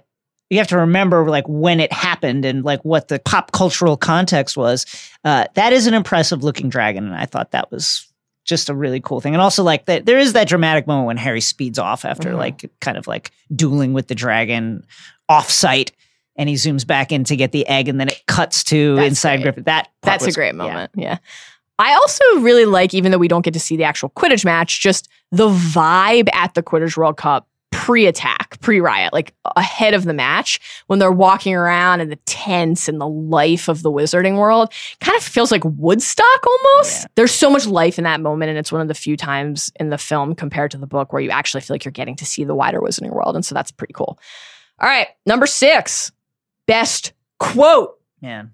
you 0.50 0.58
have 0.60 0.68
to 0.68 0.78
remember 0.78 1.28
like 1.30 1.46
when 1.48 1.80
it 1.80 1.92
happened 1.92 2.46
and 2.46 2.64
like 2.64 2.84
what 2.86 3.08
the 3.10 3.20
pop 3.20 3.52
cultural 3.52 3.98
context 3.98 4.56
was. 4.58 4.86
Uh, 5.24 5.46
that 5.56 5.74
is 5.74 5.88
an 5.88 5.94
impressive 5.94 6.44
looking 6.44 6.70
dragon. 6.70 7.06
And 7.06 7.16
I 7.16 7.26
thought 7.26 7.52
that 7.52 7.70
was 7.72 8.08
just 8.46 8.70
a 8.70 8.74
really 8.74 9.02
cool 9.02 9.20
thing. 9.20 9.34
And 9.34 9.42
also 9.42 9.62
like 9.64 9.86
that 9.88 10.06
there 10.06 10.18
is 10.18 10.34
that 10.34 10.48
dramatic 10.48 10.88
moment 10.88 11.08
when 11.08 11.18
Harry 11.18 11.42
speeds 11.42 11.78
off 11.78 12.06
after 12.06 12.32
Mhm. 12.32 12.38
like 12.38 12.72
kind 12.80 12.98
of 12.98 13.06
like 13.08 13.32
dueling 13.54 13.92
with 13.94 14.08
the 14.08 14.16
dragon 14.16 14.86
off 15.28 15.50
site. 15.52 15.92
And 16.38 16.48
he 16.48 16.56
zooms 16.56 16.86
back 16.88 17.12
in 17.12 17.24
to 17.26 17.36
get 17.36 17.52
the 17.52 17.68
egg, 17.68 17.88
and 17.90 18.00
then 18.00 18.10
it 18.10 18.22
cuts 18.28 18.64
to 18.66 18.96
That's 18.96 19.08
inside 19.08 19.38
great. 19.38 19.44
Griffith. 19.46 19.66
That 19.66 19.90
That's 20.04 20.24
a 20.24 20.28
was- 20.28 20.36
great 20.36 20.50
yeah. 20.50 20.52
moment. 20.52 20.92
Yeah. 20.96 21.18
I 21.80 21.94
also 21.96 22.24
really 22.42 22.66
like, 22.66 22.94
even 22.94 23.12
though 23.12 23.18
we 23.18 23.28
don't 23.28 23.42
get 23.44 23.56
to 23.56 23.60
see 23.60 23.76
the 23.76 23.84
actual 23.86 24.12
Quidditch 24.12 24.46
match, 24.46 24.80
just 24.80 25.10
the 25.32 25.50
vibe 25.50 26.28
at 26.34 26.54
the 26.54 26.62
Quidditch 26.62 26.96
World 26.96 27.18
Cup 27.18 27.48
pre-attack, 27.88 28.60
pre-riot, 28.60 29.14
like 29.14 29.34
ahead 29.56 29.94
of 29.94 30.04
the 30.04 30.14
match, 30.14 30.60
when 30.88 31.00
they're 31.00 31.10
walking 31.10 31.56
around 31.56 32.02
in 32.02 32.10
the 32.10 32.18
tents 32.26 32.90
and 32.90 33.00
the 33.00 33.08
life 33.08 33.70
of 33.70 33.82
the 33.82 33.90
wizarding 33.90 34.38
world, 34.38 34.74
kind 35.00 35.18
of 35.18 35.24
feels 35.24 35.54
like 35.54 35.64
Woodstock 35.64 36.46
almost. 36.46 37.04
Yeah. 37.04 37.08
There's 37.16 37.32
so 37.32 37.50
much 37.50 37.66
life 37.66 37.98
in 37.98 38.04
that 38.04 38.20
moment, 38.20 38.50
and 38.50 38.58
it's 38.58 38.74
one 38.74 38.82
of 38.82 38.90
the 38.90 38.94
few 38.94 39.16
times 39.16 39.72
in 39.80 39.90
the 39.90 39.98
film 39.98 40.36
compared 40.36 40.72
to 40.72 40.78
the 40.78 40.86
book 40.86 41.14
where 41.14 41.22
you 41.22 41.30
actually 41.30 41.62
feel 41.62 41.76
like 41.76 41.86
you're 41.86 41.94
getting 41.94 42.18
to 42.18 42.26
see 42.26 42.44
the 42.44 42.54
wider 42.54 42.82
wizarding 42.82 43.14
world, 43.14 43.36
and 43.36 43.46
so 43.46 43.56
that's 43.56 43.72
pretty 43.72 43.94
cool. 43.94 44.20
All 44.80 44.90
right, 44.90 45.08
number 45.26 45.48
six, 45.48 46.12
best 46.66 47.14
quote. 47.40 47.98
Man, 48.22 48.52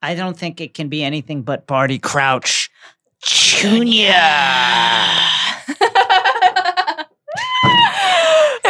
I 0.00 0.14
don't 0.14 0.38
think 0.38 0.60
it 0.60 0.72
can 0.72 0.88
be 0.88 1.02
anything 1.02 1.42
but 1.42 1.66
Barty 1.66 1.98
Crouch 1.98 2.70
Junior. 3.24 4.12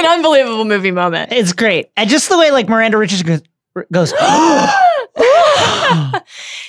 An 0.05 0.11
unbelievable 0.11 0.64
movie 0.64 0.90
moment. 0.90 1.32
It's 1.32 1.53
great, 1.53 1.90
and 1.96 2.09
just 2.11 2.28
the 2.28 2.38
way 2.38 2.50
like 2.50 2.68
Miranda 2.68 2.98
Richards 2.98 3.22
goes. 3.22 3.42
goes 3.92 4.12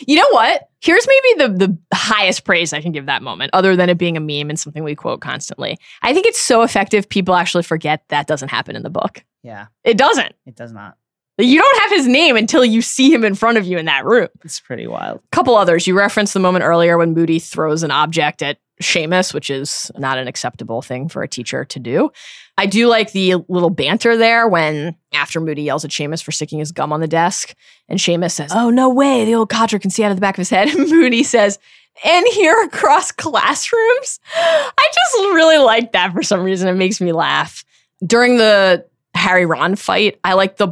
you 0.07 0.15
know 0.17 0.27
what? 0.31 0.69
Here's 0.81 1.07
maybe 1.07 1.43
the 1.43 1.67
the 1.67 1.77
highest 1.95 2.43
praise 2.43 2.73
I 2.73 2.81
can 2.81 2.91
give 2.91 3.05
that 3.05 3.21
moment, 3.21 3.51
other 3.53 3.75
than 3.75 3.89
it 3.89 3.97
being 3.97 4.17
a 4.17 4.19
meme 4.19 4.49
and 4.49 4.59
something 4.59 4.83
we 4.83 4.95
quote 4.95 5.21
constantly. 5.21 5.77
I 6.01 6.13
think 6.13 6.25
it's 6.27 6.39
so 6.39 6.61
effective. 6.61 7.07
People 7.07 7.35
actually 7.35 7.63
forget 7.63 8.03
that 8.09 8.27
doesn't 8.27 8.49
happen 8.49 8.75
in 8.75 8.83
the 8.83 8.89
book. 8.89 9.23
yeah, 9.43 9.67
It 9.83 9.97
doesn't. 9.97 10.33
it 10.45 10.55
does 10.55 10.71
not. 10.71 10.97
You 11.39 11.59
don't 11.59 11.81
have 11.81 11.91
his 11.91 12.05
name 12.07 12.35
until 12.37 12.63
you 12.63 12.83
see 12.83 13.11
him 13.11 13.23
in 13.23 13.33
front 13.33 13.57
of 13.57 13.65
you 13.65 13.79
in 13.79 13.85
that 13.85 14.05
room. 14.05 14.27
It's 14.45 14.59
pretty 14.59 14.85
wild. 14.85 15.19
couple 15.31 15.55
others. 15.55 15.87
You 15.87 15.97
referenced 15.97 16.35
the 16.35 16.39
moment 16.39 16.63
earlier 16.63 16.95
when 16.95 17.13
Moody 17.15 17.39
throws 17.39 17.81
an 17.81 17.89
object 17.89 18.43
at 18.43 18.59
Seamus, 18.81 19.33
which 19.33 19.49
is 19.49 19.91
not 19.97 20.17
an 20.17 20.27
acceptable 20.27 20.81
thing 20.81 21.07
for 21.07 21.21
a 21.23 21.27
teacher 21.27 21.63
to 21.65 21.79
do. 21.79 22.09
I 22.57 22.65
do 22.65 22.87
like 22.87 23.11
the 23.11 23.35
little 23.47 23.69
banter 23.69 24.17
there 24.17 24.47
when 24.47 24.95
after 25.13 25.39
Moody 25.39 25.63
yells 25.63 25.85
at 25.85 25.91
Seamus 25.91 26.23
for 26.23 26.31
sticking 26.31 26.59
his 26.59 26.71
gum 26.71 26.91
on 26.91 26.99
the 26.99 27.07
desk, 27.07 27.53
and 27.87 27.99
Seamus 27.99 28.31
says, 28.31 28.51
Oh, 28.53 28.69
no 28.69 28.89
way, 28.89 29.25
the 29.25 29.35
old 29.35 29.49
codger 29.49 29.79
can 29.79 29.89
see 29.91 30.03
out 30.03 30.11
of 30.11 30.17
the 30.17 30.21
back 30.21 30.35
of 30.35 30.39
his 30.41 30.49
head. 30.49 30.67
And 30.75 30.89
Moody 30.89 31.23
says, 31.23 31.59
and 32.03 32.25
hear 32.33 32.59
across 32.63 33.11
classrooms. 33.11 34.19
I 34.35 34.87
just 34.93 35.13
really 35.35 35.59
like 35.59 35.91
that 35.91 36.11
for 36.11 36.23
some 36.23 36.41
reason. 36.41 36.67
It 36.67 36.73
makes 36.73 36.99
me 36.99 37.11
laugh. 37.11 37.63
During 38.03 38.37
the 38.37 38.85
Harry 39.13 39.45
Ron 39.45 39.75
fight, 39.75 40.19
I 40.23 40.33
like 40.33 40.57
the 40.57 40.69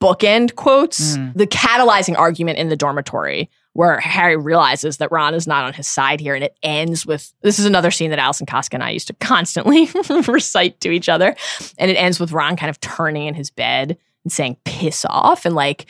bookend 0.00 0.54
quotes, 0.56 1.16
Mm. 1.18 1.34
the 1.34 1.46
catalyzing 1.46 2.18
argument 2.18 2.58
in 2.58 2.70
the 2.70 2.76
dormitory 2.76 3.50
where 3.74 3.98
Harry 4.00 4.36
realizes 4.36 4.98
that 4.98 5.10
Ron 5.10 5.34
is 5.34 5.46
not 5.46 5.64
on 5.64 5.72
his 5.72 5.88
side 5.88 6.20
here. 6.20 6.34
And 6.34 6.44
it 6.44 6.56
ends 6.62 7.06
with 7.06 7.32
this 7.42 7.58
is 7.58 7.64
another 7.64 7.90
scene 7.90 8.10
that 8.10 8.18
Alison 8.18 8.46
Koska 8.46 8.76
and 8.76 8.84
I 8.84 8.90
used 8.90 9.06
to 9.06 9.14
constantly 9.14 9.88
recite 10.28 10.80
to 10.80 10.90
each 10.90 11.08
other. 11.08 11.34
And 11.78 11.90
it 11.90 11.94
ends 11.94 12.20
with 12.20 12.32
Ron 12.32 12.56
kind 12.56 12.70
of 12.70 12.80
turning 12.80 13.26
in 13.26 13.34
his 13.34 13.50
bed 13.50 13.96
and 14.24 14.32
saying, 14.32 14.58
piss 14.64 15.06
off. 15.08 15.46
And 15.46 15.54
like, 15.54 15.86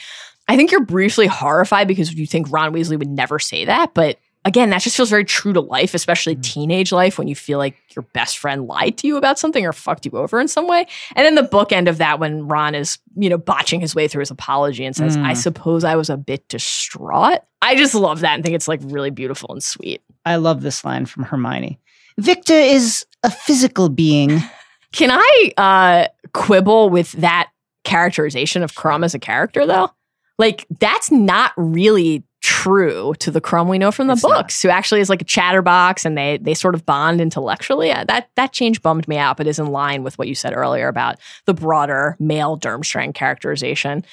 I 0.49 0.57
think 0.57 0.70
you're 0.70 0.85
briefly 0.85 1.26
horrified 1.26 1.89
because 1.89 2.14
you 2.14 2.26
think 2.26 2.51
Ron 2.51 2.72
Weasley 2.72 2.99
would 2.99 3.09
never 3.09 3.39
say 3.39 3.64
that. 3.64 3.95
But 3.95 4.18
again, 4.45 4.70
that 4.70 4.82
just 4.82 4.97
feels 4.97 5.11
very 5.11 5.24
true 5.24 5.53
to 5.53 5.61
life, 5.61 5.95
especially 5.95 6.34
teenage 6.36 6.93
life 6.93 7.18
when 7.18 7.28
you 7.28 7.34
feel 7.34 7.59
like 7.59 7.76
your 7.95 8.03
best 8.12 8.38
friend 8.38 8.66
lied 8.66 8.99
to 8.99 9.07
you 9.07 9.16
about 9.16 9.38
something 9.38 9.64
or 9.64 9.72
fucked 9.72 10.07
you 10.07 10.12
over 10.12 10.40
in 10.40 10.49
some 10.49 10.66
way. 10.66 10.86
And 11.14 11.24
then 11.24 11.34
the 11.34 11.43
bookend 11.43 11.88
of 11.88 11.99
that 11.99 12.18
when 12.18 12.49
Ron 12.49 12.74
is, 12.74 12.99
you 13.16 13.28
know, 13.28 13.38
botching 13.38 13.80
his 13.80 13.95
way 13.95 14.09
through 14.09 14.20
his 14.20 14.30
apology 14.30 14.84
and 14.84 14.96
says, 14.96 15.16
Mm. 15.16 15.25
I 15.25 15.34
suppose 15.34 15.84
I 15.84 15.96
was 15.96 16.11
a 16.11 16.16
bit 16.16 16.49
distraught. 16.49 17.41
I 17.61 17.76
just 17.76 17.95
love 17.95 18.21
that 18.21 18.34
and 18.34 18.42
think 18.42 18.57
it's 18.57 18.68
like 18.68 18.80
really 18.83 19.11
beautiful 19.11 19.53
and 19.53 19.62
sweet. 19.62 20.03
I 20.25 20.37
love 20.37 20.62
this 20.62 20.84
line 20.84 21.07
from 21.07 21.25
Hermione. 21.25 21.79
Viktor 22.18 22.54
is 22.54 23.07
a 23.22 23.30
physical 23.30 23.88
being. 23.88 24.41
Can 24.92 25.11
I 25.12 25.53
uh 25.57 26.08
quibble 26.33 26.91
with 26.91 27.12
that 27.12 27.50
characterization 27.84 28.62
of 28.62 28.72
Krum 28.75 29.04
as 29.04 29.14
a 29.14 29.18
character 29.18 29.66
though? 29.66 29.91
Like 30.38 30.66
that's 30.80 31.11
not 31.11 31.53
really 31.57 32.25
true 32.42 33.14
to 33.20 33.30
the 33.30 33.40
Krum 33.40 33.68
we 33.68 33.78
know 33.78 33.90
from 33.90 34.08
the 34.08 34.12
It's 34.14 34.22
not. 34.22 34.34
books, 34.34 34.60
who 34.60 34.68
actually 34.68 35.00
is 35.00 35.08
like 35.08 35.22
a 35.22 35.24
chatterbox 35.24 36.04
and 36.04 36.18
they 36.18 36.38
they 36.38 36.54
sort 36.54 36.74
of 36.74 36.84
bond 36.84 37.20
intellectually. 37.20 37.90
Uh, 37.92 38.04
That 38.04 38.28
that 38.34 38.52
change 38.52 38.82
bummed 38.82 39.08
me 39.08 39.16
out, 39.16 39.36
but 39.36 39.46
is 39.46 39.58
in 39.58 39.68
line 39.68 40.02
with 40.02 40.18
what 40.18 40.28
you 40.28 40.34
said 40.34 40.52
earlier 40.52 40.88
about 40.88 41.18
the 41.46 41.54
broader 41.54 42.16
male 42.18 42.58
Durmstrang 42.58 43.14
characterization. 43.14 44.04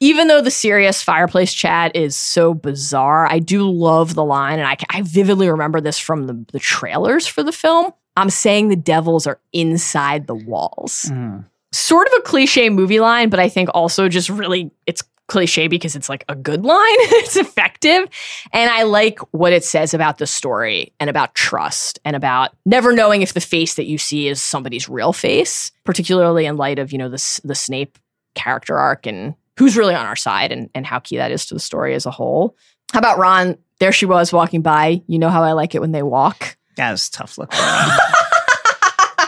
Even 0.00 0.28
though 0.28 0.42
the 0.42 0.50
Sirius 0.50 1.00
fireplace 1.02 1.54
chat 1.54 1.96
is 1.96 2.16
so 2.16 2.52
bizarre, 2.52 3.26
I 3.26 3.38
do 3.38 3.70
love 3.70 4.14
the 4.14 4.24
line, 4.24 4.58
and 4.58 4.68
I, 4.68 4.76
I 4.90 5.02
vividly 5.02 5.48
remember 5.48 5.80
this 5.80 5.98
from 5.98 6.26
the, 6.26 6.44
the 6.52 6.58
trailers 6.58 7.26
for 7.26 7.42
the 7.42 7.52
film. 7.52 7.92
I'm 8.16 8.30
saying 8.30 8.68
the 8.68 8.76
devils 8.76 9.26
are 9.26 9.38
inside 9.52 10.26
the 10.26 10.34
walls. 10.34 11.06
Mm. 11.10 11.44
Sort 11.72 12.06
of 12.08 12.12
a 12.18 12.22
cliche 12.22 12.68
movie 12.70 13.00
line, 13.00 13.28
but 13.30 13.40
I 13.40 13.48
think 13.48 13.68
also 13.74 14.08
just 14.08 14.28
really 14.28 14.70
it's 14.86 15.02
cliche 15.28 15.68
because 15.68 15.96
it's 15.96 16.08
like 16.08 16.24
a 16.28 16.34
good 16.34 16.64
line. 16.64 16.78
it's 16.86 17.36
effective. 17.36 18.08
And 18.52 18.70
I 18.70 18.84
like 18.84 19.18
what 19.32 19.52
it 19.52 19.64
says 19.64 19.94
about 19.94 20.18
the 20.18 20.26
story 20.26 20.92
and 21.00 21.10
about 21.10 21.34
trust 21.34 21.98
and 22.04 22.14
about 22.14 22.50
never 22.64 22.92
knowing 22.92 23.22
if 23.22 23.32
the 23.32 23.40
face 23.40 23.74
that 23.74 23.86
you 23.86 23.98
see 23.98 24.28
is 24.28 24.40
somebody's 24.40 24.88
real 24.88 25.12
face, 25.12 25.72
particularly 25.84 26.46
in 26.46 26.56
light 26.56 26.78
of, 26.78 26.92
you 26.92 26.98
know, 26.98 27.08
the, 27.08 27.40
the 27.44 27.54
Snape 27.54 27.98
character 28.34 28.78
arc 28.78 29.06
and 29.06 29.34
who's 29.58 29.76
really 29.76 29.94
on 29.94 30.06
our 30.06 30.16
side 30.16 30.52
and, 30.52 30.70
and 30.74 30.86
how 30.86 30.98
key 30.98 31.16
that 31.16 31.30
is 31.30 31.46
to 31.46 31.54
the 31.54 31.60
story 31.60 31.94
as 31.94 32.06
a 32.06 32.10
whole. 32.10 32.56
How 32.92 32.98
about 32.98 33.18
Ron? 33.18 33.58
There 33.78 33.92
she 33.92 34.06
was 34.06 34.32
walking 34.32 34.62
by. 34.62 35.02
You 35.06 35.18
know 35.18 35.28
how 35.28 35.42
I 35.42 35.52
like 35.52 35.74
it 35.74 35.80
when 35.80 35.92
they 35.92 36.02
walk. 36.02 36.56
That 36.76 36.90
was 36.90 37.08
tough 37.08 37.38
look. 37.38 37.52
For 37.54 37.62
Ron. 37.62 37.98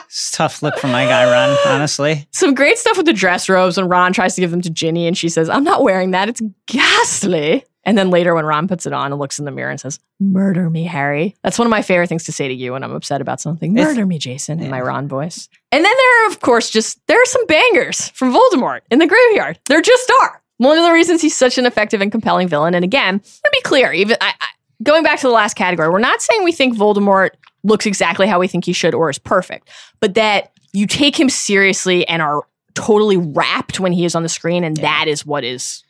it's 0.06 0.16
a 0.16 0.20
tough 0.38 0.62
look 0.62 0.78
for 0.78 0.86
my 0.86 1.04
guy, 1.04 1.24
Ron. 1.30 1.56
Honestly, 1.66 2.28
Some 2.32 2.54
great 2.54 2.78
stuff 2.78 2.96
with 2.96 3.06
the 3.06 3.12
dress 3.12 3.48
robes 3.48 3.76
when 3.76 3.88
Ron 3.88 4.12
tries 4.12 4.36
to 4.36 4.40
give 4.40 4.52
them 4.52 4.60
to 4.62 4.70
Ginny 4.70 5.08
and 5.08 5.18
she 5.18 5.28
says, 5.28 5.48
I'm 5.48 5.64
not 5.64 5.82
wearing 5.82 6.12
that. 6.12 6.28
It's 6.28 6.40
ghastly. 6.66 7.64
And 7.84 7.96
then 7.96 8.10
later 8.10 8.34
when 8.34 8.44
Ron 8.44 8.68
puts 8.68 8.86
it 8.86 8.92
on 8.92 9.12
and 9.12 9.18
looks 9.18 9.38
in 9.38 9.46
the 9.46 9.50
mirror 9.50 9.70
and 9.70 9.80
says, 9.80 9.98
Murder 10.20 10.68
me, 10.70 10.84
Harry. 10.84 11.34
That's 11.42 11.58
one 11.58 11.66
of 11.66 11.70
my 11.70 11.82
favorite 11.82 12.08
things 12.08 12.24
to 12.24 12.32
say 12.32 12.46
to 12.46 12.54
you 12.54 12.72
when 12.72 12.84
I'm 12.84 12.92
upset 12.92 13.20
about 13.20 13.40
something. 13.40 13.72
It's- 13.76 13.86
Murder 13.88 14.06
me, 14.06 14.18
Jason, 14.18 14.60
in 14.60 14.70
my 14.70 14.80
Ron 14.80 15.08
voice. 15.08 15.48
And 15.72 15.84
then 15.84 15.92
there 15.96 16.24
are, 16.24 16.28
of 16.30 16.40
course, 16.40 16.70
just 16.70 17.00
there 17.08 17.20
are 17.20 17.26
some 17.26 17.46
bangers 17.46 18.10
from 18.10 18.32
Voldemort 18.32 18.80
in 18.90 18.98
the 19.00 19.06
graveyard. 19.06 19.58
There 19.68 19.80
just 19.82 20.12
are. 20.22 20.40
One 20.58 20.76
of 20.78 20.84
the 20.84 20.92
reasons 20.92 21.20
he's 21.22 21.36
such 21.36 21.56
an 21.58 21.66
effective 21.66 22.00
and 22.00 22.12
compelling 22.12 22.46
villain. 22.48 22.74
And 22.74 22.84
again, 22.84 23.20
to 23.20 23.50
be 23.52 23.60
clear, 23.62 23.92
even 23.92 24.16
I, 24.20 24.34
I, 24.40 24.46
going 24.82 25.02
back 25.02 25.20
to 25.20 25.26
the 25.26 25.32
last 25.32 25.54
category, 25.54 25.88
we're 25.88 25.98
not 25.98 26.20
saying 26.20 26.44
we 26.44 26.52
think 26.52 26.76
Voldemort 26.76 27.30
looks 27.64 27.86
exactly 27.86 28.26
how 28.26 28.38
we 28.38 28.48
think 28.48 28.64
he 28.64 28.72
should 28.72 28.94
or 28.94 29.08
is 29.10 29.18
perfect, 29.18 29.68
but 30.00 30.14
that 30.14 30.52
you 30.72 30.86
take 30.86 31.18
him 31.18 31.28
seriously 31.28 32.06
and 32.08 32.22
are 32.22 32.42
totally 32.74 33.16
rapt 33.16 33.80
when 33.80 33.92
he 33.92 34.04
is 34.04 34.14
on 34.14 34.22
the 34.22 34.28
screen, 34.28 34.64
and 34.64 34.76
that 34.78 35.06
is 35.08 35.26
what 35.26 35.44
is 35.44 35.82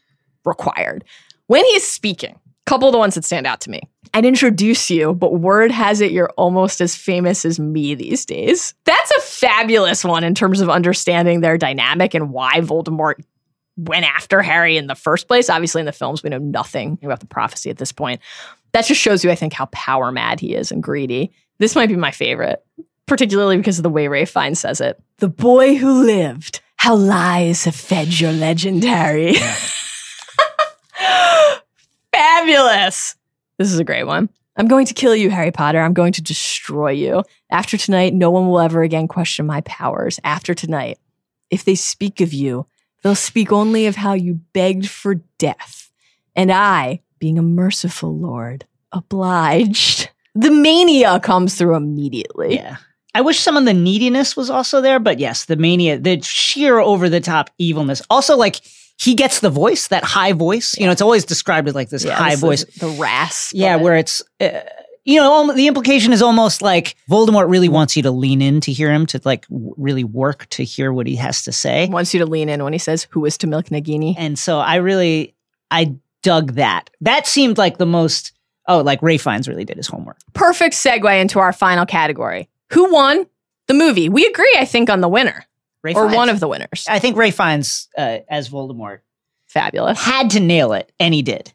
required. 0.44 1.05
When 1.47 1.64
he 1.64 1.72
is 1.72 1.86
speaking, 1.86 2.35
a 2.35 2.70
couple 2.70 2.89
of 2.89 2.93
the 2.93 2.98
ones 2.98 3.14
that 3.14 3.24
stand 3.24 3.47
out 3.47 3.60
to 3.62 3.70
me. 3.70 3.80
I'd 4.14 4.24
introduce 4.24 4.90
you, 4.90 5.14
but 5.14 5.35
word 5.35 5.70
has 5.70 6.01
it 6.01 6.12
you're 6.12 6.30
almost 6.36 6.80
as 6.80 6.97
famous 6.97 7.44
as 7.44 7.60
me 7.60 7.94
these 7.94 8.24
days. 8.24 8.74
That's 8.85 9.10
a 9.10 9.20
fabulous 9.20 10.05
one 10.05 10.24
in 10.24 10.35
terms 10.35 10.60
of 10.60 10.70
understanding 10.70 11.40
their 11.40 11.59
dynamic 11.59 12.14
and 12.14 12.30
why 12.30 12.60
Voldemort 12.60 13.22
went 13.76 14.05
after 14.05 14.43
Harry 14.43 14.76
in 14.76 14.86
the 14.86 14.94
first 14.94 15.28
place. 15.28 15.48
Obviously, 15.48 15.80
in 15.80 15.86
the 15.86 15.93
films, 15.93 16.22
we 16.22 16.30
know 16.30 16.39
nothing 16.39 16.98
about 17.02 17.20
the 17.20 17.26
prophecy 17.26 17.70
at 17.70 17.78
this 17.78 17.93
point. 17.93 18.20
That 18.72 18.85
just 18.85 19.01
shows 19.01 19.24
you, 19.24 19.30
I 19.30 19.35
think, 19.35 19.52
how 19.52 19.66
power 19.66 20.10
mad 20.10 20.40
he 20.40 20.55
is 20.55 20.72
and 20.72 20.82
greedy. 20.82 21.30
This 21.59 21.74
might 21.74 21.89
be 21.89 21.97
my 21.97 22.10
favorite, 22.10 22.64
particularly 23.09 23.56
because 23.56 23.78
of 23.78 23.82
the 23.82 23.90
way 23.90 24.06
Ralph 24.06 24.28
Fiennes 24.30 24.60
says 24.60 24.80
it. 24.80 25.02
The 25.18 25.28
boy 25.28 25.76
who 25.76 26.05
lived, 26.05 26.60
how 26.76 26.94
lies 26.94 27.64
have 27.64 27.74
fed 27.74 28.20
your 28.20 28.32
legendary. 28.32 29.35
Fabulous. 32.12 33.16
This 33.59 33.72
is 33.72 33.78
a 33.78 33.85
great 33.85 34.05
one. 34.05 34.28
I'm 34.56 34.68
going 34.68 34.86
to 34.86 34.94
kill 34.94 35.14
you, 35.14 35.30
Harry 35.30 35.52
Potter. 35.52 35.80
I'm 35.80 35.94
going 35.94 36.12
to 36.14 36.22
destroy 36.22 36.90
you. 36.90 37.22
After 37.51 37.76
tonight, 37.76 38.12
no 38.12 38.30
one 38.30 38.48
will 38.48 38.60
ever 38.60 38.82
again 38.82 39.09
question 39.09 39.47
my 39.47 39.60
powers. 39.62 40.18
After 40.24 40.55
tonight, 40.55 40.98
if 41.51 41.64
they 41.64 41.74
speak 41.76 42.20
of 42.20 42.32
you, 42.32 42.66
they'll 43.02 43.14
speak 43.14 43.52
only 43.52 43.86
of 43.86 43.97
how 43.97 44.14
you 44.14 44.40
begged 44.52 44.89
for 44.89 45.16
death. 45.39 45.90
And 46.35 46.51
I, 46.52 47.02
being 47.18 47.39
a 47.39 47.43
merciful 47.43 48.16
lord, 48.16 48.64
obliged. 48.93 50.10
The 50.35 50.51
mania 50.51 51.20
comes 51.20 51.55
through 51.55 51.76
immediately. 51.76 52.56
yeah. 52.56 52.76
I 53.14 53.20
wish 53.20 53.40
some 53.40 53.56
of 53.56 53.64
the 53.64 53.74
neediness 53.74 54.36
was 54.36 54.51
also 54.51 54.80
there, 54.80 54.98
but 54.98 55.18
yes, 55.18 55.47
the 55.47 55.56
mania, 55.56 55.98
the 55.98 56.20
sheer 56.22 56.78
over 56.78 57.09
the 57.09 57.20
top 57.20 57.51
evilness. 57.59 58.02
Also, 58.10 58.36
like 58.36 58.60
he 58.98 59.14
gets 59.14 59.40
the 59.40 59.51
voice, 59.51 59.89
that 59.89 60.05
high 60.05 60.32
voice. 60.32 60.76
You 60.78 60.86
know, 60.86 60.93
it's 60.93 61.02
always 61.02 61.24
described 61.24 61.68
as 61.68 61.74
like 61.74 61.89
this 61.89 62.05
Yeah, 62.05 62.14
high 62.14 62.30
this 62.30 62.40
voice. 62.40 62.64
The 62.64 62.89
rasp. 62.89 63.52
Yeah, 63.55 63.76
where 63.76 63.97
it's, 63.97 64.22
uh, 64.40 64.60
you 65.05 65.18
know, 65.18 65.55
the 65.55 65.68
implication 65.68 66.12
is 66.12 66.20
almost 66.20 66.60
like 66.60 66.97
Voldemort 67.10 67.48
really 67.48 67.68
wants 67.68 67.97
you 67.97 68.02
to 68.02 68.10
lean 68.10 68.43
in 68.43 68.60
to 68.60 68.72
hear 68.72 68.93
him, 68.93 69.06
to 69.06 69.20
like 69.24 69.47
really 69.51 70.05
work 70.05 70.47
to 70.51 70.64
hear 70.64 70.93
what 70.93 71.06
he 71.06 71.16
has 71.16 71.43
to 71.44 71.52
say. 71.52 71.89
wants 71.89 72.12
you 72.12 72.20
to 72.20 72.26
lean 72.26 72.48
in 72.48 72.62
when 72.62 72.72
he 72.72 72.78
says, 72.78 73.06
Who 73.10 73.24
is 73.24 73.39
to 73.39 73.47
milk 73.47 73.66
Nagini? 73.66 74.14
And 74.18 74.39
so 74.39 74.59
I 74.59 74.76
really, 74.76 75.35
I 75.70 75.97
dug 76.22 76.55
that. 76.55 76.90
That 77.01 77.26
seemed 77.26 77.56
like 77.56 77.78
the 77.78 77.86
most, 77.86 78.32
oh, 78.66 78.80
like 78.80 79.01
Ralph 79.01 79.22
Fiennes 79.22 79.48
really 79.48 79.64
did 79.64 79.76
his 79.76 79.86
homework. 79.86 80.18
perfect 80.35 80.74
segue 80.74 81.20
into 81.20 81.39
our 81.39 81.52
final 81.52 81.86
category. 81.86 82.48
Who 82.72 82.92
won 82.92 83.26
the 83.66 83.74
movie? 83.74 84.08
We 84.08 84.26
agree, 84.26 84.54
I 84.58 84.64
think, 84.64 84.90
on 84.90 85.00
the 85.00 85.08
winner 85.08 85.46
Ray 85.82 85.94
or 85.94 86.04
Fiennes. 86.04 86.16
one 86.16 86.28
of 86.28 86.40
the 86.40 86.48
winners. 86.48 86.86
I 86.88 86.98
think 86.98 87.16
Ralph 87.16 87.34
Fiennes 87.34 87.88
uh, 87.96 88.18
as 88.28 88.48
Voldemort 88.48 89.00
Fabulous. 89.46 89.98
had 90.00 90.30
to 90.30 90.40
nail 90.40 90.72
it, 90.72 90.92
and 91.00 91.14
he 91.14 91.22
did. 91.22 91.52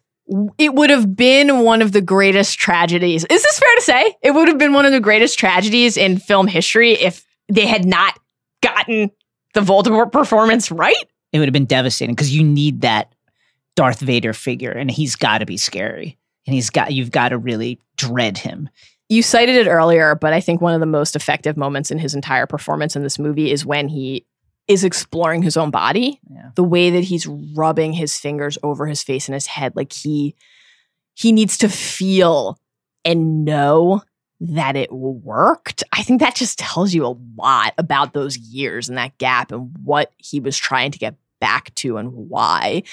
It 0.58 0.74
would 0.74 0.90
have 0.90 1.16
been 1.16 1.60
one 1.60 1.82
of 1.82 1.92
the 1.92 2.02
greatest 2.02 2.58
tragedies. 2.58 3.26
Is 3.26 3.44
this 3.44 3.60
fair 3.60 3.76
to 3.76 3.82
say? 3.82 4.16
It 4.22 4.32
would 4.32 4.48
have 4.48 4.58
been 4.58 4.74
one 4.74 4.86
of 4.86 4.94
the 4.94 5.02
greatest 5.02 5.38
tragedies 5.38 5.98
in 5.98 6.18
film 6.18 6.48
history 6.48 6.94
if 6.94 7.26
they 7.50 7.66
had 7.66 7.86
not 7.86 8.18
gotten 8.62 9.12
the 9.54 9.62
Voldemort 9.62 10.12
performance 10.12 10.72
right. 10.72 10.96
It 11.34 11.40
would 11.40 11.48
have 11.48 11.54
been 11.54 11.66
devastating 11.66 12.16
because 12.16 12.34
you 12.34 12.44
need 12.44 12.82
that 12.82 13.14
Darth 13.76 14.00
Vader 14.00 14.34
figure, 14.34 14.72
and 14.72 14.90
he's 14.90 15.16
got 15.16 15.40
to 15.40 15.46
be 15.46 15.58
scary, 15.58 16.18
and 16.48 16.54
he's 16.54 16.70
got 16.70 16.94
you've 16.94 17.12
got 17.12 17.30
to 17.30 17.38
really 17.38 17.80
dread 17.98 18.38
him. 18.38 18.70
You 19.10 19.22
cited 19.22 19.56
it 19.56 19.70
earlier, 19.70 20.16
but 20.16 20.34
I 20.34 20.40
think 20.40 20.62
one 20.62 20.74
of 20.74 20.80
the 20.80 20.86
most 20.86 21.16
effective 21.16 21.58
moments 21.58 21.92
in 21.92 22.00
his 22.00 22.16
entire 22.16 22.48
performance 22.48 22.96
in 22.96 23.04
this 23.04 23.20
movie 23.20 23.52
is 23.52 23.66
when 23.66 23.88
he 23.88 24.26
is 24.68 24.84
exploring 24.84 25.44
his 25.44 25.58
own 25.58 25.72
body. 25.72 26.20
Yeah. 26.30 26.50
The 26.56 26.64
way 26.64 26.90
that 26.92 27.04
he's 27.04 27.28
rubbing 27.28 27.94
his 27.94 28.18
fingers 28.18 28.58
over 28.64 28.88
his 28.88 29.04
face 29.04 29.28
and 29.28 29.34
his 29.34 29.48
head, 29.48 29.76
like 29.76 29.94
he 29.94 30.36
he 31.16 31.32
needs 31.32 31.58
to 31.60 31.70
feel 31.70 32.58
and 33.06 33.46
know 33.46 34.02
that 34.40 34.76
it 34.76 34.92
worked. 34.92 35.84
I 35.92 36.04
think 36.04 36.20
that 36.20 36.36
just 36.36 36.60
tells 36.60 36.94
you 36.94 37.06
a 37.06 37.16
lot 37.38 37.74
about 37.78 38.14
those 38.14 38.38
years 38.38 38.90
and 38.90 38.98
that 38.98 39.18
gap 39.18 39.52
and 39.52 39.72
what 39.84 40.12
he 40.18 40.40
was 40.40 40.58
trying 40.58 40.92
to 40.92 41.00
get 41.00 41.16
back 41.40 41.74
to 41.76 41.98
and 41.98 42.12
why. 42.14 42.84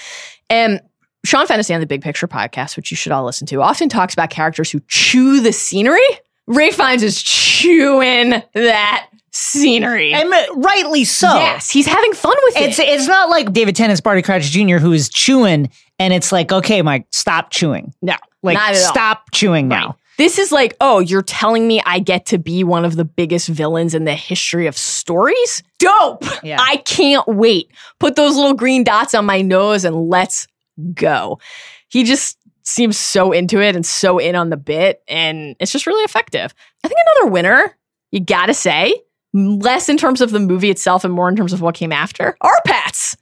And 0.49 0.81
Sean 1.23 1.45
Fennessy 1.47 1.73
on 1.73 1.79
the 1.79 1.85
Big 1.87 2.01
Picture 2.01 2.27
podcast, 2.27 2.75
which 2.75 2.89
you 2.91 2.97
should 2.97 3.11
all 3.11 3.23
listen 3.25 3.45
to, 3.47 3.61
often 3.61 3.89
talks 3.89 4.13
about 4.13 4.29
characters 4.29 4.71
who 4.71 4.81
chew 4.87 5.39
the 5.39 5.53
scenery. 5.53 5.99
Ralph 6.47 6.73
Fiennes 6.75 7.03
is 7.03 7.21
chewing 7.21 8.41
that 8.53 9.07
scenery. 9.31 10.13
And 10.13 10.33
uh, 10.33 10.45
rightly 10.55 11.03
so. 11.03 11.27
yes, 11.27 11.69
he's 11.69 11.85
having 11.85 12.13
fun 12.13 12.35
with 12.45 12.57
It's 12.57 12.79
it. 12.79 12.87
it's 12.89 13.07
not 13.07 13.29
like 13.29 13.53
David 13.53 13.75
Tennant's 13.75 14.01
Barty 14.01 14.21
Crouch 14.21 14.43
Jr. 14.43 14.77
who 14.77 14.91
is 14.91 15.09
chewing, 15.09 15.69
and 15.99 16.13
it's 16.13 16.31
like, 16.31 16.51
okay, 16.51 16.81
Mike, 16.81 17.05
stop 17.11 17.51
chewing. 17.51 17.93
No, 18.01 18.15
Like, 18.43 18.55
not 18.55 18.71
at 18.71 18.83
all. 18.83 18.91
stop 18.91 19.31
chewing 19.31 19.67
now. 19.67 19.97
This 20.17 20.37
is 20.37 20.51
like, 20.51 20.75
oh, 20.81 20.99
you're 20.99 21.21
telling 21.23 21.67
me 21.67 21.81
I 21.85 21.99
get 21.99 22.27
to 22.27 22.37
be 22.37 22.63
one 22.63 22.85
of 22.85 22.95
the 22.95 23.05
biggest 23.05 23.47
villains 23.47 23.95
in 23.95 24.03
the 24.03 24.13
history 24.13 24.67
of 24.67 24.77
stories? 24.77 25.63
Dope. 25.79 26.25
Yeah. 26.43 26.57
I 26.59 26.77
can't 26.77 27.27
wait. 27.27 27.71
Put 27.99 28.15
those 28.15 28.35
little 28.35 28.53
green 28.53 28.83
dots 28.83 29.15
on 29.15 29.25
my 29.25 29.41
nose 29.41 29.83
and 29.83 30.09
let's 30.09 30.47
go. 30.93 31.39
He 31.87 32.03
just 32.03 32.37
seems 32.63 32.97
so 32.97 33.31
into 33.31 33.61
it 33.61 33.75
and 33.75 33.85
so 33.85 34.17
in 34.19 34.35
on 34.35 34.49
the 34.49 34.57
bit, 34.57 35.01
and 35.07 35.55
it's 35.59 35.71
just 35.71 35.87
really 35.87 36.03
effective. 36.03 36.53
I 36.83 36.87
think 36.87 36.99
another 37.15 37.31
winner, 37.31 37.77
you 38.11 38.19
gotta 38.19 38.53
say, 38.53 39.01
less 39.33 39.89
in 39.89 39.97
terms 39.97 40.21
of 40.21 40.31
the 40.31 40.39
movie 40.39 40.69
itself 40.69 41.03
and 41.03 41.13
more 41.13 41.29
in 41.29 41.35
terms 41.35 41.53
of 41.53 41.61
what 41.61 41.75
came 41.75 41.91
after, 41.91 42.37
R-Pattz. 42.41 43.15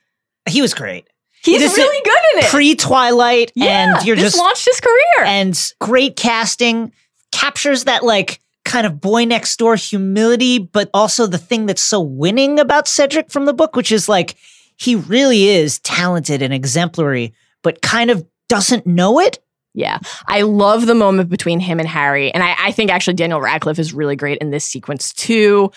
He 0.47 0.61
was 0.61 0.73
great. 0.73 1.07
He's 1.43 1.61
This 1.61 1.77
really 1.77 2.01
good 2.03 2.21
in 2.33 2.45
it. 2.45 2.49
Pre 2.49 2.75
Twilight, 2.75 3.51
yeah, 3.55 3.95
and 3.97 4.05
you're 4.05 4.15
just 4.15 4.37
launched 4.37 4.65
his 4.65 4.81
career. 4.81 5.25
and 5.25 5.71
great 5.79 6.15
casting 6.17 6.91
captures 7.31 7.85
that 7.85 8.03
like 8.03 8.41
kind 8.65 8.85
of 8.85 8.99
boy 8.99 9.23
next 9.23 9.57
door 9.57 9.75
humility, 9.75 10.59
but 10.59 10.89
also 10.93 11.25
the 11.27 11.37
thing 11.37 11.65
that's 11.65 11.81
so 11.81 12.01
winning 12.01 12.59
about 12.59 12.87
Cedric 12.87 13.31
from 13.31 13.45
the 13.45 13.53
book, 13.53 13.75
which 13.75 13.91
is 13.91 14.09
like 14.09 14.35
he 14.75 14.95
really 14.95 15.47
is 15.47 15.79
talented 15.79 16.41
and 16.41 16.53
exemplary, 16.53 17.33
but 17.63 17.81
kind 17.81 18.09
of 18.09 18.25
doesn't 18.47 18.85
know 18.87 19.19
it. 19.19 19.39
Yeah. 19.73 19.99
I 20.27 20.41
love 20.41 20.87
the 20.87 20.95
moment 20.95 21.29
between 21.29 21.59
him 21.59 21.79
and 21.79 21.87
Harry. 21.87 22.33
And 22.33 22.41
I, 22.43 22.55
I 22.59 22.71
think 22.71 22.89
actually 22.91 23.13
Daniel 23.13 23.39
Radcliffe 23.39 23.79
is 23.79 23.93
really 23.93 24.15
great 24.15 24.39
in 24.39 24.49
this 24.49 24.65
sequence 24.65 25.13
too, 25.13 25.71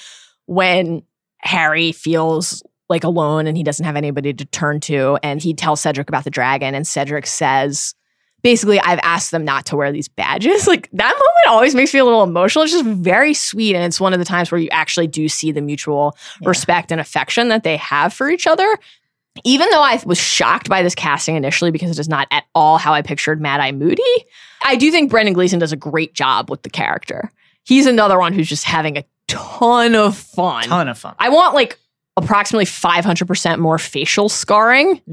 when 0.47 1.03
Harry 1.39 1.93
feels 1.93 2.63
like 2.89 3.05
alone 3.05 3.47
and 3.47 3.57
he 3.57 3.63
doesn't 3.63 3.85
have 3.85 3.97
anybody 3.97 4.33
to 4.33 4.45
turn 4.47 4.81
to. 4.81 5.19
And 5.23 5.43
he 5.43 5.55
tells 5.55 5.81
Cedric 5.81 6.09
about 6.09 6.25
the 6.25 6.31
dragon, 6.31 6.75
and 6.75 6.87
Cedric 6.87 7.27
says, 7.27 7.95
basically, 8.43 8.81
I've 8.81 8.99
asked 9.03 9.31
them 9.31 9.45
not 9.45 9.67
to 9.67 9.77
wear 9.77 9.93
these 9.93 10.09
badges. 10.09 10.67
Like 10.73 10.89
that 10.93 11.13
moment 11.13 11.49
always 11.49 11.75
makes 11.75 11.93
me 11.95 12.01
a 12.01 12.05
little 12.05 12.23
emotional. 12.23 12.65
It's 12.65 12.73
just 12.73 12.85
very 12.87 13.35
sweet. 13.35 13.75
And 13.77 13.85
it's 13.85 14.01
one 14.01 14.13
of 14.13 14.19
the 14.19 14.25
times 14.25 14.51
where 14.51 14.61
you 14.61 14.69
actually 14.71 15.07
do 15.07 15.29
see 15.29 15.53
the 15.53 15.61
mutual 15.61 16.17
Yeah. 16.41 16.49
respect 16.49 16.91
and 16.91 17.01
affection 17.01 17.49
that 17.49 17.63
they 17.63 17.77
have 17.77 18.13
for 18.13 18.29
each 18.31 18.47
other. 18.47 18.79
Even 19.45 19.69
though 19.71 19.83
I 19.83 20.01
was 20.05 20.19
shocked 20.19 20.69
by 20.69 20.83
this 20.83 20.95
casting 20.95 21.37
initially 21.37 21.71
because 21.71 21.91
it 21.91 21.99
is 21.99 22.09
not 22.09 22.29
at 22.31 22.45
all 22.55 22.77
how 22.79 22.93
I 22.93 23.03
pictured 23.03 23.41
Mad 23.41 23.61
Eye 23.61 23.73
Moody, 23.73 24.03
I 24.65 24.77
do 24.77 24.91
think 24.91 25.11
Brendan 25.11 25.35
Gleeson 25.35 25.59
does 25.59 25.73
a 25.73 25.77
great 25.77 26.15
job 26.15 26.51
with 26.51 26.63
the 26.63 26.71
character. 26.71 27.31
He's 27.65 27.87
another 27.87 28.19
one 28.19 28.33
who's 28.33 28.49
just 28.49 28.65
having 28.65 28.99
a 28.99 29.05
ton 29.29 29.95
of 29.95 30.17
fun. 30.17 30.65
Ton 30.65 30.89
of 30.89 30.99
fun. 30.99 31.15
I 31.19 31.31
want 31.31 31.55
like 31.55 31.79
approximately 32.17 32.67
500% 32.67 33.59
more 33.59 33.79
facial 33.79 34.29
scarring 34.29 35.01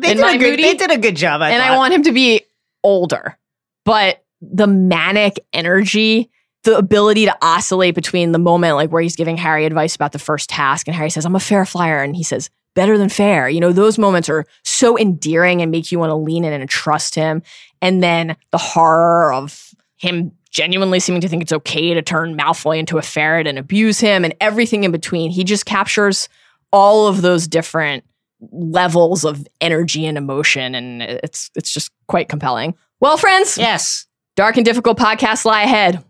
They 0.00 0.14
did, 0.14 0.24
a 0.24 0.38
good, 0.38 0.50
Moody, 0.50 0.62
they 0.62 0.74
did 0.74 0.90
a 0.90 0.98
good 0.98 1.16
job. 1.16 1.42
I 1.42 1.50
and 1.50 1.62
I 1.62 1.76
want 1.76 1.92
him 1.92 2.04
to 2.04 2.12
be 2.12 2.42
older. 2.82 3.36
But 3.84 4.24
the 4.40 4.66
manic 4.66 5.38
energy, 5.52 6.30
the 6.64 6.76
ability 6.76 7.26
to 7.26 7.36
oscillate 7.42 7.94
between 7.94 8.32
the 8.32 8.38
moment 8.38 8.76
like 8.76 8.90
where 8.90 9.02
he's 9.02 9.16
giving 9.16 9.36
Harry 9.36 9.66
advice 9.66 9.94
about 9.94 10.12
the 10.12 10.18
first 10.18 10.48
task 10.48 10.88
and 10.88 10.94
Harry 10.94 11.10
says, 11.10 11.24
"I'm 11.24 11.34
a 11.34 11.40
fair 11.40 11.66
flyer," 11.66 12.02
and 12.02 12.16
he 12.16 12.22
says, 12.22 12.50
better 12.74 12.96
than 12.98 13.08
fair. 13.08 13.48
You 13.48 13.60
know, 13.60 13.72
those 13.72 13.98
moments 13.98 14.28
are 14.28 14.44
so 14.64 14.96
endearing 14.98 15.60
and 15.62 15.70
make 15.70 15.90
you 15.90 15.98
want 15.98 16.10
to 16.10 16.14
lean 16.14 16.44
in 16.44 16.52
and 16.52 16.68
trust 16.70 17.14
him. 17.14 17.42
And 17.82 18.02
then 18.02 18.36
the 18.50 18.58
horror 18.58 19.32
of 19.32 19.74
him 19.96 20.32
genuinely 20.50 20.98
seeming 21.00 21.20
to 21.20 21.28
think 21.28 21.42
it's 21.42 21.52
okay 21.52 21.94
to 21.94 22.02
turn 22.02 22.36
Malfoy 22.36 22.78
into 22.78 22.98
a 22.98 23.02
ferret 23.02 23.46
and 23.46 23.58
abuse 23.58 24.00
him 24.00 24.24
and 24.24 24.34
everything 24.40 24.84
in 24.84 24.92
between. 24.92 25.30
He 25.30 25.44
just 25.44 25.66
captures 25.66 26.28
all 26.72 27.06
of 27.06 27.22
those 27.22 27.46
different 27.46 28.04
levels 28.50 29.24
of 29.24 29.46
energy 29.60 30.06
and 30.06 30.16
emotion 30.16 30.74
and 30.74 31.02
it's 31.02 31.50
it's 31.54 31.72
just 31.72 31.90
quite 32.08 32.28
compelling. 32.28 32.74
Well, 32.98 33.16
friends, 33.16 33.58
Yes. 33.58 34.06
dark 34.34 34.56
and 34.56 34.64
difficult 34.64 34.98
podcasts 34.98 35.44
lie 35.44 35.62
ahead. 35.62 36.02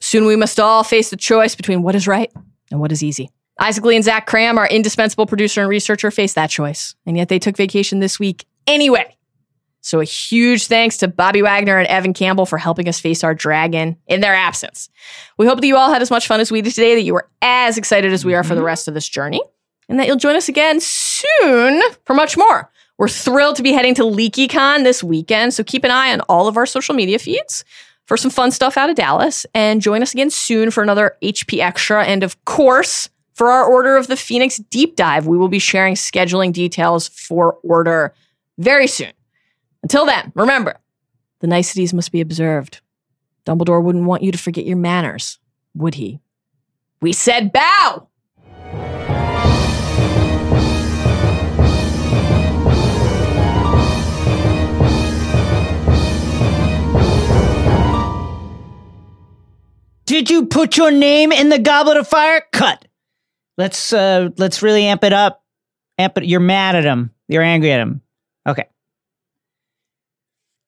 Soon 0.00 0.26
we 0.26 0.36
must 0.36 0.60
all 0.60 0.84
face 0.84 1.10
the 1.10 1.16
choice 1.16 1.54
between 1.54 1.82
what 1.82 1.94
is 1.94 2.06
right 2.06 2.30
and 2.70 2.80
what 2.80 2.92
is 2.92 3.02
easy. 3.02 3.30
Isaac 3.60 3.84
Lee 3.84 3.96
and 3.96 4.04
Zach 4.04 4.28
Kram, 4.28 4.56
our 4.56 4.68
indispensable 4.68 5.26
producer 5.26 5.60
and 5.60 5.70
researcher, 5.70 6.10
faced 6.10 6.34
that 6.34 6.50
choice, 6.50 6.94
and 7.06 7.16
yet 7.16 7.28
they 7.28 7.38
took 7.38 7.56
vacation 7.56 8.00
this 8.00 8.18
week 8.18 8.46
anyway. 8.66 9.16
So 9.82 10.00
a 10.00 10.04
huge 10.04 10.68
thanks 10.68 10.96
to 10.98 11.08
Bobby 11.08 11.42
Wagner 11.42 11.76
and 11.76 11.88
Evan 11.88 12.14
Campbell 12.14 12.46
for 12.46 12.56
helping 12.56 12.88
us 12.88 13.00
face 13.00 13.24
our 13.24 13.34
dragon 13.34 13.96
in 14.06 14.20
their 14.20 14.34
absence. 14.34 14.88
We 15.38 15.46
hope 15.46 15.60
that 15.60 15.66
you 15.66 15.76
all 15.76 15.92
had 15.92 16.02
as 16.02 16.10
much 16.10 16.28
fun 16.28 16.38
as 16.38 16.52
we 16.52 16.62
did 16.62 16.72
today, 16.72 16.94
that 16.94 17.02
you 17.02 17.14
were 17.14 17.28
as 17.42 17.76
excited 17.76 18.12
as 18.12 18.24
we 18.24 18.34
are 18.34 18.44
for 18.44 18.54
the 18.54 18.60
mm-hmm. 18.60 18.66
rest 18.66 18.86
of 18.86 18.94
this 18.94 19.08
journey, 19.08 19.42
and 19.88 19.98
that 19.98 20.06
you'll 20.06 20.16
join 20.16 20.36
us 20.36 20.48
again 20.48 20.78
soon 20.80 21.82
for 22.04 22.14
much 22.14 22.36
more. 22.36 22.70
We're 22.96 23.08
thrilled 23.08 23.56
to 23.56 23.64
be 23.64 23.72
heading 23.72 23.96
to 23.96 24.02
LeakyCon 24.02 24.84
this 24.84 25.02
weekend, 25.02 25.52
so 25.52 25.64
keep 25.64 25.82
an 25.82 25.90
eye 25.90 26.12
on 26.12 26.20
all 26.22 26.46
of 26.46 26.56
our 26.56 26.66
social 26.66 26.94
media 26.94 27.18
feeds 27.18 27.64
for 28.06 28.16
some 28.16 28.30
fun 28.30 28.52
stuff 28.52 28.76
out 28.76 28.88
of 28.88 28.94
Dallas, 28.94 29.46
and 29.52 29.82
join 29.82 30.02
us 30.02 30.12
again 30.12 30.30
soon 30.30 30.70
for 30.70 30.84
another 30.84 31.16
HP 31.22 31.58
Extra, 31.58 32.04
and 32.04 32.22
of 32.22 32.44
course, 32.44 33.08
for 33.34 33.50
our 33.50 33.64
Order 33.64 33.96
of 33.96 34.06
the 34.06 34.16
Phoenix 34.16 34.58
deep 34.58 34.96
dive. 34.96 35.26
We 35.26 35.38
will 35.38 35.48
be 35.48 35.58
sharing 35.58 35.94
scheduling 35.94 36.52
details 36.52 37.08
for 37.08 37.58
Order 37.62 38.14
very 38.58 38.86
soon. 38.86 39.12
Until 39.82 40.06
then, 40.06 40.32
remember, 40.34 40.78
the 41.40 41.46
niceties 41.46 41.92
must 41.92 42.12
be 42.12 42.20
observed. 42.20 42.80
Dumbledore 43.44 43.82
wouldn't 43.82 44.04
want 44.04 44.22
you 44.22 44.30
to 44.30 44.38
forget 44.38 44.64
your 44.64 44.76
manners, 44.76 45.38
would 45.74 45.94
he? 45.94 46.20
We 47.00 47.12
said 47.12 47.52
bow! 47.52 48.08
Did 60.04 60.28
you 60.28 60.46
put 60.46 60.76
your 60.76 60.90
name 60.90 61.32
in 61.32 61.48
the 61.48 61.58
goblet 61.58 61.96
of 61.96 62.06
fire? 62.06 62.42
Cut. 62.52 62.86
Let's 63.58 63.92
uh 63.92 64.30
let's 64.36 64.62
really 64.62 64.84
amp 64.84 65.04
it 65.04 65.12
up. 65.12 65.42
Amp 65.98 66.18
it. 66.18 66.24
You're 66.24 66.40
mad 66.40 66.74
at 66.74 66.84
him. 66.84 67.10
You're 67.28 67.42
angry 67.42 67.72
at 67.72 67.80
him. 67.80 68.00
Okay. 68.46 68.66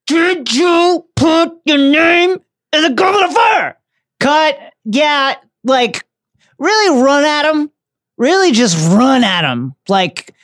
Did 0.07 0.53
you 0.53 1.07
put 1.17 1.59
your 1.65 1.79
name 1.79 2.39
in 2.73 2.83
the 2.83 2.91
goblet 2.91 3.25
of 3.25 3.33
fire? 3.33 3.79
Cut. 4.21 4.59
Yeah, 4.85 5.35
like 5.65 6.05
really 6.59 7.03
run 7.03 7.25
at 7.25 7.51
him. 7.51 7.71
Really 8.17 8.53
just 8.53 8.77
run 8.93 9.25
at 9.25 9.51
him. 9.51 9.75
Like 9.89 10.35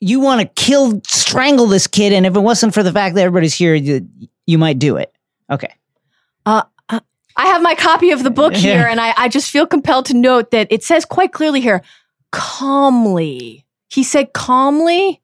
you 0.00 0.20
want 0.20 0.40
to 0.40 0.62
kill, 0.62 1.00
strangle 1.06 1.66
this 1.66 1.86
kid, 1.86 2.12
and 2.12 2.26
if 2.26 2.34
it 2.34 2.40
wasn't 2.40 2.74
for 2.74 2.82
the 2.82 2.92
fact 2.92 3.14
that 3.14 3.22
everybody's 3.22 3.54
here, 3.54 3.74
you, 3.74 4.08
you 4.46 4.58
might 4.58 4.78
do 4.78 4.96
it. 4.96 5.14
Okay. 5.50 5.72
I 7.36 7.46
have 7.46 7.62
my 7.62 7.74
copy 7.74 8.10
of 8.10 8.22
the 8.22 8.30
book 8.30 8.54
here, 8.54 8.86
and 8.86 9.00
I, 9.00 9.14
I 9.16 9.28
just 9.28 9.50
feel 9.50 9.66
compelled 9.66 10.06
to 10.06 10.14
note 10.14 10.50
that 10.50 10.68
it 10.70 10.82
says 10.84 11.04
quite 11.04 11.32
clearly 11.32 11.60
here 11.60 11.82
calmly. 12.30 13.64
He 13.88 14.02
said 14.02 14.32
calmly. 14.32 15.21